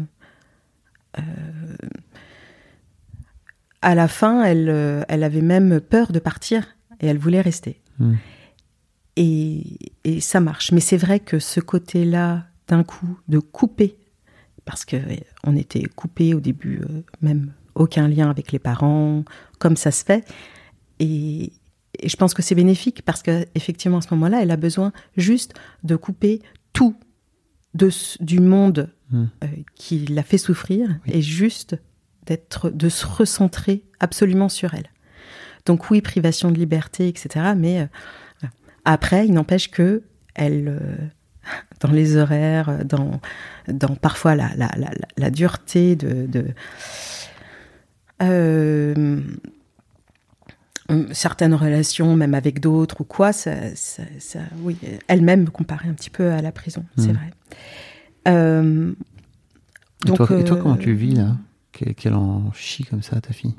à 3.87 3.95
la 3.95 4.09
fin, 4.09 4.43
elle, 4.43 4.69
euh, 4.69 5.03
elle 5.09 5.23
avait 5.23 5.43
même 5.43 5.81
peur 5.81 6.11
de 6.11 6.19
partir, 6.19 6.77
et 7.01 7.07
elle 7.07 7.19
voulait 7.19 7.41
rester. 7.41 7.81
Hmm. 8.01 8.15
Et, 9.15 9.79
et 10.03 10.21
ça 10.21 10.41
marche. 10.41 10.73
Mais 10.73 10.81
c'est 10.81 10.97
vrai 10.97 11.21
que 11.21 11.39
ce 11.39 11.61
côté-là, 11.61 12.47
d'un 12.67 12.83
coup, 12.83 13.19
de 13.29 13.39
couper, 13.39 13.97
parce 14.65 14.85
que 14.85 14.97
euh, 14.97 15.17
on 15.45 15.55
était 15.55 15.85
coupés 15.85 16.35
au 16.35 16.41
début, 16.41 16.81
euh, 16.81 17.03
même 17.21 17.53
aucun 17.77 18.09
lien 18.09 18.29
avec 18.29 18.51
les 18.51 18.59
parents, 18.59 19.25
comme 19.61 19.77
ça 19.77 19.93
se 19.93 20.05
fait. 20.05 20.27
Et, 20.99 21.53
et 22.01 22.09
je 22.09 22.17
pense 22.17 22.35
que 22.35 22.43
c'est 22.43 22.57
bénéfique 22.57 23.03
parce 23.03 23.23
que 23.23 23.47
effectivement 23.55 23.99
à 23.99 24.03
ce 24.03 24.13
moment-là, 24.15 24.43
elle 24.43 24.51
a 24.51 24.57
besoin 24.57 24.93
juste 25.17 25.55
de 25.85 25.95
couper 25.95 26.43
tout 26.73 26.97
de, 27.75 27.91
du 28.21 28.41
monde 28.41 28.91
Hmm. 29.09 29.27
euh, 29.45 29.47
qui 29.77 30.01
l'a 30.07 30.25
fait 30.25 30.37
souffrir 30.37 30.99
et 31.07 31.23
juste 31.23 31.77
d'être, 32.27 32.71
de 32.71 32.89
se 32.89 33.07
recentrer 33.07 33.83
absolument 34.01 34.49
sur 34.49 34.75
elle. 34.75 34.91
Donc 35.65 35.91
oui, 35.91 36.01
privation 36.01 36.51
de 36.51 36.59
liberté, 36.59 37.09
etc. 37.09 37.55
Mais 37.57 37.81
euh, 37.81 38.47
après, 38.85 39.27
il 39.27 39.33
n'empêche 39.33 39.71
que 39.71 40.03
elle, 40.35 40.69
euh, 40.69 40.97
dans 41.81 41.91
les 41.91 42.17
horaires, 42.17 42.85
dans, 42.85 43.21
dans 43.69 43.95
parfois 43.97 44.35
la, 44.35 44.51
la, 44.57 44.71
la, 44.77 44.91
la- 45.17 45.31
dureté 45.31 45.97
de, 45.97 46.27
de 46.27 46.47
euh, 48.23 48.95
hum, 50.89 51.09
certaines 51.13 51.55
relations, 51.55 52.17
même 52.17 52.35
avec 52.35 52.61
d'autres 52.61 53.01
ou 53.01 53.05
quoi, 53.05 53.33
ça, 53.33 53.75
ça- 53.75 54.03
ça- 54.19 54.41
oui, 54.63 54.77
elle-même 55.09 55.43
me 55.43 55.51
comparait 55.51 55.89
un 55.89 55.95
petit 55.95 56.11
peu 56.11 56.31
à 56.33 56.41
la 56.43 56.53
prison, 56.53 56.85
c'est 56.97 57.13
Mhm. 57.13 57.15
vrai. 57.15 57.31
Et, 60.05 60.09
donc, 60.09 60.17
toi, 60.19 60.39
et 60.39 60.45
toi, 60.45 60.57
comment 60.57 60.77
tu 60.77 60.93
vis 60.93 61.15
là? 61.15 61.37
Qu'elle 61.97 62.15
en 62.15 62.51
chie 62.53 62.85
comme 62.85 63.03
ça, 63.03 63.21
ta 63.21 63.33
fille? 63.33 63.55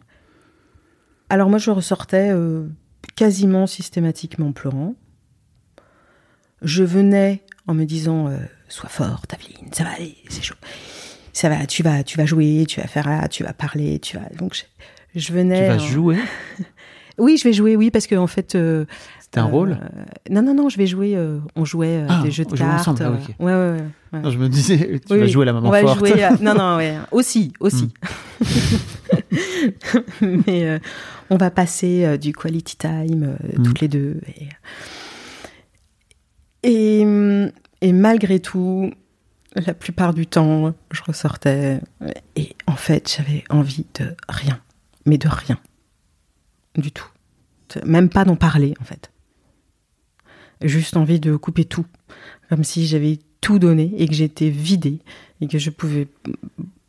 Alors 1.29 1.49
moi, 1.49 1.59
je 1.59 1.69
ressortais 1.71 2.29
euh, 2.31 2.67
quasiment 3.15 3.67
systématiquement 3.67 4.51
pleurant. 4.53 4.95
Je 6.61 6.83
venais 6.83 7.43
en 7.67 7.73
me 7.73 7.85
disant 7.85 8.27
euh, 8.29 8.37
sois 8.69 8.89
forte, 8.89 9.33
Aveline, 9.33 9.71
ça 9.73 9.83
va 9.83 9.91
aller, 9.91 10.17
c'est 10.29 10.41
chaud. 10.41 10.55
Ça 11.33 11.49
va, 11.49 11.65
tu 11.67 11.83
vas, 11.83 12.03
tu 12.03 12.17
vas 12.17 12.25
jouer, 12.25 12.65
tu 12.67 12.81
vas 12.81 12.87
faire 12.87 13.07
là, 13.07 13.27
tu 13.27 13.43
vas 13.43 13.53
parler, 13.53 13.99
tu 13.99 14.17
vas. 14.17 14.27
Donc 14.37 14.55
je, 14.55 14.63
je 15.19 15.33
venais. 15.33 15.59
Tu 15.59 15.65
vas 15.65 15.75
en- 15.75 15.79
jouer? 15.79 16.17
Oui, 17.19 17.35
je 17.37 17.45
vais 17.45 17.53
jouer, 17.53 17.75
oui, 17.75 17.89
parce 17.89 18.05
que 18.05 18.13
en 18.13 18.27
fait. 18.27 18.53
euh, 18.53 18.85
C'était 19.29 19.39
un 19.41 19.47
euh, 19.47 19.51
rôle 19.51 19.77
Non, 20.29 20.41
non, 20.41 20.53
non, 20.53 20.69
je 20.69 20.77
vais 20.77 20.87
jouer. 20.87 21.15
euh, 21.15 21.39
on 21.55 21.65
jouait 21.65 21.97
euh, 22.03 22.07
Ah, 22.09 22.21
des 22.23 22.31
jeux 22.31 22.45
de 22.45 22.55
cartes. 22.55 22.87
ah, 23.01 23.03
euh, 23.03 23.17
ouais, 23.39 23.53
ouais, 23.53 23.81
ouais. 24.13 24.19
Non, 24.21 24.29
Je 24.31 24.37
me 24.37 24.47
disais, 24.47 24.77
tu 24.77 25.13
Oui, 25.13 25.19
vas 25.19 25.25
oui. 25.25 25.29
jouer 25.29 25.45
la 25.45 25.51
maman 25.53 25.67
On 25.67 25.71
va 25.71 25.81
forte. 25.81 25.99
jouer. 25.99 26.23
à- 26.23 26.37
Non, 26.39 26.53
non, 26.55 26.77
ouais. 26.77 26.95
Aussi, 27.11 27.51
aussi. 27.59 27.89
Mais 30.21 30.65
euh, 30.69 30.79
on 31.29 31.35
va 31.37 31.51
passer 31.51 32.05
euh, 32.05 32.17
du 32.17 32.31
quality 32.33 32.77
time 32.77 33.23
euh, 33.43 33.57
Mm. 33.59 33.63
toutes 33.63 33.81
les 33.81 33.87
deux. 33.89 34.21
Et, 36.63 37.01
Et, 37.01 37.05
et 37.81 37.93
malgré 37.93 38.39
tout, 38.39 38.91
la 39.55 39.73
plupart 39.73 40.13
du 40.13 40.25
temps, 40.27 40.73
je 40.91 41.01
ressortais 41.03 41.81
et 42.35 42.55
en 42.65 42.75
fait, 42.75 43.13
j'avais 43.17 43.43
envie 43.49 43.85
de 43.99 44.15
rien, 44.29 44.59
mais 45.05 45.17
de 45.17 45.27
rien, 45.27 45.57
du 46.75 46.91
tout, 46.91 47.07
même 47.85 48.09
pas 48.09 48.25
d'en 48.25 48.35
parler 48.35 48.73
en 48.81 48.83
fait. 48.83 49.11
Juste 50.61 50.97
envie 50.97 51.19
de 51.19 51.35
couper 51.35 51.65
tout, 51.65 51.85
comme 52.49 52.63
si 52.63 52.87
j'avais 52.87 53.19
tout 53.41 53.59
donné 53.59 53.91
et 53.97 54.07
que 54.07 54.13
j'étais 54.13 54.49
vidée 54.49 54.99
et 55.41 55.47
que 55.47 55.59
je 55.59 55.69
pouvais 55.69 56.07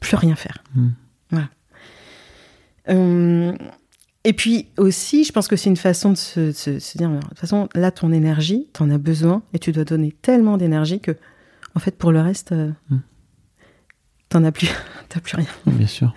plus 0.01 0.17
rien 0.17 0.35
faire. 0.37 0.63
Mm. 0.75 0.89
Voilà. 1.31 1.49
Euh, 2.89 3.53
et 4.25 4.33
puis 4.33 4.67
aussi, 4.79 5.25
je 5.25 5.33
pense 5.33 5.49
que 5.49 5.57
c'est 5.57 5.69
une 5.69 5.77
façon 5.77 6.11
de 6.13 6.17
se, 6.17 6.53
se- 6.53 6.79
se 6.79 6.99
dire, 6.99 7.11
de 7.11 7.19
toute 7.21 7.39
façon, 7.39 7.69
là, 7.75 7.91
ton 7.91 8.13
énergie, 8.13 8.67
t'en 8.73 8.91
as 8.91 8.99
besoin 8.99 9.43
et 9.53 9.59
tu 9.59 9.73
dois 9.73 9.85
donner 9.85 10.13
tellement 10.23 10.57
d'énergie 10.57 11.01
que, 11.01 11.13
en 11.75 11.81
fait, 11.81 11.97
pour 11.97 12.13
le 12.13 12.21
reste, 12.21 12.53
euh, 12.53 12.71
Mm. 12.91 12.97
t'en 14.31 14.45
as 14.45 14.53
plus, 14.53 14.69
t'as 15.11 15.21
plus 15.21 15.37
rien. 15.37 15.47
Bien 15.67 15.87
sûr. 15.87 16.15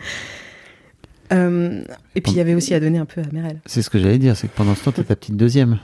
Euh, 1.34 1.84
et 2.16 2.22
puis 2.22 2.34
il 2.34 2.38
y 2.38 2.42
avait 2.42 2.56
aussi 2.56 2.74
à 2.74 2.80
donner 2.82 2.98
un 2.98 3.06
peu 3.06 3.22
à 3.22 3.26
Merel 3.32 3.62
C'est 3.66 3.82
ce 3.82 3.90
que 3.90 3.98
j'allais 4.00 4.18
dire, 4.18 4.36
c'est 4.36 4.50
que 4.50 4.56
pendant 4.56 4.76
ce 4.76 4.84
temps, 4.84 4.92
t'as 4.92 5.04
ta 5.06 5.16
petite 5.16 5.38
deuxième 5.38 5.80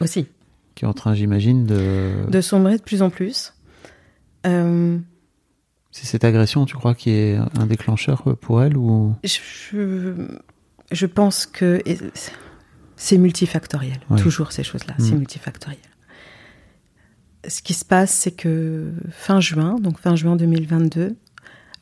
aussi, 0.00 0.26
qui 0.74 0.84
est 0.84 0.88
en 0.88 0.92
train, 0.92 1.14
j'imagine, 1.14 1.66
de. 1.66 2.12
de 2.28 2.40
sombrer 2.40 2.76
de 2.78 2.82
plus 2.82 3.02
en 3.02 3.10
plus. 3.10 3.52
Euh, 4.46 4.98
C'est 5.90 6.06
cette 6.06 6.24
agression, 6.24 6.66
tu 6.66 6.76
crois, 6.76 6.94
qui 6.94 7.10
est 7.10 7.36
un 7.58 7.66
déclencheur 7.66 8.22
pour 8.40 8.62
elle 8.62 8.76
ou 8.76 9.14
je, 9.24 10.14
je 10.90 11.06
pense 11.06 11.46
que 11.46 11.80
c'est 12.96 13.18
multifactoriel. 13.18 13.98
Toujours 14.18 14.52
ces 14.52 14.62
choses-là, 14.64 14.94
c'est 14.98 15.12
Mm. 15.12 15.18
multifactoriel. 15.18 15.78
Ce 17.46 17.60
qui 17.62 17.74
se 17.74 17.84
passe, 17.84 18.10
c'est 18.12 18.32
que 18.32 18.92
fin 19.10 19.38
juin, 19.40 19.78
donc 19.78 19.98
fin 19.98 20.16
juin 20.16 20.34
2022, 20.36 21.14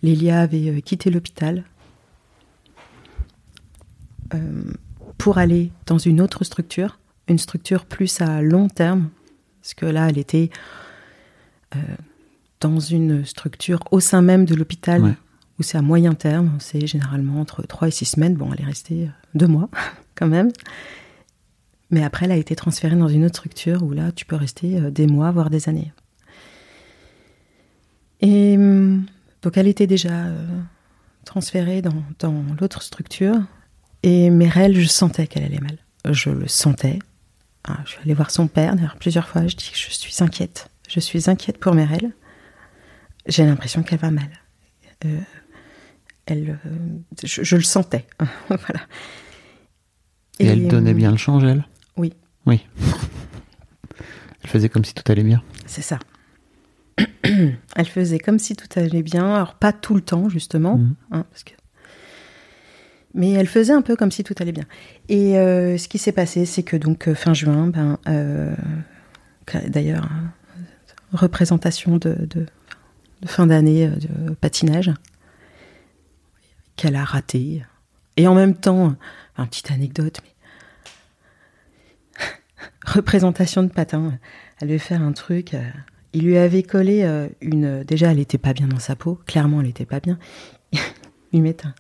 Lilia 0.03 0.41
avait 0.41 0.69
euh, 0.71 0.81
quitté 0.81 1.09
l'hôpital 1.11 1.63
euh, 4.35 4.65
pour 5.19 5.39
aller 5.39 5.71
dans 5.87 5.99
une 5.99 6.21
autre 6.21 6.43
structure, 6.45 6.99
une 7.29 7.39
structure 7.39 7.85
plus 7.87 8.21
à 8.21 8.43
long 8.43 8.69
terme, 8.69 9.11
parce 9.61 9.75
que 9.75 9.87
là, 9.87 10.09
elle 10.09 10.19
était 10.19 10.51
euh, 11.77 11.79
dans 12.61 12.81
une 12.81 13.25
structure 13.25 13.81
au 13.91 14.01
sein 14.01 14.23
même 14.23 14.45
de 14.45 14.55
l'hôpital 14.55 15.03
Ouais. 15.03 15.15
où 15.59 15.63
c'est 15.63 15.79
à 15.79 15.83
moyen 15.83 16.15
terme, 16.15 16.57
c'est 16.59 16.87
généralement 16.87 17.41
entre 17.41 17.63
3 17.63 17.89
et 17.89 17.91
6 17.91 18.05
semaines. 18.07 18.35
Bon, 18.35 18.51
elle 18.53 18.61
est 18.63 18.67
restée 18.67 19.05
euh, 19.05 19.11
deux 19.35 19.47
mois 19.49 19.69
quand 20.15 20.27
même. 20.27 20.51
Mais 21.91 22.03
après, 22.05 22.25
elle 22.25 22.33
a 22.33 22.37
été 22.37 22.57
transférée 22.57 22.97
dans 22.97 23.09
une 23.09 23.25
autre 23.25 23.37
structure 23.37 23.83
où 23.83 23.93
là, 23.93 24.13
tu 24.13 24.25
peux 24.25 24.37
rester 24.37 24.79
euh, 24.79 24.91
des 24.91 25.07
mois, 25.07 25.31
voire 25.31 25.51
des 25.51 25.69
années. 25.69 25.93
Et 28.21 28.57
hum, 28.57 29.05
donc, 29.43 29.57
elle 29.57 29.67
était 29.69 29.87
déjà 29.87 30.27
euh, 30.27 30.47
transférée 31.25 31.83
dans, 31.83 32.03
dans 32.19 32.45
l'autre 32.61 32.83
structure. 32.83 33.37
Et 34.03 34.31
Merel, 34.31 34.79
je 34.81 34.87
sentais 34.89 35.27
qu'elle 35.27 35.45
allait 35.45 35.61
mal. 35.61 35.79
Je 36.11 36.31
le 36.31 36.49
sentais. 36.49 36.99
Ah, 37.65 37.79
je 37.85 37.91
suis 37.91 38.01
allée 38.05 38.15
voir 38.15 38.31
son 38.31 38.49
père 38.49 38.75
d'ailleurs 38.75 38.97
plusieurs 38.97 39.29
fois. 39.29 39.47
Je 39.47 39.57
dis 39.57 39.71
que 39.71 39.79
je 39.79 39.91
suis 39.91 40.23
inquiète. 40.23 40.69
Je 40.89 41.01
suis 41.01 41.31
inquiète 41.31 41.59
pour 41.59 41.75
Merel. 41.75 42.13
J'ai 43.27 43.45
l'impression 43.45 43.83
qu'elle 43.83 44.01
va 44.01 44.11
mal. 44.11 44.29
Euh, 45.05 45.21
elle, 46.27 46.59
euh, 46.67 46.79
je, 47.25 47.43
je 47.43 47.57
le 47.57 47.63
sentais. 47.63 48.07
voilà. 48.49 48.81
Et, 50.39 50.47
elle 50.47 50.69
donnait 50.69 50.95
bien 50.95 51.11
le 51.11 51.17
change, 51.17 51.45
elle 51.45 51.65
Oui. 51.97 52.13
Oui. 52.47 52.67
elle 54.43 54.51
faisait 54.51 54.69
comme 54.69 54.85
si 54.85 54.95
tout 54.95 55.11
allait 55.11 55.23
bien. 55.23 55.43
C'est 55.67 55.83
ça. 55.83 55.99
Elle 57.25 57.87
faisait 57.87 58.19
comme 58.19 58.39
si 58.39 58.57
tout 58.57 58.69
allait 58.79 59.03
bien. 59.03 59.35
Alors, 59.35 59.55
pas 59.55 59.73
tout 59.73 59.95
le 59.95 60.01
temps, 60.01 60.29
justement. 60.29 60.77
Mhm. 60.77 60.95
hein, 61.13 61.25
parce 61.31 61.45
que... 61.45 61.53
Mais 63.15 63.33
elle 63.33 63.47
faisait 63.47 63.73
un 63.73 63.83
peu 63.83 63.97
comme 63.97 64.11
si 64.11 64.25
tout 64.25 64.35
allait 64.39 64.53
bien. 64.53 64.65
Et 65.09 65.39
euh, 65.39 65.77
ce 65.77 65.89
qui 65.89 65.99
s'est 65.99 66.13
passé, 66.13 66.47
c'est 66.47 66.63
que 66.63 66.77
donc 66.77 67.09
euh, 67.09 67.15
fin 67.15 67.35
juin, 67.35 67.67
ben, 67.67 67.99
euh, 68.09 68.55
d'ailleurs, 69.67 70.09
représentation 71.13 71.99
de, 71.99 72.17
fin 73.27 73.47
d'année 73.47 73.89
de 73.89 74.35
patinage 74.35 74.93
qu'elle 76.77 76.97
a 76.97 77.05
raté. 77.05 77.63
Et 78.17 78.27
en 78.27 78.35
même 78.35 78.55
temps, 78.55 78.95
une 79.37 79.47
petite 79.47 79.71
anecdote, 79.71 80.21
mais 80.25 82.25
représentation 82.87 83.63
de 83.63 83.69
patin. 83.69 84.19
Elle 84.61 84.69
devait 84.69 84.79
faire 84.79 85.03
un 85.03 85.13
truc. 85.13 85.55
il 86.15 86.25
lui 86.25 86.39
avait 86.39 86.63
collé 86.63 87.05
une. 87.43 87.85
Déjà, 87.85 88.13
elle 88.13 88.21
était 88.21 88.39
pas 88.39 88.55
bien 88.55 88.69
dans 88.69 88.79
sa 88.79 88.97
peau. 88.97 89.21
Clairement, 89.27 89.61
elle 89.61 89.67
était 89.67 89.87
pas 89.87 90.01
bien. 90.01 90.19
Il 91.33 91.43
met 91.43 91.57
un, 91.65 91.75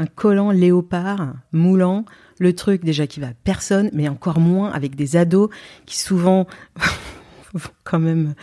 un 0.00 0.06
collant 0.06 0.50
léopard 0.50 1.34
moulant. 1.52 2.04
Le 2.38 2.54
truc 2.54 2.84
déjà 2.84 3.06
qui 3.06 3.20
va 3.20 3.28
à 3.28 3.34
personne, 3.44 3.90
mais 3.92 4.08
encore 4.08 4.40
moins 4.40 4.72
avec 4.72 4.96
des 4.96 5.16
ados 5.16 5.50
qui 5.84 5.98
souvent 5.98 6.46
quand 7.84 7.98
même 7.98 8.34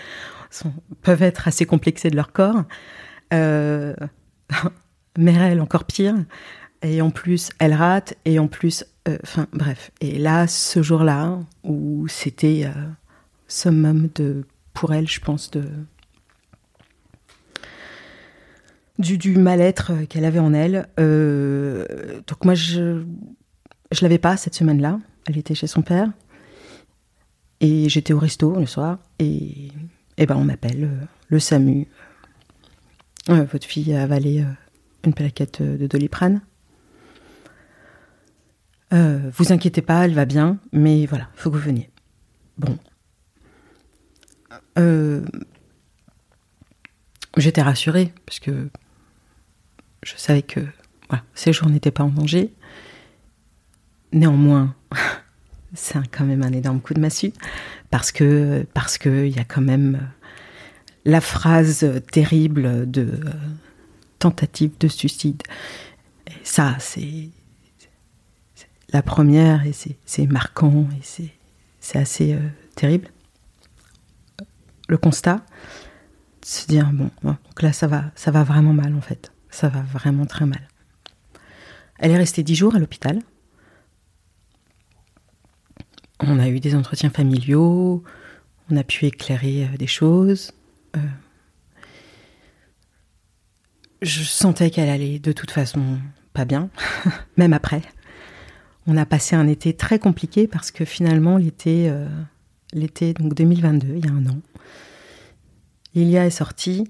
peuvent 1.01 1.24
être 1.24 1.47
assez 1.47 1.66
complexés 1.66 2.12
de 2.12 2.16
leur 2.16 2.32
corps. 2.32 2.64
Euh, 3.34 3.95
Merel 5.18 5.60
encore 5.60 5.86
pire. 5.86 6.16
Et 6.84 7.01
en 7.01 7.10
plus, 7.10 7.49
elle 7.58 7.74
rate. 7.74 8.14
Et 8.26 8.38
en 8.38 8.47
plus, 8.47 8.86
euh, 9.08 9.18
enfin 9.24 9.47
bref. 9.51 9.91
Et 9.99 10.20
là, 10.20 10.45
ce 10.45 10.84
jour-là, 10.84 11.39
où 11.64 12.08
c'était 12.08 12.66
euh, 12.66 12.88
summum 13.47 14.10
de, 14.14 14.45
pour 14.76 14.93
elle, 14.93 15.08
je 15.08 15.20
pense, 15.20 15.49
de 15.49 15.64
du, 19.00 19.18
du 19.18 19.38
mal-être 19.38 19.91
euh, 19.91 20.06
qu'elle 20.06 20.26
avait 20.26 20.39
en 20.39 20.54
elle. 20.54 20.88
Euh, 21.00 21.86
donc 22.28 22.45
moi, 22.45 22.56
je 22.56 23.04
je 23.91 24.02
l'avais 24.02 24.18
pas 24.18 24.36
cette 24.38 24.56
semaine-là. 24.56 25.00
Elle 25.28 25.38
était 25.38 25.56
chez 25.56 25.68
son 25.68 25.82
père. 25.82 26.12
Et 27.60 27.89
j'étais 27.89 28.14
au 28.14 28.20
resto 28.20 28.56
le 28.56 28.66
soir. 28.66 29.00
Et, 29.20 29.70
et 30.18 30.26
ben, 30.26 30.36
on 30.36 30.43
m'appelle 30.43 30.84
euh, 30.84 31.06
le 31.30 31.39
SAMU. 31.39 31.88
Votre 33.28 33.68
fille 33.68 33.93
a 33.93 34.04
avalé 34.04 34.45
une 35.04 35.14
plaquette 35.14 35.62
de 35.62 35.86
doliprane. 35.86 36.39
Vous 38.89 39.52
inquiétez 39.52 39.82
pas, 39.82 40.06
elle 40.06 40.14
va 40.14 40.24
bien, 40.24 40.60
mais 40.72 41.06
voilà, 41.06 41.28
il 41.36 41.41
faut 41.41 41.52
que 41.52 41.58
vous 41.58 41.62
veniez. 41.62 41.89
Bon. 42.58 42.78
J'étais 47.36 47.62
rassurée, 47.62 48.14
parce 48.26 48.39
je 50.08 50.14
savais 50.18 50.41
que 50.41 50.62
ces 51.34 51.53
jours 51.53 51.70
n'étaient 51.70 51.91
pas 51.91 52.03
en 52.03 52.10
danger. 52.10 52.53
Néanmoins, 54.14 54.76
c'est 55.74 55.99
quand 56.12 56.26
même 56.26 56.43
un 56.43 56.53
énorme 56.53 56.80
coup 56.80 56.93
de 56.93 56.99
massue, 56.99 57.34
parce 57.89 58.12
que 58.12 58.66
parce 58.74 58.97
que 58.97 59.26
il 59.26 59.36
y 59.36 59.39
a 59.39 59.43
quand 59.43 59.62
même 59.62 59.95
euh, 59.95 60.05
la 61.05 61.22
phrase 61.22 61.86
terrible 62.12 62.89
de 62.89 63.01
euh, 63.01 63.32
tentative 64.20 64.72
de 64.80 64.88
suicide. 64.88 65.43
Et 66.28 66.32
ça, 66.43 66.76
c'est 66.80 67.30
la 68.93 69.01
première 69.01 69.66
et 69.66 69.74
c'est 70.05 70.28
marquant 70.28 70.88
et 70.93 71.32
c'est 71.80 71.99
assez 71.99 72.34
euh, 72.34 72.39
terrible. 72.76 73.10
Le 74.88 74.97
constat, 74.97 75.41
se 76.41 76.66
dire 76.66 76.89
bon, 76.93 77.12
donc 77.24 77.62
là 77.62 77.74
ça 77.74 77.88
va, 77.88 78.05
ça 78.16 78.32
va 78.32 78.43
vraiment 78.43 78.72
mal 78.72 78.95
en 78.95 79.01
fait, 79.01 79.34
ça 79.58 79.70
va 79.70 79.82
vraiment 79.82 80.28
très 80.28 80.45
mal. 80.45 80.68
Elle 81.97 82.12
est 82.12 82.18
restée 82.18 82.43
dix 82.43 82.53
jours 82.53 82.76
à 82.76 82.80
l'hôpital. 82.80 83.24
On 86.20 86.38
a 86.38 86.47
eu 86.47 86.60
des 86.60 86.76
entretiens 86.76 87.10
familiaux, 87.10 88.03
on 88.70 88.78
a 88.78 88.84
pu 88.84 89.05
éclairer 89.05 89.64
euh, 89.64 89.78
des 89.78 89.88
choses. 89.88 90.51
Euh, 90.95 90.99
je 94.03 94.22
sentais 94.22 94.70
qu'elle 94.70 94.89
allait 94.89 95.18
de 95.18 95.32
toute 95.32 95.49
façon 95.49 95.97
pas 96.34 96.45
bien, 96.45 96.70
même 97.38 97.53
après. 97.53 97.82
On 98.86 98.95
a 98.95 99.08
passé 99.08 99.36
un 99.36 99.47
été 99.47 99.74
très 99.74 99.97
compliqué 99.97 100.47
parce 100.47 100.70
que 100.70 100.86
finalement 100.86 101.38
l'été, 101.38 101.89
euh, 101.89 102.08
l'été 102.74 103.16
donc 103.16 103.34
2022, 103.34 103.95
il 103.95 104.05
y 104.05 104.08
a 104.08 104.12
un 104.12 104.28
an, 104.28 104.39
Lilia 105.95 106.28
est 106.28 106.30
sortie 106.30 106.84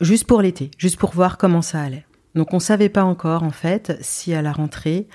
juste 0.00 0.26
pour 0.26 0.42
l'été, 0.42 0.70
juste 0.78 0.96
pour 0.98 1.12
voir 1.12 1.38
comment 1.38 1.62
ça 1.62 1.82
allait. 1.82 2.06
Donc 2.34 2.52
on 2.52 2.58
savait 2.58 2.88
pas 2.88 3.04
encore 3.04 3.42
en 3.44 3.50
fait 3.52 3.96
si 4.00 4.34
à 4.34 4.42
la 4.42 4.52
rentrée 4.52 5.06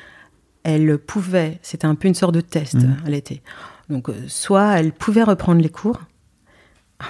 elle 0.63 0.97
pouvait, 0.97 1.59
c'était 1.61 1.85
un 1.87 1.95
peu 1.95 2.07
une 2.07 2.15
sorte 2.15 2.33
de 2.33 2.41
test 2.41 2.75
Mhm. 2.75 2.97
à 3.05 3.09
l'été. 3.09 3.41
Donc 3.89 4.09
euh, 4.09 4.13
soit 4.27 4.77
elle 4.79 4.91
pouvait 4.93 5.23
reprendre 5.23 5.61
les 5.61 5.69
cours, 5.69 6.01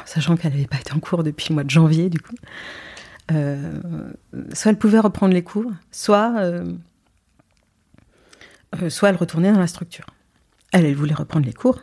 sachant 0.05 0.36
qu'elle 0.38 0.51
n'avait 0.53 0.67
pas 0.67 0.78
été 0.80 0.93
en 0.93 0.99
cours 0.99 1.24
depuis 1.24 1.47
le 1.49 1.55
mois 1.55 1.63
de 1.63 1.70
janvier 1.70 2.09
du 2.09 2.20
coup. 2.20 2.36
Euh, 3.32 3.80
soit 4.53 4.72
elle 4.72 4.78
pouvait 4.80 4.99
reprendre 4.99 5.34
les 5.34 5.43
cours, 5.43 5.72
soit 5.91 6.34
euh, 6.39 6.63
soit 8.89 9.09
elle 9.09 9.15
retournait 9.15 9.51
dans 9.51 9.59
la 9.59 9.67
structure. 9.67 10.05
Elle, 10.72 10.86
elle 10.86 10.95
voulait 10.95 11.13
reprendre 11.15 11.45
les 11.45 11.53
cours. 11.53 11.82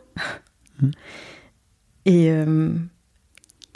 Mhm. 0.81 0.91
Et, 2.07 2.31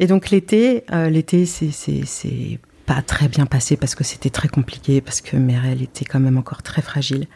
et 0.00 0.06
donc 0.08 0.30
l'été, 0.30 0.82
euh, 0.92 1.08
l'été, 1.10 1.46
c'est, 1.46 2.58
pas 2.86 3.02
très 3.02 3.28
bien 3.28 3.46
passé 3.46 3.76
parce 3.76 3.94
que 3.94 4.02
c'était 4.02 4.30
très 4.30 4.48
compliqué, 4.48 5.00
parce 5.00 5.20
que 5.20 5.36
Merel 5.36 5.80
était 5.82 6.04
quand 6.04 6.18
même 6.18 6.36
encore 6.38 6.64
très 6.64 6.82
fragile. 6.82 7.28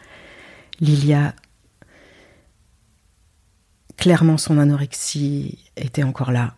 Lilia, 0.81 1.33
clairement, 3.95 4.37
son 4.37 4.57
anorexie 4.57 5.59
était 5.77 6.03
encore 6.03 6.33
là, 6.33 6.55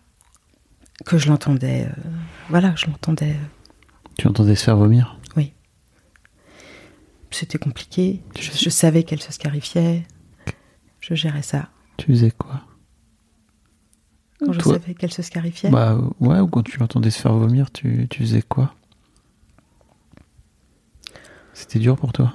que 1.06 1.20
je 1.20 1.28
l'entendais. 1.28 1.86
euh, 1.86 2.10
voilà, 2.50 2.74
je 2.76 2.88
l'entendais. 2.88 3.34
euh, 3.34 4.10
Tu 4.18 4.28
entendais 4.28 4.56
se 4.56 4.64
faire 4.64 4.78
vomir? 4.78 5.14
C'était 7.30 7.58
compliqué. 7.58 8.24
Je, 8.40 8.52
je 8.52 8.70
savais 8.70 9.04
qu'elle 9.04 9.22
se 9.22 9.34
scarifiait. 9.34 10.04
Je 11.02 11.14
gérais 11.14 11.42
ça. 11.42 11.70
Tu 11.98 12.08
faisais 12.08 12.32
quoi? 12.32 12.67
Quand 14.40 14.52
je 14.54 14.60
Toi- 14.60 14.74
savais 14.74 14.94
qu'elle 14.94 15.12
se 15.12 15.22
scarifiait. 15.24 15.70
Bah 15.72 15.98
ouais, 16.20 16.40
ou 16.40 16.48
quand 16.48 16.62
tu 16.64 16.78
l'entendais 16.80 17.10
se 17.10 17.20
faire 17.22 17.34
vomir, 17.34 17.72
tu, 17.72 18.08
tu 18.10 18.20
faisais 18.22 18.42
quoi? 18.44 18.74
C'était 21.54 21.80
dur 21.80 21.96
pour 21.98 22.14
toi 22.14 22.34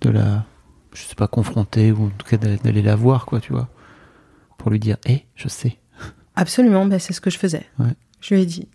De 0.00 0.10
la, 0.10 0.46
je 0.94 1.02
sais 1.02 1.14
pas, 1.16 1.26
confronter, 1.26 1.90
ou 1.92 2.06
en 2.06 2.10
tout 2.10 2.26
cas 2.26 2.36
d'aller 2.36 2.82
la 2.82 2.94
voir, 2.96 3.26
quoi, 3.26 3.40
tu 3.40 3.52
vois? 3.52 3.68
Pour 4.58 4.70
lui 4.70 4.78
dire, 4.78 4.96
hé, 5.06 5.26
je 5.34 5.48
sais. 5.48 5.78
Absolument, 6.36 6.86
ben, 6.86 6.98
c'est 6.98 7.12
ce 7.12 7.20
que 7.20 7.30
je 7.30 7.38
faisais. 7.38 7.66
Ouais. 7.78 7.92
Je 8.20 8.34
lui 8.34 8.42
ai 8.42 8.46
dit. 8.46 8.68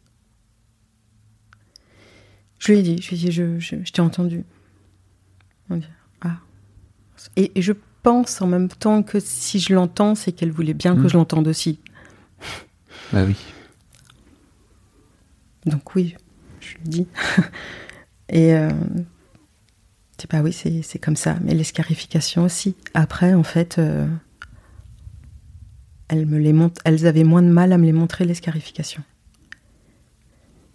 Je 2.60 2.72
lui 2.72 2.80
ai 2.80 2.84
dit, 2.84 3.02
je 3.02 3.10
lui 3.10 3.16
ai 3.16 3.20
dit, 3.20 3.32
je, 3.32 3.60
je, 3.60 3.76
je 3.84 3.92
t'ai 3.92 4.02
entendu. 4.02 4.44
Ah. 6.22 6.38
Et, 7.38 7.52
et 7.58 7.62
je 7.62 7.74
pense 8.04 8.42
en 8.42 8.48
même 8.48 8.68
temps 8.68 9.02
que 9.04 9.20
si 9.20 9.60
je 9.60 9.74
l'entends, 9.74 10.14
c'est 10.16 10.32
qu'elle 10.32 10.52
voulait 10.52 10.74
bien 10.74 10.96
Mm. 10.96 11.02
que 11.04 11.08
je 11.08 11.18
l'entende 11.18 11.48
aussi. 11.48 11.80
Bah 13.14 13.24
oui. 13.26 13.36
Donc 15.66 15.96
oui, 15.96 16.16
je 16.60 16.76
lui 16.78 16.84
dis. 16.88 17.08
Et 18.30 18.54
euh, 18.56 18.70
c'est 20.18 20.30
pas 20.30 20.42
oui, 20.42 20.52
c'est 20.54 21.00
comme 21.00 21.16
ça. 21.16 21.38
Mais 21.42 21.54
les 21.54 21.64
scarifications 21.64 22.44
aussi. 22.44 22.76
Après, 22.94 23.34
en 23.34 23.44
fait, 23.44 23.78
euh, 23.80 24.08
elles 26.08 26.26
me 26.26 26.38
les 26.38 26.54
montrent. 26.54 26.82
Elles 26.86 27.06
avaient 27.08 27.24
moins 27.24 27.42
de 27.42 27.50
mal 27.50 27.72
à 27.74 27.78
me 27.78 27.86
les 27.86 27.94
montrer 27.94 28.26
les 28.26 28.34
scarifications. 28.36 29.04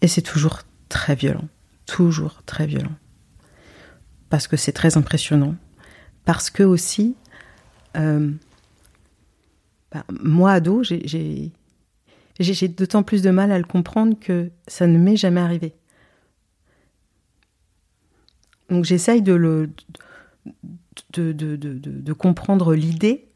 Et 0.02 0.08
c'est 0.08 0.22
toujours 0.22 0.62
très 0.88 1.14
violent, 1.14 1.46
toujours 1.86 2.42
très 2.46 2.66
violent, 2.66 2.94
parce 4.30 4.48
que 4.48 4.56
c'est 4.56 4.72
très 4.72 4.96
impressionnant, 4.96 5.54
parce 6.24 6.48
que 6.48 6.62
aussi, 6.62 7.16
euh, 7.98 8.30
bah, 9.92 10.04
moi 10.22 10.52
ado, 10.52 10.82
j'ai- 10.82 11.52
j'ai 12.40 12.68
d'autant 12.68 13.02
plus 13.02 13.22
de 13.22 13.30
mal 13.30 13.52
à 13.52 13.58
le 13.58 13.64
comprendre 13.64 14.16
que 14.18 14.50
ça 14.66 14.86
ne 14.86 14.98
m'est 14.98 15.16
jamais 15.16 15.40
arrivé. 15.40 15.74
Donc 18.70 18.84
j'essaye 18.84 19.22
de 19.22 19.32
le 19.32 19.70
de, 21.12 21.32
de, 21.32 21.56
de, 21.56 22.12
comprendre 22.12 22.74
l'idée, 22.74 23.26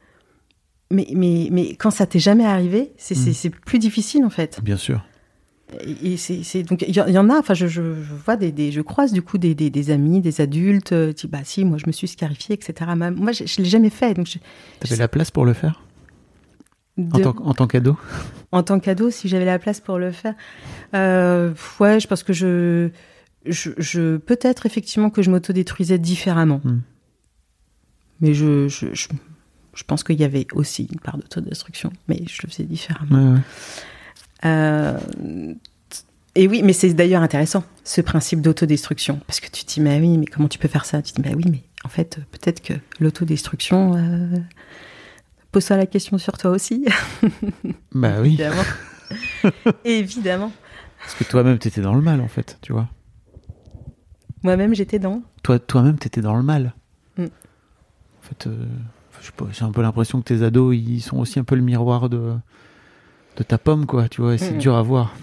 mais, 0.91 1.07
mais, 1.15 1.49
mais 1.51 1.75
quand 1.77 1.91
ça 1.91 2.07
t'est 2.07 2.19
jamais 2.19 2.45
arrivé, 2.45 2.93
c'est 2.99 3.17
Mm. 3.17 3.33
c'est 3.33 3.51
plus 3.51 3.79
difficile 3.79 4.25
en 4.25 4.31
fait. 4.31 4.61
Bien 4.63 4.77
sûr. 4.77 5.05
Et, 5.81 6.17
c'est 6.19 6.63
donc 6.63 6.83
il 6.87 6.95
y, 6.95 7.01
en- 7.01 7.07
il 7.07 7.15
y 7.15 7.19
en 7.19 7.31
a. 7.31 7.39
Enfin, 7.39 7.55
je, 7.55 7.67
je, 7.67 7.83
je 8.03 8.15
vois 8.15 8.37
des, 8.37 8.53
des- 8.53 8.71
je 8.71 8.81
croise 8.81 9.13
du 9.13 9.23
coup 9.23 9.39
des, 9.39 9.55
des, 9.55 9.71
des 9.71 9.91
amis, 9.91 10.21
des 10.21 10.41
adultes. 10.41 10.93
euh, 10.93 11.13
qui, 11.13 11.27
bah 11.27 11.41
si, 11.43 11.65
moi 11.65 11.79
je 11.79 11.87
me 11.87 11.93
suis 11.93 12.07
scarifiée, 12.07 12.55
etc. 12.55 12.91
Moi, 12.95 13.33
je, 13.33 13.45
je 13.47 13.57
l'ai 13.63 13.69
jamais 13.69 13.91
fait. 13.91 14.15
Donc 14.15 14.29
T'avais 14.81 14.97
la 14.97 15.09
place 15.09 15.31
pour 15.31 15.45
le 15.45 15.53
faire? 15.55 15.83
De- 16.97 17.25
en 17.25 17.55
tant 17.55 17.67
qu'ado? 17.67 17.97
En 18.53 18.63
tant 18.63 18.79
qu'ado, 18.81 19.11
si 19.11 19.29
j'avais 19.29 19.45
la 19.45 19.59
place 19.59 19.81
pour 19.81 19.99
le 19.99 20.13
faire, 20.13 20.35
euh, 20.95 21.53
ouais, 21.81 21.99
je 21.99 22.07
pense 22.07 22.23
que 22.23 22.33
je, 22.33 22.91
je, 23.47 23.71
je- 23.79 24.17
peut-être 24.17 24.67
effectivement 24.67 25.11
que 25.11 25.23
je 25.23 25.31
m'autodétruisais 25.31 25.99
différemment. 25.99 26.61
Hmm. 26.65 26.81
Mais 28.21 28.33
je, 28.33 28.69
je, 28.69 28.95
je, 28.95 29.09
je 29.75 29.85
pense 29.85 30.05
qu'il 30.05 30.21
y 30.21 30.25
avait 30.25 30.47
aussi 30.55 30.89
une 30.93 31.01
part 31.01 31.19
d'autodestruction, 31.19 31.93
mais 32.09 32.23
je 32.29 32.43
le 32.45 32.51
faisais 32.51 32.65
différemment. 32.65 33.33
Ouais, 33.33 33.35
ouais. 33.35 33.41
Euh, 34.45 34.99
et 36.37 36.47
oui, 36.49 36.63
mais 36.63 36.73
c'est 36.73 36.93
d'ailleurs 36.95 37.23
intéressant, 37.23 37.65
ce 37.83 38.01
principe 38.01 38.41
d'autodestruction. 38.41 39.21
Parce 39.27 39.41
que 39.41 39.49
tu 39.51 39.65
te 39.65 39.75
dis, 39.75 39.81
mais 39.81 39.99
oui, 40.01 40.17
mais 40.17 40.27
comment 40.27 40.49
tu 40.49 40.59
peux 40.59 40.69
faire 40.69 40.85
ça? 40.85 41.03
Tu 41.03 41.13
te 41.13 41.21
dis, 41.21 41.29
bah 41.29 41.35
oui, 41.37 41.45
mais 41.51 41.63
en 41.85 41.89
fait, 41.89 42.21
peut-être 42.31 42.61
que 42.63 42.75
l'autodestruction. 43.01 43.97
Euh, 43.97 44.37
Pose-toi 45.55 45.77
la 45.77 45.87
question 45.87 46.19
sur 46.19 46.37
toi 46.37 46.51
aussi. 46.51 46.85
Bah 47.93 48.15
oui. 48.21 48.31
Évidemment. 48.31 48.63
Évidemment. 49.85 50.53
Parce 51.01 51.15
que 51.15 51.23
toi-même, 51.25 51.59
t'étais 51.59 51.81
dans 51.81 51.95
le 51.95 52.01
mal, 52.03 52.21
en 52.21 52.27
fait, 52.29 52.59
tu 52.61 52.73
vois. 52.73 52.89
Moi-même, 54.43 54.75
j'étais 54.75 54.99
dans. 54.99 55.23
Toi, 55.45 55.59
toi-même, 55.61 55.97
t'étais 55.97 56.21
dans 56.23 56.35
le 56.37 56.43
mal. 56.43 56.75
Mm. 57.17 57.25
En 57.25 58.23
fait, 58.23 58.47
euh, 58.49 58.67
je 59.21 59.27
sais 59.27 59.33
pas, 59.33 59.47
j'ai 59.53 59.65
un 59.65 59.71
peu 59.71 59.81
l'impression 59.83 60.21
que 60.21 60.25
tes 60.25 60.43
ados, 60.43 60.75
ils 60.77 61.01
sont 61.01 61.19
aussi 61.19 61.39
un 61.39 61.45
peu 61.45 61.55
le 61.55 61.63
miroir 61.63 62.09
de, 62.09 62.33
de 63.37 63.43
ta 63.45 63.57
pomme, 63.57 63.87
quoi, 63.87 64.09
tu 64.09 64.23
vois, 64.23 64.35
et 64.35 64.39
c'est 64.39 64.55
Mm. 64.55 64.59
dur 64.59 64.75
à 64.75 64.83
voir. 64.83 65.15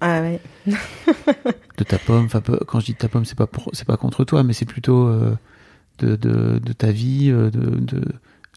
Ah 0.00 0.20
ouais. 0.22 0.40
De 1.76 1.84
ta 1.84 1.98
pomme, 1.98 2.28
quand 2.66 2.80
je 2.80 2.86
dis 2.86 2.92
de 2.92 2.98
ta 2.98 3.08
pomme, 3.08 3.24
c'est 3.24 3.36
pas, 3.36 3.46
pour- 3.48 3.68
c'est 3.74 3.86
pas 3.86 3.96
contre 3.96 4.24
toi, 4.24 4.42
mais 4.44 4.52
c'est 4.54 4.64
plutôt 4.64 5.06
euh, 5.08 5.36
de, 5.98 6.14
de, 6.16 6.58
de 6.60 6.72
ta 6.72 6.92
vie, 6.92 7.30
euh, 7.30 7.50
de, 7.50 7.60
de- 7.80 8.12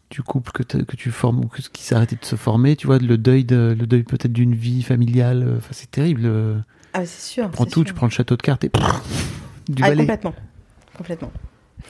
du 0.10 0.22
couple 0.24 0.52
que, 0.52 0.64
que 0.64 0.96
tu 0.96 1.12
formes, 1.12 1.40
ou 1.40 1.48
que, 1.48 1.62
qui 1.62 1.94
arrêté 1.94 2.16
de 2.20 2.26
se 2.26 2.36
former, 2.36 2.76
tu 2.76 2.88
vois, 2.88 2.98
le 3.00 3.18
deuil, 3.18 3.44
de, 3.44 3.76
le 3.78 3.86
deuil 3.88 4.04
peut-être 4.04 4.32
d'une 4.34 4.56
vie 4.56 4.84
familiale, 4.84 5.44
euh, 5.44 5.58
enfin, 5.58 5.70
c'est 5.72 5.92
terrible. 5.92 6.22
euh. 6.26 6.58
Ah, 6.94 7.06
c'est 7.06 7.22
sûr. 7.34 7.46
Tu 7.46 7.52
prends 7.52 7.66
tout, 7.66 7.72
sûr. 7.82 7.84
tu 7.86 7.94
prends 7.94 8.06
le 8.08 8.12
château 8.12 8.36
de 8.38 8.42
cartes 8.42 8.64
et 8.64 8.72
du 9.70 9.84
Ah, 9.84 9.90
balai. 9.90 9.98
complètement. 10.04 10.34
Complètement. 10.98 11.32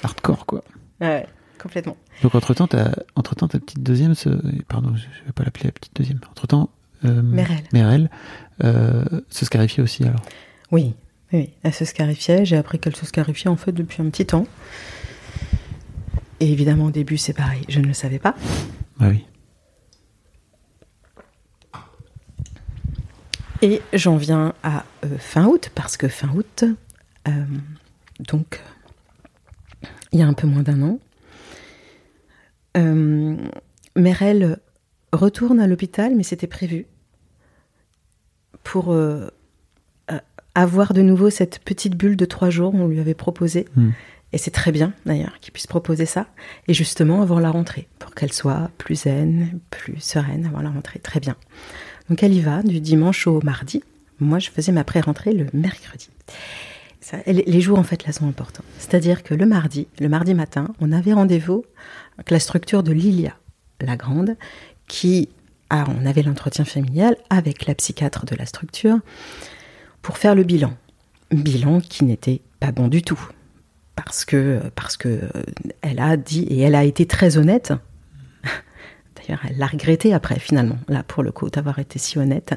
Hardcore, 0.04 0.46
quoi. 0.46 0.64
Ouais, 1.00 1.08
ouais, 1.08 1.28
complètement. 1.62 1.96
Donc 2.24 2.34
entre-temps, 2.36 2.68
ta, 2.68 2.92
entre-temps, 3.16 3.48
ta 3.48 3.60
petite 3.60 3.84
deuxième, 3.84 4.16
se... 4.16 4.30
pardon, 4.68 4.96
je 4.96 5.06
ne 5.06 5.26
vais 5.28 5.32
pas 5.34 5.44
l'appeler 5.44 5.66
la 5.66 5.72
petite 5.72 5.96
deuxième. 5.96 6.20
Entre-temps, 6.32 6.70
euh, 7.06 7.22
Merel. 7.22 7.64
Merel, 7.74 8.10
euh, 8.64 9.06
se 9.30 9.46
scarifiait 9.46 9.84
aussi 9.84 10.04
alors. 10.04 10.22
Oui, 10.72 10.96
oui, 11.32 11.52
elle 11.64 11.74
se 11.74 11.86
scarifiait. 11.86 12.44
J'ai 12.46 12.58
appris 12.58 12.80
qu'elle 12.80 12.96
se 12.96 13.06
scarifiait 13.06 13.50
en 13.50 13.56
fait 13.56 13.72
depuis 13.72 14.02
un 14.02 14.10
petit 14.10 14.26
temps. 14.26 14.48
Et 16.40 16.52
évidemment, 16.52 16.86
au 16.86 16.92
début, 16.92 17.18
c'est 17.18 17.34
pareil, 17.34 17.64
je 17.68 17.80
ne 17.80 17.88
le 17.88 17.94
savais 17.94 18.20
pas. 18.20 18.36
Bah 19.00 19.08
oui. 19.10 19.26
Et 23.62 23.82
j'en 23.94 24.18
viens 24.18 24.54
à 24.62 24.86
euh, 25.04 25.18
fin 25.18 25.48
août, 25.48 25.72
parce 25.74 25.98
que 25.98 26.08
fin 26.08 26.30
août, 26.30 26.64
euh, 27.28 27.32
donc, 28.20 28.62
il 30.12 30.20
y 30.20 30.22
a 30.22 30.28
un 30.28 30.34
peu 30.34 30.46
moins 30.46 30.62
d'un 30.62 30.82
an, 30.84 31.00
euh, 32.78 33.36
Merel 33.96 34.60
retourne 35.12 35.60
à 35.60 35.66
l'hôpital, 35.66 36.14
mais 36.16 36.24
c'était 36.24 36.48
prévu, 36.48 36.86
pour 38.64 38.96
avoir 40.54 40.94
de 40.94 41.02
nouveau 41.02 41.30
cette 41.30 41.60
petite 41.60 41.96
bulle 41.96 42.18
de 42.18 42.26
trois 42.26 42.50
jours, 42.50 42.76
on 42.76 42.88
lui 42.88 43.00
avait 43.00 43.14
proposé. 43.14 43.66
Hmm. 43.76 43.92
Et 44.34 44.38
c'est 44.38 44.52
très 44.52 44.72
bien, 44.72 44.94
d'ailleurs, 45.06 45.40
qu'il 45.40 45.54
puisse 45.54 45.68
proposer 45.68 46.06
ça. 46.06 46.28
Et 46.68 46.74
justement, 46.74 47.22
avant 47.22 47.40
la 47.40 47.50
rentrée, 47.50 47.88
pour 47.98 48.14
qu'elle 48.14 48.34
soit 48.34 48.70
plus 48.78 49.04
zen, 49.04 49.60
plus 49.70 50.00
sereine 50.00 50.46
avant 50.46 50.62
la 50.62 50.70
rentrée. 50.70 51.00
Très 51.00 51.20
bien. 51.20 51.36
Donc 52.10 52.24
elle 52.24 52.34
y 52.34 52.42
va 52.42 52.62
du 52.62 52.80
dimanche 52.80 53.28
au 53.28 53.42
mardi. 53.42 53.84
Moi, 54.20 54.40
je 54.40 54.50
faisais 54.50 54.72
ma 54.72 54.84
pré-rentrée 54.84 55.32
le 55.32 55.48
mercredi. 55.54 56.10
Les 57.26 57.62
jours, 57.62 57.80
en 57.80 57.84
fait, 57.84 58.06
là, 58.06 58.12
sont 58.12 58.28
importants. 58.28 58.66
C'est-à-dire 58.80 59.24
que 59.24 59.34
le 59.34 59.46
mardi, 59.46 59.88
le 60.00 60.10
mardi 60.10 60.34
matin, 60.34 60.74
on 60.82 60.92
avait 60.92 61.14
rendez-vous 61.14 61.64
avec 62.18 62.32
la 62.32 62.40
structure 62.40 62.84
de 62.84 62.92
Lilia, 62.92 63.34
la 63.80 63.96
grande, 63.96 64.36
qui 64.88 65.30
a, 65.70 65.86
on 65.90 66.06
avait 66.06 66.24
l'entretien 66.24 66.66
familial 66.66 67.16
avec 67.30 67.66
la 67.66 67.76
psychiatre 67.76 68.26
de 68.26 68.36
la 68.36 68.46
structure 68.46 68.98
pour 70.02 70.18
faire 70.18 70.36
le 70.36 70.44
bilan. 70.44 70.74
Bilan 71.32 71.80
qui 71.80 72.04
n'était 72.04 72.42
pas 72.60 72.72
bon 72.72 72.88
du 72.90 73.02
tout. 73.02 73.20
Parce 73.98 74.24
que, 74.24 74.62
parce 74.76 74.96
que 74.96 75.10
euh, 75.10 75.44
elle 75.82 76.00
a 76.00 76.16
dit, 76.16 76.44
et 76.44 76.62
elle 76.62 76.76
a 76.76 76.86
été 76.86 77.06
très 77.06 77.38
honnête, 77.38 77.74
D'ailleurs, 79.16 79.42
elle 79.50 79.58
l'a 79.58 79.68
regretté 79.68 80.14
après, 80.14 80.40
finalement, 80.40 80.78
là, 80.88 81.04
pour 81.04 81.24
le 81.24 81.32
coup, 81.32 81.50
d'avoir 81.50 81.80
été 81.80 82.00
si 82.00 82.18
honnête. 82.18 82.54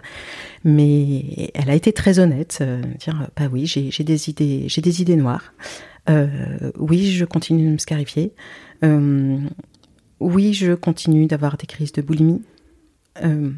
Mais 0.63 1.51
elle 1.55 1.71
a 1.71 1.75
été 1.75 1.93
très 1.93 2.19
honnête, 2.19 2.59
euh, 2.61 2.83
dire, 2.99 3.29
bah 3.37 3.49
oui, 3.51 3.67
j'ai 3.67 4.05
des 4.05 4.31
idées, 4.31 4.65
j'ai 4.69 4.81
des 4.81 5.03
idées 5.03 5.17
noires. 5.17 5.53
Euh, 6.09 6.71
oui, 6.79 7.11
je 7.11 7.25
continue 7.25 7.67
de 7.67 7.73
me 7.73 7.79
scarifier. 7.79 8.33
Euh, 8.85 9.39
oui, 10.21 10.53
je 10.53 10.75
continue 10.75 11.27
d'avoir 11.27 11.57
des 11.57 11.67
crises 11.67 11.93
de 11.93 12.03
boulimie. 12.03 12.43
Euh, 13.23 13.51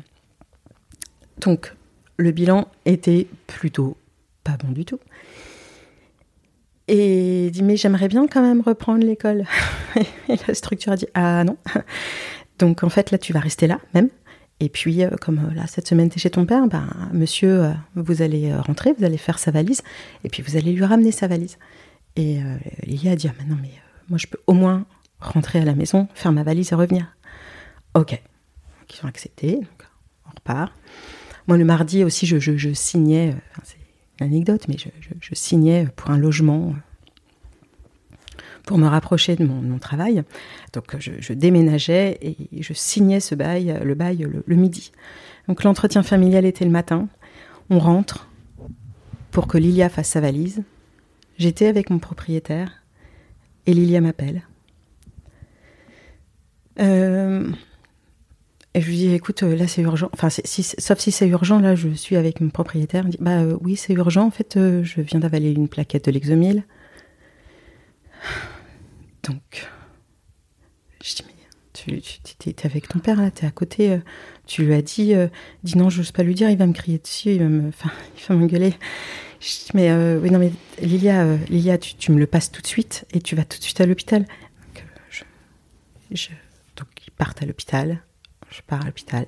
donc, 1.41 1.75
le 2.17 2.31
bilan 2.31 2.69
était 2.85 3.27
plutôt 3.47 3.97
pas 4.45 4.57
bon 4.63 4.73
du 4.73 4.85
tout. 4.85 5.01
Et 6.89 7.51
dit, 7.53 7.63
mais 7.63 7.77
j'aimerais 7.77 8.09
bien 8.09 8.27
quand 8.27 8.43
même 8.43 8.61
reprendre 8.61 9.05
l'école. 9.05 9.45
Et 10.29 10.37
la 10.47 10.55
structure 10.55 10.93
a 10.93 10.97
dit, 10.97 11.07
ah 11.15 11.45
non. 11.45 11.57
Donc 12.59 12.85
en 12.85 12.89
fait, 12.89 13.11
là, 13.11 13.19
tu 13.19 13.33
vas 13.33 13.41
rester 13.41 13.67
là 13.67 13.79
même. 13.95 14.09
Et 14.61 14.69
puis, 14.69 15.03
euh, 15.03 15.11
comme 15.21 15.39
euh, 15.39 15.55
là, 15.55 15.67
cette 15.67 15.89
semaine, 15.89 16.09
tu 16.09 16.19
es 16.19 16.21
chez 16.21 16.31
ton 16.31 16.47
père, 16.47 16.67
ben, 16.69 16.89
monsieur, 17.13 17.65
euh, 17.65 17.73
vous 17.97 18.23
allez 18.23 18.55
rentrer, 18.55 18.93
vous 18.97 19.05
allez 19.05 19.17
faire 19.17 19.41
sa 19.41 19.51
valise, 19.51 19.83
et 20.23 20.29
puis 20.29 20.41
vous 20.41 20.57
allez 20.57 20.73
lui 20.73 20.85
ramener 20.85 21.11
sa 21.11 21.27
valise. 21.27 21.59
Et 22.17 22.41
euh, 22.41 22.57
Lily 22.85 23.09
a 23.09 23.17
dit, 23.17 23.29
ah, 23.29 23.45
non, 23.49 23.57
mais 23.61 23.73
moi, 24.09 24.19
je 24.19 24.27
peux 24.27 24.39
au 24.47 24.53
moins 24.53 24.85
rentrer 25.21 25.61
à 25.61 25.65
la 25.65 25.75
maison, 25.75 26.09
faire 26.15 26.33
ma 26.33 26.43
valise 26.43 26.73
et 26.73 26.75
revenir. 26.75 27.17
Ok. 27.95 28.11
Donc, 28.11 28.97
ils 28.97 29.05
ont 29.05 29.09
accepté, 29.09 29.57
donc 29.57 29.89
on 30.27 30.31
repart. 30.31 30.73
Moi, 31.49 31.57
le 31.57 31.65
mardi 31.65 32.05
aussi, 32.05 32.27
je, 32.27 32.73
signais, 32.73 33.35
anecdote, 34.23 34.67
mais 34.69 34.77
je, 34.79 35.35
signais 35.35 35.87
pour 35.97 36.11
un 36.11 36.19
logement 36.19 36.75
pour 38.65 38.79
me 38.79 38.87
rapprocher 38.87 39.37
de 39.37 39.45
mon, 39.45 39.79
travail. 39.79 40.23
Donc, 40.73 40.97
je, 40.99 41.33
déménageais 41.33 42.19
et 42.23 42.63
je 42.63 42.73
signais 42.73 43.21
ce 43.21 43.35
bail, 43.35 43.81
le 43.83 43.95
bail 43.95 44.19
le, 44.19 44.45
le 44.47 44.57
midi. 44.57 44.93
Donc, 45.49 45.65
l'entretien 45.65 46.03
familial 46.03 46.45
était 46.45 46.65
le 46.65 46.71
matin. 46.71 47.09
On 47.71 47.79
rentre 47.79 48.29
pour 49.33 49.49
que 49.49 49.59
Lilia 49.59 49.89
fasse 49.89 50.11
sa 50.11 50.21
valise. 50.21 50.63
J'étais 51.39 51.67
avec 51.67 51.91
mon 51.91 51.99
propriétaire 51.99 52.83
et 53.67 53.75
Lilia 53.75 54.01
m'appelle. 54.01 54.43
Euh, 56.79 57.51
et 58.75 58.81
je 58.81 58.89
lui 58.89 58.97
dis, 58.97 59.13
écoute, 59.13 59.43
euh, 59.43 59.55
là 59.55 59.69
c'est 59.69 59.83
urgent. 59.83 60.09
Enfin, 60.15 60.31
sauf 60.31 60.99
si 60.99 61.13
c'est 61.13 61.29
urgent, 61.29 61.59
là 61.59 61.75
je 61.75 61.91
suis 61.91 62.17
avec 62.17 62.41
mon 62.41 62.49
propriétaire. 62.49 63.05
Il 63.05 63.11
dit, 63.11 63.19
bah 63.21 63.41
euh, 63.41 63.59
oui, 63.61 63.77
c'est 63.77 63.93
urgent. 63.93 64.27
En 64.27 64.31
fait, 64.31 64.57
euh, 64.57 64.83
je 64.83 65.03
viens 65.03 65.21
d'avaler 65.21 65.51
une 65.53 65.69
plaquette 65.69 66.07
de 66.07 66.11
Lexomil. 66.11 66.65
Donc, 69.25 69.69
je 71.05 71.17
dis, 71.17 71.23
mais 71.27 71.35
tu, 71.75 72.01
tu 72.01 72.35
t'es, 72.39 72.53
t'es 72.55 72.67
avec 72.67 72.89
ton 72.89 72.99
père 72.99 73.21
là, 73.21 73.31
t'es 73.31 73.47
à 73.47 73.51
côté. 73.51 74.01
tu 74.47 74.65
lui 74.65 74.75
as 74.75 74.83
dit, 74.83 75.15
dis 75.65 75.77
non, 75.77 75.91
j'ose 75.91 76.13
pas 76.13 76.23
lui 76.23 76.35
dire, 76.35 76.49
il 76.49 76.57
va 76.57 76.67
me 76.67 76.73
crier 76.73 76.99
dessus, 76.99 77.33
il 77.33 77.39
va 77.41 77.49
me, 77.49 77.69
enfin, 77.69 77.91
m'engueuler. 78.35 78.75
Je 79.41 79.49
dis, 79.49 79.71
mais 79.75 79.93
oui, 80.17 80.31
non, 80.31 80.39
mais 80.39 80.53
Lilia, 80.81 81.37
Lilia, 81.51 81.77
tu, 81.77 82.11
me 82.11 82.19
le 82.19 82.27
passes 82.27 82.51
tout 82.51 82.63
de 82.63 82.67
suite 82.67 83.05
et 83.13 83.21
tu 83.21 83.37
vas 83.37 83.45
tout 83.45 83.59
de 83.59 83.63
suite 83.63 83.81
à 83.83 83.87
l'hôpital. 83.87 84.23
Donc, 84.23 84.87
je, 85.11 85.25
je, 86.13 86.31
donc 86.77 86.89
ils 87.07 87.11
partent 87.11 87.43
à 87.43 87.47
l'hôpital. 87.47 88.03
Je 88.53 88.61
pars 88.67 88.83
à 88.83 88.85
l'hôpital. 88.85 89.27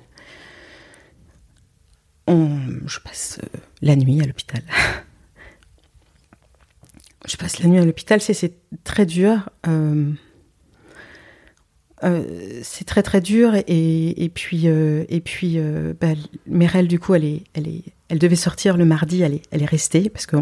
Je 2.27 2.99
passe 2.99 3.39
euh, 3.43 3.47
la 3.81 3.95
nuit 3.95 4.21
à 4.21 4.25
l'hôpital. 4.25 4.61
je 7.27 7.37
passe 7.37 7.59
la 7.59 7.69
nuit 7.69 7.79
à 7.79 7.85
l'hôpital. 7.85 8.21
C'est, 8.21 8.53
très 8.83 9.05
dur. 9.05 9.49
euh, 9.67 10.11
euh, 12.03 12.59
c'est 12.61 12.85
très 12.85 13.03
très 13.03 13.21
dur 13.21 13.53
et, 13.55 14.31
puis 14.33 14.67
et 14.67 15.21
puis 15.21 15.57
bah, 15.99 16.09
Merel 16.45 16.89
du 16.89 16.99
coup 16.99 17.15
elle 17.15 17.23
est 17.23 17.43
elle 17.53 17.69
est 17.69 17.83
elle 18.09 18.19
devait 18.19 18.35
sortir 18.35 18.75
le 18.75 18.83
mardi 18.83 19.23
elle 19.23 19.61
est 19.61 19.65
restée 19.65 20.09
parce 20.09 20.25
que 20.25 20.35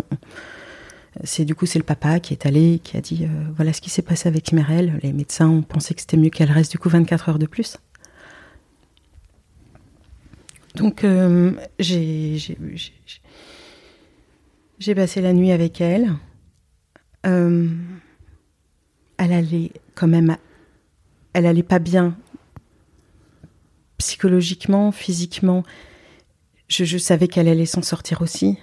c'est 1.24 1.46
du 1.46 1.54
coup 1.54 1.68
c'est 1.68 1.78
le 1.78 1.86
papa 1.86 2.20
qui 2.20 2.34
est 2.34 2.48
allé 2.48 2.82
qui 2.84 2.98
a 2.98 3.02
dit 3.02 3.28
voilà 3.56 3.72
ce 3.72 3.82
qui 3.82 3.92
s'est 3.92 4.02
passé 4.02 4.28
avec 4.28 4.52
Merel 4.52 5.00
les 5.04 5.14
médecins 5.14 5.48
ont 5.48 5.62
pensé 5.62 5.94
que 5.94 6.02
c'était 6.02 6.18
mieux 6.18 6.32
qu'elle 6.32 6.52
reste 6.52 6.72
du 6.72 6.80
coup 6.80 6.90
24 6.90 7.30
heures 7.30 7.40
de 7.40 7.46
plus 7.46 7.78
donc 10.76 11.04
euh, 11.04 11.52
j'ai 11.80 12.58
passé 14.96 15.22
la 15.22 15.34
nuit 15.34 15.52
avec 15.52 15.82
elle 15.82 16.14
Euh, 17.26 17.70
elle 19.18 19.32
allait 19.32 19.72
quand 19.96 20.08
même 20.08 20.36
elle 21.34 21.46
allait 21.46 21.64
pas 21.64 21.80
bien 21.80 22.18
psychologiquement, 23.98 24.92
physiquement. 24.92 25.64
Je, 26.68 26.98
savais 26.98 27.28
qu'elle 27.30 27.48
allait 27.48 27.66
s'en 27.66 27.82
sortir 27.82 28.22
aussi. 28.22 28.58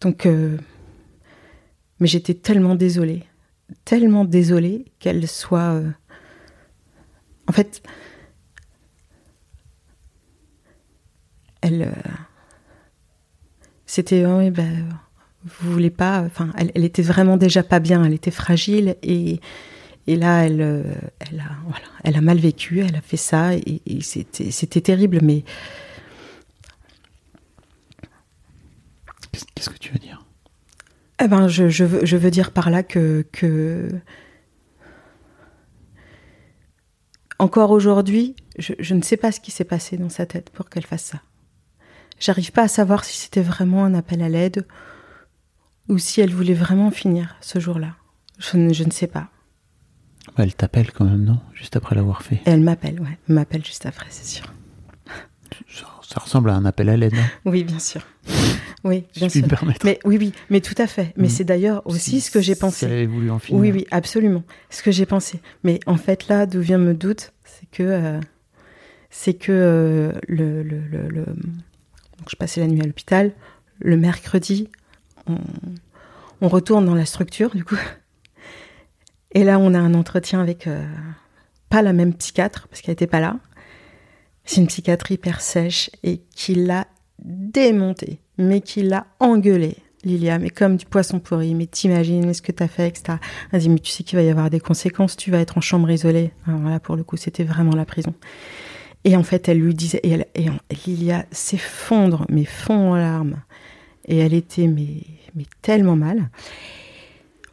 Donc, 0.00 0.26
euh, 0.26 0.56
mais 1.98 2.06
j'étais 2.06 2.34
tellement 2.34 2.76
désolée, 2.76 3.24
tellement 3.84 4.24
désolée 4.24 4.84
qu'elle 5.00 5.26
soit. 5.26 5.82
En 7.48 7.52
fait, 7.52 7.82
elle. 11.68 11.82
euh, 11.82 12.10
C'était. 13.86 14.24
oh, 14.26 14.38
oui, 14.38 14.50
ben, 14.50 14.88
vous 15.60 15.72
voulez 15.72 15.90
pas. 15.90 16.20
Enfin, 16.22 16.50
elle, 16.58 16.70
elle 16.74 16.84
était 16.84 17.02
vraiment 17.02 17.36
déjà 17.36 17.62
pas 17.62 17.80
bien. 17.80 18.04
Elle 18.04 18.14
était 18.14 18.30
fragile 18.30 18.96
et. 19.02 19.40
Et 20.10 20.16
là, 20.16 20.46
elle, 20.46 20.62
euh, 20.62 20.84
elle, 21.20 21.40
a, 21.40 21.50
voilà, 21.64 21.84
elle 22.02 22.16
a 22.16 22.22
mal 22.22 22.38
vécu, 22.38 22.80
elle 22.80 22.96
a 22.96 23.02
fait 23.02 23.18
ça, 23.18 23.54
et, 23.54 23.82
et 23.84 24.00
c'était 24.00 24.80
terrible, 24.80 25.18
mais 25.22 25.44
Qu'est-ce 29.32 29.44
qu'est-ce 29.54 29.70
que 29.70 29.78
tu 29.78 29.92
veux 29.92 29.98
dire? 29.98 30.24
Eh 31.22 31.28
ben, 31.28 31.48
je, 31.48 31.68
je, 31.68 31.84
veux, 31.84 32.06
je 32.06 32.16
veux 32.16 32.30
dire 32.30 32.52
par 32.52 32.70
là 32.70 32.82
que, 32.82 33.26
que 33.32 33.90
encore 37.38 37.70
aujourd'hui, 37.70 38.34
je, 38.58 38.72
je 38.78 38.94
ne 38.94 39.02
sais 39.02 39.16
pas 39.16 39.32
ce 39.32 39.40
qui 39.40 39.50
s'est 39.50 39.64
passé 39.64 39.96
dans 39.96 40.08
sa 40.08 40.26
tête 40.26 40.50
pour 40.50 40.68
qu'elle 40.70 40.86
fasse 40.86 41.04
ça. 41.04 41.22
J'arrive 42.20 42.52
pas 42.52 42.62
à 42.62 42.68
savoir 42.68 43.04
si 43.04 43.16
c'était 43.16 43.40
vraiment 43.42 43.84
un 43.84 43.94
appel 43.94 44.22
à 44.22 44.28
l'aide 44.28 44.66
ou 45.88 45.98
si 45.98 46.20
elle 46.20 46.32
voulait 46.34 46.54
vraiment 46.54 46.90
finir 46.90 47.36
ce 47.40 47.58
jour-là. 47.60 47.94
Je 48.38 48.56
ne, 48.56 48.72
je 48.72 48.84
ne 48.84 48.90
sais 48.90 49.06
pas. 49.06 49.28
Elle 50.36 50.54
t'appelle 50.54 50.92
quand 50.92 51.04
même, 51.04 51.24
non? 51.24 51.40
Juste 51.54 51.76
après 51.76 51.94
l'avoir 51.94 52.22
fait. 52.22 52.36
Et 52.36 52.50
elle 52.50 52.60
m'appelle, 52.60 53.00
ouais. 53.00 53.18
Elle 53.28 53.34
m'appelle 53.34 53.64
juste 53.64 53.86
après, 53.86 54.06
c'est 54.10 54.26
sûr. 54.26 54.52
Ça, 55.72 55.86
ça 56.02 56.20
ressemble 56.20 56.50
à 56.50 56.54
un 56.54 56.64
appel 56.66 56.88
à 56.90 56.96
l'aide, 56.96 57.14
non? 57.14 57.22
Oui, 57.46 57.64
bien 57.64 57.78
sûr. 57.78 58.02
Oui, 58.84 59.04
Si 59.12 59.18
bien 59.20 59.28
puis 59.28 59.40
sûr. 59.40 59.64
me. 59.64 59.72
Mais 59.84 59.98
oui, 60.04 60.18
oui, 60.18 60.32
mais 60.50 60.60
tout 60.60 60.74
à 60.78 60.86
fait. 60.86 61.12
Mais 61.16 61.26
Mm. 61.28 61.30
c'est 61.30 61.44
d'ailleurs 61.44 61.82
aussi 61.86 62.10
Si- 62.10 62.20
ce 62.20 62.30
que 62.30 62.40
j'ai 62.40 62.54
si 62.54 62.60
pensé. 62.60 62.86
elle 62.86 62.92
avait 62.92 63.06
voulu 63.06 63.30
en 63.30 63.38
finir. 63.38 63.60
Oui, 63.60 63.72
oui, 63.72 63.86
absolument. 63.90 64.44
Ce 64.70 64.82
que 64.82 64.90
j'ai 64.92 65.06
pensé. 65.06 65.40
Mais 65.64 65.80
en 65.86 65.96
fait, 65.96 66.28
là, 66.28 66.46
d'où 66.46 66.60
vient 66.60 66.78
me 66.78 66.94
doute, 66.94 67.32
c'est 67.44 67.68
que 67.70 67.82
euh, 67.82 68.20
c'est 69.10 69.34
que 69.34 69.50
euh, 69.52 70.12
le, 70.28 70.62
le, 70.62 70.80
le, 70.80 71.08
le- 71.08 71.26
donc 72.18 72.28
je 72.30 72.36
passais 72.36 72.60
la 72.60 72.66
nuit 72.66 72.80
à 72.82 72.86
l'hôpital. 72.86 73.32
Le 73.80 73.96
mercredi, 73.96 74.68
on, 75.26 76.48
retourne 76.48 76.86
dans 76.86 76.94
la 76.94 77.06
structure, 77.06 77.54
du 77.54 77.64
coup. 77.64 77.78
Et 79.32 79.44
là, 79.44 79.58
on 79.58 79.74
a 79.74 79.78
un 79.78 79.94
entretien 79.94 80.40
avec 80.40 80.66
euh, 80.66 80.84
pas 81.68 81.82
la 81.82 81.92
même 81.92 82.14
psychiatre 82.14 82.66
parce 82.68 82.80
qu'elle 82.80 82.92
n'était 82.92 83.06
pas 83.06 83.20
là. 83.20 83.38
C'est 84.44 84.60
une 84.60 84.66
psychiatre 84.66 85.12
hyper 85.12 85.40
sèche 85.40 85.90
et 86.02 86.22
qui 86.34 86.54
l'a 86.54 86.86
démonté, 87.18 88.20
mais 88.38 88.60
qui 88.60 88.82
l'a 88.82 89.06
engueulé. 89.20 89.76
Lilia, 90.04 90.38
mais 90.38 90.50
comme 90.50 90.76
du 90.76 90.86
poisson 90.86 91.18
pourri, 91.18 91.54
mais 91.54 91.66
t'imagines 91.66 92.32
ce 92.32 92.40
que 92.40 92.52
t'as 92.52 92.68
fait, 92.68 92.88
etc. 92.88 93.18
Elle 93.52 93.60
dit, 93.60 93.68
mais 93.68 93.80
tu 93.80 93.90
sais 93.90 94.04
qu'il 94.04 94.16
va 94.16 94.22
y 94.22 94.30
avoir 94.30 94.48
des 94.48 94.60
conséquences, 94.60 95.16
tu 95.16 95.30
vas 95.30 95.40
être 95.40 95.58
en 95.58 95.60
chambre 95.60 95.90
isolée. 95.90 96.30
Alors 96.46 96.62
là, 96.62 96.78
pour 96.78 96.96
le 96.96 97.02
coup, 97.02 97.16
c'était 97.16 97.44
vraiment 97.44 97.74
la 97.74 97.84
prison. 97.84 98.14
Et 99.08 99.16
en 99.16 99.22
fait, 99.22 99.48
elle 99.48 99.58
lui 99.60 99.74
disait, 99.74 100.00
et, 100.02 100.10
elle, 100.10 100.26
et 100.34 100.50
en- 100.50 100.58
Lilia 100.86 101.24
s'effondre, 101.30 102.26
mais 102.28 102.44
fond 102.44 102.92
en 102.92 102.96
larmes. 102.96 103.36
Et 104.06 104.18
elle 104.18 104.34
était, 104.34 104.66
mais, 104.66 105.02
mais 105.34 105.44
tellement 105.62 105.96
mal. 105.96 106.28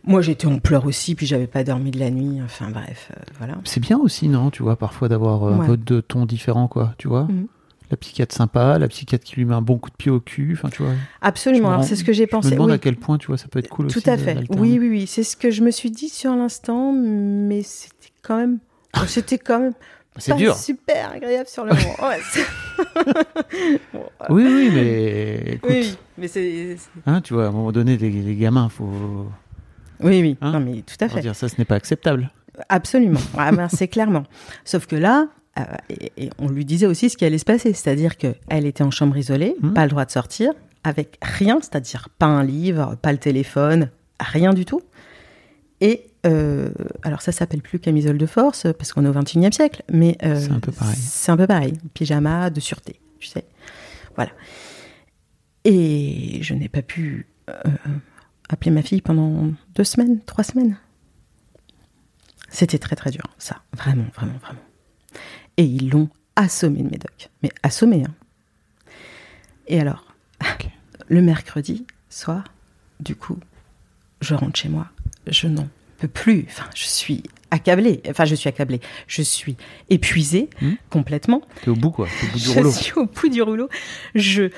Moi, 0.04 0.22
j'étais 0.22 0.48
en 0.48 0.60
pleurs 0.60 0.86
aussi, 0.86 1.16
puis 1.16 1.26
j'avais 1.26 1.48
pas 1.48 1.64
dormi 1.64 1.92
de 1.92 2.00
la 2.00 2.12
nuit. 2.12 2.40
Enfin, 2.44 2.70
bref, 2.72 3.10
euh, 3.18 3.22
voilà. 3.38 3.56
C'est 3.64 3.80
bien 3.80 3.98
aussi, 3.98 4.28
non 4.28 4.52
Tu 4.52 4.64
vois, 4.64 4.76
parfois 4.76 5.08
d'avoir 5.08 5.46
euh, 5.46 5.54
un 5.54 5.66
peu 5.66 5.78
de 5.78 6.02
ton 6.02 6.26
différent, 6.26 6.68
quoi. 6.68 6.94
Tu 6.98 7.08
vois 7.08 7.24
Mhm. 7.24 7.48
La 7.92 7.98
psychiatre 7.98 8.36
sympa, 8.36 8.80
la 8.80 8.88
psychiatre 8.88 9.24
qui 9.24 9.36
lui 9.36 9.46
met 9.46 9.54
un 9.54 9.62
bon 9.62 9.78
coup 9.78 9.92
de 9.92 9.96
pied 9.96 10.12
au 10.12 10.20
cul. 10.20 10.54
Enfin, 10.58 10.70
tu 10.70 10.82
vois. 10.84 10.92
Absolument. 11.22 11.70
Alors, 11.70 11.84
c'est 11.86 11.96
ce 11.96 12.04
que 12.04 12.12
j'ai 12.14 12.24
Je 12.24 12.36
me 12.36 12.42
pensé. 12.42 12.52
demande 12.52 12.70
Oui. 12.70 12.74
à 12.74 12.78
quel 12.80 12.96
point, 12.98 13.18
tu 13.20 13.28
vois, 13.28 13.38
ça 13.38 13.48
peut 13.48 13.60
être 13.60 13.70
cool 13.70 13.88
Tout 13.88 14.00
aussi. 14.00 14.10
à 14.10 14.18
de- 14.18 14.22
fait. 14.22 14.38
Oui, 14.58 14.78
oui, 14.80 14.90
oui. 14.90 15.08
C'est 15.08 15.24
ce 15.24 15.38
que 15.38 15.52
je 15.52 15.62
me 15.64 15.72
suis 15.72 15.92
dit 15.92 16.10
sur 16.10 16.36
l'instant, 16.36 16.92
mais 16.92 17.62
c'était 17.64 18.10
quand 18.24 18.38
même, 18.38 18.58
c'était 19.08 19.38
quand 19.38 19.60
même 19.60 19.74
C'est 20.18 20.32
pas 20.32 20.38
dur. 20.38 20.56
super 20.56 21.12
agréable 21.12 21.48
sur 21.50 21.66
le 21.66 21.74
moment. 21.76 22.10
Ouais, 22.10 22.20
c'est- 22.32 22.46
Bon, 23.94 24.04
voilà. 24.20 24.34
Oui, 24.34 24.44
oui, 24.46 24.70
mais 24.74 25.54
écoute, 25.56 25.70
oui, 25.72 25.80
oui, 25.84 25.98
mais 26.18 26.28
c'est, 26.28 26.78
c'est- 26.78 26.90
hein, 27.06 27.22
tu 27.22 27.34
vois, 27.34 27.46
à 27.46 27.48
un 27.50 27.52
moment 27.52 27.72
donné, 27.72 27.98
les, 27.98 28.10
les 28.10 28.36
gamins, 28.36 28.70
faut 28.70 29.28
oui, 30.02 30.22
oui. 30.22 30.38
Hein 30.42 30.52
non, 30.52 30.60
mais 30.60 30.82
tout 30.82 30.96
à 31.00 31.08
fait. 31.08 31.22
dire 31.22 31.36
ça, 31.36 31.48
ce 31.48 31.56
n'est 31.58 31.66
pas 31.66 31.76
acceptable. 31.76 32.30
Absolument. 32.70 33.20
Ah 33.38 33.52
ben, 33.52 33.70
c'est 33.70 33.88
clairement. 33.88 34.24
Sauf 34.66 34.88
que 34.88 34.96
là, 34.98 35.28
euh, 35.58 35.64
et, 35.90 36.12
et 36.18 36.30
on 36.38 36.50
lui 36.50 36.66
disait 36.66 36.86
aussi 36.86 37.10
ce 37.10 37.16
qui 37.18 37.24
allait 37.26 37.38
se 37.38 37.46
passer, 37.46 37.74
c'est-à-dire 37.74 38.18
que 38.18 38.36
elle 38.50 38.66
était 38.66 38.84
en 38.84 38.92
chambre 38.92 39.16
isolée, 39.18 39.56
Mhm. 39.62 39.74
pas 39.74 39.84
le 39.84 39.90
droit 39.90 40.06
de 40.06 40.12
sortir, 40.12 40.52
avec 40.84 41.18
rien, 41.22 41.60
c'est-à-dire 41.62 42.10
pas 42.20 42.26
un 42.26 42.44
livre, 42.44 42.96
pas 43.02 43.12
le 43.14 43.18
téléphone, 43.18 43.90
rien 44.20 44.54
du 44.54 44.66
tout. 44.66 44.82
Et 45.82 46.08
euh, 46.26 46.70
alors 47.04 47.22
ça 47.22 47.32
s'appelle 47.32 47.62
plus 47.62 47.80
camisole 47.80 48.18
de 48.18 48.26
force 48.26 48.68
parce 48.78 48.94
qu'on 48.94 49.06
est 49.06 49.10
au 49.10 49.14
21e 49.14 49.52
siècle, 49.52 49.84
mais 49.92 50.18
euh, 50.24 50.40
C'est 50.40 50.52
un 50.52 50.60
peu 50.60 50.72
pareil. 50.72 50.96
C'est 50.98 51.32
un 51.32 51.38
peu 51.38 51.48
pareil, 51.48 51.74
pyjama 51.94 52.50
de 52.50 52.60
sûreté, 52.60 53.00
tu 53.20 53.28
sais. 53.28 53.46
Voilà. 54.16 54.32
Et 55.64 56.40
je 56.42 56.54
n'ai 56.54 56.70
pas 56.70 56.82
pu 56.82 57.28
euh, 57.50 57.54
appeler 58.50 58.72
ma 58.72 58.82
fille 58.82 59.02
pendant 59.02 59.52
deux 59.76 59.84
semaines, 59.84 60.20
trois 60.26 60.44
semaines. 60.44 60.78
C'était 62.50 62.80
très 62.80 62.96
très 62.96 63.12
dur, 63.12 63.24
ça, 63.38 63.62
vraiment, 63.74 64.06
vraiment, 64.16 64.38
vraiment. 64.42 64.62
Et 65.58 65.64
ils 65.64 65.90
l'ont 65.90 66.10
assommée 66.36 66.84
de 66.84 66.90
médoc. 66.90 67.30
Mais 67.44 67.52
assommée, 67.64 68.04
hein. 68.06 68.14
Et 69.68 69.80
alors, 69.80 70.06
le 71.08 71.22
mercredi 71.22 71.86
soir, 72.10 72.44
du 73.00 73.16
coup, 73.16 73.40
je 74.22 74.36
rentre 74.36 74.58
chez 74.58 74.70
moi. 74.70 74.88
Je 75.28 75.48
n'en 75.48 75.68
peux 75.98 76.08
plus. 76.08 76.46
Enfin, 76.50 76.66
je 76.76 76.86
suis 76.86 77.24
accablée. 77.52 78.02
Enfin, 78.10 78.26
je 78.26 78.36
suis 78.36 78.50
accablée. 78.50 78.82
Je 79.08 79.22
suis 79.22 79.56
épuisée 79.90 80.50
Hmm. 80.62 80.74
complètement. 80.90 81.42
T'es 81.64 81.70
au 81.70 81.76
bout, 81.76 81.92
quoi. 81.92 82.08
Au 82.08 82.26
bout 82.32 82.38
du 82.38 82.44
je 82.46 82.52
rouleau. 82.52 82.72
suis 82.72 82.94
au 82.94 83.06
bout 83.06 83.30
du 83.30 83.42
rouleau. 83.42 83.70
Je 84.16 84.50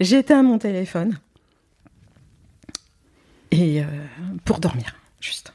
j'éteins 0.00 0.42
mon 0.42 0.58
téléphone 0.58 1.18
et 3.50 3.82
euh, 3.82 3.84
pour 4.44 4.58
dormir, 4.60 4.96
juste. 5.20 5.52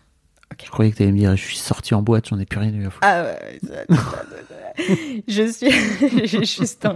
Je 0.63 0.69
croyais 0.69 0.91
que 0.91 0.97
t'allais 0.97 1.11
me 1.11 1.17
dire, 1.17 1.35
je 1.35 1.41
suis 1.43 1.57
sorti 1.57 1.93
en 1.93 2.01
boîte, 2.01 2.27
j'en 2.29 2.39
ai 2.39 2.45
plus 2.45 2.59
rien 2.59 2.73
eu 2.73 2.85
à 2.87 2.89
foutre. 2.89 2.99
Ah 3.07 3.23
ouais, 3.23 3.59
ça- 3.65 3.85
je 5.27 5.51
suis 5.51 5.71
j'ai 6.27 6.43
juste. 6.45 6.87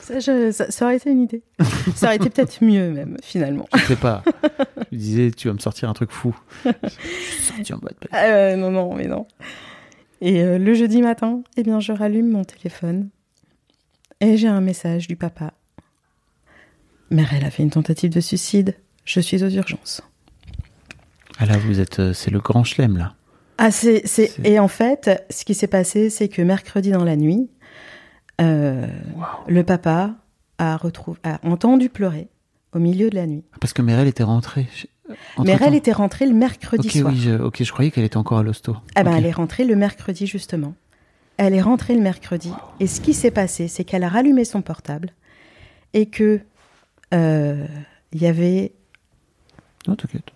Ça, 0.00 0.18
je- 0.20 0.50
ça, 0.52 0.70
ça 0.70 0.84
aurait 0.86 0.96
été 0.96 1.10
une 1.10 1.22
idée. 1.22 1.42
Ça 1.94 2.06
aurait 2.06 2.16
été 2.16 2.30
peut-être 2.30 2.62
mieux 2.64 2.90
même 2.90 3.16
finalement. 3.22 3.68
Je 3.74 3.80
sais 3.84 3.96
pas. 3.96 4.22
je 4.90 4.96
me 4.96 4.98
disais, 5.00 5.30
tu 5.30 5.48
vas 5.48 5.54
me 5.54 5.58
sortir 5.58 5.88
un 5.88 5.92
truc 5.94 6.10
fou. 6.10 6.36
Je 6.64 6.70
suis 6.88 7.42
sorti 7.42 7.72
en 7.74 7.78
boîte. 7.78 7.96
Ah 8.12 8.22
ouais, 8.24 8.56
non 8.56 8.70
non 8.70 8.94
mais 8.94 9.06
non. 9.06 9.26
Et 10.20 10.42
euh, 10.42 10.58
le 10.58 10.74
jeudi 10.74 11.02
matin, 11.02 11.42
eh 11.56 11.62
bien 11.62 11.80
je 11.80 11.92
rallume 11.92 12.30
mon 12.30 12.44
téléphone 12.44 13.08
et 14.20 14.36
j'ai 14.36 14.48
un 14.48 14.60
message 14.60 15.08
du 15.08 15.16
papa. 15.16 15.52
Mère, 17.10 17.32
elle 17.34 17.44
a 17.44 17.50
fait 17.50 17.62
une 17.62 17.70
tentative 17.70 18.10
de 18.10 18.20
suicide. 18.20 18.76
Je 19.04 19.20
suis 19.20 19.42
aux 19.44 19.48
urgences. 19.50 20.02
Ah 21.42 21.46
là, 21.46 21.58
vous 21.58 21.80
êtes, 21.80 21.98
euh, 21.98 22.12
c'est 22.12 22.30
le 22.30 22.38
grand 22.38 22.62
chelem, 22.62 22.96
là. 22.96 23.14
Ah, 23.58 23.72
c'est, 23.72 24.02
c'est... 24.04 24.32
Et 24.44 24.60
en 24.60 24.68
fait, 24.68 25.26
ce 25.28 25.44
qui 25.44 25.54
s'est 25.54 25.66
passé, 25.66 26.08
c'est 26.08 26.28
que 26.28 26.40
mercredi 26.40 26.92
dans 26.92 27.02
la 27.02 27.16
nuit, 27.16 27.50
euh, 28.40 28.86
le 29.48 29.64
papa 29.64 30.14
a, 30.58 30.76
retrouvé, 30.76 31.18
a 31.24 31.40
entendu 31.42 31.88
pleurer 31.88 32.28
au 32.72 32.78
milieu 32.78 33.10
de 33.10 33.16
la 33.16 33.26
nuit. 33.26 33.42
Parce 33.60 33.72
que 33.72 33.82
Merel 33.82 34.06
était 34.06 34.22
rentrée. 34.22 34.68
Entre-temps. 35.36 35.64
elle 35.66 35.74
était 35.74 35.90
rentrée 35.90 36.26
le 36.26 36.32
mercredi 36.32 36.86
Ok, 36.86 36.94
soir. 36.94 37.12
oui, 37.12 37.18
je, 37.20 37.32
ok, 37.32 37.60
je 37.64 37.72
croyais 37.72 37.90
qu'elle 37.90 38.04
était 38.04 38.16
encore 38.18 38.38
à 38.38 38.44
l'hosto. 38.44 38.76
Ah 38.94 39.02
ben, 39.02 39.16
elle 39.16 39.26
est 39.26 39.32
rentrée 39.32 39.64
le 39.64 39.74
mercredi, 39.74 40.28
justement. 40.28 40.74
Elle 41.38 41.54
est 41.54 41.60
rentrée 41.60 41.96
le 41.96 42.02
mercredi. 42.02 42.52
Et 42.78 42.86
ce 42.86 43.00
qui 43.00 43.14
s'est 43.14 43.32
passé, 43.32 43.66
c'est 43.66 43.82
qu'elle 43.82 44.04
a 44.04 44.08
rallumé 44.08 44.44
son 44.44 44.62
portable 44.62 45.10
et 45.92 46.06
que 46.06 46.38
euh, 47.12 47.66
il 48.12 48.22
y 48.22 48.26
avait 48.26 48.74
Non, 49.88 49.96
t'inquiète. 49.96 50.30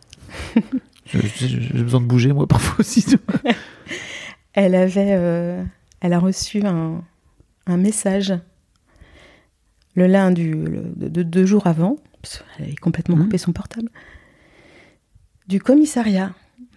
J'ai 1.06 1.82
besoin 1.82 2.00
de 2.00 2.06
bouger, 2.06 2.32
moi, 2.32 2.46
parfois 2.48 2.76
aussi. 2.80 3.04
Elle 4.52 4.74
avait, 4.74 5.10
euh, 5.12 5.62
elle 6.00 6.12
a 6.14 6.18
reçu 6.18 6.62
un, 6.64 7.02
un 7.66 7.76
message 7.76 8.32
le 9.94 10.06
lundi, 10.06 10.44
le- 10.50 10.92
de, 10.96 11.08
de- 11.08 11.22
deux 11.22 11.44
jours 11.46 11.66
avant, 11.66 11.96
parce 12.22 12.42
qu'elle 12.56 12.66
avait 12.66 12.74
complètement 12.76 13.16
Mhm. 13.16 13.24
coupé 13.24 13.38
son 13.38 13.52
portable, 13.52 13.90
du 15.46 15.60
commissariat 15.60 16.32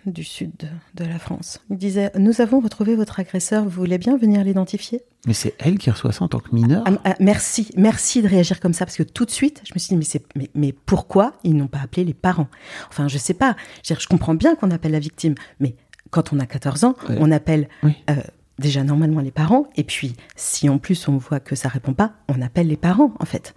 du 0.06 0.24
sud 0.24 0.52
de, 0.96 1.04
la 1.06 1.20
France. 1.20 1.60
Il 1.70 1.78
disait 1.78 2.12
Nous 2.18 2.42
avons 2.42 2.60
retrouvé 2.60 2.96
votre 2.96 3.20
agresseur, 3.20 3.64
vous 3.64 3.70
voulez 3.70 3.98
bien 3.98 4.18
venir 4.18 4.44
l'identifier? 4.44 5.02
Mais 5.28 5.34
c'est 5.34 5.54
elle 5.60 5.78
qui 5.78 5.90
reçoit 5.92 6.12
ça 6.12 6.24
en 6.24 6.28
tant 6.28 6.40
que 6.40 6.54
mineure 6.56 6.84
Ah, 6.86 6.92
ah, 7.04 7.16
Merci, 7.20 7.70
merci 7.76 8.22
de 8.22 8.28
réagir 8.28 8.60
comme 8.60 8.74
ça, 8.74 8.86
parce 8.86 8.96
que 8.98 9.04
tout 9.04 9.26
de 9.26 9.32
suite, 9.32 9.62
je 9.68 9.74
me 9.74 9.80
suis 9.80 9.90
dit 9.90 9.98
Mais, 9.98 10.06
c'est, 10.06 10.24
mais, 10.36 10.50
mais 10.56 10.72
pourquoi 10.72 11.34
ils 11.44 11.56
n'ont 11.56 11.68
pas 11.68 11.80
appelé 11.80 12.06
les 12.06 12.14
parents? 12.14 12.48
Enfin, 12.90 13.08
je 13.08 13.18
sais 13.18 13.34
pas. 13.34 13.56
Je, 13.84 13.94
je 13.94 14.08
comprends 14.08 14.36
bien 14.36 14.56
qu'on 14.56 14.72
appelle 14.72 14.92
la 14.94 15.00
victime, 15.00 15.36
mais 15.60 15.76
quand 16.12 16.34
on 16.34 16.40
a 16.40 16.46
14 16.46 16.84
ans, 16.86 16.96
Ouais. 17.10 17.18
on 17.20 17.32
appelle 17.32 17.68
Oui. 17.84 17.96
euh, 18.10 18.16
déjà 18.58 18.84
normalement 18.84 19.22
les 19.22 19.32
parents, 19.32 19.68
et 19.76 19.84
puis 19.84 20.16
si 20.36 20.70
en 20.70 20.80
plus 20.80 21.08
on 21.08 21.18
voit 21.18 21.40
que 21.40 21.56
ça 21.56 21.70
répond 21.70 21.94
pas, 21.94 22.14
on 22.28 22.42
appelle 22.42 22.68
les 22.68 22.78
parents 22.78 23.14
en 23.20 23.26
fait. 23.26 23.54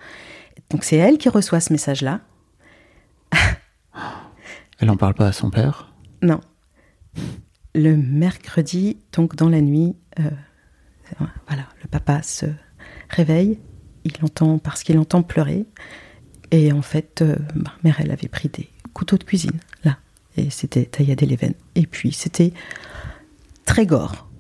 Donc 0.71 0.85
c'est 0.85 0.97
elle 0.97 1.19
qui 1.19 1.29
reçoit 1.29 1.61
ce 1.61 1.73
message-là. 1.73 2.21
Elle 4.79 4.91
en 4.91 4.97
parle 4.97 5.15
pas 5.15 5.29
à 5.29 5.33
son 5.33 5.51
père 5.51 5.92
Non. 6.23 6.41
Le 7.75 7.97
mercredi, 7.97 8.97
donc 9.13 9.35
dans 9.35 9.49
la 9.49 9.61
nuit, 9.61 9.97
euh, 10.21 10.31
voilà, 11.49 11.67
le 11.83 11.89
papa 11.89 12.23
se 12.23 12.47
réveille, 13.09 13.59
il 14.05 14.13
entend 14.23 14.59
parce 14.59 14.83
qu'il 14.83 14.99
entend 14.99 15.23
pleurer, 15.23 15.67
et 16.51 16.73
en 16.73 16.83
fait, 16.83 17.23
euh, 17.23 17.37
ma 17.55 17.75
mère 17.83 18.01
elle 18.01 18.11
avait 18.11 18.29
pris 18.29 18.49
des 18.49 18.69
couteaux 18.95 19.19
de 19.19 19.25
cuisine 19.25 19.59
là, 19.85 19.99
et 20.37 20.51
c'était 20.51 20.85
tailladé 20.85 21.27
les 21.27 21.37
veines, 21.37 21.55
et 21.75 21.87
puis 21.87 22.13
c'était 22.13 22.53
très 23.65 23.87
gore. 23.87 24.31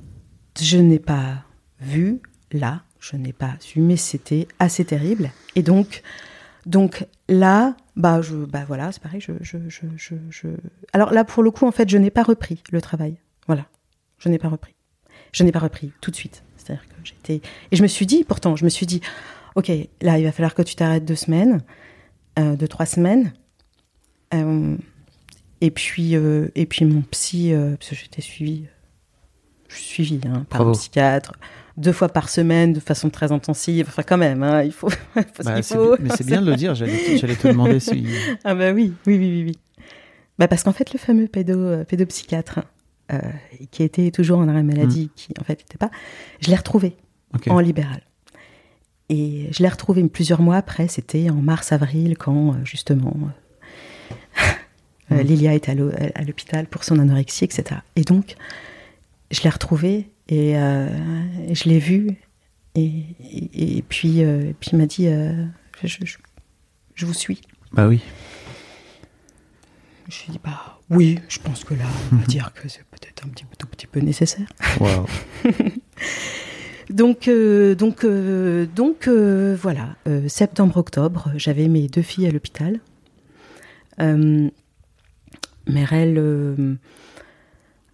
Je 0.60 0.78
n'ai 0.78 0.98
pas 0.98 1.44
vu 1.80 2.20
là, 2.52 2.82
je 3.00 3.16
n'ai 3.16 3.32
pas 3.32 3.56
vu, 3.74 3.80
mais 3.80 3.96
c'était 3.96 4.46
assez 4.58 4.84
terrible, 4.84 5.30
et 5.56 5.62
donc 5.62 6.02
donc 6.66 7.06
là, 7.28 7.76
bah, 7.96 8.20
je, 8.22 8.36
bah 8.36 8.64
voilà, 8.66 8.92
c'est 8.92 9.02
pareil. 9.02 9.20
Je, 9.20 9.32
je, 9.40 9.58
je, 9.68 10.14
je, 10.30 10.48
Alors 10.92 11.12
là, 11.12 11.24
pour 11.24 11.42
le 11.42 11.50
coup, 11.50 11.66
en 11.66 11.72
fait, 11.72 11.88
je 11.88 11.98
n'ai 11.98 12.10
pas 12.10 12.22
repris 12.22 12.62
le 12.70 12.80
travail. 12.80 13.16
Voilà, 13.46 13.66
je 14.18 14.28
n'ai 14.28 14.38
pas 14.38 14.48
repris. 14.48 14.74
Je 15.32 15.42
n'ai 15.42 15.52
pas 15.52 15.58
repris 15.58 15.92
tout 16.00 16.10
de 16.10 16.16
suite. 16.16 16.44
C'est-à-dire 16.56 16.84
que 16.86 16.94
j'étais 17.02 17.40
et 17.70 17.76
je 17.76 17.82
me 17.82 17.88
suis 17.88 18.06
dit, 18.06 18.24
pourtant, 18.24 18.54
je 18.54 18.64
me 18.64 18.70
suis 18.70 18.86
dit, 18.86 19.00
ok, 19.56 19.70
là, 20.00 20.18
il 20.18 20.24
va 20.24 20.32
falloir 20.32 20.54
que 20.54 20.62
tu 20.62 20.76
t'arrêtes 20.76 21.04
deux 21.04 21.16
semaines, 21.16 21.62
euh, 22.38 22.54
deux 22.54 22.68
trois 22.68 22.86
semaines. 22.86 23.32
Euh, 24.34 24.76
et 25.60 25.70
puis, 25.70 26.14
euh, 26.16 26.48
et 26.54 26.66
puis 26.66 26.84
mon 26.84 27.02
psy, 27.02 27.52
parce 27.78 27.90
que 27.90 27.96
j'étais 27.96 28.22
suivie, 28.22 28.66
je 29.68 29.76
suis 29.76 30.04
suivie 30.04 30.20
hein, 30.26 30.46
par 30.48 30.60
Bravo. 30.60 30.70
un 30.70 30.72
psychiatre 30.74 31.32
deux 31.76 31.92
fois 31.92 32.08
par 32.08 32.28
semaine 32.28 32.72
de 32.72 32.80
façon 32.80 33.10
très 33.10 33.32
intensive. 33.32 33.86
Enfin, 33.88 34.02
quand 34.02 34.18
même, 34.18 34.42
hein, 34.42 34.62
il 34.62 34.72
faut. 34.72 34.88
Bah, 35.44 35.62
faut. 35.62 35.96
Mais 36.00 36.10
c'est 36.16 36.26
bien 36.26 36.40
de 36.42 36.50
le 36.50 36.56
dire, 36.56 36.74
j'allais 36.74 36.96
te 37.36 37.48
demander 37.48 37.80
si. 37.80 38.06
Ah 38.44 38.54
bah 38.54 38.72
oui, 38.72 38.92
oui, 39.06 39.18
oui, 39.18 39.28
oui, 39.30 39.44
oui. 39.46 39.58
Bah 40.38 40.48
parce 40.48 40.62
qu'en 40.62 40.72
fait, 40.72 40.92
le 40.92 40.98
fameux 40.98 41.28
pédo, 41.28 41.58
euh, 41.58 41.84
pédopsychiatre, 41.84 42.60
euh, 43.12 43.18
qui 43.70 43.82
était 43.82 44.10
toujours 44.10 44.38
en 44.38 44.48
arrêt 44.48 44.62
maladie, 44.62 45.10
qui 45.14 45.32
en 45.40 45.44
fait 45.44 45.58
n'était 45.58 45.78
pas, 45.78 45.90
je 46.40 46.48
l'ai 46.50 46.56
retrouvé 46.56 46.96
en 47.48 47.58
libéral. 47.60 48.00
Et 49.08 49.48
je 49.52 49.62
l'ai 49.62 49.68
retrouvé 49.68 50.02
plusieurs 50.08 50.40
mois 50.40 50.56
après, 50.56 50.88
c'était 50.88 51.28
en 51.28 51.34
mars-avril, 51.34 52.16
quand 52.16 52.52
euh, 52.52 52.64
justement 52.64 53.14
euh, 53.22 53.26
euh, 55.12 55.16
Mm. 55.22 55.26
Lilia 55.26 55.52
l'hô- 55.74 55.92
à 56.14 56.22
l'hôpital 56.22 56.66
pour 56.66 56.84
son 56.84 56.98
anorexie, 56.98 57.44
etc. 57.44 57.80
Et 57.96 58.02
donc, 58.02 58.36
je 59.30 59.42
l'ai 59.42 59.50
retrouvé 59.50 60.08
et, 60.28 60.56
euh, 60.56 60.88
et 61.48 61.54
je 61.54 61.68
l'ai 61.68 61.78
vu. 61.78 62.16
Et, 62.74 62.84
et, 63.20 63.78
et 63.78 63.82
puis, 63.82 64.22
euh, 64.24 64.50
et 64.50 64.54
puis 64.54 64.70
il 64.72 64.78
m'a 64.78 64.86
dit 64.86 65.06
euh, 65.08 65.44
je, 65.82 65.88
je- 66.04 66.16
je 66.94 67.06
vous 67.06 67.14
suis. 67.14 67.40
Bah 67.72 67.86
oui. 67.88 68.00
Je 70.08 70.16
lui 70.18 70.24
ai 70.28 70.32
dit, 70.32 70.40
bah 70.44 70.78
oui, 70.90 71.18
je 71.28 71.38
pense 71.38 71.64
que 71.64 71.74
là, 71.74 71.84
on 72.12 72.16
va 72.16 72.24
dire 72.26 72.52
que 72.54 72.68
c'est 72.68 72.84
peut-être 72.90 73.24
un 73.24 73.28
petit, 73.28 73.44
tout 73.58 73.66
petit 73.66 73.86
peu 73.86 74.00
nécessaire. 74.00 74.46
Donc, 76.90 77.30
donc, 77.78 78.04
donc 78.74 79.08
voilà, 79.08 79.96
septembre-octobre, 80.28 81.30
j'avais 81.36 81.68
mes 81.68 81.86
deux 81.88 82.02
filles 82.02 82.26
à 82.26 82.30
l'hôpital. 82.30 82.80
Merel 85.66 86.78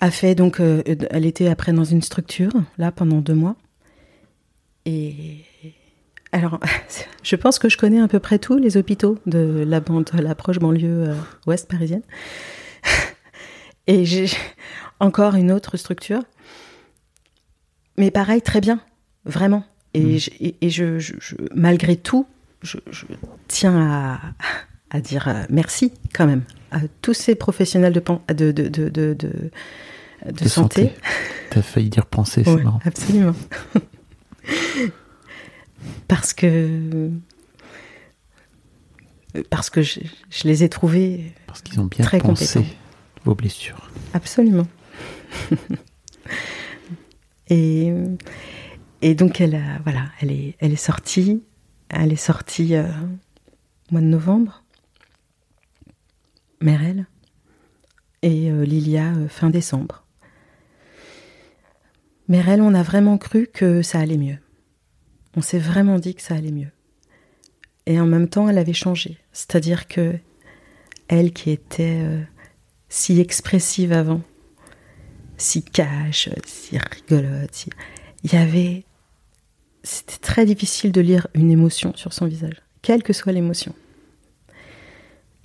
a 0.00 0.10
fait, 0.10 0.34
donc, 0.34 0.60
euh, 0.60 0.82
elle 1.10 1.26
était 1.26 1.48
après 1.48 1.72
dans 1.72 1.84
une 1.84 2.02
structure, 2.02 2.52
là, 2.76 2.92
pendant 2.92 3.18
deux 3.20 3.34
mois. 3.34 3.56
Et 4.84 5.44
alors, 6.32 6.60
je 7.22 7.36
pense 7.36 7.58
que 7.58 7.68
je 7.68 7.76
connais 7.76 8.00
à 8.00 8.08
peu 8.08 8.18
près 8.20 8.38
tous 8.38 8.56
les 8.58 8.76
hôpitaux 8.76 9.18
de 9.26 9.64
la 9.66 9.80
bande, 9.80 10.10
banlieue 10.60 11.08
euh, 11.10 11.14
ouest 11.46 11.68
parisienne. 11.68 12.02
Et 13.86 14.04
j'ai 14.04 14.26
encore 15.00 15.34
une 15.34 15.50
autre 15.50 15.76
structure. 15.76 16.22
Mais 17.96 18.10
pareil, 18.10 18.42
très 18.42 18.60
bien, 18.60 18.80
vraiment. 19.24 19.64
Et, 19.94 20.00
Mm. 20.02 20.18
je, 20.18 20.30
et, 20.40 20.54
et 20.60 20.70
je, 20.70 21.14
malgré 21.54 21.96
tout, 21.96 22.26
je 22.62 22.76
tiens 23.48 23.90
à, 23.90 24.20
à 24.90 25.00
dire 25.00 25.28
euh, 25.28 25.42
merci 25.50 25.92
quand 26.14 26.26
même 26.26 26.42
à 26.70 26.80
tous 27.02 27.14
ces 27.14 27.34
professionnels 27.34 27.92
de, 27.92 28.00
pen- 28.00 28.20
de, 28.28 28.52
de, 28.52 28.68
de, 28.88 30.48
santé. 30.48 30.92
T'as 31.50 31.62
failli 31.62 31.88
dire 31.90 32.06
penser, 32.06 32.42
c'est 32.44 32.50
Ouais, 32.54 32.62
marrant. 32.62 32.80
absolument. 32.84 33.34
parce 36.08 36.32
que 36.34 37.10
parce 39.50 39.70
que 39.70 39.82
je, 39.82 40.00
je 40.30 40.48
les 40.48 40.64
ai 40.64 40.68
trouvés 40.68 41.32
Parce 41.46 41.60
qu'ils 41.62 41.78
ont 41.80 41.84
bien 41.84 42.04
Très 42.04 42.18
pensé 42.18 42.60
compétents. 42.60 42.74
vos 43.24 43.34
blessures. 43.34 43.90
Absolument. 44.14 44.66
et, 47.48 47.92
et 49.02 49.14
donc 49.14 49.40
elle 49.40 49.54
a, 49.54 49.78
voilà, 49.84 50.06
elle 50.20 50.32
est, 50.32 50.56
elle 50.60 50.72
est 50.72 50.76
sortie, 50.76 51.42
elle 51.88 52.12
est 52.12 52.16
sortie 52.16 52.74
euh, 52.74 52.84
au 53.90 53.92
mois 53.92 54.00
de 54.00 54.06
novembre, 54.06 54.64
Merel, 56.60 57.06
et 58.22 58.50
euh, 58.50 58.64
Lilia 58.64 59.12
euh, 59.14 59.28
fin 59.28 59.50
décembre. 59.50 60.04
Merel, 62.28 62.60
on 62.60 62.74
a 62.74 62.82
vraiment 62.82 63.16
cru 63.16 63.48
que 63.52 63.82
ça 63.82 64.00
allait 64.00 64.18
mieux. 64.18 64.38
on 65.36 65.40
s'est 65.40 65.58
vraiment 65.58 65.98
dit 65.98 66.14
que 66.14 66.22
ça 66.22 66.34
allait 66.34 66.52
mieux. 66.52 66.70
Et 67.86 68.00
en 68.00 68.06
même 68.06 68.28
temps, 68.28 68.48
elle 68.48 68.58
avait 68.58 68.72
changé. 68.72 69.18
C'est-à-dire 69.32 69.88
que 69.88 70.14
elle 71.06 71.32
qui 71.32 71.50
était 71.50 72.02
euh, 72.02 72.22
si 72.88 73.18
expressive 73.20 73.92
avant, 73.92 74.20
si 75.38 75.62
cash, 75.62 76.28
si 76.44 76.76
rigolote, 76.76 77.66
il 78.24 78.32
y 78.32 78.36
avait... 78.36 78.84
C'était 79.84 80.18
très 80.18 80.44
difficile 80.44 80.92
de 80.92 81.00
lire 81.00 81.28
une 81.32 81.50
émotion 81.50 81.94
sur 81.94 82.12
son 82.12 82.26
visage, 82.26 82.60
quelle 82.82 83.02
que 83.02 83.14
soit 83.14 83.32
l'émotion. 83.32 83.74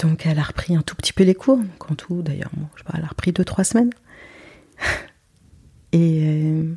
Donc 0.03 0.25
elle 0.25 0.37
a 0.37 0.43
repris 0.43 0.75
un 0.75 0.81
tout 0.81 0.95
petit 0.95 1.13
peu 1.13 1.23
les 1.23 1.33
cours, 1.33 1.61
en 1.89 1.95
tout 1.95 2.21
d'ailleurs, 2.21 2.51
je 2.75 2.79
sais 2.79 2.83
pas, 2.83 2.95
elle 2.97 3.05
a 3.05 3.07
repris 3.07 3.31
deux, 3.31 3.45
trois 3.45 3.63
semaines. 3.63 3.91
Et, 5.93 6.23
euh, 6.23 6.73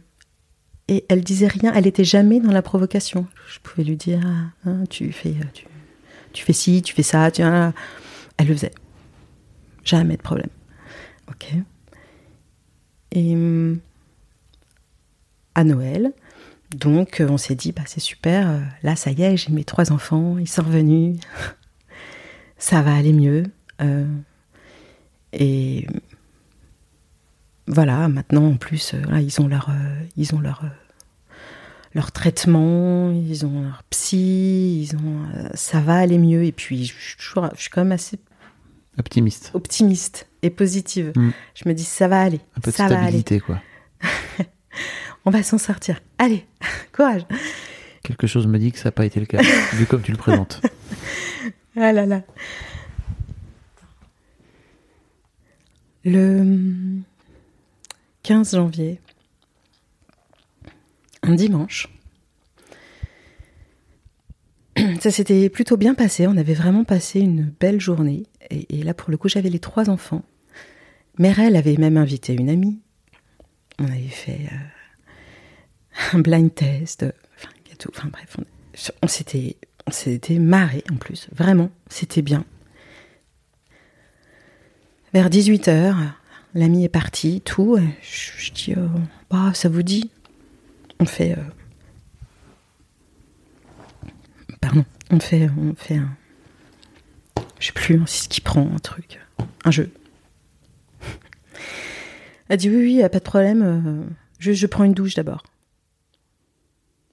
et 0.88 1.06
elle 1.08 1.24
disait 1.24 1.46
rien, 1.46 1.72
elle 1.74 1.86
était 1.86 2.04
jamais 2.04 2.38
dans 2.38 2.52
la 2.52 2.60
provocation. 2.60 3.26
Je 3.48 3.58
pouvais 3.60 3.82
lui 3.82 3.96
dire, 3.96 4.20
ah, 4.22 4.68
hein, 4.68 4.84
tu 4.90 5.10
fais, 5.10 5.34
tu, 5.54 5.64
tu, 6.34 6.44
fais 6.44 6.52
ci, 6.52 6.82
tu 6.82 6.94
fais 6.94 7.02
ça, 7.02 7.30
tu, 7.30 7.40
elle 7.40 7.72
le 8.46 8.52
faisait. 8.52 8.74
Jamais 9.84 10.18
de 10.18 10.22
problème. 10.22 10.50
Ok. 11.30 11.54
Et 13.12 13.32
hum, 13.32 13.80
à 15.54 15.64
Noël, 15.64 16.12
donc 16.76 17.22
on 17.26 17.38
s'est 17.38 17.54
dit, 17.54 17.72
bah, 17.72 17.84
c'est 17.86 18.00
super, 18.00 18.50
euh, 18.50 18.60
là 18.82 18.96
ça 18.96 19.12
y 19.12 19.22
est, 19.22 19.38
j'ai 19.38 19.50
mes 19.50 19.64
trois 19.64 19.92
enfants, 19.92 20.36
ils 20.36 20.46
sont 20.46 20.62
revenus, 20.62 21.18
ça 22.58 22.82
va 22.82 22.94
aller 22.94 23.12
mieux. 23.12 23.44
Euh, 23.80 24.06
et 25.32 25.86
voilà, 27.66 28.08
maintenant 28.08 28.48
en 28.48 28.56
plus, 28.56 28.94
euh, 28.94 29.20
ils 29.20 29.40
ont 29.40 29.48
leur, 29.48 29.70
ils 30.16 30.34
ont 30.34 30.40
leur, 30.40 30.64
leur 31.94 32.12
traitement, 32.12 33.10
ils 33.10 33.44
ont 33.44 33.62
leur 33.62 33.82
psy, 33.90 34.82
ils 34.82 34.96
ont, 34.96 35.26
ça 35.54 35.80
va 35.80 35.96
aller 35.96 36.18
mieux. 36.18 36.44
Et 36.44 36.52
puis, 36.52 36.86
je, 36.86 36.94
je 37.18 37.60
suis 37.60 37.70
quand 37.70 37.82
même 37.82 37.92
assez 37.92 38.18
Optimiste. 38.98 39.50
Optimiste 39.54 40.26
et 40.42 40.50
positive. 40.50 41.12
Mm. 41.14 41.30
Je 41.54 41.68
me 41.68 41.74
dis, 41.74 41.84
ça 41.84 42.08
va 42.08 42.22
aller. 42.22 42.40
Un 42.56 42.60
peu 42.60 42.70
de 42.70 42.74
stabilité, 42.74 43.40
quoi. 43.40 43.60
On 45.24 45.30
va 45.30 45.42
s'en 45.42 45.58
sortir. 45.58 46.00
Allez, 46.18 46.46
courage. 46.92 47.22
Quelque 48.02 48.26
chose 48.26 48.46
me 48.46 48.58
dit 48.58 48.72
que 48.72 48.78
ça 48.78 48.86
n'a 48.86 48.92
pas 48.92 49.04
été 49.04 49.20
le 49.20 49.26
cas, 49.26 49.42
vu 49.74 49.86
comme 49.86 50.02
tu 50.02 50.12
le 50.12 50.18
présentes. 50.18 50.62
Ah 51.76 51.92
là 51.92 52.06
là. 52.06 52.22
Le 56.04 57.00
15 58.22 58.54
janvier, 58.54 59.00
un 61.22 61.34
dimanche, 61.34 61.88
ça 65.00 65.10
s'était 65.10 65.50
plutôt 65.50 65.76
bien 65.76 65.94
passé. 65.94 66.26
On 66.26 66.36
avait 66.36 66.54
vraiment 66.54 66.84
passé 66.84 67.20
une 67.20 67.52
belle 67.60 67.80
journée. 67.80 68.24
Et, 68.50 68.82
là, 68.82 68.94
pour 68.94 69.10
le 69.10 69.16
coup, 69.16 69.28
j'avais 69.28 69.50
les 69.50 69.58
trois 69.58 69.90
enfants. 69.90 70.22
Merel 71.18 71.56
avait 71.56 71.76
même 71.76 71.96
invité 71.96 72.34
une 72.34 72.48
amie. 72.48 72.80
On 73.78 73.84
avait 73.86 74.08
fait 74.08 74.48
euh, 74.52 76.12
un 76.12 76.20
blind 76.20 76.54
test, 76.54 77.04
enfin, 77.36 77.50
gâteau, 77.68 77.90
enfin 77.94 78.08
bref, 78.08 78.36
on 79.02 79.08
s'était 79.08 79.56
marré 80.38 80.84
en 80.92 80.96
plus, 80.96 81.28
vraiment, 81.32 81.70
c'était 81.88 82.22
bien. 82.22 82.44
Vers 85.12 85.30
18h, 85.30 85.94
l'ami 86.54 86.84
est 86.84 86.88
parti, 86.88 87.40
tout. 87.40 87.78
Je, 88.02 88.52
dis, 88.52 88.74
oh, 88.76 89.00
bah, 89.30 89.52
ça 89.54 89.68
vous 89.68 89.82
dit? 89.82 90.10
On 90.98 91.06
fait. 91.06 91.32
Euh, 91.32 91.42
pardon, 94.60 94.84
on 95.10 95.20
fait, 95.20 95.44
un 95.44 96.16
je 97.58 97.66
sais 97.66 97.72
plus, 97.72 98.00
c'est 98.06 98.24
ce 98.24 98.28
qui 98.28 98.40
prend 98.40 98.70
un 98.74 98.78
truc, 98.78 99.18
un 99.64 99.70
jeu. 99.70 99.90
Elle 102.48 102.58
dit 102.58 102.68
oui, 102.68 102.76
oui, 102.76 103.08
pas 103.08 103.18
de 103.18 103.24
problème. 103.24 103.62
Euh, 103.62 104.04
je, 104.38 104.52
je 104.52 104.66
prends 104.66 104.84
une 104.84 104.94
douche 104.94 105.14
d'abord. 105.14 105.42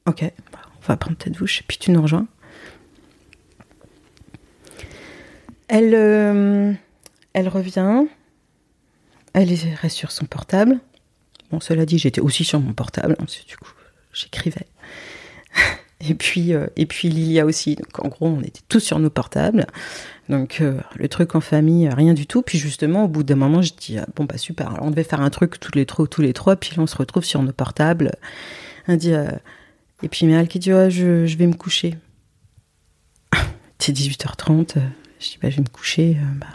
Ok, 0.05 0.23
bah, 0.51 0.59
on 0.81 0.85
va 0.87 0.97
prendre 0.97 1.17
ta 1.17 1.29
douche 1.29 1.63
puis 1.67 1.77
tu 1.77 1.91
nous 1.91 2.01
rejoins. 2.01 2.27
Elle, 5.67 5.93
euh, 5.95 6.73
elle 7.33 7.47
revient. 7.47 8.05
Elle 9.33 9.49
reste 9.81 9.97
sur 9.97 10.11
son 10.11 10.25
portable. 10.25 10.79
Bon, 11.51 11.59
cela 11.59 11.85
dit, 11.85 11.97
j'étais 11.97 12.21
aussi 12.21 12.43
sur 12.43 12.59
mon 12.59 12.73
portable. 12.73 13.15
Hein, 13.19 13.25
du 13.47 13.57
coup, 13.57 13.71
j'écrivais. 14.13 14.67
Et 16.05 16.15
puis, 16.15 16.53
euh, 16.53 16.67
et 16.75 16.85
puis 16.85 17.07
Lilia 17.07 17.45
aussi. 17.45 17.75
Donc 17.75 18.03
en 18.03 18.09
gros, 18.09 18.27
on 18.27 18.41
était 18.41 18.59
tous 18.67 18.81
sur 18.81 18.99
nos 18.99 19.09
portables. 19.09 19.65
Donc 20.27 20.59
euh, 20.59 20.81
le 20.97 21.07
truc 21.07 21.33
en 21.33 21.39
famille, 21.39 21.87
rien 21.87 22.13
du 22.13 22.27
tout. 22.27 22.41
Puis 22.41 22.57
justement, 22.57 23.05
au 23.05 23.07
bout 23.07 23.23
d'un 23.23 23.35
moment, 23.35 23.61
je 23.61 23.71
dis 23.73 23.97
ah, 23.97 24.05
bon 24.13 24.25
bah 24.25 24.37
super. 24.37 24.71
Alors, 24.71 24.85
on 24.85 24.91
devait 24.91 25.05
faire 25.05 25.21
un 25.21 25.29
truc 25.29 25.61
tous 25.61 25.71
les 25.75 25.85
trois, 25.85 26.05
tous 26.05 26.21
les 26.21 26.33
trois. 26.33 26.57
Puis 26.57 26.71
là, 26.75 26.83
on 26.83 26.87
se 26.87 26.97
retrouve 26.97 27.23
sur 27.23 27.41
nos 27.41 27.53
portables. 27.53 28.11
On 28.89 28.97
dit 28.97 29.13
et 29.13 30.09
puis 30.09 30.25
Méal 30.25 30.49
qui 30.49 30.59
dit 30.59 30.71
je, 30.71 31.25
je, 31.25 31.37
vais 31.37 31.47
me 31.47 31.53
coucher. 31.53 31.95
C'est 33.79 33.93
18h30. 33.93 34.79
Je 35.23 35.29
dis 35.29 35.39
bah 35.41 35.49
je 35.49 35.57
vais 35.57 35.63
me 35.63 35.69
coucher. 35.69 36.17
Bah. 36.35 36.47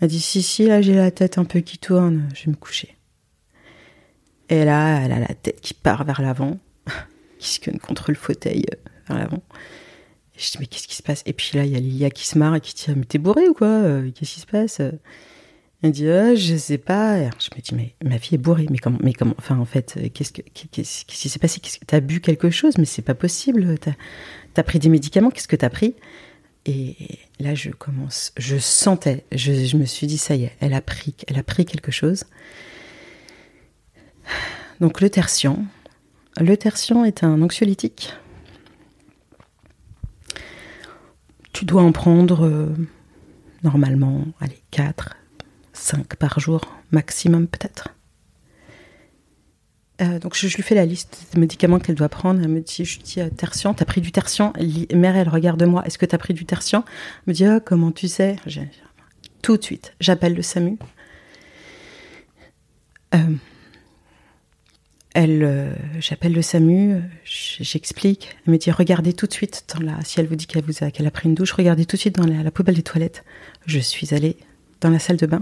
Elle 0.00 0.08
dit 0.08 0.20
si 0.20 0.42
si 0.42 0.66
là 0.66 0.80
j'ai 0.80 0.94
la 0.94 1.10
tête 1.10 1.38
un 1.38 1.44
peu 1.44 1.60
qui 1.60 1.78
tourne. 1.78 2.28
Je 2.34 2.44
vais 2.44 2.52
me 2.52 2.56
coucher. 2.56 2.96
Et 4.50 4.64
là, 4.64 5.00
elle 5.00 5.12
a 5.12 5.20
la 5.20 5.34
tête 5.34 5.60
qui 5.60 5.74
part 5.74 6.04
vers 6.04 6.20
l'avant 6.20 6.58
qui 7.38 7.48
se 7.48 7.70
contre 7.78 8.10
le 8.10 8.16
fauteuil 8.16 8.64
euh, 8.72 8.90
vers 9.08 9.18
l'avant. 9.18 9.42
Je 10.36 10.50
dis, 10.50 10.56
mais 10.58 10.66
qu'est-ce 10.66 10.88
qui 10.88 10.96
se 10.96 11.02
passe? 11.02 11.22
Et 11.24 11.32
puis 11.32 11.52
là, 11.54 11.64
il 11.64 11.70
y 11.70 11.76
a 11.76 11.80
Lilia 11.80 12.10
qui 12.10 12.26
se 12.26 12.36
marre 12.36 12.56
et 12.56 12.60
qui 12.60 12.74
dit, 12.74 12.86
ah, 12.88 12.94
mais 12.96 13.04
t'es 13.04 13.18
bourré 13.18 13.48
ou 13.48 13.54
quoi 13.54 13.68
euh, 13.68 14.10
Qu'est-ce 14.10 14.34
qui 14.34 14.40
se 14.40 14.46
passe? 14.46 14.80
Elle 15.82 15.92
dit, 15.92 16.08
ah, 16.08 16.34
je 16.34 16.56
sais 16.56 16.78
pas. 16.78 17.20
je 17.22 17.48
me 17.54 17.60
dis, 17.60 17.74
mais 17.74 17.94
ma 18.02 18.18
fille 18.18 18.34
est 18.34 18.38
bourrée. 18.38 18.66
Mais 18.70 18.78
comment, 18.78 18.98
mais 19.02 19.12
comment 19.12 19.34
Enfin, 19.38 19.58
en 19.58 19.64
fait, 19.64 19.94
euh, 19.98 20.08
qu'est-ce, 20.12 20.32
que, 20.32 20.42
qui 20.42 20.84
s'est 20.84 21.38
passé? 21.38 21.60
Qu'est-ce 21.60 21.78
que, 21.78 21.84
T'as 21.84 22.00
bu 22.00 22.20
quelque 22.20 22.50
chose? 22.50 22.76
Mais 22.78 22.86
c'est 22.86 23.02
pas 23.02 23.14
possible. 23.14 23.78
T'as, 23.78 23.92
as 24.56 24.62
pris 24.64 24.80
des 24.80 24.88
médicaments 24.88 25.30
Qu'est-ce 25.30 25.48
que 25.48 25.56
t'as 25.56 25.70
pris? 25.70 25.94
Et 26.66 26.96
là, 27.40 27.54
je 27.54 27.70
commence, 27.70 28.32
je 28.36 28.56
sentais, 28.58 29.24
je, 29.32 29.76
me 29.76 29.84
suis 29.84 30.06
dit, 30.06 30.18
ça 30.18 30.34
y 30.36 30.44
est, 30.44 30.56
elle 30.60 30.74
a 30.74 30.80
pris, 30.80 31.14
elle 31.26 31.38
a 31.38 31.42
pris 31.42 31.64
quelque 31.64 31.90
chose. 31.90 32.24
Donc 34.80 35.00
le 35.00 35.10
tertian, 35.10 35.64
le 36.38 36.56
tertian 36.56 37.04
est 37.04 37.24
un 37.24 37.42
anxiolytique. 37.42 38.14
Tu 41.52 41.64
dois 41.64 41.82
en 41.82 41.92
prendre 41.92 42.46
euh, 42.46 42.68
normalement, 43.62 44.24
allez, 44.40 44.62
4, 44.70 45.16
5 45.72 46.16
par 46.16 46.40
jour, 46.40 46.60
maximum 46.92 47.46
peut-être. 47.46 47.88
Euh, 50.00 50.18
donc 50.18 50.34
je, 50.34 50.46
lui 50.54 50.62
fais 50.62 50.74
la 50.74 50.86
liste 50.86 51.26
des 51.32 51.40
médicaments 51.40 51.78
qu'elle 51.78 51.94
doit 51.94 52.08
prendre. 52.08 52.40
Elle 52.40 52.48
me 52.48 52.60
dit, 52.60 52.84
je 52.84 53.00
dis, 53.00 53.20
euh, 53.20 53.28
tertian, 53.28 53.74
t'as 53.74 53.84
pris 53.84 54.00
du 54.00 54.12
tertian? 54.12 54.52
Mère, 54.94 55.16
elle 55.16 55.28
regarde 55.28 55.62
moi, 55.64 55.84
est-ce 55.86 55.98
que 55.98 56.06
t'as 56.06 56.18
pris 56.18 56.34
du 56.34 56.46
tertian? 56.46 56.84
Elle 56.86 57.32
me 57.32 57.34
dit, 57.34 57.44
ah, 57.44 57.60
comment 57.60 57.92
tu 57.92 58.08
sais? 58.08 58.36
Tout 59.42 59.56
de 59.56 59.62
suite, 59.62 59.94
j'appelle 60.00 60.34
le 60.34 60.42
SAMU. 60.42 60.78
Euh, 63.14 63.18
elle, 65.12 65.76
j'appelle 65.98 66.32
le 66.32 66.42
SAMU, 66.42 67.02
j'explique. 67.24 68.36
Elle 68.46 68.52
me 68.52 68.58
dit 68.58 68.70
regardez 68.70 69.12
tout 69.12 69.26
de 69.26 69.32
suite 69.32 69.64
dans 69.74 69.80
la. 69.84 70.02
Si 70.04 70.20
elle 70.20 70.28
vous 70.28 70.36
dit 70.36 70.46
qu'elle 70.46 71.06
a 71.06 71.10
pris 71.10 71.28
une 71.28 71.34
douche, 71.34 71.52
regardez 71.52 71.84
tout 71.84 71.96
de 71.96 72.00
suite 72.00 72.14
dans 72.14 72.26
la, 72.26 72.50
poubelle 72.52 72.76
des 72.76 72.82
toilettes. 72.82 73.24
Je 73.66 73.80
suis 73.80 74.14
allée 74.14 74.36
dans 74.80 74.88
la 74.88 75.00
salle 75.00 75.16
de 75.16 75.26
bain. 75.26 75.40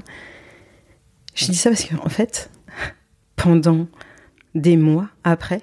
Je 1.35 1.45
dis 1.47 1.55
ça 1.55 1.71
parce 1.71 1.85
qu'en 1.85 2.09
fait, 2.09 2.51
pendant 3.37 3.87
des 4.61 4.77
mois 4.77 5.09
après, 5.25 5.63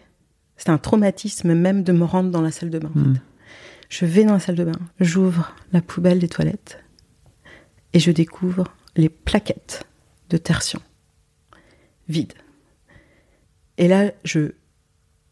c'est 0.57 0.69
un 0.69 0.77
traumatisme 0.77 1.53
même 1.53 1.83
de 1.83 1.91
me 1.91 2.03
rendre 2.03 2.31
dans 2.31 2.41
la 2.41 2.51
salle 2.51 2.69
de 2.69 2.79
bain. 2.79 2.91
Hmm. 2.93 3.15
Je 3.89 4.05
vais 4.05 4.23
dans 4.23 4.33
la 4.33 4.39
salle 4.39 4.55
de 4.55 4.63
bain, 4.63 4.79
j'ouvre 4.99 5.53
la 5.71 5.81
poubelle 5.81 6.19
des 6.19 6.27
toilettes 6.27 6.83
et 7.93 7.99
je 7.99 8.11
découvre 8.11 8.65
les 8.95 9.09
plaquettes 9.09 9.85
de 10.29 10.37
tertian 10.37 10.81
vides. 12.07 12.33
Et 13.77 13.87
là, 13.87 14.11
je 14.23 14.51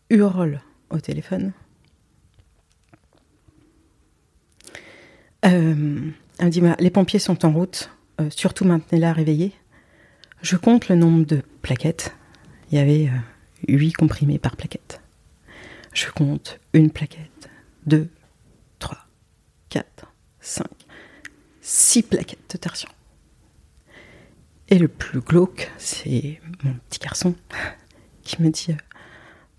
hurle 0.10 0.61
au 0.90 0.99
téléphone. 0.99 1.53
Euh, 5.45 6.11
elle 6.40 6.45
me 6.45 6.49
dit 6.49 6.61
Les 6.80 6.90
pompiers 6.90 7.19
sont 7.19 7.45
en 7.45 7.52
route, 7.52 7.90
euh, 8.22 8.30
surtout 8.30 8.65
maintenez-la 8.65 9.14
réveillée. 9.14 9.53
Je 10.41 10.57
compte 10.57 10.90
le 10.90 10.95
nombre 10.95 11.26
de 11.26 11.41
plaquettes. 11.61 12.15
Il 12.72 12.77
y 12.77 12.81
avait 12.81 13.07
euh, 13.07 13.18
huit 13.68 13.94
comprimés 13.94 14.40
par 14.40 14.56
plaquette. 14.56 15.02
Je 15.94 16.10
compte 16.10 16.60
une 16.73 16.90
plaquette, 16.91 17.49
deux, 17.85 18.10
trois, 18.80 19.06
quatre, 19.69 20.11
cinq, 20.40 20.72
six 21.61 22.03
plaquettes 22.03 22.52
de 22.52 22.57
tertian. 22.57 22.90
Et 24.69 24.80
le 24.80 24.88
plus 24.88 25.19
glauque, 25.19 25.72
c'est 25.77 26.40
mon 26.64 26.73
petit 26.90 26.99
garçon 26.99 27.35
qui 28.23 28.41
me 28.41 28.49
dit 28.49 28.76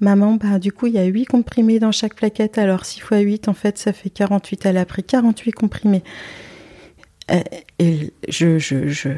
Maman, 0.01 0.35
bah, 0.35 0.59
du 0.59 0.73
coup, 0.73 0.87
il 0.87 0.95
y 0.95 0.99
a 0.99 1.05
8 1.05 1.27
comprimés 1.27 1.79
dans 1.79 1.93
chaque 1.93 2.15
plaquette. 2.15 2.59
Alors, 2.59 2.85
6 2.85 3.01
fois 3.01 3.19
8, 3.21 3.49
en 3.49 3.55
fait, 3.55 3.79
ça 3.79 3.93
fait 3.93 4.11
48. 4.11 4.67
Elle 4.67 4.77
a 4.77 4.85
pris 4.85 5.05
48 5.05 5.53
comprimés. 5.53 6.03
Euh, 7.31 7.41
et 7.79 8.13
je, 8.29 8.59
je, 8.59 8.89
je... 8.89 9.11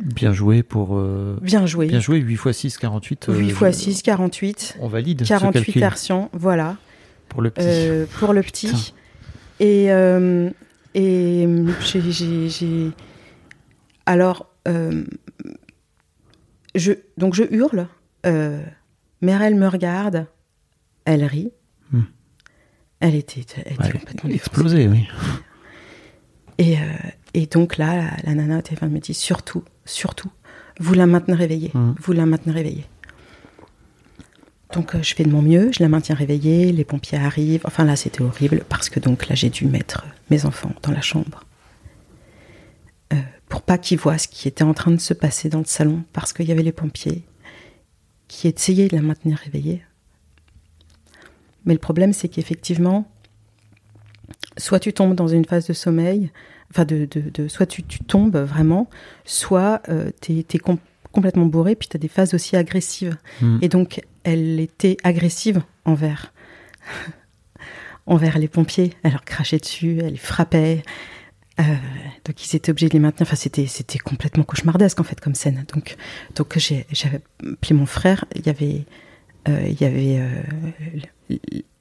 Bien 0.00 0.32
joué 0.32 0.62
pour. 0.62 0.96
euh, 0.98 1.38
Bien 1.42 1.66
joué. 1.66 1.86
Bien 1.86 2.00
joué, 2.00 2.18
8 2.18 2.34
x 2.34 2.52
6, 2.52 2.78
48. 2.78 3.28
euh, 3.28 3.36
8 3.38 3.50
fois 3.50 3.72
6, 3.72 4.02
48. 4.02 4.78
On 4.80 4.88
valide. 4.88 5.22
ce 5.24 5.28
48 5.28 5.52
calcul 5.64 5.80
versions, 5.80 6.30
voilà. 6.32 6.76
Pour 7.28 7.42
le 7.42 7.50
petit. 7.50 7.66
euh, 7.68 8.06
pour 8.18 8.32
le 8.32 8.42
petit. 8.42 8.94
Et, 9.60 9.92
euh, 9.92 10.50
et 10.94 11.46
j'ai- 11.82 12.90
Alors, 14.06 14.48
euh, 14.66 15.04
je, 16.74 16.92
donc 17.18 17.34
je 17.34 17.44
hurle. 17.50 17.86
Euh, 18.26 18.62
Merel 19.20 19.54
me 19.54 19.68
regarde. 19.68 20.26
Elle 21.04 21.24
rit. 21.24 21.52
Hmm. 21.92 22.02
Elle 23.00 23.14
était, 23.14 23.44
elle 23.64 23.72
était 23.72 23.82
Ouais, 23.82 23.92
complètement 23.92 24.30
défoncée. 24.30 24.34
explosé, 24.34 24.88
oui. 24.88 25.06
Et, 26.58 26.76
euh, 26.76 26.80
et 27.34 27.46
donc 27.46 27.78
là, 27.78 27.96
la, 27.96 28.10
la 28.24 28.34
nana 28.34 28.58
au 28.58 28.62
téléphone 28.62 28.90
me 28.90 28.98
dit 28.98 29.14
surtout, 29.14 29.64
surtout, 29.90 30.30
vous 30.78 30.94
la 30.94 31.06
maintenez 31.06 31.34
réveillée. 31.34 31.70
Mhm. 31.74 31.94
Vous 32.00 32.12
la 32.12 32.26
maintenez 32.26 32.52
réveillée. 32.52 32.86
Donc 34.72 34.94
euh, 34.94 35.02
je 35.02 35.14
fais 35.14 35.24
de 35.24 35.30
mon 35.30 35.42
mieux, 35.42 35.70
je 35.72 35.82
la 35.82 35.88
maintiens 35.88 36.14
réveillée, 36.14 36.72
les 36.72 36.84
pompiers 36.84 37.18
arrivent. 37.18 37.62
Enfin 37.64 37.84
là, 37.84 37.96
c'était 37.96 38.22
horrible 38.22 38.64
parce 38.68 38.88
que 38.88 39.00
donc 39.00 39.28
là, 39.28 39.34
j'ai 39.34 39.50
dû 39.50 39.66
mettre 39.66 40.04
mes 40.30 40.46
enfants 40.46 40.72
dans 40.82 40.92
la 40.92 41.00
chambre. 41.00 41.44
Euh, 43.12 43.16
pour 43.48 43.62
pas 43.62 43.78
qu'ils 43.78 43.98
voient 43.98 44.18
ce 44.18 44.28
qui 44.28 44.46
était 44.46 44.62
en 44.62 44.74
train 44.74 44.92
de 44.92 45.00
se 45.00 45.12
passer 45.12 45.48
dans 45.48 45.58
le 45.58 45.64
salon 45.64 46.04
parce 46.12 46.32
qu'il 46.32 46.46
y 46.46 46.52
avait 46.52 46.62
les 46.62 46.72
pompiers 46.72 47.24
qui 48.28 48.46
essayaient 48.46 48.88
de 48.88 48.96
la 48.96 49.02
maintenir 49.02 49.38
réveillée. 49.38 49.82
Mais 51.64 51.72
le 51.74 51.80
problème, 51.80 52.12
c'est 52.12 52.28
qu'effectivement, 52.28 53.10
soit 54.56 54.78
tu 54.78 54.92
tombes 54.92 55.14
dans 55.14 55.28
une 55.28 55.44
phase 55.44 55.66
de 55.66 55.72
sommeil, 55.72 56.30
enfin 56.70 56.84
de, 56.84 57.06
de, 57.10 57.30
de- 57.30 57.48
soit 57.48 57.66
tu, 57.66 57.82
tu 57.82 58.00
tombes 58.00 58.36
vraiment, 58.36 58.88
soit 59.24 59.82
euh, 59.88 60.10
tu 60.20 60.38
es, 60.38 60.58
complètement 61.12 61.46
bourré, 61.46 61.74
puis 61.74 61.88
tu 61.88 61.96
as 61.96 62.00
des 62.00 62.08
phases 62.08 62.34
aussi 62.34 62.56
agressives. 62.56 63.16
Mm. 63.40 63.58
Et 63.62 63.68
donc, 63.68 64.00
elle 64.22 64.60
était 64.60 64.96
agressive 65.02 65.62
envers, 65.84 66.32
envers 68.06 68.38
les 68.38 68.48
pompiers. 68.48 68.92
Elle 69.02 69.12
leur 69.12 69.24
crachait 69.24 69.58
dessus, 69.58 69.98
elle 70.00 70.12
les 70.12 70.16
frappait. 70.16 70.82
Euh, 71.58 71.62
donc 72.24 72.46
ils 72.46 72.56
étaient 72.56 72.70
obligés 72.70 72.88
de 72.88 72.94
les 72.94 73.00
maintenir. 73.00 73.26
Enfin, 73.26 73.36
c'était 73.36 73.66
c'était 73.66 73.98
complètement 73.98 74.44
cauchemardesque 74.44 75.00
en 75.00 75.04
fait 75.04 75.20
comme 75.20 75.34
scène. 75.34 75.64
Donc 75.74 75.96
donc 76.36 76.56
j'avais 76.56 77.20
appelé 77.40 77.74
mon 77.74 77.86
frère. 77.86 78.24
Il 78.34 78.46
y 78.46 78.48
avait 78.48 78.86
euh, 79.48 79.66
il 79.66 79.80
y 79.80 79.84
avait 79.84 80.20
euh, 80.20 81.36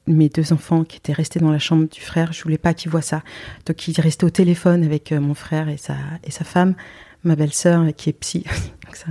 mes 0.10 0.30
deux 0.30 0.52
enfants 0.54 0.84
qui 0.84 0.98
étaient 0.98 1.14
restés 1.14 1.40
dans 1.40 1.52
la 1.52 1.60
chambre 1.60 1.88
du 1.88 2.02
frère. 2.02 2.34
Je 2.34 2.42
voulais 2.44 2.58
pas 2.58 2.74
qu'ils 2.74 2.92
voient 2.92 3.02
ça. 3.02 3.24
Donc 3.66 3.88
il 3.88 4.00
restait 4.02 4.26
au 4.26 4.30
téléphone 4.30 4.84
avec 4.84 5.12
euh, 5.12 5.20
mon 5.20 5.34
frère 5.34 5.70
et 5.70 5.78
sa 5.78 5.96
et 6.24 6.32
sa 6.32 6.44
femme, 6.44 6.76
ma 7.24 7.36
belle-sœur 7.36 7.86
qui 7.96 8.10
est 8.10 8.14
psy. 8.14 8.44
Donc 8.86 8.96
ça 8.96 9.08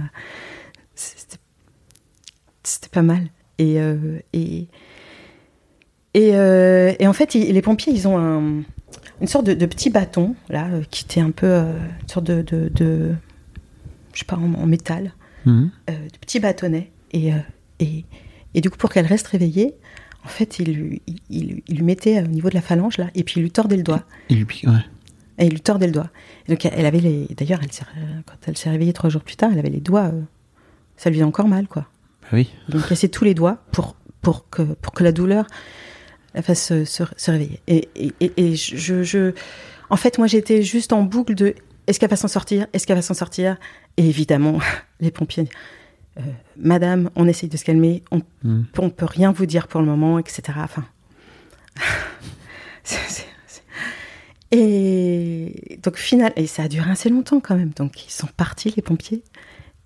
c'était 2.65 2.89
pas 2.91 3.03
mal. 3.03 3.29
Et 3.59 3.81
euh, 3.81 4.19
et 4.33 4.67
et, 6.15 6.35
euh, 6.35 6.93
et 6.99 7.07
en 7.07 7.13
fait, 7.13 7.35
ils- 7.35 7.53
les 7.53 7.63
pompiers, 7.63 7.93
ils 7.93 8.09
ont 8.09 8.19
un, 8.19 8.63
une 9.21 9.27
sorte 9.27 9.47
de, 9.47 9.55
de 9.55 9.67
petit 9.67 9.91
bâton, 9.91 10.35
là, 10.49 10.67
euh, 10.69 10.83
qui 10.91 11.05
était 11.05 11.21
un 11.21 11.31
peu 11.31 11.47
euh, 11.47 11.73
une 12.03 12.09
sorte 12.09 12.27
de, 12.27 12.43
de, 12.43 12.69
de- 12.75 13.15
je 14.15 14.21
sais 14.21 14.25
pas, 14.25 14.37
en, 14.37 14.55
en 14.55 14.67
métal, 14.67 15.13
euh, 15.91 15.93
de 15.93 16.19
petits 16.19 16.41
bâtonnets. 16.41 16.91
Et, 17.13 17.33
euh, 17.33 17.37
et, 17.79 18.05
et 18.55 18.61
du 18.61 18.71
coup, 18.71 18.79
pour 18.79 18.91
qu'elle 18.91 19.07
reste 19.07 19.29
réveillée, 19.29 19.75
en 20.25 20.29
fait, 20.29 20.59
il 20.59 20.73
lui, 20.73 21.03
il, 21.07 21.17
il- 21.31 21.63
il 21.69 21.77
lui 21.77 21.85
mettait 21.85 22.19
au 22.23 22.27
niveau 22.27 22.49
de 22.51 22.55
la 22.55 22.61
phalange, 22.61 22.99
là, 22.99 23.09
et 23.15 23.25
puis 23.25 23.35
il 23.39 23.43
lui 23.43 23.51
tordait 23.51 23.77
le 23.77 23.83
doigt. 23.83 24.03
Il 24.29 24.39
lui 24.39 24.47
ouais. 24.67 24.85
Et 25.39 25.47
il 25.47 25.53
lui 25.53 25.61
tordait 25.61 25.87
le 25.87 25.93
doigt. 25.93 26.11
Et 26.47 26.53
donc, 26.53 26.65
elle 26.65 26.85
avait 26.87 27.01
les. 27.01 27.29
D'ailleurs, 27.37 27.61
elle 27.63 27.71
quand 28.27 28.35
elle 28.47 28.57
s'est 28.57 28.71
réveillée 28.71 28.93
trois 28.93 29.09
jours 29.11 29.23
plus 29.23 29.37
tard, 29.37 29.51
elle 29.53 29.59
avait 29.59 29.71
les 29.71 29.81
doigts. 29.81 30.07
euh, 30.07 30.21
ça 30.97 31.11
lui 31.11 31.17
faisait 31.17 31.25
encore 31.25 31.47
mal, 31.49 31.69
quoi. 31.69 31.87
Bah 32.23 32.29
oui. 32.33 32.51
Ont 32.75 32.81
cassé 32.81 33.09
tous 33.09 33.23
les 33.25 33.35
doigts 33.35 33.59
pour, 33.73 33.95
pour, 34.21 34.49
que, 34.51 34.63
pour 34.63 34.93
que 34.93 35.05
la 35.05 35.13
douleur 35.13 35.47
la 36.35 36.43
fasse 36.43 36.63
se, 36.67 36.85
se- 36.85 37.05
se 37.17 37.31
réveiller. 37.31 37.61
Et, 37.69 37.89
et, 37.95 38.13
et- 38.21 38.33
et 38.37 38.57
je, 38.57 39.03
je- 39.05 39.33
En 39.91 39.97
fait, 39.97 40.19
moi, 40.19 40.27
j'étais 40.27 40.63
juste 40.63 40.93
en 40.93 41.03
boucle 41.03 41.35
de 41.37 41.55
est-ce 41.87 41.99
qu'elle 42.01 42.11
va 42.11 42.17
s'en 42.17 42.29
sortir? 42.29 42.67
Est-ce 42.73 42.87
qu'elle 42.87 42.97
va 42.97 43.03
s'en 43.03 43.15
sortir? 43.15 43.57
Et 43.97 44.07
évidemment, 44.09 44.59
les 45.01 45.11
pompiers. 45.13 45.49
Euh, 46.19 46.23
Madame, 46.57 47.11
on 47.17 47.27
essaye 47.29 47.49
de 47.49 47.57
se 47.57 47.65
calmer, 47.65 48.03
on 48.11 48.23
Mhm. 48.45 48.67
on 48.79 48.91
peut 48.91 49.07
rien 49.07 49.33
vous 49.33 49.47
dire 49.47 49.69
pour 49.69 49.81
le 49.81 49.87
moment, 49.87 50.19
etc. 50.19 50.43
Enfin. 50.59 50.85
Et 54.51 55.79
donc, 55.83 55.97
final, 55.97 56.33
et 56.37 56.47
ça 56.47 56.63
a 56.65 56.69
duré 56.69 56.91
assez 56.91 57.11
longtemps 57.11 57.41
quand 57.41 57.55
même. 57.57 57.71
Donc, 57.77 58.07
ils 58.07 58.11
sont 58.13 58.29
partis, 58.37 58.73
les 58.75 58.83
pompiers. 58.83 59.23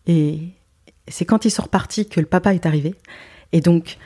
Et 0.06 0.38
c'est 1.08 1.24
quand 1.24 1.44
ils 1.44 1.50
sont 1.50 1.62
repartis 1.64 2.08
que 2.08 2.20
le 2.20 2.26
papa 2.26 2.54
est 2.54 2.64
arrivé. 2.64 2.94
Et 3.52 3.60
donc, 3.60 3.98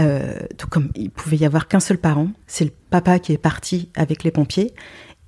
euh, 0.00 0.38
donc 0.58 0.70
comme 0.70 0.90
il 0.96 1.10
pouvait 1.10 1.36
y 1.36 1.44
avoir 1.44 1.68
qu'un 1.68 1.80
seul 1.80 1.98
parent, 1.98 2.28
c'est 2.46 2.64
le 2.64 2.72
papa 2.90 3.18
qui 3.20 3.32
est 3.32 3.38
parti 3.38 3.90
avec 3.94 4.24
les 4.24 4.30
pompiers. 4.32 4.74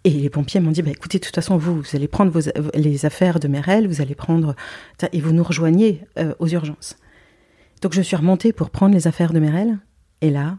Et 0.05 0.10
les 0.10 0.28
pompiers 0.28 0.60
m'ont 0.60 0.70
dit, 0.70 0.82
bah, 0.82 0.90
écoutez, 0.90 1.18
de 1.18 1.24
toute 1.24 1.35
façon, 1.35 1.56
vous, 1.56 1.81
vous 1.81 1.97
allez 1.97 2.09
prendre 2.09 2.31
vos, 2.31 2.40
les 2.74 3.06
affaires 3.06 3.40
de 3.40 3.48
Merel, 3.48 3.89
vous 3.89 4.02
allez 4.02 4.14
prendre, 4.14 4.55
et 5.12 5.20
vous 5.20 5.32
nous 5.32 5.43
rejoignez 5.43 6.02
euh, 6.18 6.35
aux 6.39 6.48
urgences. 6.48 6.97
Donc 7.81 7.94
je 7.94 8.02
suis 8.02 8.16
remontée 8.16 8.52
pour 8.52 8.70
prendre 8.70 8.94
les 8.94 9.06
affaires 9.06 9.32
de 9.32 9.40
Merel. 9.40 9.78
Et 10.20 10.31
là, 10.31 10.59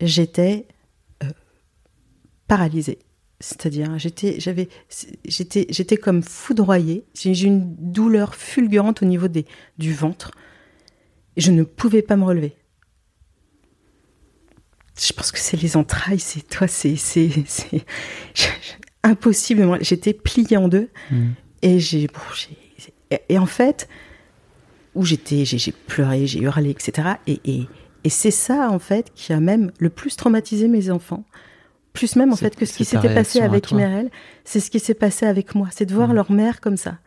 j'étais 0.00 0.66
euh, 1.24 1.28
paralysée. 2.46 3.00
C'est-à-dire, 3.40 3.98
j'étais, 3.98 4.38
j'avais, 4.38 4.68
j'étais, 5.24 5.66
j'étais 5.70 5.96
comme 5.96 6.22
foudroyée. 6.22 7.04
J'ai 7.14 7.46
une 7.46 7.74
douleur 7.76 8.36
fulgurante 8.36 9.02
au 9.02 9.06
niveau 9.06 9.26
des, 9.26 9.46
du 9.78 9.92
ventre. 9.92 10.30
Je 11.36 11.50
ne 11.50 11.64
pouvais 11.64 12.02
pas 12.02 12.16
me 12.16 12.24
relever. 12.24 12.54
Je 15.00 15.12
pense 15.12 15.32
que 15.32 15.38
c'est 15.38 15.56
les 15.56 15.76
entrailles, 15.76 16.18
c'est 16.18 16.46
toi, 16.46 16.68
c'est, 16.68 16.96
impossiblement. 19.02 19.76
J'étais 19.80 20.12
pliée 20.12 20.56
en 20.56 20.68
deux. 20.68 20.90
Mhm. 21.10 21.34
Et 21.62 21.78
j'ai, 21.78 22.06
bon, 22.08 22.20
et, 23.28 23.38
en 23.38 23.46
fait, 23.46 23.88
où 24.94 25.04
j'étais, 25.04 25.44
j'ai, 25.44 25.72
pleuré, 25.72 26.26
j'ai 26.26 26.40
hurlé, 26.40 26.70
etc. 26.70 27.08
Et, 27.26 27.40
et, 27.44 27.66
et 28.04 28.10
c'est 28.10 28.30
ça, 28.30 28.70
en 28.70 28.78
fait, 28.78 29.12
qui 29.14 29.32
a 29.32 29.40
même 29.40 29.70
le 29.78 29.88
plus 29.90 30.16
traumatisé 30.16 30.68
mes 30.68 30.90
enfants. 30.90 31.24
Plus 31.92 32.16
même, 32.16 32.32
en 32.32 32.36
fait, 32.36 32.56
que 32.56 32.64
ce 32.66 32.72
qui 32.72 32.84
s'était 32.84 33.14
passé 33.14 33.40
avec. 33.40 33.70
Merel, 33.72 34.10
c'est 34.44 34.60
ce 34.60 34.70
qui 34.70 34.80
s'est 34.80 34.94
passé 34.94 35.26
avec 35.26 35.54
moi. 35.54 35.68
C'est 35.70 35.86
de 35.86 35.94
voir 35.94 36.08
Mhm. 36.08 36.14
leur 36.14 36.32
mère 36.32 36.60
comme 36.60 36.76
ça. 36.76 36.98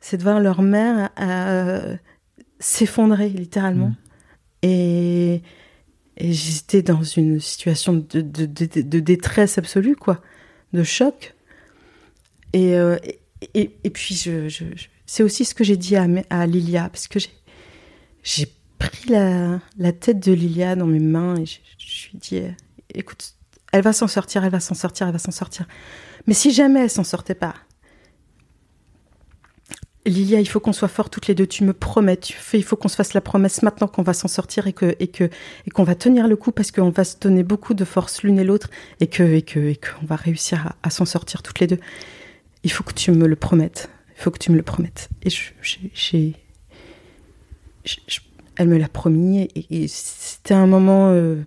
C'est 0.00 0.16
de 0.16 0.22
voir 0.22 0.40
leur 0.40 0.62
mère 0.62 1.10
euh, 1.20 1.96
s'effondrer, 2.60 3.28
littéralement. 3.28 3.88
Mhm. 3.88 3.94
Et, 4.62 5.42
et 6.16 6.32
j'étais 6.32 6.82
dans 6.82 7.02
une 7.02 7.40
situation 7.40 7.92
de, 7.94 8.20
détresse 8.20 9.58
absolue, 9.58 9.96
quoi, 9.96 10.22
de 10.72 10.82
choc. 10.82 11.34
Et, 12.52 12.74
euh, 12.76 12.96
et, 13.54 13.90
puis, 13.90 14.14
je, 14.14 14.48
c'est 15.04 15.22
aussi 15.22 15.44
ce 15.44 15.54
que 15.54 15.62
j'ai 15.62 15.76
dit 15.76 15.96
à, 15.96 16.46
Lilia, 16.46 16.88
parce 16.88 17.06
que 17.06 17.18
j'ai, 18.22 18.46
pris 18.78 19.08
la, 19.08 19.60
la 19.78 19.92
tête 19.92 20.20
de 20.20 20.32
Lilia 20.32 20.76
dans 20.76 20.86
mes 20.86 21.00
mains 21.00 21.36
et 21.36 21.46
je, 21.46 21.58
lui 22.10 22.10
ai 22.14 22.18
dit, 22.18 22.42
écoute, 22.92 23.34
elle 23.72 23.82
va 23.82 23.92
s'en 23.92 24.08
sortir, 24.08 24.44
elle 24.44 24.52
va 24.52 24.60
s'en 24.60 24.74
sortir, 24.74 25.06
elle 25.06 25.12
va 25.12 25.18
s'en 25.18 25.32
sortir. 25.32 25.66
Mais 26.26 26.34
si 26.34 26.50
jamais 26.50 26.80
elle 26.80 26.90
s'en 26.90 27.04
sortait 27.04 27.34
pas, 27.34 27.54
Lilia, 30.06 30.40
il 30.40 30.48
faut 30.48 30.60
qu'on 30.60 30.72
soit 30.72 30.88
forts 30.88 31.10
toutes 31.10 31.26
les 31.26 31.34
deux. 31.34 31.46
Tu 31.46 31.64
me 31.64 31.72
promets, 31.72 32.18
il 32.54 32.64
faut 32.64 32.76
qu'on 32.76 32.88
se 32.88 32.94
fasse 32.96 33.12
la 33.12 33.20
promesse 33.20 33.62
maintenant 33.62 33.88
qu'on 33.88 34.02
va 34.02 34.14
s'en 34.14 34.28
sortir 34.28 34.66
et 34.66 34.72
que 34.72 34.96
et 34.98 35.08
qu'on 35.08 35.84
va 35.84 35.94
tenir 35.94 36.28
le 36.28 36.36
coup 36.36 36.52
parce 36.52 36.70
qu'on 36.70 36.90
va 36.90 37.04
se 37.04 37.18
donner 37.18 37.42
beaucoup 37.42 37.74
de 37.74 37.84
force 37.84 38.22
l'une 38.22 38.38
et 38.38 38.44
l'autre 38.44 38.70
et 39.00 39.08
que 39.08 39.22
et 39.22 39.42
qu'on 39.42 40.06
va 40.06 40.16
réussir 40.16 40.74
à, 40.82 40.90
s'en 40.90 41.04
sortir 41.04 41.42
toutes 41.42 41.58
les 41.60 41.66
deux. 41.66 41.80
Il 42.62 42.70
faut 42.70 42.84
que 42.84 42.94
tu 42.94 43.10
me 43.10 43.26
le 43.26 43.36
promettes. 43.36 43.90
Il 44.16 44.22
faut 44.22 44.30
que 44.30 44.38
tu 44.38 44.52
me 44.52 44.56
le 44.56 44.62
promettes. 44.62 45.08
Et 45.22 45.30
j'ai, 45.92 46.34
elle 48.56 48.68
me 48.68 48.78
l'a 48.78 48.88
promis 48.88 49.42
et, 49.42 49.82
et 49.82 49.88
c'était 49.88 50.54
un 50.54 50.66
moment 50.66 51.10
euh, 51.10 51.42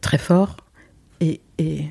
très 0.00 0.18
fort 0.18 0.56
et, 1.20 1.40
et 1.58 1.86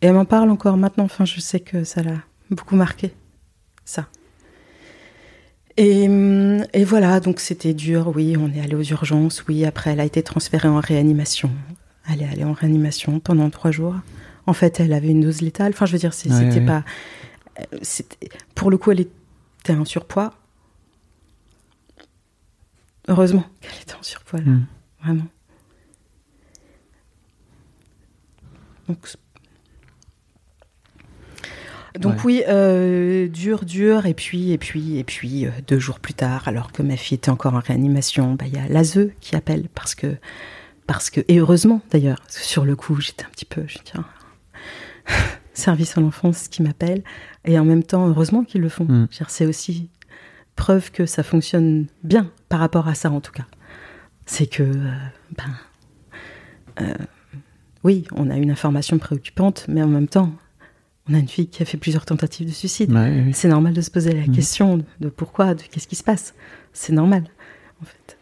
et 0.00 0.06
elle 0.06 0.14
m'en 0.14 0.24
parle 0.24 0.50
encore 0.50 0.76
maintenant. 0.76 1.04
Enfin, 1.04 1.24
je 1.24 1.40
sais 1.40 1.58
que 1.58 1.82
ça 1.82 2.02
l'a 2.02 2.18
beaucoup 2.50 2.76
marqué 2.76 3.12
ça. 3.88 4.06
Et, 5.76 6.04
et 6.72 6.84
voilà, 6.84 7.20
donc 7.20 7.38
c'était 7.40 7.72
dur, 7.72 8.12
oui, 8.14 8.36
on 8.36 8.52
est 8.52 8.60
allé 8.60 8.74
aux 8.74 8.82
urgences, 8.82 9.44
oui, 9.46 9.64
après 9.64 9.90
elle 9.90 10.00
a 10.00 10.04
été 10.04 10.22
transférée 10.22 10.68
en 10.68 10.80
réanimation. 10.80 11.50
Elle 12.10 12.22
est 12.22 12.26
allée 12.28 12.44
en 12.44 12.52
réanimation 12.52 13.20
pendant 13.20 13.48
trois 13.50 13.70
jours. 13.70 13.94
En 14.46 14.54
fait, 14.54 14.80
elle 14.80 14.92
avait 14.92 15.08
une 15.10 15.20
dose 15.20 15.40
létale, 15.40 15.72
enfin 15.72 15.86
je 15.86 15.92
veux 15.92 15.98
dire, 15.98 16.10
Ouais, 16.10 16.30
c'était 16.30 16.60
ouais. 16.60 16.66
pas... 16.66 16.84
euh, 17.60 17.78
Pour 18.54 18.70
le 18.70 18.78
coup, 18.78 18.90
elle 18.90 19.00
était 19.02 19.74
en 19.74 19.84
surpoids. 19.84 20.34
Heureusement 23.06 23.44
qu'elle 23.60 23.80
était 23.82 23.94
en 23.94 24.02
surpoids, 24.02 24.40
là. 24.40 24.46
Mm. 24.50 24.66
Vraiment. 25.02 25.26
Donc, 28.88 28.98
donc 31.98 32.16
Ouais. 32.16 32.20
oui, 32.24 32.42
euh, 32.48 33.28
dur, 33.28 33.64
dur, 33.64 34.06
et 34.06 34.14
puis, 34.14 34.52
et 34.52 34.58
puis, 34.58 34.98
et 34.98 35.04
puis, 35.04 35.46
euh, 35.46 35.50
deux 35.66 35.78
jours 35.78 36.00
plus 36.00 36.14
tard, 36.14 36.46
alors 36.46 36.72
que 36.72 36.82
ma 36.82 36.96
fille 36.96 37.16
était 37.16 37.30
encore 37.30 37.54
en 37.54 37.60
réanimation, 37.60 38.34
bah, 38.34 38.46
il 38.46 38.54
y 38.54 38.58
a 38.58 38.68
l'ASE 38.68 39.10
qui 39.20 39.36
appelle, 39.36 39.68
parce 39.74 39.94
que, 39.94 40.16
parce 40.86 41.10
que, 41.10 41.20
et 41.28 41.38
heureusement 41.38 41.80
d'ailleurs, 41.90 42.20
parce 42.20 42.38
que 42.38 42.44
sur 42.44 42.64
le 42.64 42.76
coup, 42.76 43.00
j'étais 43.00 43.24
un 43.24 43.30
petit 43.30 43.44
peu, 43.44 43.62
je 43.66 43.78
tiens, 43.84 44.04
service 45.54 45.96
à 45.96 46.00
l'enfance 46.00 46.48
qui 46.48 46.62
m'appelle, 46.62 47.02
et 47.44 47.58
en 47.58 47.64
même 47.64 47.82
temps, 47.82 48.06
heureusement 48.08 48.44
qu'ils 48.44 48.60
le 48.60 48.68
font. 48.68 48.84
Mm. 48.84 49.08
C'est 49.28 49.46
aussi 49.46 49.88
preuve 50.56 50.90
que 50.90 51.06
ça 51.06 51.22
fonctionne 51.22 51.86
bien 52.02 52.30
par 52.48 52.60
rapport 52.60 52.88
à 52.88 52.94
ça, 52.94 53.10
en 53.10 53.20
tout 53.20 53.32
cas. 53.32 53.46
C'est 54.26 54.46
que, 54.46 54.62
euh, 54.62 54.92
ben, 55.36 56.96
oui, 57.84 58.04
on 58.14 58.28
a 58.28 58.36
une 58.36 58.50
information 58.50 58.98
préoccupante, 58.98 59.64
mais 59.68 59.82
en 59.82 59.88
même 59.88 60.08
temps, 60.08 60.32
on 61.08 61.14
a 61.14 61.18
une 61.18 61.28
fille 61.28 61.48
qui 61.48 61.62
a 61.62 61.66
fait 61.66 61.76
plusieurs 61.78 62.04
tentatives 62.04 62.46
de 62.46 62.52
suicide. 62.52 62.92
Ouais, 62.92 63.10
oui, 63.10 63.22
oui. 63.26 63.32
C'est 63.34 63.48
normal 63.48 63.72
de 63.72 63.80
se 63.80 63.90
poser 63.90 64.12
la 64.12 64.26
Mm. 64.26 64.32
question 64.34 64.76
de, 64.78 64.84
de 65.00 65.08
pourquoi, 65.08 65.54
de 65.54 65.62
qu'est-ce 65.62 65.88
qui 65.88 65.96
se 65.96 66.04
passe. 66.04 66.34
C'est 66.72 66.92
normal, 66.92 67.24
en 67.82 67.86
fait. 67.86 68.16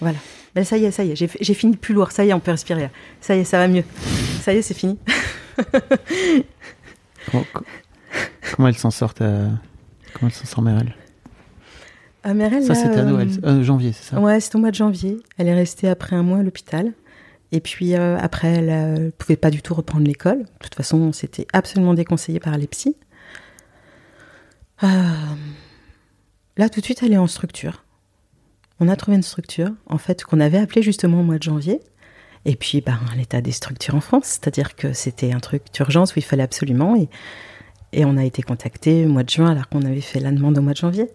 Voilà. 0.00 0.18
Ben, 0.54 0.64
ça 0.64 0.76
y 0.76 0.84
est, 0.84 0.90
ça 0.90 1.04
y 1.04 1.10
est, 1.12 1.16
j'ai 1.16 1.28
fi- 1.28 1.38
j'ai 1.40 1.54
fini 1.54 1.76
plus 1.76 1.94
lourd. 1.94 2.10
Ça 2.12 2.24
y 2.24 2.30
est, 2.30 2.32
on 2.32 2.40
peut 2.40 2.50
respirer. 2.50 2.82
là. 2.82 2.90
Ça 3.20 3.36
y 3.36 3.40
est, 3.40 3.44
ça 3.44 3.58
va 3.58 3.68
mieux. 3.68 3.84
Ça 4.40 4.52
y 4.52 4.56
est, 4.56 4.62
c'est 4.62 4.74
fini. 4.74 4.98
Comment, 7.30 7.44
co- 7.52 7.64
comment 8.54 8.68
elle 8.68 8.76
s'en 8.78 8.90
sort 8.90 9.14
ta- 9.14 9.48
Comment 10.14 10.28
elle 10.28 10.32
s'en 10.32 10.46
sort, 10.46 10.62
Merel 10.62 10.94
Ah, 12.24 12.34
Merel, 12.34 12.64
Ça, 12.64 12.74
c'était 12.74 12.96
à 12.96 13.00
euh, 13.00 13.04
Noël. 13.04 13.28
Euh, 13.44 13.62
janvier, 13.62 13.92
c'est 13.92 14.10
ça? 14.14 14.20
Ouais, 14.20 14.40
c'était 14.40 14.56
au 14.56 14.60
mois 14.60 14.70
de 14.70 14.74
janvier. 14.76 15.18
Elle 15.38 15.48
est 15.48 15.54
restée 15.54 15.88
après 15.88 16.16
un 16.16 16.22
mois 16.22 16.38
à 16.38 16.42
l'hôpital. 16.42 16.92
Et 17.52 17.60
puis 17.60 17.94
euh, 17.94 18.16
après, 18.18 18.48
elle 18.48 19.04
ne 19.04 19.10
pouvait 19.10 19.36
pas 19.36 19.50
du 19.50 19.62
tout 19.62 19.74
reprendre 19.74 20.06
l'école. 20.06 20.44
De 20.44 20.58
toute 20.62 20.74
façon, 20.74 21.12
c'était 21.12 21.46
absolument 21.52 21.94
déconseillé 21.94 22.40
par 22.40 22.56
les 22.56 22.66
psys. 22.66 22.96
Euh, 24.82 24.88
Là, 26.60 26.68
tout 26.68 26.80
de 26.80 26.84
suite, 26.84 27.02
elle 27.02 27.14
est 27.14 27.16
en 27.16 27.26
structure. 27.26 27.84
On 28.80 28.88
a 28.88 28.96
trouvé 28.96 29.16
une 29.16 29.22
structure, 29.22 29.70
en 29.86 29.96
fait, 29.96 30.24
qu'on 30.24 30.40
avait 30.40 30.58
appelée 30.58 30.82
justement 30.82 31.20
au 31.20 31.22
mois 31.22 31.38
de 31.38 31.42
janvier. 31.42 31.80
Et 32.44 32.54
puis, 32.54 32.82
ben, 32.82 32.98
l'état 33.16 33.40
des 33.40 33.50
structures 33.50 33.94
en 33.94 34.02
France, 34.02 34.26
c'est-à-dire 34.26 34.76
que 34.76 34.92
c'était 34.92 35.32
un 35.32 35.40
truc 35.40 35.62
d'urgence 35.72 36.14
où 36.14 36.18
il 36.18 36.22
fallait 36.22 36.42
absolument. 36.42 36.96
Et, 37.94 38.04
on 38.04 38.18
a 38.18 38.24
été 38.26 38.42
contacté 38.42 39.06
au 39.06 39.08
mois 39.08 39.22
de 39.22 39.30
juin 39.30 39.50
alors 39.50 39.70
qu'on 39.70 39.86
avait 39.86 40.02
fait 40.02 40.20
la 40.20 40.32
demande 40.32 40.58
au 40.58 40.60
mois 40.60 40.72
de 40.72 40.78
janvier. 40.78 41.06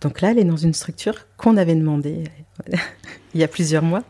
Donc 0.00 0.20
là, 0.20 0.32
elle 0.32 0.40
est 0.40 0.44
dans 0.44 0.56
une 0.56 0.74
structure 0.74 1.28
qu'on 1.36 1.56
avait 1.56 1.76
demandée 1.76 2.24
il 3.34 3.40
y 3.40 3.44
a 3.44 3.48
plusieurs 3.48 3.84
mois. 3.84 4.02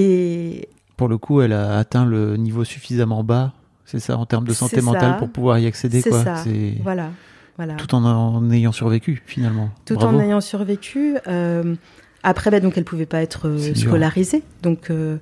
Et 0.00 0.68
Pour 0.96 1.08
le 1.08 1.18
coup, 1.18 1.40
elle 1.40 1.52
a 1.52 1.76
atteint 1.76 2.06
le 2.06 2.36
niveau 2.36 2.62
suffisamment 2.62 3.24
bas, 3.24 3.52
c'est 3.84 3.98
ça, 3.98 4.16
en 4.16 4.26
termes 4.26 4.46
de 4.46 4.52
santé 4.52 4.80
mentale 4.80 5.12
ça. 5.12 5.16
pour 5.18 5.28
pouvoir 5.28 5.58
y 5.58 5.66
accéder, 5.66 6.00
c'est 6.02 6.10
quoi. 6.10 6.22
ça. 6.22 6.44
Voilà, 6.82 7.10
voilà. 7.56 7.74
tout 7.74 7.94
en, 7.96 8.04
en 8.04 8.50
ayant 8.52 8.70
survécu, 8.70 9.20
finalement. 9.26 9.70
Tout 9.86 9.94
Bravo. 9.94 10.16
en 10.16 10.20
ayant 10.20 10.40
survécu. 10.40 11.16
euh, 11.26 11.74
après, 12.22 12.50
bah, 12.52 12.60
donc, 12.60 12.78
elle 12.78 12.84
pouvait 12.84 13.06
pas 13.06 13.22
être 13.22 13.48
euh, 13.48 13.74
scolarisée. 13.74 14.44
Donc, 14.62 14.90
euh, 14.90 15.18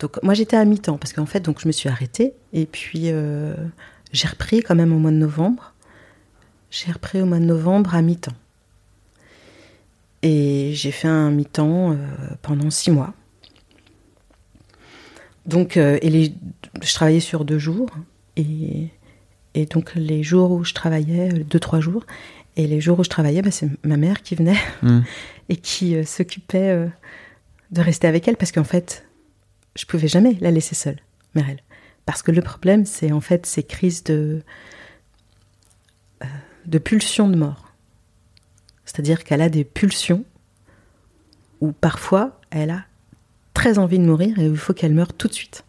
donc, 0.00 0.20
moi, 0.24 0.34
j'étais 0.34 0.56
à 0.56 0.64
mi-temps 0.64 0.98
parce 0.98 1.12
qu'en 1.12 1.26
fait, 1.26 1.40
donc, 1.40 1.60
je 1.60 1.68
me 1.68 1.72
suis 1.72 1.88
arrêtée. 1.88 2.34
Et 2.52 2.66
puis, 2.66 3.10
j'ai 4.12 4.28
repris 4.28 4.60
quand 4.60 4.74
même 4.74 4.92
au 4.92 4.98
mois 4.98 5.12
de 5.12 5.16
novembre. 5.16 5.72
J'ai 6.70 6.90
repris 6.90 7.22
au 7.22 7.26
mois 7.26 7.38
de 7.38 7.44
novembre 7.44 7.94
à 7.94 8.02
mi-temps. 8.02 8.32
Et 10.22 10.72
j'ai 10.74 10.90
fait 10.90 11.06
un 11.08 11.30
mi-temps 11.30 11.96
pendant 12.42 12.70
six 12.70 12.90
mois. 12.90 13.14
Donc, 15.46 15.76
euh, 15.76 15.98
et 16.02 16.10
les, 16.10 16.34
je 16.82 16.94
travaillais 16.94 17.20
sur 17.20 17.44
deux 17.44 17.58
jours. 17.58 17.90
Et, 18.36 18.88
et 19.54 19.66
donc, 19.66 19.94
les 19.94 20.22
jours 20.22 20.50
où 20.50 20.64
je 20.64 20.74
travaillais, 20.74 21.32
euh, 21.32 21.44
deux, 21.44 21.60
trois 21.60 21.80
jours, 21.80 22.04
et 22.56 22.66
les 22.66 22.80
jours 22.80 22.98
où 22.98 23.04
je 23.04 23.10
travaillais, 23.10 23.42
bah, 23.42 23.50
c'est 23.50 23.68
ma 23.84 23.96
mère 23.96 24.22
qui 24.22 24.34
venait 24.34 24.58
Mm. 24.82 25.00
et 25.48 25.56
qui 25.56 25.94
euh, 25.94 26.04
s'occupait 26.04 26.70
euh, 26.70 26.88
de 27.70 27.80
rester 27.80 28.06
avec 28.06 28.26
elle 28.26 28.36
parce 28.36 28.52
qu'en 28.52 28.64
fait, 28.64 29.06
je 29.76 29.84
pouvais 29.84 30.08
jamais 30.08 30.36
la 30.40 30.50
laisser 30.50 30.74
seule, 30.74 30.98
Merel. 31.34 31.60
Parce 32.04 32.22
que 32.22 32.32
le 32.32 32.42
problème, 32.42 32.84
c'est 32.84 33.12
en 33.12 33.20
fait 33.20 33.46
ces 33.46 33.62
crises 33.62 34.04
de, 34.04 34.42
euh, 36.22 36.26
de 36.64 36.78
pulsions 36.78 37.28
de 37.28 37.36
mort. 37.36 37.72
C'est-à-dire 38.84 39.24
qu'elle 39.24 39.42
a 39.42 39.48
des 39.48 39.64
pulsions 39.64 40.24
où 41.60 41.72
parfois 41.72 42.40
elle 42.50 42.70
a 42.70 42.85
très 43.56 43.78
envie 43.78 43.98
de 43.98 44.04
mourir 44.04 44.38
et 44.38 44.44
il 44.46 44.56
faut 44.56 44.74
qu'elle 44.74 44.94
meure 44.94 45.12
tout 45.14 45.28
de 45.28 45.32
suite. 45.32 45.64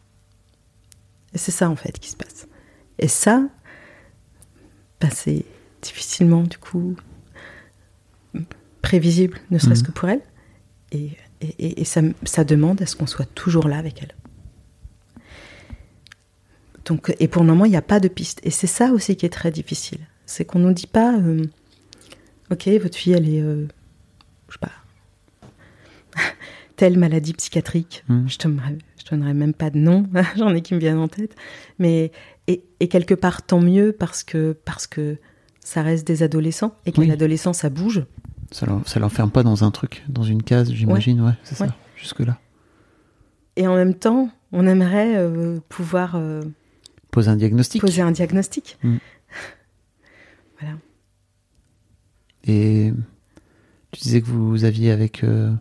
Et 1.33 1.37
c'est 1.37 1.51
ça 1.51 1.69
en 1.69 1.75
fait 1.75 1.97
qui 1.99 2.09
se 2.09 2.15
passe. 2.17 2.47
Et 2.99 3.07
ça, 3.07 3.47
bah, 4.99 5.09
c'est 5.11 5.45
difficilement 5.81 6.43
du 6.43 6.57
coup 6.57 6.95
prévisible, 8.81 9.39
ne 9.51 9.57
serait-ce 9.57 9.81
Mhm. 9.81 9.87
que 9.87 9.91
pour 9.91 10.09
elle. 10.09 10.21
Et, 10.91 11.11
et- 11.41 11.55
et- 11.59 11.81
et 11.81 11.85
ça, 11.85 12.01
ça 12.23 12.43
demande 12.43 12.81
à 12.81 12.85
ce 12.85 12.95
qu'on 12.95 13.07
soit 13.07 13.25
toujours 13.35 13.67
là 13.67 13.77
avec 13.77 14.01
elle. 14.03 14.13
Donc, 16.85 17.13
et 17.19 17.27
pour 17.27 17.41
le 17.43 17.49
moment, 17.49 17.65
il 17.65 17.71
n'y 17.71 17.75
a 17.77 17.81
pas 17.81 17.99
de 17.99 18.07
piste. 18.07 18.39
Et 18.43 18.49
c'est 18.51 18.67
ça 18.67 18.91
aussi 18.91 19.15
qui 19.17 19.25
est 19.25 19.29
très 19.29 19.51
difficile. 19.51 19.99
C'est 20.25 20.45
qu'on 20.45 20.59
ne 20.59 20.67
nous 20.67 20.73
dit 20.73 20.87
pas, 20.87 21.17
euh, 21.17 21.43
ok, 22.51 22.67
votre 22.81 22.97
fille, 22.97 23.13
elle 23.13 23.27
est, 23.29 23.41
euh, 23.41 23.65
je 24.47 24.53
sais 24.53 24.59
pas, 24.59 24.71
telle 26.77 26.97
maladie 26.97 27.33
psychiatrique. 27.33 28.05
Mhm. 28.07 28.27
Je 28.29 28.47
ne 28.47 28.53
donnerai, 29.11 29.33
même 29.33 29.53
pas 29.53 29.69
de 29.69 29.77
nom, 29.77 30.05
j'en 30.37 30.53
ai 30.55 30.61
qui 30.61 30.73
me 30.73 30.79
viennent 30.79 30.97
en 30.99 31.07
tête. 31.09 31.35
Mais, 31.79 32.11
et, 32.47 32.63
et 32.79 32.87
quelque 32.87 33.13
part, 33.13 33.41
tant 33.41 33.59
mieux 33.59 33.91
parce 33.91 34.23
que, 34.23 34.55
parce 34.63 34.87
que 34.87 35.17
ça 35.59 35.81
reste 35.81 36.07
des 36.07 36.23
adolescents 36.23 36.73
et 36.85 36.91
que 36.93 37.01
Oui. 37.01 37.07
l'adolescent, 37.07 37.51
ça 37.51 37.69
bouge. 37.69 38.05
Ça 38.51 38.65
ça 38.85 38.99
l'enferme 39.01 39.29
pas 39.31 39.43
dans 39.43 39.65
un 39.65 39.71
truc, 39.71 40.03
dans 40.07 40.23
une 40.23 40.41
case, 40.41 40.71
j'imagine, 40.71 41.19
ouais, 41.21 41.33
c'est 41.43 41.59
Ouais. 41.59 41.67
ça, 41.67 41.75
jusque-là. 41.97 42.39
Et 43.57 43.67
en 43.67 43.75
même 43.75 43.93
temps, 43.95 44.29
on 44.53 44.65
aimerait 44.67 45.17
euh, 45.17 45.59
pouvoir 45.67 46.15
euh, 46.15 46.41
Pose 47.11 47.27
un 47.27 47.35
diagnostic. 47.35 47.81
poser 47.81 48.01
un 48.01 48.11
diagnostic. 48.11 48.77
Mm. 48.83 48.97
Voilà. 50.59 50.75
Et 52.45 52.93
tu 53.91 54.01
disais 54.01 54.21
que 54.21 54.27
vous 54.27 54.63
aviez 54.63 54.91
avec 54.91 55.23
euh, 55.23 55.51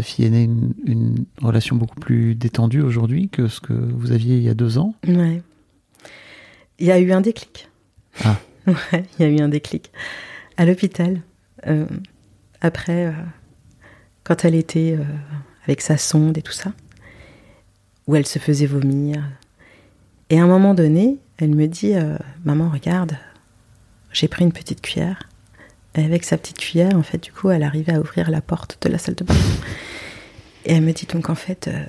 ta 0.00 0.02
fille 0.02 0.24
aînée 0.24 0.44
une, 0.44 0.72
une 0.86 1.26
relation 1.42 1.76
beaucoup 1.76 2.00
plus 2.00 2.34
détendue 2.34 2.80
aujourd'hui 2.80 3.28
que 3.28 3.48
ce 3.48 3.60
que 3.60 3.74
vous 3.74 4.12
aviez 4.12 4.38
il 4.38 4.42
y 4.42 4.48
a 4.48 4.54
deux 4.54 4.78
ans. 4.78 4.94
Ouais. 5.06 5.42
Il 6.78 6.86
y 6.86 6.90
a 6.90 6.98
eu 6.98 7.12
un 7.12 7.20
déclic. 7.20 7.68
Ah. 8.24 8.36
Ouais, 8.66 9.04
il 9.18 9.22
y 9.22 9.24
a 9.24 9.28
eu 9.28 9.40
un 9.40 9.48
déclic. 9.48 9.90
À 10.56 10.64
l'hôpital, 10.64 11.22
euh, 11.66 11.86
après, 12.60 13.06
euh, 13.06 13.12
quand 14.22 14.44
elle 14.44 14.54
était 14.54 14.96
euh, 14.98 15.04
avec 15.64 15.80
sa 15.80 15.96
sonde 15.96 16.36
et 16.38 16.42
tout 16.42 16.52
ça, 16.52 16.72
où 18.06 18.16
elle 18.16 18.26
se 18.26 18.38
faisait 18.38 18.66
vomir. 18.66 19.24
Et 20.28 20.38
à 20.38 20.44
un 20.44 20.46
moment 20.46 20.74
donné, 20.74 21.18
elle 21.38 21.54
me 21.54 21.66
dit 21.66 21.94
Maman, 22.44 22.68
regarde, 22.68 23.16
j'ai 24.12 24.28
pris 24.28 24.44
une 24.44 24.52
petite 24.52 24.82
cuillère. 24.82 25.29
Et 25.96 26.04
avec 26.04 26.24
sa 26.24 26.38
petite 26.38 26.58
cuillère, 26.58 26.96
en 26.96 27.02
fait, 27.02 27.22
du 27.22 27.32
coup, 27.32 27.50
elle 27.50 27.62
arrivait 27.62 27.94
à 27.94 28.00
ouvrir 28.00 28.30
la 28.30 28.40
porte 28.40 28.78
de 28.82 28.88
la 28.88 28.98
salle 28.98 29.16
de 29.16 29.24
bain. 29.24 29.34
Et 30.64 30.74
elle 30.74 30.82
me 30.82 30.92
dit 30.92 31.06
donc, 31.06 31.30
en 31.30 31.34
fait, 31.34 31.68
euh, 31.68 31.84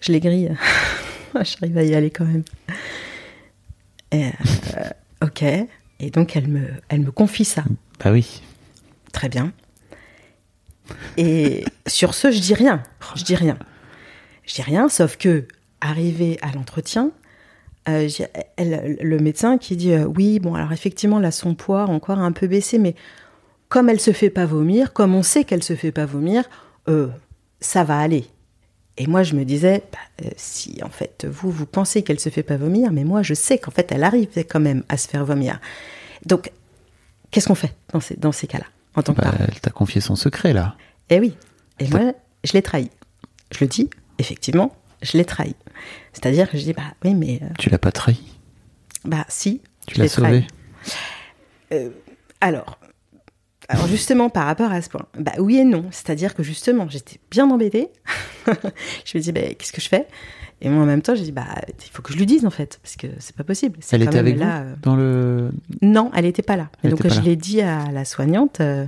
je 0.00 0.12
les 0.12 0.20
grille. 0.20 0.56
J'arrive 1.34 1.78
à 1.78 1.82
y 1.82 1.94
aller 1.94 2.10
quand 2.10 2.24
même. 2.24 2.44
Et, 4.12 4.26
euh, 4.26 4.90
ok. 5.24 5.42
Et 5.42 6.10
donc, 6.10 6.36
elle 6.36 6.48
me, 6.48 6.68
elle 6.88 7.00
me 7.00 7.10
confie 7.10 7.44
ça. 7.44 7.64
Bah 8.02 8.12
oui. 8.12 8.42
Très 9.12 9.28
bien. 9.28 9.52
Et 11.16 11.64
sur 11.86 12.14
ce, 12.14 12.30
je 12.30 12.38
dis 12.38 12.54
rien. 12.54 12.82
Je 13.16 13.24
dis 13.24 13.34
rien. 13.34 13.58
Je 14.46 14.54
dis 14.54 14.62
rien, 14.62 14.88
sauf 14.88 15.16
que, 15.16 15.46
arrivé 15.80 16.38
à 16.40 16.52
l'entretien, 16.52 17.10
euh, 17.88 18.08
elle- 18.56 18.98
le 19.00 19.18
médecin 19.18 19.58
qui 19.58 19.76
dit 19.76 19.92
euh, 19.92 20.04
oui, 20.06 20.38
bon, 20.38 20.54
alors 20.54 20.72
effectivement, 20.72 21.18
là, 21.18 21.30
son 21.30 21.54
poids 21.54 21.84
encore 21.84 22.18
un 22.18 22.32
peu 22.32 22.46
baissé, 22.46 22.78
mais 22.78 22.94
comme 23.68 23.88
elle 23.88 24.00
se 24.00 24.12
fait 24.12 24.30
pas 24.30 24.46
vomir, 24.46 24.92
comme 24.92 25.14
on 25.14 25.22
sait 25.22 25.44
qu'elle 25.44 25.62
se 25.62 25.74
fait 25.76 25.92
pas 25.92 26.06
vomir, 26.06 26.44
euh, 26.88 27.08
ça 27.60 27.84
va 27.84 27.98
aller. 27.98 28.24
Et 29.00 29.06
moi, 29.06 29.22
je 29.22 29.34
me 29.36 29.44
disais, 29.44 29.82
bah, 29.92 30.28
si 30.36 30.80
en 30.82 30.88
fait 30.88 31.26
vous 31.30 31.50
vous 31.50 31.66
pensez 31.66 32.02
qu'elle 32.02 32.18
se 32.18 32.30
fait 32.30 32.42
pas 32.42 32.56
vomir, 32.56 32.92
mais 32.92 33.04
moi, 33.04 33.22
je 33.22 33.34
sais 33.34 33.58
qu'en 33.58 33.70
fait, 33.70 33.92
elle 33.92 34.02
arrive 34.04 34.28
quand 34.48 34.60
même 34.60 34.82
à 34.88 34.96
se 34.96 35.06
faire 35.06 35.24
vomir. 35.24 35.60
Donc, 36.26 36.50
qu'est-ce 37.30 37.46
qu'on 37.46 37.54
fait 37.54 37.74
dans 37.92 38.00
ces, 38.00 38.16
dans 38.16 38.32
ces 38.32 38.46
cas-là, 38.48 38.64
en 38.96 39.02
tant 39.02 39.14
que 39.14 39.20
Bah, 39.20 39.30
parent? 39.30 39.44
elle 39.48 39.60
t'a 39.60 39.70
confié 39.70 40.00
son 40.00 40.16
secret 40.16 40.52
là. 40.52 40.76
Eh 41.10 41.20
oui. 41.20 41.34
Et 41.78 41.86
moi, 41.88 42.12
je 42.42 42.52
l'ai 42.54 42.62
trahi. 42.62 42.90
Je 43.52 43.58
le 43.60 43.68
dis, 43.68 43.88
effectivement, 44.18 44.74
je 45.02 45.16
l'ai 45.16 45.24
trahi. 45.24 45.54
C'est-à-dire 46.12 46.50
que 46.50 46.58
je 46.58 46.64
dis, 46.64 46.72
bah 46.72 46.94
oui, 47.04 47.14
mais 47.14 47.40
euh, 47.42 47.46
Tu 47.58 47.70
l'as 47.70 47.78
pas 47.78 47.92
trahi. 47.92 48.20
bah 49.04 49.24
si. 49.28 49.60
Tu 49.86 49.96
je 49.96 50.02
l'as 50.02 50.08
sauvé. 50.08 50.46
Alors, 52.40 52.78
Alors 53.68 53.86
justement, 53.86 54.30
par 54.30 54.46
rapport 54.46 54.72
à 54.72 54.80
ce 54.80 54.88
point, 54.88 55.06
bah 55.18 55.32
oui 55.38 55.58
et 55.58 55.64
non. 55.64 55.86
C'est-à-dire 55.90 56.34
que 56.34 56.42
justement, 56.42 56.88
j'étais 56.88 57.18
bien 57.30 57.50
embêtée. 57.50 57.88
je 59.04 59.18
me 59.18 59.22
dis, 59.22 59.32
bah, 59.32 59.42
qu'est-ce 59.58 59.72
que 59.72 59.80
je 59.80 59.88
fais? 59.88 60.06
Et 60.60 60.70
moi, 60.70 60.82
en 60.82 60.86
même 60.86 61.02
temps, 61.02 61.14
j'ai 61.14 61.24
dit, 61.24 61.32
bah, 61.32 61.46
il 61.68 61.90
faut 61.92 62.02
que 62.02 62.12
je 62.12 62.18
lui 62.18 62.26
dise, 62.26 62.46
en 62.46 62.50
fait, 62.50 62.80
parce 62.82 62.96
que 62.96 63.06
c'est 63.18 63.36
pas 63.36 63.44
possible. 63.44 63.78
Elle 63.92 64.02
était 64.02 64.18
avec 64.18 64.38
là, 64.38 64.62
vous 64.62 64.68
euh, 64.70 64.74
dans 64.82 64.96
le. 64.96 65.50
Non, 65.82 66.10
elle 66.14 66.24
n'était 66.24 66.42
pas 66.42 66.56
là. 66.56 66.70
Elle 66.82 66.92
donc 66.92 67.06
je 67.06 67.20
l'ai 67.20 67.36
dit 67.36 67.60
à 67.60 67.90
la 67.92 68.04
soignante, 68.04 68.60
euh, 68.60 68.86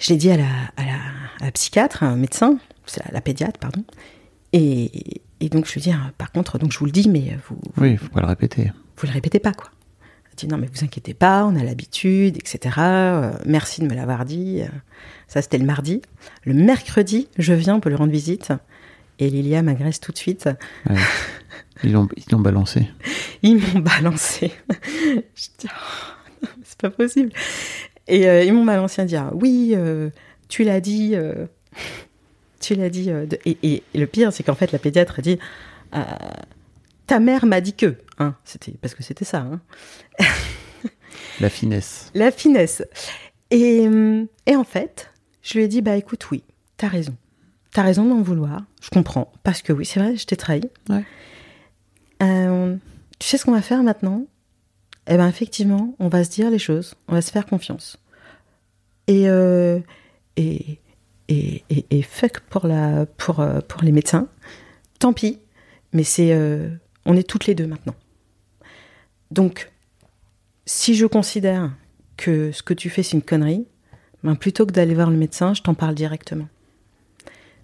je 0.00 0.10
l'ai 0.10 0.16
dit 0.16 0.30
à 0.30 0.36
la, 0.36 0.44
à 0.76 0.84
la, 0.84 0.98
à 1.40 1.44
la 1.46 1.50
psychiatre, 1.50 2.02
un 2.02 2.16
médecin, 2.16 2.58
la, 2.98 3.12
la 3.12 3.20
pédiatre, 3.22 3.58
pardon. 3.58 3.82
Et, 4.52 5.22
et 5.40 5.48
donc 5.48 5.66
je 5.66 5.74
lui 5.74 5.80
dis, 5.80 5.92
par 6.18 6.30
contre, 6.32 6.58
donc 6.58 6.72
je 6.72 6.78
vous 6.78 6.86
le 6.86 6.90
dis, 6.92 7.08
mais 7.08 7.36
vous, 7.48 7.58
Oui, 7.78 7.96
faut 7.96 8.08
pas 8.08 8.20
le 8.20 8.26
répéter. 8.26 8.72
vous 8.96 9.06
le 9.06 9.12
répétez 9.12 9.38
pas, 9.40 9.52
quoi. 9.52 9.70
Elle 10.30 10.36
dit 10.36 10.46
non, 10.46 10.58
mais 10.58 10.68
vous 10.72 10.84
inquiétez 10.84 11.14
pas, 11.14 11.44
on 11.44 11.56
a 11.56 11.62
l'habitude, 11.64 12.36
etc. 12.36 12.76
Euh, 12.78 13.32
merci 13.46 13.80
de 13.80 13.86
me 13.86 13.94
l'avoir 13.94 14.24
dit. 14.24 14.60
Euh, 14.62 14.66
Ça, 15.28 15.42
c'était 15.42 15.58
le 15.58 15.64
mardi. 15.66 16.02
Le 16.44 16.54
mercredi, 16.54 17.28
je 17.38 17.52
viens 17.52 17.80
pour 17.80 17.88
lui 17.90 17.96
rendre 17.96 18.12
visite. 18.12 18.52
Et 19.18 19.28
Lilia 19.30 19.62
m'agresse 19.62 20.00
tout 20.00 20.12
de 20.12 20.18
suite. 20.18 20.48
Ouais. 20.88 20.96
Ils 21.84 21.92
l'ont 21.92 22.08
balancé. 22.40 22.88
Ils 23.42 23.56
m'ont 23.56 23.80
balancé. 23.80 24.52
je 25.34 25.46
dis, 25.58 25.66
oh, 25.66 26.46
c'est 26.64 26.80
pas 26.80 26.90
possible. 26.90 27.32
Et 28.08 28.28
euh, 28.28 28.42
ils 28.44 28.52
m'ont 28.52 28.64
balancé 28.64 29.00
à 29.02 29.04
dire, 29.04 29.30
oui, 29.34 29.72
euh, 29.74 30.10
tu 30.48 30.64
l'as 30.64 30.80
dit. 30.80 31.14
Euh, 32.60 32.64
tu 32.64 32.74
l'as 32.74 32.90
dit. 32.90 33.10
euh, 33.10 33.26
de- 33.26 33.38
et, 33.44 33.56
et- 33.62 33.82
et 33.94 33.98
le 33.98 34.06
pire, 34.06 34.32
c'est 34.32 34.42
qu'en 34.42 34.54
fait, 34.54 34.72
la 34.72 34.78
pédiatre 34.78 35.18
a 35.18 35.22
dit, 35.22 35.38
euh, 35.94 36.02
ta 37.06 37.18
mère 37.20 37.46
m'a 37.46 37.60
dit 37.60 37.74
que. 37.74 37.96
Hein, 38.18 38.34
c'était 38.44 38.72
parce 38.80 38.94
que 38.94 39.02
c'était 39.02 39.24
ça. 39.24 39.38
Hein. 39.38 39.60
La 41.40 41.48
finesse. 41.50 42.10
La 42.14 42.30
finesse. 42.30 42.82
Et, 43.50 43.86
hum, 43.88 44.26
et 44.46 44.56
en 44.56 44.64
fait, 44.64 45.10
je 45.42 45.54
lui 45.58 45.64
ai 45.64 45.68
dit, 45.68 45.80
bah 45.82 45.96
écoute, 45.96 46.30
oui, 46.30 46.44
t'as 46.76 46.88
raison. 46.88 47.16
T'as 47.72 47.82
raison 47.82 48.04
d'en 48.04 48.20
vouloir. 48.22 48.62
Je 48.82 48.90
comprends. 48.90 49.32
Parce 49.42 49.62
que 49.62 49.72
oui, 49.72 49.84
c'est 49.86 50.00
vrai, 50.00 50.16
je 50.16 50.26
t'ai 50.26 50.36
trahi. 50.36 50.60
Ouais. 50.88 51.04
Euh, 52.22 52.76
tu 53.18 53.26
sais 53.28 53.38
ce 53.38 53.44
qu'on 53.44 53.52
va 53.52 53.62
faire 53.62 53.82
maintenant? 53.82 54.26
Eh 55.08 55.16
ben 55.16 55.26
effectivement, 55.28 55.94
on 55.98 56.08
va 56.08 56.22
se 56.24 56.30
dire 56.30 56.50
les 56.50 56.58
choses. 56.58 56.94
On 57.08 57.14
va 57.14 57.22
se 57.22 57.30
faire 57.30 57.46
confiance. 57.46 57.96
Et, 59.06 59.28
euh, 59.28 59.80
et, 60.36 60.78
et, 61.30 61.64
et, 61.70 61.86
et 61.90 62.02
fuck 62.02 62.40
pour, 62.50 62.66
la, 62.66 63.06
pour, 63.06 63.40
euh, 63.40 63.60
pour 63.66 63.82
les 63.82 63.92
médecins. 63.92 64.28
Tant 64.98 65.14
pis. 65.14 65.38
Mais 65.92 66.04
c'est, 66.04 66.32
euh, 66.32 66.68
on 67.06 67.16
est 67.16 67.28
toutes 67.28 67.46
les 67.46 67.54
deux 67.54 67.66
maintenant. 67.66 67.94
Donc, 69.30 69.72
si 70.66 70.94
je 70.94 71.06
considère 71.06 71.72
que 72.16 72.52
ce 72.52 72.62
que 72.62 72.74
tu 72.74 72.90
fais 72.90 73.02
c'est 73.02 73.16
une 73.16 73.22
connerie, 73.22 73.66
ben 74.22 74.36
plutôt 74.36 74.66
que 74.66 74.72
d'aller 74.72 74.94
voir 74.94 75.10
le 75.10 75.16
médecin, 75.16 75.54
je 75.54 75.62
t'en 75.62 75.74
parle 75.74 75.94
directement. 75.94 76.48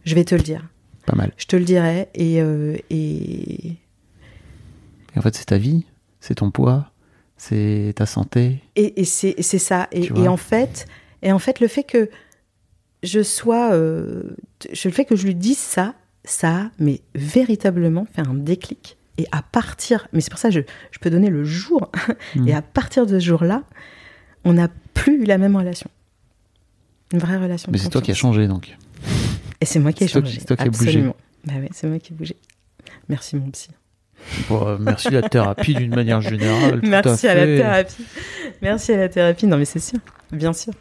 Je 0.05 0.15
vais 0.15 0.25
te 0.25 0.35
le 0.35 0.43
dire. 0.43 0.65
Pas 1.05 1.15
mal. 1.15 1.33
Je 1.37 1.47
te 1.47 1.57
le 1.57 1.65
dirai 1.65 2.09
et, 2.15 2.41
euh, 2.41 2.77
et 2.91 3.77
Et 5.15 5.19
en 5.19 5.23
fait, 5.23 5.35
c'est 5.37 5.47
ta 5.47 5.59
vie, 5.59 5.85
c'est 6.21 6.37
ton 6.37 6.51
poids, 6.51 6.91
c'est 7.37 7.93
ta 7.97 8.07
santé. 8.07 8.63
Et, 8.75 9.01
et 9.01 9.05
c'est 9.05 9.43
ça. 9.43 9.89
Et 9.93 10.29
en 10.29 10.37
fait, 10.37 10.87
et 11.23 11.33
en 11.33 11.39
fait, 11.39 11.61
le 11.61 11.69
fait 11.69 11.85
que 11.85 12.11
je 13.07 13.23
sois, 13.23 13.73
euh, 13.73 14.37
je, 14.73 14.89
le 14.89 14.95
fait 14.95 15.05
que 15.05 15.17
je 15.17 15.27
lui 15.27 15.35
dise 15.35 15.59
ça, 15.59 15.95
ça 16.25 16.57
a 16.57 16.71
mais 16.79 17.01
véritablement 17.15 18.07
fait 18.13 18.27
un 18.27 18.35
déclic. 18.35 18.97
Et 19.19 19.27
à 19.33 19.41
partir, 19.43 20.09
mais 20.13 20.21
c'est 20.21 20.31
pour 20.31 20.39
ça 20.39 20.49
que 20.49 20.55
je, 20.57 20.61
je 20.91 20.99
peux 20.99 21.11
donner 21.11 21.31
le 21.31 21.45
jour. 21.45 21.91
Mm. 22.35 22.49
Et 22.49 22.55
à 22.55 22.61
partir 22.61 23.07
de 23.07 23.19
ce 23.19 23.25
jour-là, 23.25 23.63
on 24.45 24.55
n'a 24.55 24.69
plus 24.95 25.23
eu 25.23 25.25
la 25.25 25.39
même 25.39 25.57
relation. 25.57 25.89
Une 27.13 27.19
vraie 27.19 27.37
relation. 27.37 27.71
Mais 27.73 27.79
c'est 27.79 27.89
toi 27.89 28.03
qui 28.03 28.11
as 28.11 28.15
changé 28.15 28.49
donc. 28.49 28.77
Et 29.61 29.65
c'est 29.65 29.79
moi 29.79 29.93
qui 29.93 30.05
ai 30.05 30.09
changé. 30.09 30.39
c'est 30.41 30.47
toi 30.47 30.57
qui 30.57 30.65
as 30.65 30.71
bougé. 30.71 31.03
Bah 31.45 31.55
ouais, 31.55 31.71
c'est 31.73 31.87
moi 31.87 31.99
qui 31.99 32.13
ai 32.13 32.17
bougé. 32.17 32.37
Merci 33.09 33.37
mon 33.37 33.51
psy. 33.51 33.69
Bon, 34.49 34.67
euh, 34.67 34.77
merci 34.81 35.11
la 35.11 35.23
thérapie 35.23 35.75
d'une 35.75 35.95
manière 35.95 36.21
générale. 36.21 36.81
Merci 36.83 37.29
à, 37.29 37.35
la 37.35 37.47
thérapie. 37.47 38.05
Merci 38.63 38.93
à 38.93 38.97
la 38.97 39.09
thérapie. 39.09 39.47
Non 39.47 39.57
mais 39.57 39.65
c'est 39.65 39.79
sûr, 39.79 39.99
bien 40.33 40.53
sûr. 40.53 40.73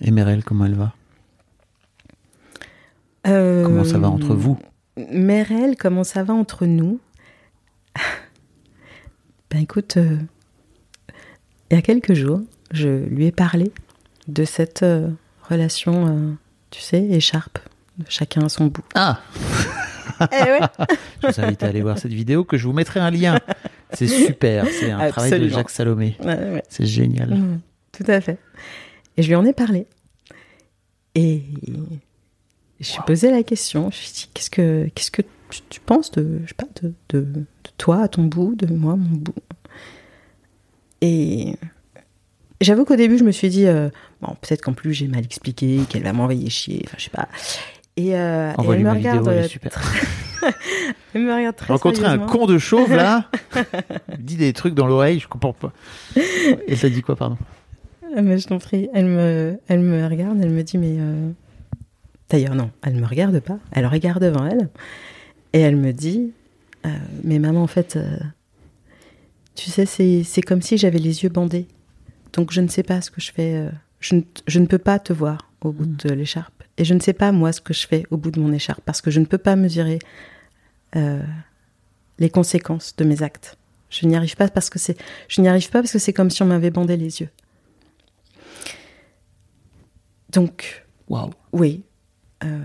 Et 0.00 0.10
Merel, 0.10 0.44
comment 0.44 0.64
elle 0.66 0.74
va? 0.74 0.92
Euh, 3.26 3.64
Comment 3.64 3.84
ça 3.84 3.98
va 3.98 4.08
entre 4.08 4.34
vous? 4.34 4.58
Merel, 4.96 5.76
comment 5.76 6.04
ça 6.04 6.22
va 6.22 6.34
entre 6.34 6.66
nous? 6.66 7.00
Ben 9.50 9.60
écoute, 9.60 9.98
euh, 9.98 10.16
il 11.70 11.74
y 11.74 11.78
a 11.78 11.82
quelques 11.82 12.14
jours, 12.14 12.40
je 12.70 12.88
lui 12.88 13.26
ai 13.26 13.32
parlé 13.32 13.70
de 14.26 14.46
cette 14.46 14.82
euh, 14.82 15.10
relation, 15.50 16.06
euh, 16.08 16.32
tu 16.70 16.80
sais, 16.80 17.02
écharpe, 17.04 17.58
chacun 18.08 18.46
à 18.46 18.48
son 18.48 18.68
bout. 18.68 18.84
Ah 18.94 19.20
Eh 20.32 20.44
ouais. 20.44 20.60
Je 21.22 21.26
vous 21.28 21.40
invite 21.40 21.62
à 21.62 21.66
aller 21.66 21.82
voir 21.82 21.98
cette 21.98 22.12
vidéo 22.14 22.44
que 22.44 22.56
je 22.56 22.66
vous 22.66 22.72
mettrai 22.72 23.00
un 23.00 23.10
lien. 23.10 23.38
C'est 23.92 24.06
super, 24.06 24.66
c'est 24.68 24.90
un 24.90 25.10
travail 25.10 25.30
de. 25.38 25.48
Jacques 25.48 25.70
Salomé. 25.70 26.16
Ouais, 26.24 26.34
ouais. 26.34 26.62
C'est 26.68 26.86
génial. 26.86 27.30
Mhm, 27.34 27.60
tout 27.92 28.04
à 28.08 28.20
fait. 28.20 28.38
Et 29.16 29.22
je 29.22 29.28
lui 29.28 29.34
en 29.34 29.44
ai 29.44 29.52
parlé. 29.52 29.86
Et 31.14 31.42
je 32.82 32.92
ai 32.94 33.00
posé 33.06 33.30
la 33.30 33.42
question. 33.42 33.90
Je 33.90 33.98
lui 33.98 34.06
ai 34.08 34.12
dit 34.12 34.28
qu'est-ce 34.34 34.50
que 34.50 34.88
qu'est-ce 34.94 35.10
que 35.10 35.22
tu- 35.50 35.60
tu 35.70 35.80
penses 35.80 36.10
de 36.12 36.40
je 36.44 36.48
sais 36.48 36.54
pas 36.56 36.66
de, 36.82 36.92
de, 37.10 37.20
de 37.20 37.44
toi 37.78 38.02
à 38.02 38.08
ton 38.08 38.24
bout, 38.24 38.54
de 38.56 38.66
moi 38.72 38.94
à 38.94 38.96
mon 38.96 39.16
bout? 39.16 39.34
Et 41.00 41.54
j'avoue 42.60 42.84
qu'au 42.84 42.96
début 42.96 43.18
je 43.18 43.24
me 43.24 43.32
suis 43.32 43.48
dit 43.48 43.66
euh, 43.66 43.88
bon 44.20 44.34
peut-être 44.40 44.62
qu'en 44.62 44.72
plus 44.72 44.92
j'ai 44.94 45.08
mal 45.08 45.24
expliqué, 45.24 45.80
qu'elle 45.88 46.02
va 46.04 46.12
m'envoyer 46.12 46.48
chier, 46.50 46.82
enfin 46.86 46.96
je 46.98 47.04
sais 47.04 47.10
pas. 47.10 47.28
Et, 47.96 48.16
euh, 48.16 48.52
et 48.52 48.66
elle 48.66 48.78
me 48.78 48.84
ma 48.84 48.94
vidéo, 48.94 49.10
regarde, 49.12 49.28
elle 49.28 49.38
est 49.38 49.42
euh, 49.44 49.48
super. 49.48 49.72
elle 51.14 51.22
me 51.22 51.34
regarde 51.34 51.56
très 51.56 51.72
Rencontrer 51.72 52.06
un 52.06 52.18
con 52.18 52.46
de 52.46 52.56
chauve 52.58 52.94
là, 52.96 53.28
dit 54.18 54.36
des 54.36 54.52
trucs 54.54 54.74
dans 54.74 54.86
l'oreille, 54.86 55.18
je 55.20 55.28
comprends 55.28 55.52
pas. 55.52 55.72
Et 56.66 56.76
t'as 56.76 56.88
dit 56.88 57.02
quoi, 57.02 57.16
pardon? 57.16 57.36
Ah, 58.16 58.22
mais 58.22 58.38
je 58.38 58.46
t'en 58.46 58.58
prie. 58.58 58.88
Elle 58.94 59.06
me, 59.06 59.58
elle 59.68 59.80
me 59.80 60.06
regarde, 60.06 60.38
elle 60.42 60.50
me 60.50 60.62
dit, 60.62 60.78
mais. 60.78 60.96
euh, 60.98 61.30
D'ailleurs, 62.32 62.54
non, 62.54 62.70
elle 62.82 62.94
me 62.94 63.06
regarde 63.06 63.38
pas. 63.40 63.58
Elle 63.72 63.86
regarde 63.86 64.22
devant 64.22 64.46
elle. 64.46 64.70
Et 65.52 65.60
elle 65.60 65.76
me 65.76 65.92
dit, 65.92 66.32
euh, 66.86 66.88
mais 67.24 67.38
maman, 67.38 67.62
en 67.62 67.66
fait, 67.66 67.96
euh, 67.96 68.16
tu 69.54 69.70
sais, 69.70 69.84
c'est 69.84 70.40
comme 70.40 70.62
si 70.62 70.78
j'avais 70.78 70.98
les 70.98 71.24
yeux 71.24 71.28
bandés. 71.28 71.68
Donc, 72.32 72.50
je 72.50 72.62
ne 72.62 72.68
sais 72.68 72.82
pas 72.82 73.02
ce 73.02 73.10
que 73.10 73.20
je 73.20 73.30
fais. 73.30 73.54
euh, 73.56 73.70
je, 74.00 74.14
ne, 74.14 74.22
je 74.46 74.58
ne 74.60 74.66
peux 74.66 74.78
pas 74.78 74.98
te 74.98 75.12
voir 75.12 75.50
au 75.60 75.72
bout 75.72 75.84
de 75.84 76.08
l'écharpe. 76.08 76.62
Et 76.78 76.86
je 76.86 76.94
ne 76.94 77.00
sais 77.00 77.12
pas, 77.12 77.32
moi, 77.32 77.52
ce 77.52 77.60
que 77.60 77.74
je 77.74 77.86
fais 77.86 78.04
au 78.10 78.16
bout 78.16 78.30
de 78.30 78.40
mon 78.40 78.50
écharpe. 78.50 78.80
Parce 78.86 79.02
que 79.02 79.10
je 79.10 79.20
ne 79.20 79.26
peux 79.26 79.36
pas 79.36 79.54
mesurer 79.54 79.98
euh, 80.96 81.22
les 82.18 82.30
conséquences 82.30 82.96
de 82.96 83.04
mes 83.04 83.22
actes. 83.22 83.58
Je 83.90 84.06
n'y 84.06 84.16
arrive 84.16 84.36
pas 84.36 84.48
parce 84.48 84.70
que 84.70 84.78
c'est, 84.78 84.96
je 85.28 85.42
n'y 85.42 85.48
arrive 85.48 85.68
pas 85.68 85.80
parce 85.82 85.92
que 85.92 85.98
c'est 85.98 86.14
comme 86.14 86.30
si 86.30 86.42
on 86.42 86.46
m'avait 86.46 86.70
bandé 86.70 86.96
les 86.96 87.20
yeux. 87.20 87.28
Donc, 90.30 90.86
Waouh. 91.10 91.28
oui. 91.52 91.82
Euh, 92.44 92.58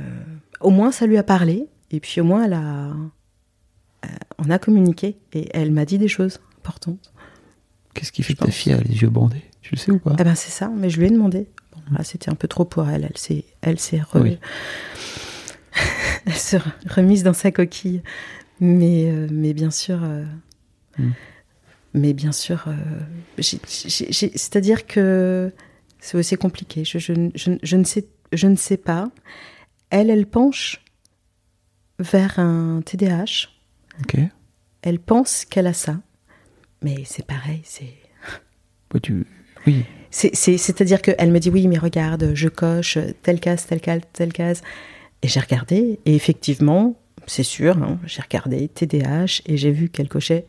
au 0.59 0.69
moins, 0.69 0.91
ça 0.91 1.05
lui 1.05 1.17
a 1.17 1.23
parlé. 1.23 1.67
Et 1.91 1.99
puis, 1.99 2.19
au 2.21 2.23
moins, 2.23 2.43
elle 2.45 2.53
a, 2.53 2.87
euh, 2.89 4.07
on 4.39 4.49
a 4.49 4.59
communiqué. 4.59 5.17
Et 5.33 5.49
elle 5.53 5.71
m'a 5.71 5.85
dit 5.85 5.97
des 5.97 6.07
choses 6.07 6.39
importantes. 6.59 7.11
Qu'est-ce 7.93 8.11
qui 8.11 8.23
fait 8.23 8.33
que 8.33 8.45
ta 8.45 8.51
fille 8.51 8.73
a 8.73 8.77
les 8.81 9.01
yeux 9.01 9.09
bandés? 9.09 9.43
Tu 9.61 9.75
le 9.75 9.79
sais 9.79 9.91
ou 9.91 9.99
pas? 9.99 10.15
Eh 10.19 10.23
ben, 10.23 10.35
c'est 10.35 10.51
ça. 10.51 10.71
Mais 10.75 10.89
je 10.89 10.99
lui 10.99 11.07
ai 11.07 11.09
demandé. 11.09 11.47
Bon, 11.73 11.81
là, 11.97 12.03
c'était 12.03 12.29
un 12.29 12.35
peu 12.35 12.47
trop 12.47 12.65
pour 12.65 12.87
elle. 12.89 13.05
Elle 13.09 13.17
s'est, 13.17 13.45
elle 13.61 13.79
s'est 13.79 13.97
re- 13.97 14.21
Oui. 14.21 14.37
elle 16.25 16.33
s'est 16.33 16.57
re- 16.57 16.71
remise 16.93 17.23
dans 17.23 17.33
sa 17.33 17.51
coquille. 17.51 18.01
Mais, 18.59 19.09
euh, 19.11 19.27
mais 19.31 19.53
bien 19.53 19.71
sûr. 19.71 19.99
Mm. 20.97 21.09
Mais 21.93 22.13
bien 22.13 22.31
sûr. 22.31 22.65
c'est-à-dire 23.39 24.85
que 24.87 25.51
c'est 25.99 26.17
aussi 26.17 26.35
compliqué. 26.35 26.83
Je, 26.85 26.99
je, 26.99 27.13
je, 27.35 27.51
je 27.61 27.75
ne 27.75 27.83
sais, 27.83 28.05
je 28.33 28.47
ne 28.47 28.55
sais 28.55 28.77
pas. 28.77 29.09
Elle, 29.89 30.09
elle 30.09 30.25
penche 30.25 30.83
vers 31.99 32.39
un 32.39 32.81
TDAH. 32.85 33.47
Elle 34.81 34.99
pense 34.99 35.45
qu'elle 35.45 35.67
a 35.67 35.73
ça. 35.73 35.99
Mais 36.83 37.03
c'est 37.05 37.25
pareil, 37.25 37.61
c'est. 37.63 37.93
Tu... 39.03 39.25
Oui. 39.65 39.83
C'est- 40.11 40.33
c'est- 40.35 40.57
C'est-à-dire 40.57 41.01
qu'elle 41.01 41.31
me 41.31 41.39
dit 41.39 41.49
oui, 41.49 41.67
mais 41.67 41.77
regarde, 41.77 42.31
je 42.33 42.47
coche 42.47 42.97
telle 43.21 43.39
case, 43.39 43.65
telle 43.65 43.81
case, 43.81 44.01
telle 44.13 44.31
case. 44.33 44.61
Et 45.21 45.27
j'ai 45.27 45.39
regardé, 45.39 45.99
et 46.05 46.15
effectivement, 46.15 46.95
c'est 47.25 47.43
sûr, 47.43 47.77
hein, 47.83 47.99
j'ai 48.05 48.21
regardé 48.21 48.67
TDAH 48.69 49.41
et 49.45 49.57
j'ai 49.57 49.71
vu 49.71 49.89
qu'elle 49.89 50.07
cochait 50.07 50.45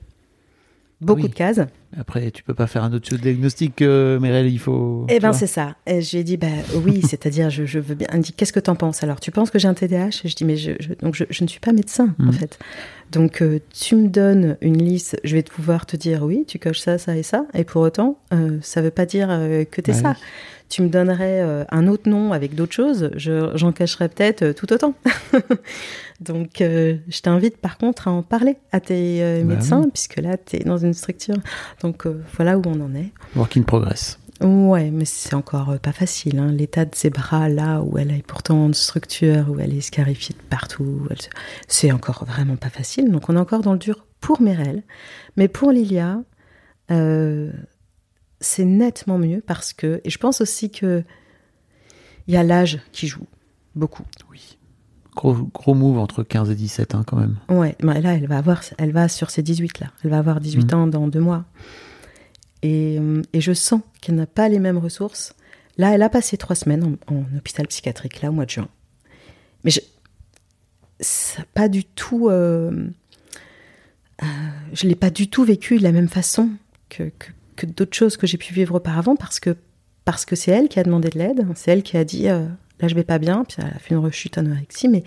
beaucoup 1.01 1.23
Oui. 1.23 1.29
de 1.29 1.35
cases. 1.35 1.61
Après, 1.99 2.31
tu 2.31 2.43
peux 2.43 2.55
pas 2.55 2.67
faire 2.67 2.85
un 2.85 2.93
autre 2.93 3.15
diagnostic, 3.17 3.81
euh, 3.83 4.21
Merel, 4.21 4.47
il 4.53 4.59
faut... 4.59 5.07
Eh 5.09 5.21
ben 5.21 5.33
c'est 5.33 5.47
ça. 5.47 5.75
Et 5.87 6.01
j'ai 6.03 6.23
dit 6.25 6.37
bah 6.37 6.47
oui, 6.85 7.01
c'est-à-dire 7.09 7.49
je, 7.51 7.65
je 7.65 7.79
veux 7.79 7.95
bien. 7.95 8.09
Elle 8.11 8.19
me 8.19 8.23
dit 8.23 8.33
qu'est-ce 8.33 8.53
que 8.53 8.61
t'en 8.61 8.75
penses? 8.75 9.03
Alors 9.03 9.21
tu 9.21 9.31
penses 9.31 9.51
que 9.51 9.59
j'ai 9.59 9.69
un 9.69 9.75
TDAH 9.75 10.21
Et 10.25 10.29
je 10.29 10.35
dis 10.37 10.45
mais 10.45 10.57
je, 10.57 10.73
je- 10.81 10.93
donc 11.01 11.15
je, 11.15 11.25
je 11.31 11.45
ne 11.45 11.49
suis 11.49 11.61
pas 11.61 11.73
médecin 11.73 12.15
en 12.21 12.25
Mhm. 12.25 12.33
fait. 12.33 12.59
Donc 13.11 13.41
euh, 13.41 13.59
tu 13.73 13.97
me 13.97 14.09
donnes 14.09 14.57
une 14.61 14.77
liste, 14.83 15.19
je 15.25 15.35
vais 15.35 15.43
pouvoir 15.43 15.87
te 15.87 15.97
dire 15.97 16.23
oui, 16.25 16.45
tu 16.47 16.59
coches 16.59 16.81
ça, 16.81 16.99
ça 16.99 17.17
et 17.17 17.23
ça. 17.23 17.47
Et 17.55 17.65
pour 17.65 17.81
autant, 17.83 18.19
euh, 18.35 18.59
ça 18.61 18.83
veut 18.83 18.91
pas 18.91 19.07
dire 19.07 19.29
euh, 19.31 19.65
que 19.65 19.81
t'es 19.81 19.93
Ouais, 19.93 19.99
ça. 20.03 20.11
oui. 20.11 20.25
tu 20.69 20.83
me 20.83 20.89
donnerais 20.91 21.41
euh, 21.41 21.65
un 21.71 21.89
autre 21.89 22.11
nom 22.11 22.35
avec 22.35 22.55
d'autres 22.55 22.75
choses, 22.75 23.11
je- 23.17 23.51
j'en 23.55 23.73
cacherais 23.73 24.11
peut-être 24.11 24.53
tout 24.53 24.71
autant. 24.75 24.93
Donc, 26.21 26.61
euh, 26.61 26.97
je 27.09 27.21
t'invite 27.21 27.59
par 27.59 27.79
contre 27.79 28.09
à 28.09 28.11
en 28.11 28.23
parler 28.23 28.57
à 28.73 28.81
tes 28.81 29.23
euh, 29.23 29.43
Bah 29.45 29.55
médecins, 29.55 29.89
puisque 29.89 30.17
là, 30.17 30.37
tu 30.37 30.57
es 30.57 30.61
dans 30.61 30.77
une 30.79 30.95
structure. 30.95 31.37
Donc, 31.81 32.07
euh, 32.07 32.23
voilà 32.35 32.59
où 32.59 32.63
on 32.67 32.81
en 32.81 32.95
est. 32.95 33.13
Work 33.37 33.57
in 33.57 33.63
progress. 33.63 34.19
Ouais, 34.41 34.91
mais 34.91 35.05
c'est 35.05 35.35
encore 35.35 35.79
pas 35.81 35.93
facile. 35.93 36.39
hein. 36.39 36.53
L'état 36.53 36.85
de 36.85 36.95
ses 36.95 37.11
bras, 37.11 37.49
là 37.49 37.83
où 37.83 37.99
elle 37.99 38.11
est 38.13 38.25
pourtant 38.27 38.67
en 38.67 38.73
structure, 38.73 39.47
où 39.49 39.59
elle 39.61 39.75
est 39.75 39.81
scarifiée 39.81 40.35
de 40.37 40.43
partout, 40.49 41.07
elle 41.11 41.17
c'est 41.67 41.91
encore 41.93 42.25
vraiment 42.25 42.57
pas 42.57 42.71
facile. 42.71 43.11
Donc 43.11 43.29
on 43.29 43.37
est 43.37 43.41
encore 43.41 43.63
dans 43.63 43.73
le 43.73 43.79
dur 43.79 44.07
pour 44.21 44.41
Merel. 44.41 44.83
Mais 45.37 45.49
pour 45.49 45.73
Lilia, 45.73 46.21
c'est 46.89 48.65
nettement 48.65 49.19
mieux 49.19 49.43
parce 49.45 49.73
que, 49.73 50.01
et 50.05 50.11
je 50.11 50.19
pense 50.19 50.41
aussi 50.41 50.71
que 50.71 51.03
il 52.29 52.35
y 52.35 52.37
a 52.37 52.43
l'âge 52.45 52.79
qui 52.93 53.09
joue 53.09 53.27
beaucoup. 53.75 54.05
Oui. 54.31 54.58
Gros, 55.19 55.35
gros 55.53 55.75
move 55.75 55.99
entre 55.99 56.23
15 56.23 56.49
et 56.51 56.55
17 56.55 56.95
hein, 56.95 57.03
quand 57.05 57.17
même. 57.17 57.37
Ouais, 57.49 57.75
mais 57.83 58.01
là, 58.01 58.15
elle 58.15 58.29
va 58.29 58.39
avoir, 58.39 58.63
elle 58.79 58.93
va 58.93 59.09
sur 59.09 59.31
ses 59.31 59.43
18 59.43 59.81
là. 59.81 59.89
Elle 60.05 60.11
va 60.11 60.19
avoir 60.19 60.41
18 60.41 60.73
Mhm. 60.73 60.79
ans 60.81 60.87
dans 60.87 61.09
deux 61.09 61.19
mois. 61.21 61.45
Et, 62.63 62.99
euh, 63.01 63.23
et 63.33 63.41
je 63.41 63.53
sens 63.53 63.81
qu'elle 64.01 64.15
n'a 64.15 64.27
pas 64.27 64.49
les 64.49 64.61
mêmes 64.61 64.79
ressources. 64.79 65.35
Là, 65.77 65.93
elle 65.93 66.03
a 66.03 66.09
passé 66.09 66.37
trois 66.37 66.55
semaines 66.55 66.97
en, 67.09 67.15
en 67.15 67.25
hôpital 67.37 67.67
psychiatrique, 67.67 68.23
là, 68.23 68.31
au 68.31 68.33
mois 68.33 68.45
de 68.45 68.51
juin. 68.51 68.69
Mais 69.65 69.73
je, 69.73 69.81
ça 71.01 71.43
pas 71.53 71.69
du 71.69 71.85
tout, 71.85 72.29
euh, 72.29 72.71
euh, 74.23 74.27
je 74.73 74.87
l'ai 74.87 74.95
pas 74.95 75.11
du 75.11 75.29
tout 75.29 75.45
vécu 75.45 75.79
de 75.79 75.83
la 75.83 75.91
même 75.93 76.09
façon 76.09 76.51
que, 76.89 77.11
que, 77.19 77.29
que 77.57 77.67
d'autres 77.67 77.97
choses 77.97 78.17
que 78.17 78.27
j'ai 78.29 78.39
pu 78.39 78.53
vivre 78.55 78.77
auparavant 78.77 79.17
parce 79.17 79.41
que 79.41 79.57
parce 80.05 80.25
que 80.25 80.37
c'est 80.37 80.51
elle 80.53 80.69
qui 80.69 80.79
a 80.81 80.85
demandé 80.85 81.11
de 81.11 81.19
l'aide, 81.19 81.47
c'est 81.55 81.71
elle 81.71 81.83
qui 81.83 81.97
a 81.99 82.05
dit 82.05 82.29
euh, 82.29 82.47
là 82.81 82.89
je 82.89 82.95
vais 82.95 83.05
pas 83.05 83.19
bien, 83.19 83.45
puis 83.45 83.59
elle 83.59 83.67
a 83.67 83.79
fait 83.79 83.95
une 83.95 84.01
rechute 84.01 84.39
anorexie, 84.39 84.89
mais 84.89 85.03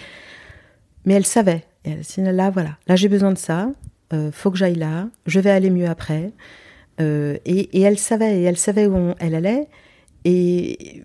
mais 1.05 1.15
elle 1.15 1.25
savait. 1.25 1.65
Elle 1.83 2.03
s'est 2.03 2.21
dit, 2.21 2.31
là, 2.31 2.51
voilà, 2.51 2.77
là 2.87 2.95
j'ai 2.95 3.09
besoin 3.09 3.31
de 3.31 3.37
ça, 3.37 3.71
euh, 4.13 4.31
faut 4.31 4.51
que 4.51 4.57
j'aille 4.57 4.75
là, 4.75 5.09
je 5.25 5.39
vais 5.39 5.49
aller 5.49 5.69
mieux 5.69 5.87
après. 5.87 6.31
Euh, 6.99 7.37
et, 7.45 7.81
elle 7.81 7.97
savait, 7.97 8.41
et 8.41 8.43
elle 8.43 8.57
savait 8.57 8.85
où 8.85 9.13
elle 9.19 9.35
allait. 9.35 9.67
Et 10.25 11.03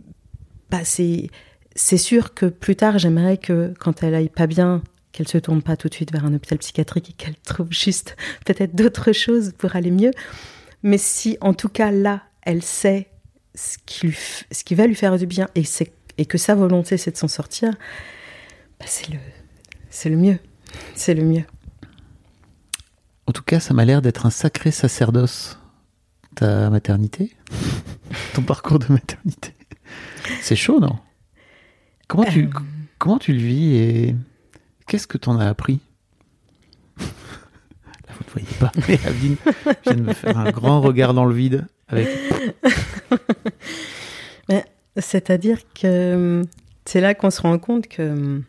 bah, 0.71 0.85
c'est, 0.85 1.31
sûr 1.75 2.35
que 2.35 2.47
plus 2.47 2.77
tard, 2.77 2.99
j'aimerais 2.99 3.39
que 3.39 3.73
quand 3.79 4.03
elle 4.03 4.15
aille 4.15 4.29
pas 4.29 4.47
bien, 4.47 4.83
qu'elle 5.13 5.29
se 5.29 5.39
tourne 5.39 5.63
pas 5.63 5.77
tout 5.77 5.89
de 5.89 5.95
suite 5.95 6.13
vers 6.13 6.27
un 6.27 6.35
hôpital 6.35 6.59
psychiatrique 6.59 7.11
et 7.11 7.13
qu'elle 7.13 7.37
trouve 7.37 7.69
juste 7.71 8.17
peut-être 8.45 8.75
d'autres 8.75 9.13
choses 9.13 9.53
pour 9.57 9.77
aller 9.77 9.91
mieux. 9.91 10.11
Mais 10.83 10.99
si, 10.99 11.39
en 11.41 11.55
tout 11.55 11.69
cas, 11.71 11.91
là, 11.91 12.23
elle 12.43 12.63
sait 12.63 13.09
ce 13.55 13.79
qui, 13.87 14.09
lui 14.09 14.19
ce 14.53 14.65
qui 14.65 14.75
va 14.75 14.87
lui 14.87 14.95
faire 14.95 15.17
du 15.17 15.27
bien 15.27 15.49
et, 15.55 15.65
c'est, 15.65 15.93
et 16.19 16.27
que 16.27 16.39
sa 16.39 16.55
volonté, 16.55 16.97
c'est 16.97 17.11
de 17.13 17.17
s'en 17.17 17.29
sortir, 17.29 17.71
bah, 18.81 18.87
c'est 18.89 19.09
le, 19.11 19.19
c'est 19.91 20.09
le 20.09 20.17
mieux. 20.17 20.39
C'est 20.95 21.15
le 21.15 21.23
mieux. 21.23 21.45
En 23.27 23.33
tout 23.33 23.43
cas, 23.43 23.61
ça 23.61 23.75
m'a 23.75 23.85
l'air 23.85 24.03
d'être 24.03 24.27
un 24.27 24.31
sacré 24.31 24.71
sacerdoce, 24.71 25.59
ta 26.35 26.71
maternité, 26.71 27.35
ton 28.35 28.43
parcours 28.43 28.79
de 28.79 28.93
maternité. 28.93 29.55
C'est 30.41 30.57
chaud, 30.57 30.81
non? 30.81 30.99
Comment 32.09 32.25
tu, 32.25 32.45
Euh. 32.45 32.51
comment 32.99 33.19
tu 33.19 33.33
le 33.33 33.39
vis 33.39 33.75
et 33.77 34.15
qu'est-ce 34.87 35.07
que 35.07 35.19
t'en 35.19 35.39
as 35.39 35.47
appris? 35.47 35.81
Là, 36.99 37.05
vous 38.19 38.25
ne 38.27 38.31
voyez 38.31 38.59
pas, 38.61 38.73
mais 38.89 39.01
Avine 39.07 39.37
vient 39.85 39.95
de 39.95 40.03
me 40.03 40.13
faire 40.13 40.39
un 40.39 40.51
grand 40.51 40.81
regard 40.81 41.15
dans 41.15 41.25
le 41.25 41.35
vide 41.35 41.67
avec 41.89 42.09
C'est-à-dire 44.99 45.59
que 45.75 46.15
hum, 46.15 46.45
c'est 46.85 47.01
là 47.01 47.15
qu'on 47.15 47.31
se 47.31 47.43
rend 47.43 47.59
compte 47.59 47.89
que 47.89 48.03
hum, 48.03 48.45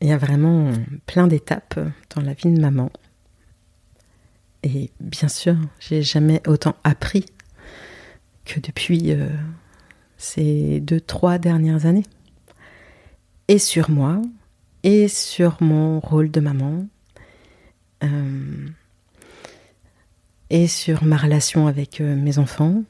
il 0.00 0.08
y 0.08 0.12
a 0.12 0.18
vraiment 0.18 0.72
plein 1.06 1.26
d'étapes 1.26 1.78
dans 2.14 2.22
la 2.22 2.32
vie 2.32 2.50
de 2.50 2.60
maman. 2.60 2.90
Et 4.62 4.90
bien 5.00 5.28
sûr, 5.28 5.56
j'ai 5.78 6.02
jamais 6.02 6.42
autant 6.46 6.76
appris 6.84 7.26
que 8.44 8.60
depuis 8.60 9.12
euh, 9.12 9.28
ces 10.16 10.80
deux, 10.80 11.00
trois 11.00 11.38
dernières 11.38 11.86
années. 11.86 12.06
Et 13.48 13.58
sur 13.58 13.90
moi, 13.90 14.20
et 14.82 15.08
sur 15.08 15.62
mon 15.62 16.00
rôle 16.00 16.30
de 16.30 16.40
maman, 16.40 16.86
euh, 18.04 18.66
et 20.50 20.66
sur 20.66 21.04
ma 21.04 21.16
relation 21.16 21.66
avec 21.66 22.00
euh, 22.00 22.16
mes 22.16 22.38
enfants. 22.38 22.82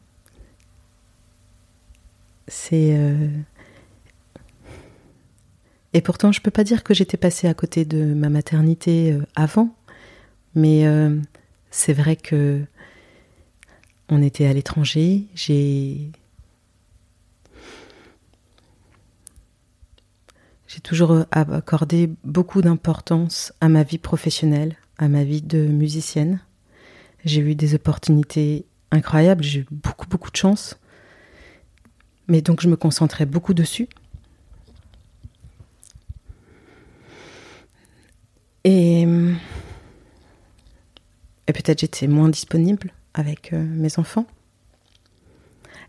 Euh, 2.73 3.29
Et 5.93 6.01
pourtant, 6.01 6.33
je 6.33 6.41
peux 6.41 6.51
pas 6.51 6.65
dire 6.65 6.85
que 6.85 6.95
j'étais 6.95 7.17
passée 7.17 7.49
à 7.49 7.55
côté 7.55 7.85
de 7.85 8.15
ma 8.15 8.29
maternité 8.29 9.13
euh, 9.13 9.27
avant, 9.35 9.75
mais 10.55 10.87
euh, 10.87 11.17
c'est 11.71 11.93
vrai 11.93 12.17
que 12.17 12.63
on 14.09 14.23
était 14.23 14.47
à 14.47 14.53
l'étranger. 14.53 15.27
J'ai 15.35 16.11
j'ai 20.67 20.81
toujours 20.81 21.25
accordé 21.33 22.11
beaucoup 22.25 22.63
d'importance 22.63 23.53
à 23.61 23.69
ma 23.69 23.83
vie 23.83 23.99
professionnelle, 23.99 24.77
à 24.99 25.09
ma 25.09 25.25
vie 25.25 25.43
de 25.43 25.59
musicienne. 25.67 26.41
J'ai 27.25 27.41
eu 27.41 27.55
des 27.57 27.75
opportunités 27.75 28.67
incroyables, 28.93 29.43
j'ai 29.45 29.61
eu 29.61 29.67
beaucoup 29.71 30.07
beaucoup 30.09 30.31
de 30.31 30.37
chance. 30.37 30.80
Mais 32.31 32.41
donc 32.43 32.61
je 32.61 32.69
me 32.69 32.77
concentrais 32.77 33.27
beaucoup 33.27 33.55
dessus. 33.55 33.89
Et, 38.63 39.03
et 39.03 39.07
peut-être 41.53 41.81
j'étais 41.81 42.07
moins 42.07 42.29
disponible 42.29 42.93
avec 43.15 43.53
euh, 43.53 43.61
mes 43.63 43.99
enfants. 43.99 44.27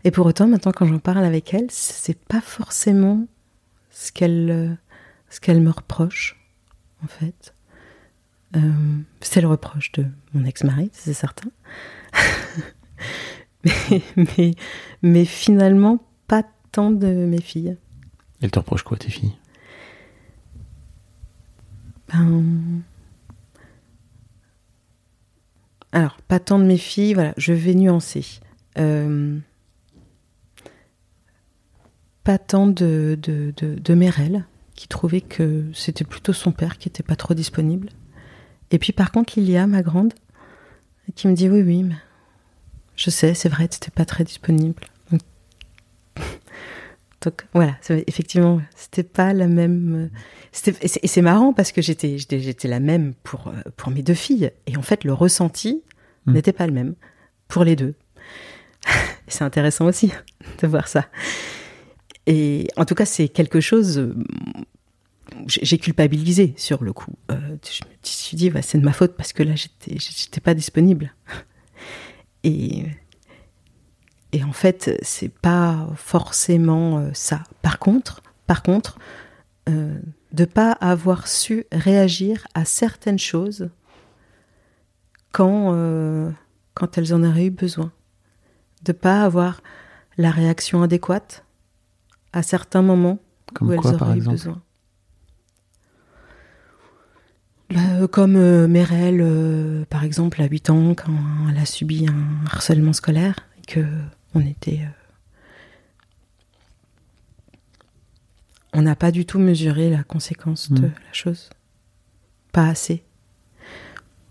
Et 0.02 0.10
pour 0.10 0.26
autant, 0.26 0.48
maintenant 0.48 0.72
quand 0.72 0.86
j'en 0.86 0.98
parle 0.98 1.24
avec 1.24 1.54
elle, 1.54 1.70
c'est 1.70 2.18
pas 2.18 2.40
forcément 2.40 3.24
ce 3.92 4.10
qu'elle 4.10 4.76
ce 5.30 5.38
qu'elle 5.38 5.60
me 5.60 5.70
reproche, 5.70 6.36
en 7.04 7.06
fait. 7.06 7.54
Euh, 8.56 8.98
c'est 9.20 9.40
le 9.40 9.46
reproche 9.46 9.92
de 9.92 10.06
mon 10.34 10.44
ex-mari, 10.44 10.90
c'est 10.92 11.14
certain. 11.14 11.50
mais, 14.16 14.54
mais 15.02 15.24
finalement, 15.24 16.00
pas 16.26 16.44
tant 16.72 16.90
de 16.90 17.06
mes 17.06 17.40
filles. 17.40 17.76
Elle 18.40 18.50
te 18.50 18.58
reproche 18.58 18.82
quoi, 18.82 18.96
tes 18.96 19.10
filles? 19.10 19.34
Ben, 22.08 22.82
Alors, 25.92 26.16
pas 26.22 26.40
tant 26.40 26.58
de 26.58 26.64
mes 26.64 26.78
filles, 26.78 27.14
voilà, 27.14 27.34
je 27.36 27.52
vais 27.52 27.74
nuancer. 27.74 28.24
Euh, 28.78 29.38
Pas 32.24 32.38
tant 32.38 32.66
de, 32.66 33.18
de, 33.20 33.52
de, 33.56 33.74
de 33.74 33.94
Merel, 33.94 34.44
qui 34.74 34.86
trouvait 34.88 35.20
que 35.20 35.64
c'était 35.74 36.04
plutôt 36.04 36.32
son 36.32 36.52
père 36.52 36.78
qui 36.78 36.88
était 36.88 37.02
pas 37.02 37.16
trop 37.16 37.34
disponible. 37.34 37.88
Et 38.70 38.78
puis 38.78 38.92
par 38.92 39.10
contre, 39.12 39.34
Lilia, 39.38 39.66
ma 39.66 39.82
grande, 39.82 40.14
qui 41.14 41.26
me 41.28 41.34
dit 41.34 41.48
oui, 41.48 41.62
oui, 41.62 41.82
mais 41.82 41.96
je 42.96 43.10
sais, 43.10 43.34
c'est 43.34 43.48
vrai, 43.48 43.66
t'étais 43.68 43.90
pas 43.90 44.04
très 44.04 44.24
disponible. 44.24 44.84
Donc, 47.22 47.46
voilà, 47.54 47.76
effectivement, 48.08 48.60
c'était 48.74 49.02
pas 49.04 49.32
la 49.32 49.46
même. 49.46 50.10
euh, 50.64 50.68
Et 50.82 50.88
c'est- 50.88 51.22
marrant 51.22 51.52
parce 51.52 51.70
que 51.72 51.80
j'étais 51.80 52.18
j'étais 52.18 52.68
la 52.68 52.80
même 52.80 53.14
pour, 53.22 53.48
euh, 53.48 53.52
pour 53.76 53.90
mes 53.92 54.02
deux 54.02 54.14
filles. 54.14 54.50
Et 54.66 54.76
en 54.76 54.82
fait, 54.82 55.04
le 55.04 55.12
ressenti 55.12 55.82
Mm. 56.26 56.32
n'était 56.34 56.52
pas 56.52 56.66
le 56.66 56.72
même 56.72 56.94
pour 57.48 57.64
les 57.64 57.76
deux. 57.76 57.94
C'est 59.28 59.44
intéressant 59.44 59.86
aussi 59.86 60.12
de 60.62 60.66
voir 60.66 60.88
ça. 60.88 61.06
Et 62.26 62.68
en 62.76 62.84
tout 62.84 62.94
cas, 62.94 63.04
c'est 63.04 63.28
quelque 63.28 63.60
chose. 63.60 63.98
euh, 63.98 64.14
j'ai 65.46 65.78
culpabilisé 65.78 66.54
sur 66.56 66.84
le 66.84 66.92
coup. 66.92 67.12
Euh, 67.30 67.56
je 67.64 67.84
me 67.84 67.90
suis 68.02 68.36
dit, 68.36 68.50
ouais, 68.50 68.62
c'est 68.62 68.78
de 68.78 68.84
ma 68.84 68.92
faute 68.92 69.16
parce 69.16 69.32
que 69.32 69.42
là, 69.42 69.54
j'étais 69.56 70.40
pas 70.40 70.54
disponible. 70.54 71.14
Et, 72.44 72.84
et 74.32 74.42
en 74.44 74.52
fait, 74.52 74.98
c'est 75.02 75.32
pas 75.32 75.88
forcément 75.94 76.98
euh, 76.98 77.10
ça. 77.12 77.42
Par 77.60 77.78
contre, 77.78 78.22
par 78.46 78.62
contre, 78.62 78.98
euh, 79.68 79.98
de 80.32 80.44
pas 80.44 80.72
avoir 80.72 81.28
su 81.28 81.66
réagir 81.70 82.46
à 82.54 82.64
certaines 82.64 83.18
choses 83.18 83.70
quand, 85.30 85.72
euh, 85.74 86.30
quand 86.74 86.98
elles 86.98 87.14
en 87.14 87.22
auraient 87.22 87.46
eu 87.46 87.50
besoin. 87.50 87.92
De 88.82 88.92
pas 88.92 89.22
avoir 89.22 89.62
la 90.18 90.30
réaction 90.30 90.82
adéquate 90.82 91.44
à 92.32 92.42
certains 92.42 92.82
moments 92.82 93.20
Comme 93.54 93.70
où 93.70 93.76
quoi, 93.76 93.90
elles 93.90 94.02
auraient 94.02 94.18
eu 94.18 94.22
besoin. 94.22 94.60
Bah, 97.70 98.06
comme 98.10 98.36
euh, 98.36 98.66
Merel, 98.66 99.86
par 99.88 100.02
exemple, 100.02 100.42
à 100.42 100.46
8 100.46 100.70
ans, 100.70 100.94
quand 100.94 101.14
elle 101.50 101.58
a 101.58 101.66
subi 101.66 102.06
un 102.08 102.44
harcèlement 102.46 102.92
scolaire, 102.92 103.36
et 103.58 103.66
que 103.66 103.84
On 104.34 104.40
était. 104.40 104.80
euh, 104.82 104.88
On 108.74 108.82
n'a 108.82 108.96
pas 108.96 109.10
du 109.10 109.26
tout 109.26 109.38
mesuré 109.38 109.90
la 109.90 110.02
conséquence 110.02 110.70
de 110.72 110.86
Mm. 110.86 110.92
la 111.06 111.12
chose. 111.12 111.50
Pas 112.52 112.68
assez. 112.68 113.02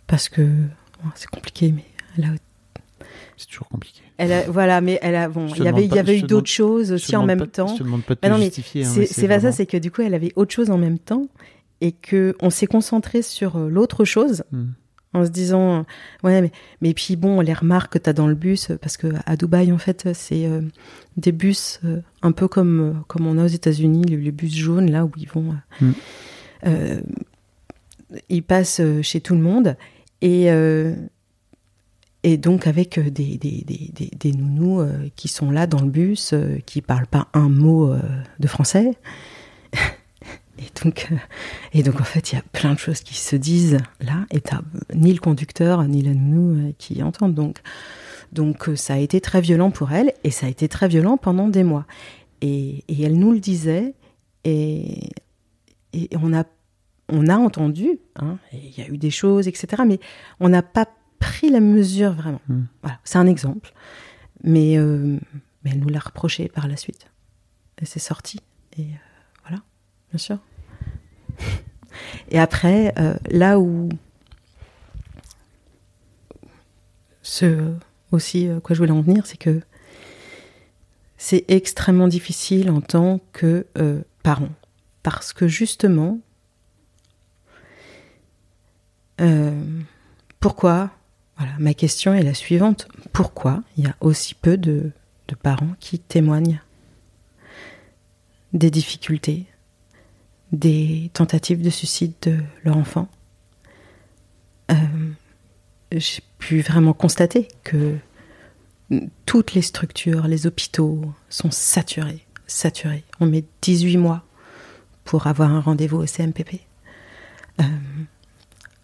Parce 0.07 0.29
que. 0.29 0.41
bon, 0.41 1.09
c'est 1.15 1.29
compliqué, 1.29 1.71
mais 1.71 1.85
elle 2.17 2.25
a 2.25 2.29
C'est 3.37 3.47
toujours 3.47 3.67
compliqué. 3.69 4.01
elle 4.17 4.31
a- 4.33 4.49
voilà, 4.49 4.81
mais 4.81 4.99
elle 5.01 5.15
a 5.15 5.29
bon, 5.29 5.47
il 5.47 5.63
y 5.63 5.67
avait, 5.67 5.87
pas- 5.87 6.11
y 6.11 6.17
eu 6.19 6.21
d'autres 6.23 6.49
choses 6.49 6.91
aussi 6.91 7.15
en 7.15 7.25
même 7.25 7.39
pas 7.39 7.47
temps. 7.47 7.67
Je 7.67 7.77
te 7.79 7.83
demande 7.83 8.03
pas 8.03 8.15
de 8.15 8.19
te 8.19 8.27
non, 8.27 8.37
mais 8.37 8.45
justifier. 8.45 8.85
hein, 8.85 8.91
C'est 8.93 9.05
c'est 9.05 9.27
pas 9.27 9.39
ça, 9.39 9.51
c'est 9.51 9.65
que 9.65 9.77
du 9.77 9.89
coup, 9.91 10.01
elle 10.01 10.13
avait 10.13 10.33
autre 10.35 10.53
chose 10.53 10.69
en 10.71 10.77
même 10.77 10.99
temps 10.99 11.27
et 11.81 11.91
que 11.91 12.35
on 12.41 12.49
s'est 12.49 12.67
concentré 12.67 13.21
sur 13.21 13.57
euh, 13.57 13.69
l'autre 13.69 14.05
chose 14.05 14.43
Hmm. 14.51 14.71
En 15.13 15.25
se 15.25 15.29
disant 15.29 15.85
ouais, 16.23 16.41
mais 16.41 16.51
mais 16.81 16.93
puis 16.93 17.15
bon, 17.15 17.41
les 17.41 17.53
remarques 17.53 17.93
que 17.93 17.99
t'as 17.99 18.13
dans 18.13 18.27
le 18.27 18.35
bus 18.35 18.71
parce 18.81 18.97
que 18.97 19.07
à 19.25 19.35
Dubaï 19.35 19.71
en 19.71 19.77
fait, 19.77 20.09
c'est 20.13 20.45
euh, 20.45 20.61
des 21.17 21.31
bus 21.31 21.79
euh, 21.85 22.01
un 22.21 22.31
peu 22.31 22.47
comme 22.47 22.79
euh, 22.79 22.93
comme 23.07 23.27
on 23.27 23.37
a 23.37 23.43
aux 23.43 23.47
États-Unis, 23.47 24.03
les, 24.05 24.17
les 24.17 24.31
bus 24.31 24.55
jaunes 24.55 24.89
là 24.89 25.05
où 25.05 25.11
ils 25.17 25.29
vont. 25.29 25.55
Mm. 25.79 25.91
euh, 26.67 27.01
ils 28.29 28.43
passent 28.43 28.81
chez 29.01 29.21
tout 29.21 29.35
le 29.35 29.41
monde 29.41 29.77
et 30.21 30.49
et 32.23 32.37
donc 32.37 32.67
avec 32.67 32.99
des, 32.99 33.37
des, 33.37 33.63
des, 34.19 34.31
nounous 34.33 34.85
qui 35.15 35.29
sont 35.29 35.49
là 35.49 35.65
dans 35.65 35.79
le 35.79 35.89
bus, 35.89 36.35
qui 36.65 36.81
parlent 36.81 37.07
pas 37.07 37.29
un 37.33 37.47
mot 37.47 37.95
de 38.37 38.47
français. 38.47 38.91
Et, 40.61 40.83
donc, 40.83 41.07
euh, 41.11 41.15
et 41.73 41.83
donc 41.83 41.99
en 41.99 42.03
fait, 42.03 42.31
il 42.31 42.35
y 42.35 42.37
a 42.37 42.43
plein 42.53 42.73
de 42.73 42.79
choses 42.79 43.01
qui 43.01 43.15
se 43.15 43.35
disent 43.35 43.77
là, 43.99 44.25
et 44.31 44.41
t'as 44.41 44.61
ni 44.93 45.13
le 45.13 45.19
conducteur, 45.19 45.83
ni 45.83 46.01
la 46.01 46.13
nounou 46.13 46.69
euh, 46.69 46.71
qui 46.77 47.01
entendent. 47.03 47.33
Donc, 47.33 47.59
donc 48.31 48.69
euh, 48.69 48.75
ça 48.75 48.93
a 48.93 48.97
été 48.97 49.21
très 49.21 49.41
violent 49.41 49.71
pour 49.71 49.91
elle, 49.91 50.13
et 50.23 50.31
ça 50.31 50.45
a 50.45 50.49
été 50.49 50.67
très 50.67 50.87
violent 50.87 51.17
pendant 51.17 51.47
des 51.47 51.63
mois. 51.63 51.85
Et, 52.41 52.83
et 52.87 53.03
elle 53.03 53.17
nous 53.17 53.31
le 53.31 53.39
disait, 53.39 53.93
et, 54.43 55.09
et 55.93 56.09
on 56.21 56.33
a 56.33 56.43
on 57.11 57.27
a 57.27 57.35
entendu, 57.35 57.99
hein, 58.15 58.37
il 58.53 58.77
y 58.77 58.81
a 58.81 58.87
eu 58.87 58.97
des 58.97 59.11
choses, 59.11 59.47
etc. 59.47 59.83
Mais 59.85 59.99
on 60.39 60.49
n'a 60.49 60.61
pas 60.61 60.87
pris 61.19 61.49
la 61.49 61.59
mesure 61.59 62.13
vraiment. 62.13 62.41
Mm. 62.47 62.61
Voilà, 62.81 62.99
c'est 63.03 63.17
un 63.17 63.27
exemple. 63.27 63.73
Mais, 64.43 64.77
euh, 64.77 65.19
mais 65.63 65.71
elle 65.71 65.79
nous 65.79 65.89
l'a 65.89 65.99
reproché 65.99 66.47
par 66.47 66.67
la 66.67 66.77
suite. 66.77 67.07
Et 67.81 67.85
c'est 67.85 67.99
sorti. 67.99 68.39
Et 68.77 68.87
voilà, 69.43 69.61
bien 70.09 70.17
sûr. 70.17 70.39
Et 72.29 72.39
après, 72.39 72.93
euh, 72.97 73.15
là 73.29 73.59
où. 73.59 73.89
Ce 77.23 77.73
aussi, 78.11 78.47
euh, 78.47 78.59
quoi 78.59 78.73
je 78.73 78.79
voulais 78.81 78.91
en 78.91 79.01
venir, 79.01 79.25
c'est 79.25 79.37
que 79.37 79.61
c'est 81.17 81.45
extrêmement 81.49 82.07
difficile 82.07 82.69
en 82.71 82.81
tant 82.81 83.19
que 83.31 83.67
euh, 83.77 84.01
parent. 84.23 84.49
Parce 85.03 85.33
que 85.33 85.47
justement, 85.47 86.19
euh, 89.19 89.51
pourquoi 90.39 90.89
Voilà, 91.37 91.53
ma 91.59 91.73
question 91.73 92.13
est 92.13 92.23
la 92.23 92.33
suivante. 92.33 92.87
Pourquoi 93.13 93.63
il 93.77 93.85
y 93.85 93.87
a 93.87 93.95
aussi 94.01 94.33
peu 94.33 94.57
de, 94.57 94.91
de 95.27 95.35
parents 95.35 95.75
qui 95.79 95.99
témoignent 95.99 96.61
des 98.53 98.71
difficultés, 98.71 99.45
des 100.51 101.09
tentatives 101.13 101.61
de 101.61 101.69
suicide 101.69 102.13
de 102.21 102.37
leur 102.63 102.77
enfant 102.77 103.07
Euh, 104.71 104.75
J'ai 105.91 106.21
pu 106.37 106.61
vraiment 106.61 106.93
constater 106.93 107.47
que 107.63 107.97
toutes 109.25 109.53
les 109.53 109.61
structures, 109.61 110.27
les 110.27 110.47
hôpitaux 110.47 111.13
sont 111.29 111.51
saturés, 111.51 112.25
saturés. 112.47 113.03
On 113.19 113.25
met 113.25 113.43
18 113.61 113.97
mois 113.97 114.23
pour 115.03 115.27
avoir 115.27 115.51
un 115.51 115.61
rendez-vous 115.61 115.97
au 115.97 116.05
CMPP. 116.05 116.61
Euh, 117.59 117.63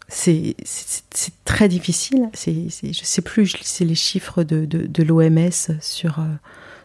c'est 0.09 0.55
très 1.43 1.67
difficile. 1.67 2.29
Je 2.33 3.03
sais 3.03 3.21
plus, 3.21 3.53
c'est 3.61 3.85
les 3.85 3.95
chiffres 3.95 4.43
de, 4.43 4.65
de, 4.65 5.03
l'OMS 5.03 5.51
sur, 5.81 6.19
euh, 6.19 6.23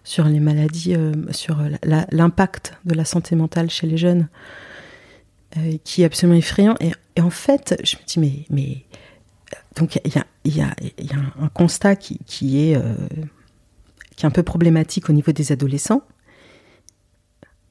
sur 0.03 0.25
les 0.25 0.41
maladies, 0.41 0.97
sur 1.31 1.59
l'impact 1.83 2.75
de 2.85 2.95
la 2.95 3.05
santé 3.05 3.37
mentale 3.37 3.71
chez 3.71 3.87
les 3.87 3.97
jeunes, 3.97 4.29
euh, 5.57 5.77
qui 5.85 6.03
est 6.03 6.05
absolument 6.05 6.39
effrayant. 6.39 6.75
Et, 6.81 6.93
et 7.17 7.21
en 7.21 7.31
fait, 7.31 7.79
je 7.85 7.97
me 7.97 8.03
dis, 8.07 8.19
mais. 8.21 8.45
mais 8.51 8.85
euh, 9.55 9.57
donc, 9.81 10.01
il 10.05 10.15
y 10.15 10.19
a, 10.19 10.27
y, 10.45 10.61
a, 10.61 10.75
y 10.99 11.13
a 11.13 11.19
un 11.45 11.49
constat 11.49 11.97
qui, 11.97 12.19
qui 12.27 12.69
est, 12.71 12.77
euh, 12.77 12.95
qui 14.17 14.25
est 14.25 14.27
un 14.27 14.31
peu 14.31 14.43
problématique 14.43 15.09
au 15.11 15.13
niveau 15.13 15.33
des 15.33 15.53
adolescents. 15.53 16.03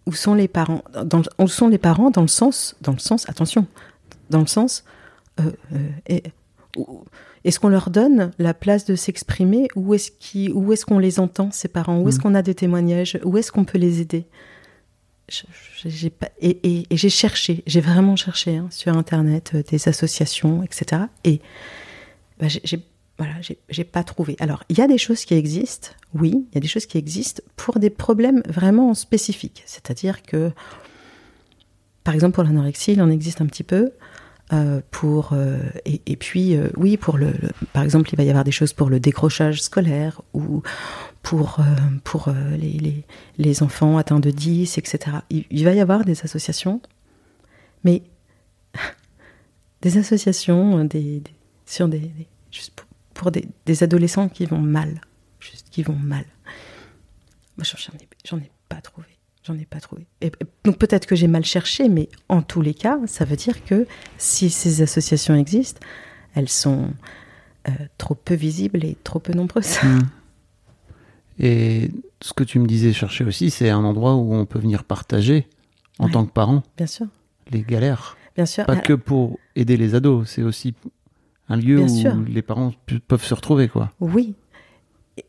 Où 0.07 0.13
sont 0.13 0.33
les 0.33 0.47
parents 0.47 0.83
dans, 1.05 1.19
le- 1.19 1.43
Où 1.43 1.47
sont 1.47 1.67
les 1.67 1.77
parents 1.77 2.09
dans 2.09 2.21
le 2.23 2.27
sens, 2.27 2.75
dans 2.81 2.91
le 2.93 2.97
sens, 2.99 3.29
attention, 3.29 3.67
dans 4.31 4.39
le 4.41 4.47
sens, 4.47 4.83
euh, 5.39 5.51
et- 6.07 6.23
est-ce 7.43 7.59
qu'on 7.59 7.69
leur 7.69 7.89
donne 7.89 8.31
la 8.39 8.53
place 8.53 8.85
de 8.85 8.95
s'exprimer 8.95 9.67
est-ce 9.93 10.11
où 10.53 10.71
est-ce 10.73 10.85
qu'on 10.85 10.99
les 10.99 11.19
entend 11.19 11.51
ces 11.51 11.67
parents? 11.67 11.99
Où 11.99 12.07
est-ce 12.09 12.17
Mm. 12.19 12.21
qu'on 12.21 12.35
a 12.35 12.41
des 12.41 12.55
témoignages? 12.55 13.19
Où 13.23 13.37
est-ce 13.37 13.51
qu'on 13.51 13.65
peut 13.65 13.77
les 13.77 13.99
aider? 14.01 14.25
J'ai 15.85 16.09
pas, 16.09 16.29
et, 16.41 16.85
j'ai 16.91 17.09
cherché, 17.09 17.63
j'ai 17.65 17.81
vraiment 17.81 18.15
cherché 18.15 18.57
hein, 18.57 18.67
sur 18.71 18.95
internet 18.97 19.51
euh, 19.53 19.63
des 19.63 19.87
associations, 19.87 20.63
etc. 20.63 21.03
Et 21.23 21.41
bah, 22.39 22.47
j'ai- 22.47 22.83
voilà, 23.17 23.35
j'ai 23.69 23.83
pas 23.83 24.03
trouvé. 24.03 24.35
Alors, 24.39 24.63
il 24.69 24.77
y 24.79 24.81
a 24.81 24.87
des 24.87 24.97
choses 24.97 25.25
qui 25.25 25.35
existent, 25.35 25.89
oui, 26.15 26.45
il 26.51 26.55
y 26.55 26.57
a 26.57 26.59
des 26.59 26.67
choses 26.67 26.87
qui 26.87 26.97
existent 26.97 27.43
pour 27.55 27.77
des 27.77 27.91
problèmes 27.91 28.41
vraiment 28.47 28.95
spécifiques. 28.95 29.61
C'est-à-dire 29.67 30.23
que, 30.23 30.51
par 32.03 32.15
exemple, 32.15 32.33
pour 32.33 32.43
l'anorexie, 32.43 32.93
il 32.93 33.01
en 33.01 33.11
existe 33.11 33.41
un 33.41 33.45
petit 33.45 33.63
peu. 33.63 33.91
Euh, 34.53 34.81
pour 34.91 35.31
euh, 35.31 35.59
et, 35.85 36.15
puis 36.17 36.55
euh, 36.55 36.69
oui 36.75 36.97
pour 36.97 37.17
le, 37.17 37.33
par 37.71 37.83
exemple 37.83 38.09
il 38.11 38.17
va 38.17 38.23
y 38.23 38.29
avoir 38.29 38.43
des 38.43 38.51
choses 38.51 38.73
pour 38.73 38.89
le 38.89 38.99
décrochage 38.99 39.61
scolaire 39.61 40.21
ou 40.33 40.61
pour 41.21 41.59
pour 42.03 42.29
les, 42.57 42.73
les, 42.73 43.05
les 43.37 43.63
enfants 43.63 43.97
atteints 43.97 44.19
de 44.19 44.29
10 44.29 44.77
etc 44.77 45.17
il, 45.29 45.63
va 45.63 45.73
y 45.73 45.79
avoir 45.79 46.03
des 46.03 46.21
associations 46.23 46.81
mais 47.83 48.03
des 49.81 49.97
associations 49.97 50.83
des, 50.83 51.23
sur 51.65 51.87
des, 51.87 52.11
juste 52.51 52.85
pour, 53.13 53.31
des, 53.31 53.47
des 53.65 53.83
adolescents 53.83 54.27
qui 54.27 54.45
vont 54.45 54.59
mal 54.59 55.01
juste 55.39 55.69
qui 55.71 55.83
vont 55.83 55.95
mal. 55.95 56.25
Moi 57.57 57.63
j'en 57.63 57.77
j'en 58.25 58.37
ai 58.37 58.51
pas 58.69 58.81
trouvé 58.81 59.07
j'en 59.43 59.55
ai 59.57 59.65
pas 59.65 59.79
trouvé 59.79 60.05
et, 60.21 60.31
donc 60.63 60.77
peut-être 60.77 61.05
que 61.07 61.15
j'ai 61.15 61.27
mal 61.27 61.43
cherché 61.45 61.89
mais 61.89 62.09
en 62.29 62.41
tous 62.41 62.61
les 62.61 62.73
cas 62.73 62.99
ça 63.07 63.25
veut 63.25 63.35
dire 63.35 63.63
que 63.65 63.87
si 64.17 64.49
ces 64.49 64.81
associations 64.81 65.35
existent 65.35 65.79
elles 66.35 66.49
sont 66.49 66.91
euh, 67.67 67.71
trop 67.97 68.15
peu 68.15 68.35
visibles 68.35 68.83
et 68.85 68.97
trop 69.03 69.19
peu 69.19 69.33
nombreuses 69.33 69.77
Hmm. 69.83 69.99
Et 71.39 71.89
ce 72.21 72.33
que 72.33 72.43
tu 72.43 72.59
me 72.59 72.67
disais 72.67 72.93
chercher 72.93 73.23
aussi, 73.23 73.49
c'est 73.49 73.69
un 73.69 73.83
endroit 73.83 74.15
où 74.15 74.33
on 74.33 74.45
peut 74.45 74.59
venir 74.59 74.83
partager, 74.83 75.47
en 75.97 76.05
Ouais. 76.05 76.11
tant 76.11 76.25
que 76.25 76.31
parent, 76.31 76.61
bien 76.77 76.85
sûr 76.87 77.07
les 77.49 77.63
galères. 77.63 78.15
bien 78.35 78.45
sûr 78.45 78.65
Pas 78.65 78.75
que 78.77 78.93
pour 78.93 79.39
aider 79.55 79.75
les 79.75 79.95
ados, 79.95 80.29
c'est 80.29 80.43
aussi 80.43 80.73
un 81.49 81.55
lieu 81.57 81.79
où 81.81 81.87
sûr. 81.89 82.15
les 82.27 82.41
parents 82.41 82.71
peuvent 83.07 83.23
se 83.23 83.33
retrouver, 83.33 83.67
quoi. 83.67 83.91
Oui. 83.99 84.35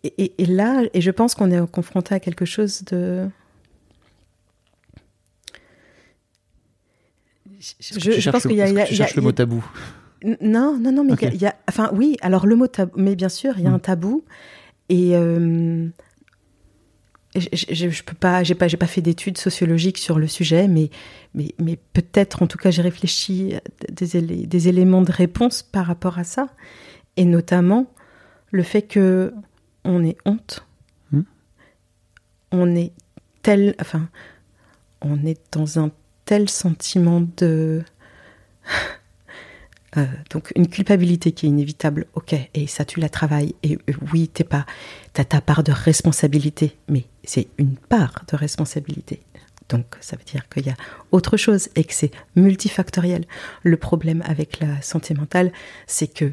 Et, 0.04 0.12
et- 0.24 0.42
et 0.42 0.46
là, 0.46 0.82
et 0.92 1.00
je 1.00 1.10
pense 1.10 1.34
qu'on 1.34 1.50
est 1.50 1.70
confronté 1.70 2.14
à 2.14 2.20
quelque 2.20 2.44
chose 2.44 2.84
de. 2.84 3.28
Je, 7.80 8.10
je 8.20 8.30
pense 8.30 8.42
qu'il 8.42 8.56
y 8.56 8.62
a. 8.62 8.68
y 8.68 8.80
a- 8.80 8.84
tu 8.86 8.94
y 8.94 9.02
a- 9.02 9.08
le 9.14 9.22
mot 9.22 9.32
tabou. 9.32 9.64
Non, 10.40 10.78
non, 10.78 10.92
non, 10.92 11.04
mais 11.04 11.14
il 11.32 11.40
y 11.42 11.46
a- 11.46 11.54
Enfin, 11.68 11.90
oui, 11.94 12.16
alors 12.20 12.46
le 12.46 12.56
mot 12.56 12.66
tabou. 12.66 12.92
Mais 12.96 13.14
bien 13.16 13.28
sûr, 13.28 13.54
il 13.58 13.64
y 13.64 13.66
a 13.66 13.70
Mm. 13.70 13.74
un 13.74 13.78
tabou. 13.78 14.24
Et. 14.88 15.16
euh, 15.16 15.86
je, 17.34 17.46
je, 17.70 17.88
je 17.88 18.02
peux 18.02 18.14
pas, 18.14 18.42
j'ai 18.42 18.54
pas, 18.54 18.68
j'ai 18.68 18.76
pas 18.76 18.86
fait 18.86 19.00
d'études 19.00 19.38
sociologiques 19.38 19.96
sur 19.98 20.18
le 20.18 20.26
sujet, 20.28 20.68
mais, 20.68 20.90
mais, 21.34 21.54
mais 21.58 21.78
peut-être, 21.94 22.42
en 22.42 22.46
tout 22.46 22.58
cas, 22.58 22.70
j'ai 22.70 22.82
réfléchi 22.82 23.54
à 23.54 23.60
des, 23.90 24.46
des 24.46 24.68
éléments 24.68 25.00
de 25.02 25.10
réponse 25.12 25.62
par 25.62 25.86
rapport 25.86 26.18
à 26.18 26.24
ça, 26.24 26.48
et 27.16 27.24
notamment 27.24 27.86
le 28.50 28.62
fait 28.62 28.82
que 28.82 29.32
on 29.84 30.04
ait 30.04 30.18
honte, 30.26 30.66
Hmm. 31.10 31.22
on 32.52 32.74
est 32.76 32.92
tel, 33.42 33.74
enfin, 33.80 34.08
on 35.00 35.24
est 35.24 35.40
dans 35.52 35.78
un 35.78 35.90
tel 36.32 36.48
sentiment 36.48 37.20
de 37.36 37.82
euh, 39.98 40.06
donc 40.30 40.50
une 40.56 40.66
culpabilité 40.66 41.32
qui 41.32 41.44
est 41.44 41.50
inévitable, 41.50 42.06
ok, 42.14 42.34
et 42.54 42.66
ça 42.66 42.86
tu 42.86 43.00
la 43.00 43.10
travailles, 43.10 43.54
et 43.62 43.74
euh, 43.74 43.92
oui, 44.14 44.28
t'es 44.28 44.42
pas, 44.42 44.64
t'as 45.12 45.24
ta 45.24 45.42
part 45.42 45.62
de 45.62 45.72
responsabilité, 45.72 46.78
mais 46.88 47.04
c'est 47.22 47.48
une 47.58 47.76
part 47.76 48.24
de 48.32 48.36
responsabilité. 48.38 49.20
Donc 49.68 49.84
ça 50.00 50.16
veut 50.16 50.24
dire 50.24 50.48
qu'il 50.48 50.64
y 50.64 50.70
a 50.70 50.74
autre 51.10 51.36
chose 51.36 51.68
et 51.76 51.84
que 51.84 51.92
c'est 51.92 52.12
multifactoriel. 52.34 53.26
Le 53.62 53.76
problème 53.76 54.22
avec 54.24 54.58
la 54.58 54.80
santé 54.80 55.12
mentale, 55.12 55.52
c'est 55.86 56.06
que 56.06 56.32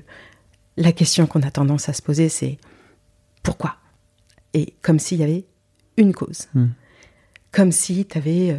la 0.77 0.93
question 0.93 1.27
qu'on 1.27 1.41
a 1.41 1.51
tendance 1.51 1.89
à 1.89 1.93
se 1.93 2.01
poser, 2.01 2.29
c'est 2.29 2.57
pourquoi? 3.43 3.75
Et 4.53 4.75
comme 4.81 4.97
s'il 4.97 5.19
y 5.19 5.23
avait 5.23 5.43
une 5.97 6.13
cause. 6.13 6.47
Hmm. 6.53 6.67
Comme 7.51 7.73
si 7.73 8.05
tu 8.05 8.17
avais. 8.17 8.57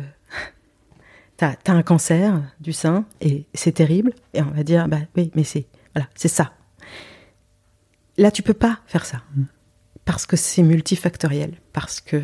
T'as 1.41 1.55
as 1.67 1.73
un 1.73 1.83
cancer 1.83 2.43
du 2.61 2.75
sein 2.75 3.07
et 3.23 3.47
c'est 3.55 3.73
terrible. 3.73 4.13
Et 4.35 4.43
on 4.43 4.51
va 4.51 4.63
dire, 4.63 4.87
bah 4.89 4.99
oui, 5.17 5.31
mais 5.35 5.43
c'est 5.43 5.65
voilà, 5.95 6.07
c'est 6.15 6.29
ça. 6.29 6.53
Là, 8.19 8.31
tu 8.31 8.43
peux 8.43 8.53
pas 8.53 8.81
faire 8.87 9.07
ça 9.07 9.23
parce 10.05 10.27
que 10.27 10.37
c'est 10.37 10.63
multifactoriel, 10.63 11.55
parce 11.73 12.03
que 12.03 12.21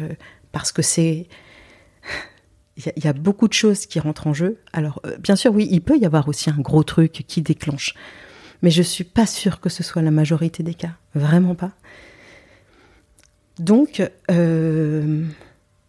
parce 0.53 0.71
que 0.71 0.83
c'est 0.83 1.29
il 2.77 2.85
y, 2.85 2.89
a- 2.91 2.93
il 2.97 3.05
y 3.07 3.09
a 3.09 3.15
beaucoup 3.15 3.49
de 3.49 3.55
choses 3.55 3.87
qui 3.87 3.99
rentrent 4.01 4.27
en 4.27 4.35
jeu. 4.35 4.59
Alors, 4.75 5.01
euh, 5.07 5.17
bien 5.17 5.35
sûr, 5.35 5.55
oui, 5.55 5.67
il 5.71 5.81
peut 5.81 5.97
y 5.97 6.05
avoir 6.05 6.29
aussi 6.29 6.51
un 6.51 6.59
gros 6.61 6.83
truc 6.85 7.25
qui 7.27 7.41
déclenche, 7.41 7.95
mais 8.61 8.71
je 8.71 8.83
suis 8.83 9.05
pas 9.05 9.25
sûre 9.25 9.61
que 9.61 9.71
ce 9.71 9.83
soit 9.83 10.03
la 10.03 10.11
majorité 10.11 10.63
des 10.63 10.75
cas, 10.75 10.93
vraiment 11.15 11.55
pas. 11.55 11.73
Donc, 13.59 14.03
euh, 14.31 15.25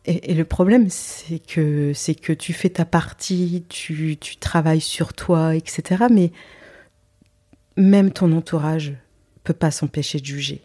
et, 0.08 0.32
et 0.32 0.34
le 0.34 0.46
problème, 0.46 0.90
c'est 0.90 1.40
que 1.40 1.92
c'est 1.94 2.16
que 2.16 2.34
tu 2.34 2.54
fais 2.54 2.70
ta 2.70 2.86
partie, 2.86 3.64
tu, 3.70 4.18
tu 4.20 4.38
travailles 4.38 4.82
sur 4.82 5.14
toi, 5.14 5.56
etc. 5.56 6.06
Mais 6.12 6.32
même 7.76 8.12
ton 8.12 8.32
entourage 8.32 8.94
peut 9.44 9.54
pas 9.54 9.72
s'empêcher 9.72 10.20
de 10.20 10.26
juger. 10.26 10.62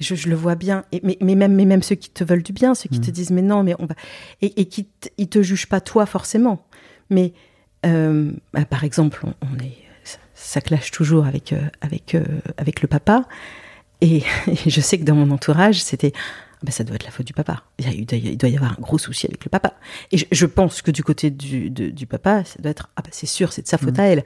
Je, 0.00 0.14
je 0.14 0.28
le 0.28 0.34
vois 0.34 0.54
bien, 0.54 0.84
et, 0.92 1.00
mais, 1.04 1.18
mais, 1.20 1.34
même, 1.34 1.54
mais 1.54 1.66
même 1.66 1.82
ceux 1.82 1.94
qui 1.94 2.08
te 2.10 2.24
veulent 2.24 2.42
du 2.42 2.52
bien, 2.54 2.74
ceux 2.74 2.88
qui 2.88 3.00
te 3.00 3.10
disent 3.10 3.30
mais 3.30 3.42
non, 3.42 3.62
mais 3.62 3.74
on 3.78 3.84
va. 3.86 3.94
Et, 4.40 4.60
et 4.60 4.64
qui 4.64 4.88
ils 5.18 5.28
te 5.28 5.42
jugent 5.42 5.68
pas 5.68 5.80
toi 5.82 6.06
forcément. 6.06 6.66
Mais 7.10 7.34
euh, 7.84 8.32
bah, 8.54 8.64
par 8.64 8.84
exemple, 8.84 9.20
on, 9.24 9.34
on 9.42 9.58
est. 9.62 9.76
ça- 10.04 10.18
Ça 10.34 10.60
clash 10.62 10.90
toujours 10.90 11.26
avec, 11.26 11.52
euh, 11.52 11.60
avec, 11.82 12.14
euh, 12.14 12.24
avec 12.56 12.80
le 12.80 12.88
papa. 12.88 13.26
Et, 14.00 14.22
et 14.46 14.70
je 14.70 14.80
sais 14.80 14.98
que 14.98 15.04
dans 15.04 15.14
mon 15.16 15.30
entourage, 15.30 15.82
c'était. 15.82 16.12
Ben, 16.62 16.72
ça 16.72 16.84
doit 16.84 16.96
être 16.96 17.04
la 17.04 17.10
faute 17.10 17.26
du 17.26 17.32
papa. 17.32 17.64
Il, 17.78 18.06
doit 18.36 18.48
y 18.48 18.56
avoir 18.56 18.72
un 18.72 18.80
gros 18.80 18.98
souci 18.98 19.26
avec 19.26 19.44
le 19.44 19.48
papa. 19.48 19.74
Et 20.12 20.18
je, 20.18 20.26
je 20.30 20.46
pense 20.46 20.82
que 20.82 20.90
du 20.90 21.02
côté 21.02 21.30
du, 21.30 21.70
de- 21.70 21.88
du 21.88 22.06
papa, 22.06 22.44
ça 22.44 22.60
doit 22.60 22.70
être. 22.70 22.90
Ah 22.96 23.02
ben 23.02 23.10
c'est 23.12 23.26
sûr, 23.26 23.52
c'est 23.52 23.62
de 23.62 23.68
sa 23.68 23.78
faute 23.78 23.98
à 23.98 24.04
elle. 24.04 24.24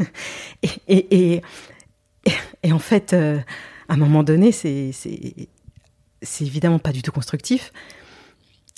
et, 0.62 0.68
et, 0.88 1.34
et, 1.34 1.42
et 2.62 2.72
en 2.72 2.78
fait, 2.78 3.12
euh, 3.14 3.38
à 3.88 3.94
un 3.94 3.96
moment 3.96 4.22
donné, 4.22 4.52
c'est 4.52 4.92
évidemment 6.40 6.78
pas 6.78 6.92
du 6.92 7.02
tout 7.02 7.12
constructif, 7.12 7.72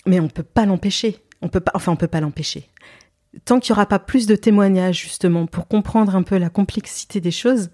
mais 0.06 0.20
on 0.20 0.28
peut 0.28 0.42
pas 0.42 0.66
l'empêcher. 0.66 1.18
On 1.42 1.48
peut 1.48 1.60
pas, 1.60 1.72
enfin, 1.74 1.92
on 1.92 1.96
peut 1.96 2.08
pas 2.08 2.20
l'empêcher. 2.20 2.70
Tant 3.44 3.58
qu'il 3.58 3.70
y 3.70 3.72
aura 3.72 3.86
pas 3.86 3.98
plus 3.98 4.26
de 4.26 4.36
témoignages 4.36 5.00
justement 5.02 5.46
pour 5.46 5.66
comprendre 5.66 6.14
un 6.14 6.22
peu 6.22 6.38
la 6.38 6.50
complexité 6.50 7.20
des 7.20 7.32
choses, 7.32 7.70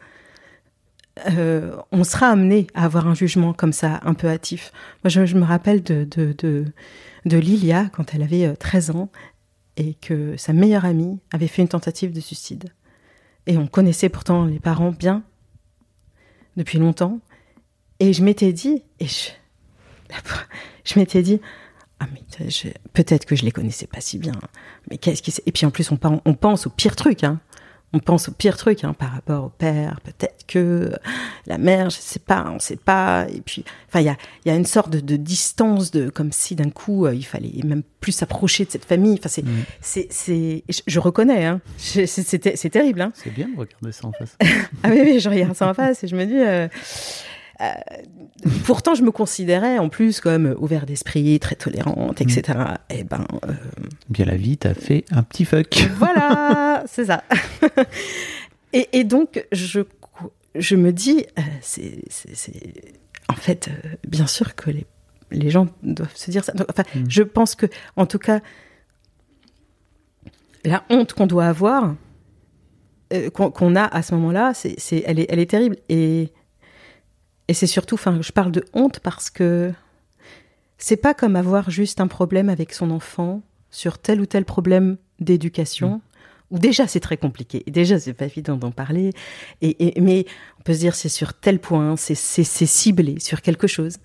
euh, 1.29 1.77
on 1.93 2.05
sera 2.05 2.29
amené 2.29 2.67
à 2.75 2.85
avoir 2.85 3.07
un 3.07 3.15
jugement 3.15 3.53
comme 3.53 3.73
ça, 3.73 4.01
un 4.05 4.15
peu 4.15 4.29
hâtif. 4.29 4.73
Moi, 5.05 5.11
je, 5.11 5.37
me 5.37 5.45
rappelle 5.45 5.83
de, 5.83 6.05
de, 6.05 6.35
de, 7.25 7.39
Lilia 7.39 7.91
quand 7.93 8.15
elle 8.15 8.23
avait 8.23 8.47
euh, 8.47 8.55
13 8.55 8.91
ans 8.91 9.11
et 9.77 9.95
que 9.95 10.37
sa 10.37 10.53
meilleure 10.53 10.85
amie 10.85 11.19
avait 11.33 11.49
fait 11.49 11.63
une 11.63 11.69
tentative 11.69 12.13
de 12.13 12.21
suicide. 12.21 12.71
Et 13.47 13.57
on 13.57 13.67
connaissait 13.67 14.09
pourtant 14.09 14.45
les 14.45 14.61
parents 14.61 14.93
bien 14.93 15.23
depuis 16.57 16.79
longtemps. 16.79 17.21
Et 17.99 18.13
je 18.13 18.23
m'étais 18.23 18.53
dit, 18.53 18.83
et 18.99 19.07
je, 19.07 19.31
je 20.85 20.99
m'étais 20.99 21.23
dit, 21.23 21.41
ah 22.01 22.07
peut-être 22.95 23.27
que 23.27 23.37
je 23.37 23.45
les 23.45 23.53
connaissais 23.53 23.87
pas 23.87 24.01
si 24.01 24.19
bien, 24.19 24.33
mais 24.91 24.97
qu'est-ce 24.97 25.23
qui 25.23 25.35
Et 25.45 25.53
puis 25.53 25.67
en 25.67 25.71
plus, 25.71 25.91
on, 25.93 25.99
on 26.25 26.35
pense 26.35 26.67
au 26.67 26.71
pire 26.71 26.97
truc, 26.97 27.25
hein. 27.25 27.41
On 27.93 27.99
pense 27.99 28.29
au 28.29 28.33
pire 28.33 28.57
truc 28.57 28.85
hein, 28.85 28.93
par 28.97 29.11
rapport 29.11 29.45
au 29.45 29.49
père, 29.49 30.01
peut-être 30.05 30.47
que 30.47 30.93
la 31.47 31.59
mère, 31.59 31.91
je 31.91 31.97
sais 31.99 32.21
pas, 32.21 32.47
on 32.55 32.61
sait 32.61 32.77
pas. 32.77 33.27
Et 33.35 33.41
puis, 33.41 33.65
enfin, 33.89 33.99
il 33.99 34.07
y 34.07 34.09
a, 34.09 34.17
il 34.45 34.49
y 34.49 34.53
a 34.53 34.57
une 34.57 34.65
sorte 34.65 34.91
de, 34.91 35.01
de 35.01 35.17
distance, 35.17 35.91
de 35.91 36.09
comme 36.09 36.31
si 36.31 36.55
d'un 36.55 36.71
coup 36.71 37.07
euh, 37.07 37.15
il 37.15 37.25
fallait 37.25 37.51
même 37.65 37.83
plus 38.01 38.13
s'approcher 38.13 38.65
de 38.65 38.71
cette 38.71 38.85
famille. 38.85 39.15
Enfin, 39.19 39.29
c'est, 39.29 39.45
c'est, 39.81 40.07
c'est, 40.11 40.63
je, 40.69 40.81
je 40.87 41.01
reconnais, 41.01 41.45
hein. 41.47 41.61
Je- 41.79 42.07
c'est, 42.07 42.23
c'est 42.23 42.39
ter- 42.39 42.57
c'est 42.57 42.71
terrible, 42.71 43.01
hein. 43.01 43.11
C'est 43.17 43.35
bien 43.35 43.49
de 43.49 43.59
regarder 43.59 43.91
ça 43.91 44.07
en 44.07 44.13
face. 44.13 44.37
Ah 44.85 44.89
oui, 44.91 45.01
oui, 45.03 45.19
je 45.19 45.29
regarde 45.29 45.57
ça 45.57 45.69
en 45.69 45.75
face 45.75 46.05
et 46.05 46.07
je 46.09 46.15
me 46.15 46.25
dis. 46.27 46.39
euh, 46.39 46.69
euh, 47.61 47.67
pourtant, 48.65 48.95
je 48.95 49.03
me 49.03 49.11
considérais 49.11 49.79
en 49.79 49.91
plus 49.91 50.21
comme 50.21 50.55
ouvert 50.59 50.87
d'esprit, 50.87 51.39
très 51.41 51.57
tolérante, 51.57 52.21
etc. 52.21 52.59
Et 52.89 53.05
ben, 53.05 53.27
euh, 53.45 53.53
Bien 54.09 54.25
la 54.25 54.37
vie, 54.37 54.57
t'as 54.57 54.73
fait 54.75 55.05
un 55.11 55.23
petit 55.23 55.45
fuck. 55.45 55.89
voilà, 55.97 56.85
c'est 56.89 57.07
ça. 57.07 57.23
et, 58.73 58.89
et 58.93 59.05
donc, 59.05 59.47
je, 59.53 59.81
je 60.55 60.77
me 60.77 60.93
dis, 60.93 61.27
euh, 61.39 61.43
c'est, 61.61 62.03
en 63.29 63.35
fait, 63.35 63.69
bien 64.09 64.27
sûr 64.27 64.55
que 64.55 64.71
les, 64.71 64.87
les 65.31 65.51
gens 65.51 65.67
doivent 65.83 66.17
se 66.17 66.31
dire 66.31 66.45
ça. 66.45 66.53
Donc, 66.53 66.67
Enfin, 66.71 66.85
je 67.09 67.23
pense 67.23 67.55
que, 67.55 67.67
en 67.97 68.07
tout 68.07 68.19
cas, 68.19 68.41
la 70.65 70.83
honte 70.89 71.13
qu'on 71.13 71.27
doit 71.27 71.47
avoir, 71.47 71.95
qu'on, 73.35 73.77
a 73.77 73.85
à 73.85 74.03
ce 74.03 74.15
moment-là, 74.15 74.55
c'est, 74.55 74.77
c'est, 74.79 75.03
elle, 75.05 75.19
est, 75.19 75.27
elle 75.29 75.41
est 75.41 75.51
terrible. 75.51 75.77
Et, 75.91 76.33
et 77.51 77.53
c'est 77.53 77.67
surtout, 77.67 77.97
enfin, 77.97 78.21
je 78.23 78.31
parle 78.31 78.53
de 78.53 78.65
honte 78.75 79.01
parce 79.01 79.29
que 79.29 79.73
c'est 80.79 80.97
pas 80.97 81.15
comme 81.15 81.35
avoir 81.35 81.69
juste 81.69 82.01
un 82.01 82.07
problème 82.07 82.49
avec 82.49 82.73
son 82.73 82.93
enfant 82.93 83.43
sur 83.73 83.99
tel 83.99 84.21
ou 84.21 84.27
tel 84.27 84.45
problème 84.45 84.99
d'éducation, 85.19 86.01
où 86.53 86.61
déjà 86.61 86.87
c'est 86.87 87.01
très 87.01 87.17
compliqué, 87.17 87.65
déjà 87.67 87.99
c'est 87.99 88.13
pas 88.13 88.27
évident 88.27 88.57
d'en 88.57 88.71
parler, 88.71 89.13
et, 89.63 90.01
mais 90.01 90.27
on 90.61 90.63
peut 90.63 90.75
se 90.75 90.79
dire 90.79 90.95
c'est 90.95 91.09
sur 91.09 91.35
tel 91.35 91.59
point, 91.59 91.97
c'est 91.97 92.15
ciblé 92.15 93.19
sur 93.19 93.43
quelque 93.43 93.67
chose. 93.67 93.97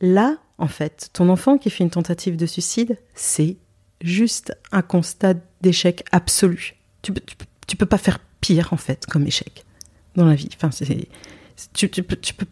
Là, 0.00 0.38
en 0.56 0.66
fait, 0.68 1.10
ton 1.12 1.28
enfant 1.28 1.58
qui 1.58 1.68
fait 1.68 1.84
une 1.84 1.90
tentative 1.90 2.36
de 2.38 2.46
suicide, 2.46 2.98
c'est 3.14 3.58
juste 4.00 4.56
un 4.72 4.80
constat 4.80 5.34
d'échec 5.60 6.02
absolu. 6.12 6.76
Tu, 7.02 7.12
tu, 7.12 7.36
tu 7.66 7.76
peux 7.76 7.84
pas 7.84 7.98
faire 7.98 8.20
pire, 8.40 8.72
en 8.72 8.78
fait, 8.78 9.04
comme 9.04 9.26
échec 9.26 9.66
dans 10.14 10.24
la 10.24 10.34
vie. 10.34 10.48
Enfin, 10.56 10.70
c'est- 10.70 11.08
tu, 11.72 11.88
peux, 11.88 12.16
tu 12.16 12.34
peux, 12.34 12.46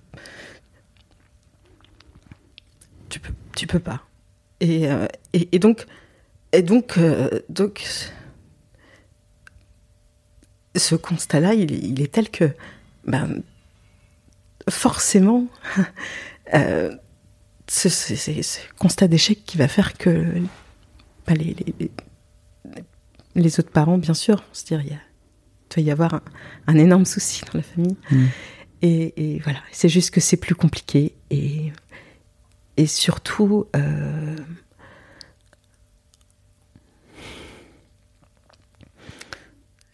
tu 3.09 3.21
peux, 3.21 3.33
tu 3.55 3.67
peux 3.67 3.79
pas. 3.79 4.03
Et, 4.61 4.89
euh, 4.91 5.07
et, 5.33 5.59
donc, 5.59 5.87
et 6.53 6.63
donc, 6.63 6.99
euh, 6.99 7.41
donc, 7.49 7.85
ce 10.77 10.95
constat-là, 10.95 11.55
il, 11.55 12.01
est- 12.01 12.13
tel 12.13 12.31
que, 12.31 12.51
ben, 13.07 13.43
forcément, 14.69 15.47
euh, 16.55 16.95
c'est 17.67 17.89
ce 17.91 18.61
constat 18.79 19.09
d'échec 19.09 19.45
qui 19.45 19.57
va 19.57 19.69
faire 19.69 19.95
que 19.95 20.27
ben, 21.27 21.37
les, 23.35 23.61
autres 23.61 23.71
parents, 23.71 23.99
bien 23.99 24.15
sûr, 24.15 24.37
vont 24.37 24.43
se 24.53 24.65
dire, 24.65 24.81
il 24.81 24.89
y 24.93 24.99
doit 25.75 25.83
y 25.83 25.91
avoir 25.91 26.21
un, 26.67 26.77
énorme 26.77 27.05
souci 27.05 27.43
dans 27.47 27.59
la 27.59 27.63
famille. 27.63 27.97
Mm. 28.11 28.27
Et, 28.87 29.41
voilà, 29.43 29.61
c'est 29.73 29.89
juste 29.89 30.11
que 30.11 30.21
c'est 30.21 30.37
plus 30.37 30.55
compliqué. 30.55 31.15
Et, 31.31 31.73
et 32.77 32.87
surtout, 32.87 33.67
euh, 33.75 34.37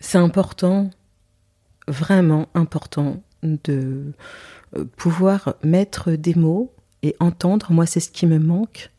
c'est 0.01 0.19
important, 0.19 0.91
vraiment 1.87 2.49
important, 2.55 3.23
de 3.45 4.13
euh, 4.77 4.85
pouvoir 4.97 5.55
mettre 5.63 6.11
des 6.11 6.35
mots 6.35 6.75
et 7.05 7.15
entendre. 7.21 7.71
Moi, 7.71 7.87
c'est 7.87 8.01
ce 8.01 8.11
qui 8.11 8.27
me 8.27 8.41
manque 8.41 8.91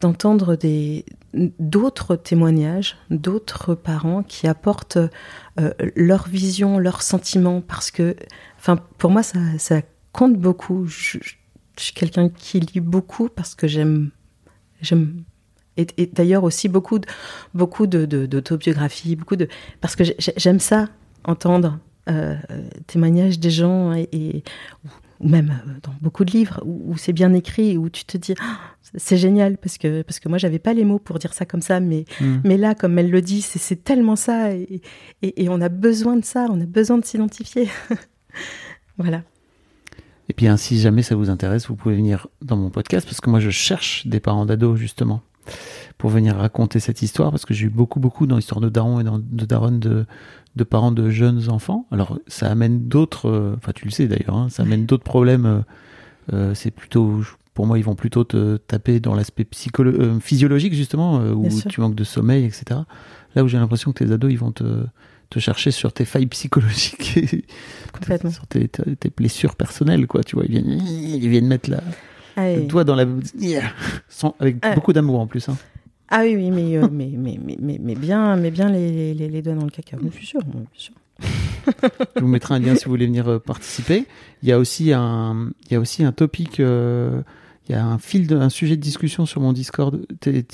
d'entendre 0.00 0.56
des 0.56 1.04
d'autres 1.58 2.16
témoignages, 2.16 2.96
d'autres 3.10 3.74
parents 3.74 4.22
qui 4.22 4.46
apportent 4.46 4.98
euh, 5.60 5.72
leur 5.94 6.28
vision, 6.28 6.78
leurs 6.78 7.02
sentiments, 7.02 7.60
parce 7.60 7.90
que, 7.90 8.16
enfin, 8.58 8.76
pour 8.98 9.10
moi, 9.10 9.22
ça, 9.22 9.38
ça 9.58 9.82
compte 10.12 10.36
beaucoup. 10.36 10.86
Je, 10.86 11.18
suis 11.78 11.92
quelqu'un 11.92 12.30
qui 12.30 12.60
lit 12.60 12.80
beaucoup 12.80 13.28
parce 13.28 13.54
que 13.54 13.66
j'aime, 13.66 14.10
j'aime, 14.80 15.24
et, 15.76 15.86
d'ailleurs 16.06 16.44
aussi 16.44 16.68
beaucoup, 16.68 16.98
de, 16.98 17.06
beaucoup 17.52 17.86
de, 17.86 18.06
d'autobiographies, 18.24 19.14
beaucoup 19.14 19.36
de, 19.36 19.46
parce 19.82 19.94
que 19.94 20.04
j'ai- 20.04 20.16
j'aime 20.38 20.58
ça, 20.58 20.88
entendre 21.24 21.78
euh, 22.08 22.36
témoignages 22.86 23.38
des 23.38 23.50
gens 23.50 23.92
et- 23.92 24.42
ou 25.20 25.28
même 25.28 25.50
euh, 25.66 25.72
dans 25.82 25.94
beaucoup 26.00 26.24
de 26.24 26.30
livres 26.30 26.60
où, 26.64 26.92
où 26.92 26.96
c'est 26.96 27.12
bien 27.12 27.32
écrit, 27.34 27.76
où 27.78 27.88
tu 27.88 28.04
te 28.04 28.16
dis 28.16 28.34
Ah, 28.40 28.58
c'est 28.94 29.16
génial 29.16 29.56
parce 29.58 29.78
que 29.78 30.02
parce 30.02 30.18
que 30.20 30.28
moi 30.28 30.38
j'avais 30.38 30.58
pas 30.58 30.72
les 30.74 30.84
mots 30.84 30.98
pour 30.98 31.18
dire 31.18 31.32
ça 31.34 31.44
comme 31.44 31.62
ça, 31.62 31.80
mais 31.80 32.04
Mm. 32.20 32.36
mais 32.44 32.56
là 32.56 32.74
comme 32.74 32.98
elle 32.98 33.10
le 33.10 33.20
dit, 33.22 33.42
c'est, 33.42 33.58
c'est 33.58 33.82
tellement 33.82 34.16
ça 34.16 34.54
et, 34.54 34.80
et, 35.22 35.44
et 35.44 35.48
on 35.48 35.60
a 35.60 35.68
besoin 35.68 36.16
de 36.16 36.24
ça, 36.24 36.46
on 36.50 36.60
a 36.60 36.66
besoin 36.66 36.98
de 36.98 37.04
s'identifier. 37.04 37.68
voilà. 38.98 39.22
Et 40.28 40.32
puis, 40.32 40.48
hein, 40.48 40.56
si 40.56 40.80
jamais 40.80 41.02
ça 41.02 41.14
vous 41.14 41.30
intéresse, 41.30 41.68
vous 41.68 41.76
pouvez 41.76 41.94
venir 41.94 42.26
dans 42.42 42.56
mon 42.56 42.70
podcast 42.70 43.06
parce 43.06 43.20
que 43.20 43.30
moi, 43.30 43.38
je 43.38 43.50
cherche 43.50 44.06
des 44.08 44.18
parents 44.18 44.44
d'ados, 44.44 44.76
justement, 44.76 45.22
pour 45.98 46.10
venir 46.10 46.36
raconter 46.36 46.80
cette 46.80 47.02
histoire 47.02 47.30
parce 47.30 47.44
que 47.46 47.54
j'ai 47.54 47.66
eu 47.66 47.70
beaucoup, 47.70 48.00
beaucoup 48.00 48.26
dans 48.26 48.36
l'histoire 48.36 48.60
de 48.60 48.68
Daron 48.68 49.00
et 49.00 49.04
dans- 49.04 49.18
de 49.18 49.44
Daronne 49.44 49.78
de, 49.80 50.06
de 50.56 50.64
parents 50.64 50.92
de 50.92 51.10
jeunes 51.10 51.50
enfants. 51.50 51.86
Alors, 51.90 52.18
ça 52.26 52.50
amène 52.50 52.88
d'autres, 52.88 53.28
euh, 53.28 53.54
enfin, 53.56 53.72
tu 53.74 53.84
le 53.84 53.90
sais 53.90 54.06
d'ailleurs, 54.06 54.36
hein, 54.36 54.48
ça 54.50 54.62
amène 54.62 54.86
d'autres 54.86 55.04
problèmes 55.04 55.46
euh, 55.46 55.60
Euh, 56.32 56.54
c'est 56.54 56.72
plutôt, 56.72 57.22
pour 57.54 57.66
moi, 57.68 57.78
ils 57.78 57.84
vont 57.84 57.94
plutôt 57.94 58.24
te 58.24 58.56
taper 58.56 58.98
dans 58.98 59.14
l'aspect 59.14 59.46
euh, 59.78 60.18
physiologique 60.18 60.74
justement, 60.74 61.20
où 61.20 61.48
tu 61.68 61.80
manques 61.80 61.94
de 61.94 62.02
sommeil, 62.02 62.44
etc. 62.44 62.80
Là 63.36 63.44
où 63.44 63.48
j'ai 63.48 63.58
l'impression 63.58 63.92
que 63.92 64.02
tes 64.04 64.10
ados, 64.10 64.32
ils 64.32 64.38
vont 64.38 64.50
te, 64.50 64.64
te 65.30 65.38
chercher 65.38 65.70
sur 65.70 65.92
tes 65.92 66.04
failles 66.04 66.26
psychologiques, 66.26 67.16
et 67.16 67.44
sur 68.32 68.46
tes, 68.48 68.68
blessures 69.16 69.54
personnelles, 69.54 70.08
quoi. 70.08 70.24
Tu 70.24 70.34
vois, 70.34 70.44
ils 70.46 70.50
viennent, 70.50 70.82
ils 70.84 71.28
viennent 71.28 71.46
mettre 71.46 71.70
la, 71.70 71.80
le 72.36 72.66
doigt 72.66 72.84
dans 72.84 72.94
la, 72.94 73.06
sans, 74.08 74.34
avec 74.38 74.56
Ah. 74.62 74.74
beaucoup 74.74 74.92
d'amour 74.92 75.20
en 75.20 75.26
plus. 75.26 75.48
Hein. 75.48 75.56
ah 76.08 76.20
oui, 76.22 76.36
oui, 76.36 76.50
mais, 76.50 76.76
euh, 76.76 76.88
mais, 76.92 77.10
mais, 77.16 77.38
mais, 77.42 77.56
mais, 77.60 77.78
mais 77.82 77.94
bien, 77.94 78.36
mais 78.36 78.50
bien 78.50 78.68
les, 78.70 79.14
les, 79.14 79.28
les 79.28 79.42
doigts 79.42 79.54
dans 79.54 79.64
le 79.64 79.70
caca. 79.70 79.96
Je 80.02 80.10
suis 80.10 80.26
sûr. 80.26 80.40
Je 82.16 82.20
vous 82.20 82.28
mettrai 82.28 82.54
un 82.54 82.58
lien 82.58 82.74
si 82.74 82.84
vous 82.84 82.90
voulez 82.90 83.06
venir 83.06 83.28
euh, 83.28 83.38
participer. 83.38 84.04
Il 84.42 84.48
y 84.48 84.52
a 84.52 84.58
aussi 84.58 84.92
un, 84.92 85.50
il 85.68 85.72
y 85.72 85.76
a 85.76 85.80
aussi 85.80 86.04
un 86.04 86.12
topic, 86.12 86.60
euh, 86.60 87.22
il 87.68 87.72
y 87.72 87.74
a 87.78 87.84
un 87.84 87.98
fil, 87.98 88.28
de, 88.28 88.36
un 88.36 88.48
sujet 88.48 88.76
de 88.76 88.80
discussion 88.80 89.26
sur 89.26 89.40
mon 89.40 89.52
Discord. 89.52 90.06
T'es, 90.20 90.44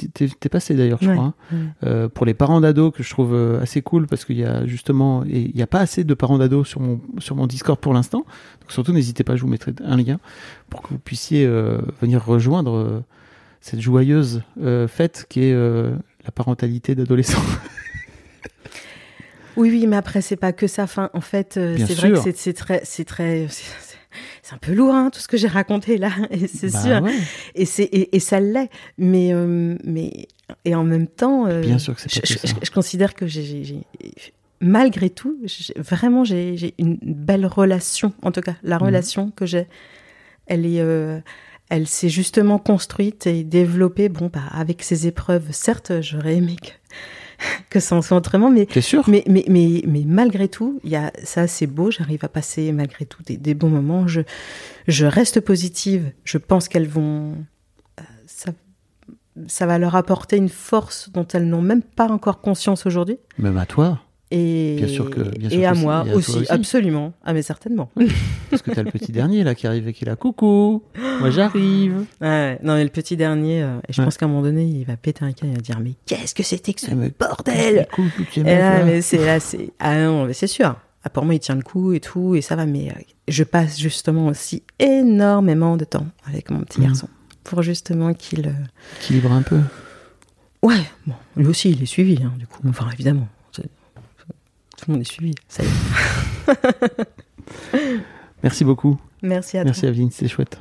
passé 0.51 0.75
d'ailleurs, 0.75 0.99
je 1.03 1.09
Ouais, 1.09 1.15
crois, 1.15 1.27
hein, 1.27 1.35
ouais. 1.53 1.89
euh, 1.89 2.09
pour 2.09 2.25
les 2.25 2.33
parents 2.33 2.61
d'ados 2.61 2.93
que 2.95 3.03
je 3.03 3.11
trouve 3.11 3.35
euh, 3.35 3.61
assez 3.61 3.83
cool 3.83 4.07
parce 4.07 4.25
qu'il 4.25 4.39
y 4.39 4.45
a 4.45 4.67
justement, 4.67 5.23
et 5.25 5.41
il 5.41 5.55
n'y 5.55 5.63
a 5.63 5.67
pas 5.67 5.81
assez 5.81 6.05
de 6.05 6.15
parents 6.15 6.39
d'ados 6.39 6.67
sur 6.67 6.81
mon 6.81 7.01
sur 7.19 7.37
mon 7.37 7.47
Discord 7.47 7.79
pour 7.79 7.93
l'instant. 7.93 8.25
Donc 8.61 8.73
surtout, 8.73 8.93
n'hésitez 8.93 9.25
pas, 9.25 9.37
je 9.37 9.43
vous 9.43 9.49
mettrai 9.49 9.75
un 9.85 9.97
lien 9.97 10.19
pour 10.71 10.81
que 10.81 10.89
vous 10.89 10.99
puissiez 10.99 11.45
euh, 11.45 11.83
venir 12.01 12.25
rejoindre 12.25 12.77
euh, 12.77 13.01
cette 13.61 13.81
joyeuse 13.81 14.43
fête 14.89 15.27
qui 15.29 15.45
est 15.45 15.55
la 15.55 16.31
parentalité 16.35 16.95
d'adolescents. 16.95 17.43
Oui, 19.55 19.69
oui, 19.69 19.87
mais 19.87 19.97
après, 19.97 20.23
c'est 20.23 20.37
pas 20.37 20.53
que 20.55 20.67
ça. 20.67 20.85
Enfin, 20.85 21.11
en 21.13 21.21
fait, 21.21 21.53
c'est 21.55 21.93
vrai 21.93 22.13
que 22.13 22.33
c'est 22.35 22.55
très, 22.55 22.81
c'est 22.85 23.05
très, 23.05 23.47
c'est- 24.43 24.55
un 24.55 24.59
peu 24.59 24.73
lourd, 24.75 24.95
hein, 24.95 25.11
tout 25.13 25.21
ce 25.21 25.29
que 25.29 25.37
j'ai 25.37 25.49
raconté 25.49 25.99
là, 25.99 26.11
et 26.31 26.47
c'est 26.47 26.71
Bah 26.73 26.83
sûr. 26.83 27.03
ouais, 27.03 27.15
Et 27.55 27.65
c'est 27.65 27.85
et, 27.85 28.15
et 28.17 28.21
ça 28.21 28.41
l'est, 28.41 28.71
mais 28.99 29.33
euh, 29.33 29.77
mais 29.85 30.27
et 30.65 30.75
en 30.75 30.85
même 30.85 31.07
temps, 31.07 31.47
euh, 31.47 31.63
Bien 31.63 31.79
sûr 31.79 31.95
que 31.95 32.01
c'est 32.01 32.13
je, 32.13 32.21
je- 32.35 32.39
ça. 32.39 32.49
je- 32.49 32.67
je 32.67 32.71
considère 32.71 33.15
que 33.15 33.27
j'ai- 33.27 33.87
malgré 34.61 35.11
tout, 35.11 35.37
vraiment, 35.77 36.25
j'ai 36.25 36.57
j'ai 36.57 36.75
une 36.79 36.99
belle 37.03 37.47
relation. 37.47 38.13
En 38.23 38.33
tout 38.33 38.41
cas, 38.43 38.55
la 38.63 38.77
Mhm. 38.79 38.83
relation 38.87 39.31
que 39.31 39.47
j'ai, 39.47 39.67
elle 40.47 40.67
est, 40.67 40.81
euh, 40.81 41.21
elle 41.71 41.87
s'est 41.87 42.11
justement 42.11 42.59
construite 42.59 43.27
et 43.27 43.45
développée. 43.45 44.09
Bon, 44.09 44.31
bah, 44.33 44.43
avec 44.51 44.83
ces 44.83 45.07
épreuves, 45.07 45.51
certes, 45.53 45.93
j'aurais 46.03 46.37
aimé 46.37 46.57
que 46.61 46.69
que 47.71 47.81
ça 47.81 47.97
en 47.97 48.03
soit 48.03 48.17
autrement, 48.17 48.51
mais 48.51 48.67
sûr 48.81 49.03
mais, 49.09 49.25
mais, 49.29 49.45
mais, 49.49 49.83
mais 49.87 50.03
malgré 50.07 50.49
tout, 50.49 50.81
il 50.85 50.91
y 50.91 50.97
a, 50.97 51.13
ça 51.25 51.47
c'est 51.47 51.67
beau, 51.67 51.91
j'arrive 51.91 52.25
à 52.25 52.29
passer 52.29 52.73
malgré 52.73 53.05
tout 53.07 53.23
des, 53.23 53.37
des 53.37 53.55
bons 53.55 53.69
moments. 53.71 54.07
Je, 54.07 54.21
je 54.89 55.07
reste 55.07 55.41
positive, 55.41 56.13
je 56.25 56.39
pense 56.39 56.69
qu'elles 56.69 56.89
vont. 56.89 57.37
euh, 58.01 58.03
Ça, 58.27 58.53
ça 59.47 59.65
va 59.67 59.79
leur 59.79 59.97
apporter 59.97 60.37
une 60.37 60.51
force 60.51 61.11
dont 61.11 61.27
elles 61.33 61.49
n'ont 61.49 61.63
même 61.63 61.83
pas 61.83 62.09
encore 62.09 62.41
conscience 62.43 62.85
aujourd'hui. 62.85 63.19
Même 63.39 63.57
à 63.57 63.65
toi. 63.67 64.01
Et, 64.35 64.77
Bien 64.79 64.89
sûr 64.89 65.11
que- 65.11 65.21
bien 65.39 65.51
sûr 65.51 65.61
et 65.61 65.67
à 65.67 65.75
moi 65.75 66.05
et 66.07 66.09
à 66.09 66.13
toi 66.13 66.19
aussi, 66.19 66.39
aussi. 66.39 66.51
absolument. 66.51 67.13
Ah, 67.23 67.35
mais 67.35 67.43
certainement. 67.43 67.91
Parce 68.49 68.63
que 68.63 68.71
t'as 68.71 68.83
le 68.83 68.91
petit 68.91 69.13
dernier 69.13 69.45
là 69.45 69.55
qui 69.55 69.67
arrive 69.67 69.87
et 69.89 69.93
qui 69.93 70.05
est 70.05 70.09
là. 70.09 70.17
Coucou, 70.17 70.83
moi 71.21 71.29
j'arrive. 71.29 72.07
Ouais, 72.23 72.59
non, 72.63 72.75
mais 72.77 72.85
le 72.85 72.89
petit 72.89 73.17
dernier, 73.19 73.63
euh, 73.63 73.77
et 73.89 73.93
je 73.93 74.01
Ouais. 74.01 74.07
pense 74.07 74.17
qu'à 74.17 74.25
un 74.25 74.29
moment 74.31 74.41
donné, 74.43 74.65
il 74.65 74.85
va 74.87 74.97
péter 74.97 75.25
un 75.27 75.33
câble, 75.33 75.53
il 75.53 75.57
va 75.57 75.61
dire 75.61 75.79
Mais 75.81 75.93
qu'est-ce 76.07 76.35
que 76.35 76.43
c'était 76.43 76.73
que 76.73 76.81
ce 76.81 76.87
Eh, 76.91 76.95
mais 76.95 77.13
bordel 77.19 77.87
ces 78.31 78.41
Et 78.41 78.45
là, 78.45 78.79
là. 78.79 78.85
mais 78.87 79.03
c'est 79.03 79.19
là, 79.25 79.39
c'est 79.39 79.71
ah 79.79 80.01
non, 80.03 80.25
mais 80.25 80.33
c'est 80.33 80.47
sûr. 80.47 80.77
Ah, 81.05 81.11
pour 81.11 81.25
moi, 81.27 81.35
il 81.35 81.41
tient 81.41 81.57
le 81.57 81.63
coup 81.63 81.93
et 81.93 82.01
tout, 82.01 82.35
et 82.35 82.41
ça 82.41 82.57
va. 82.57 82.65
Mais 82.65 82.89
euh, 82.89 83.01
je 83.29 83.45
passe 83.45 83.79
justement 83.79 84.29
aussi 84.29 84.63
énormément 84.79 85.77
de 85.77 85.85
temps 85.85 86.07
avec 86.27 86.51
mon 86.51 86.61
petit 86.61 86.81
Mhm. 86.81 86.87
garçon 86.87 87.09
pour 87.45 87.61
justement 87.63 88.15
qu'il. 88.15 88.47
euh, 88.49 88.53
Équilibre 89.03 89.33
un 89.33 89.43
peu. 89.43 89.61
Ouais, 90.63 90.81
bon, 91.07 91.15
lui 91.37 91.47
aussi, 91.49 91.71
il 91.73 91.83
est 91.83 91.87
suivi, 91.87 92.19
hein, 92.25 92.33
du 92.39 92.47
coup. 92.47 92.61
Enfin, 92.69 92.87
évidemment, 92.95 93.27
tout 94.83 94.91
le 94.91 94.95
monde 94.95 95.03
est 95.03 95.11
suivi. 95.11 95.33
Ça 95.49 95.63
y 95.63 95.67
est. 95.67 97.09
Merci 98.43 98.65
beaucoup. 98.65 98.99
Merci 99.23 99.57
à 99.57 99.65
Merci 99.65 99.83
toi. 99.83 99.89
Aveline, 99.91 100.11
c'est 100.11 100.27
chouette. 100.27 100.61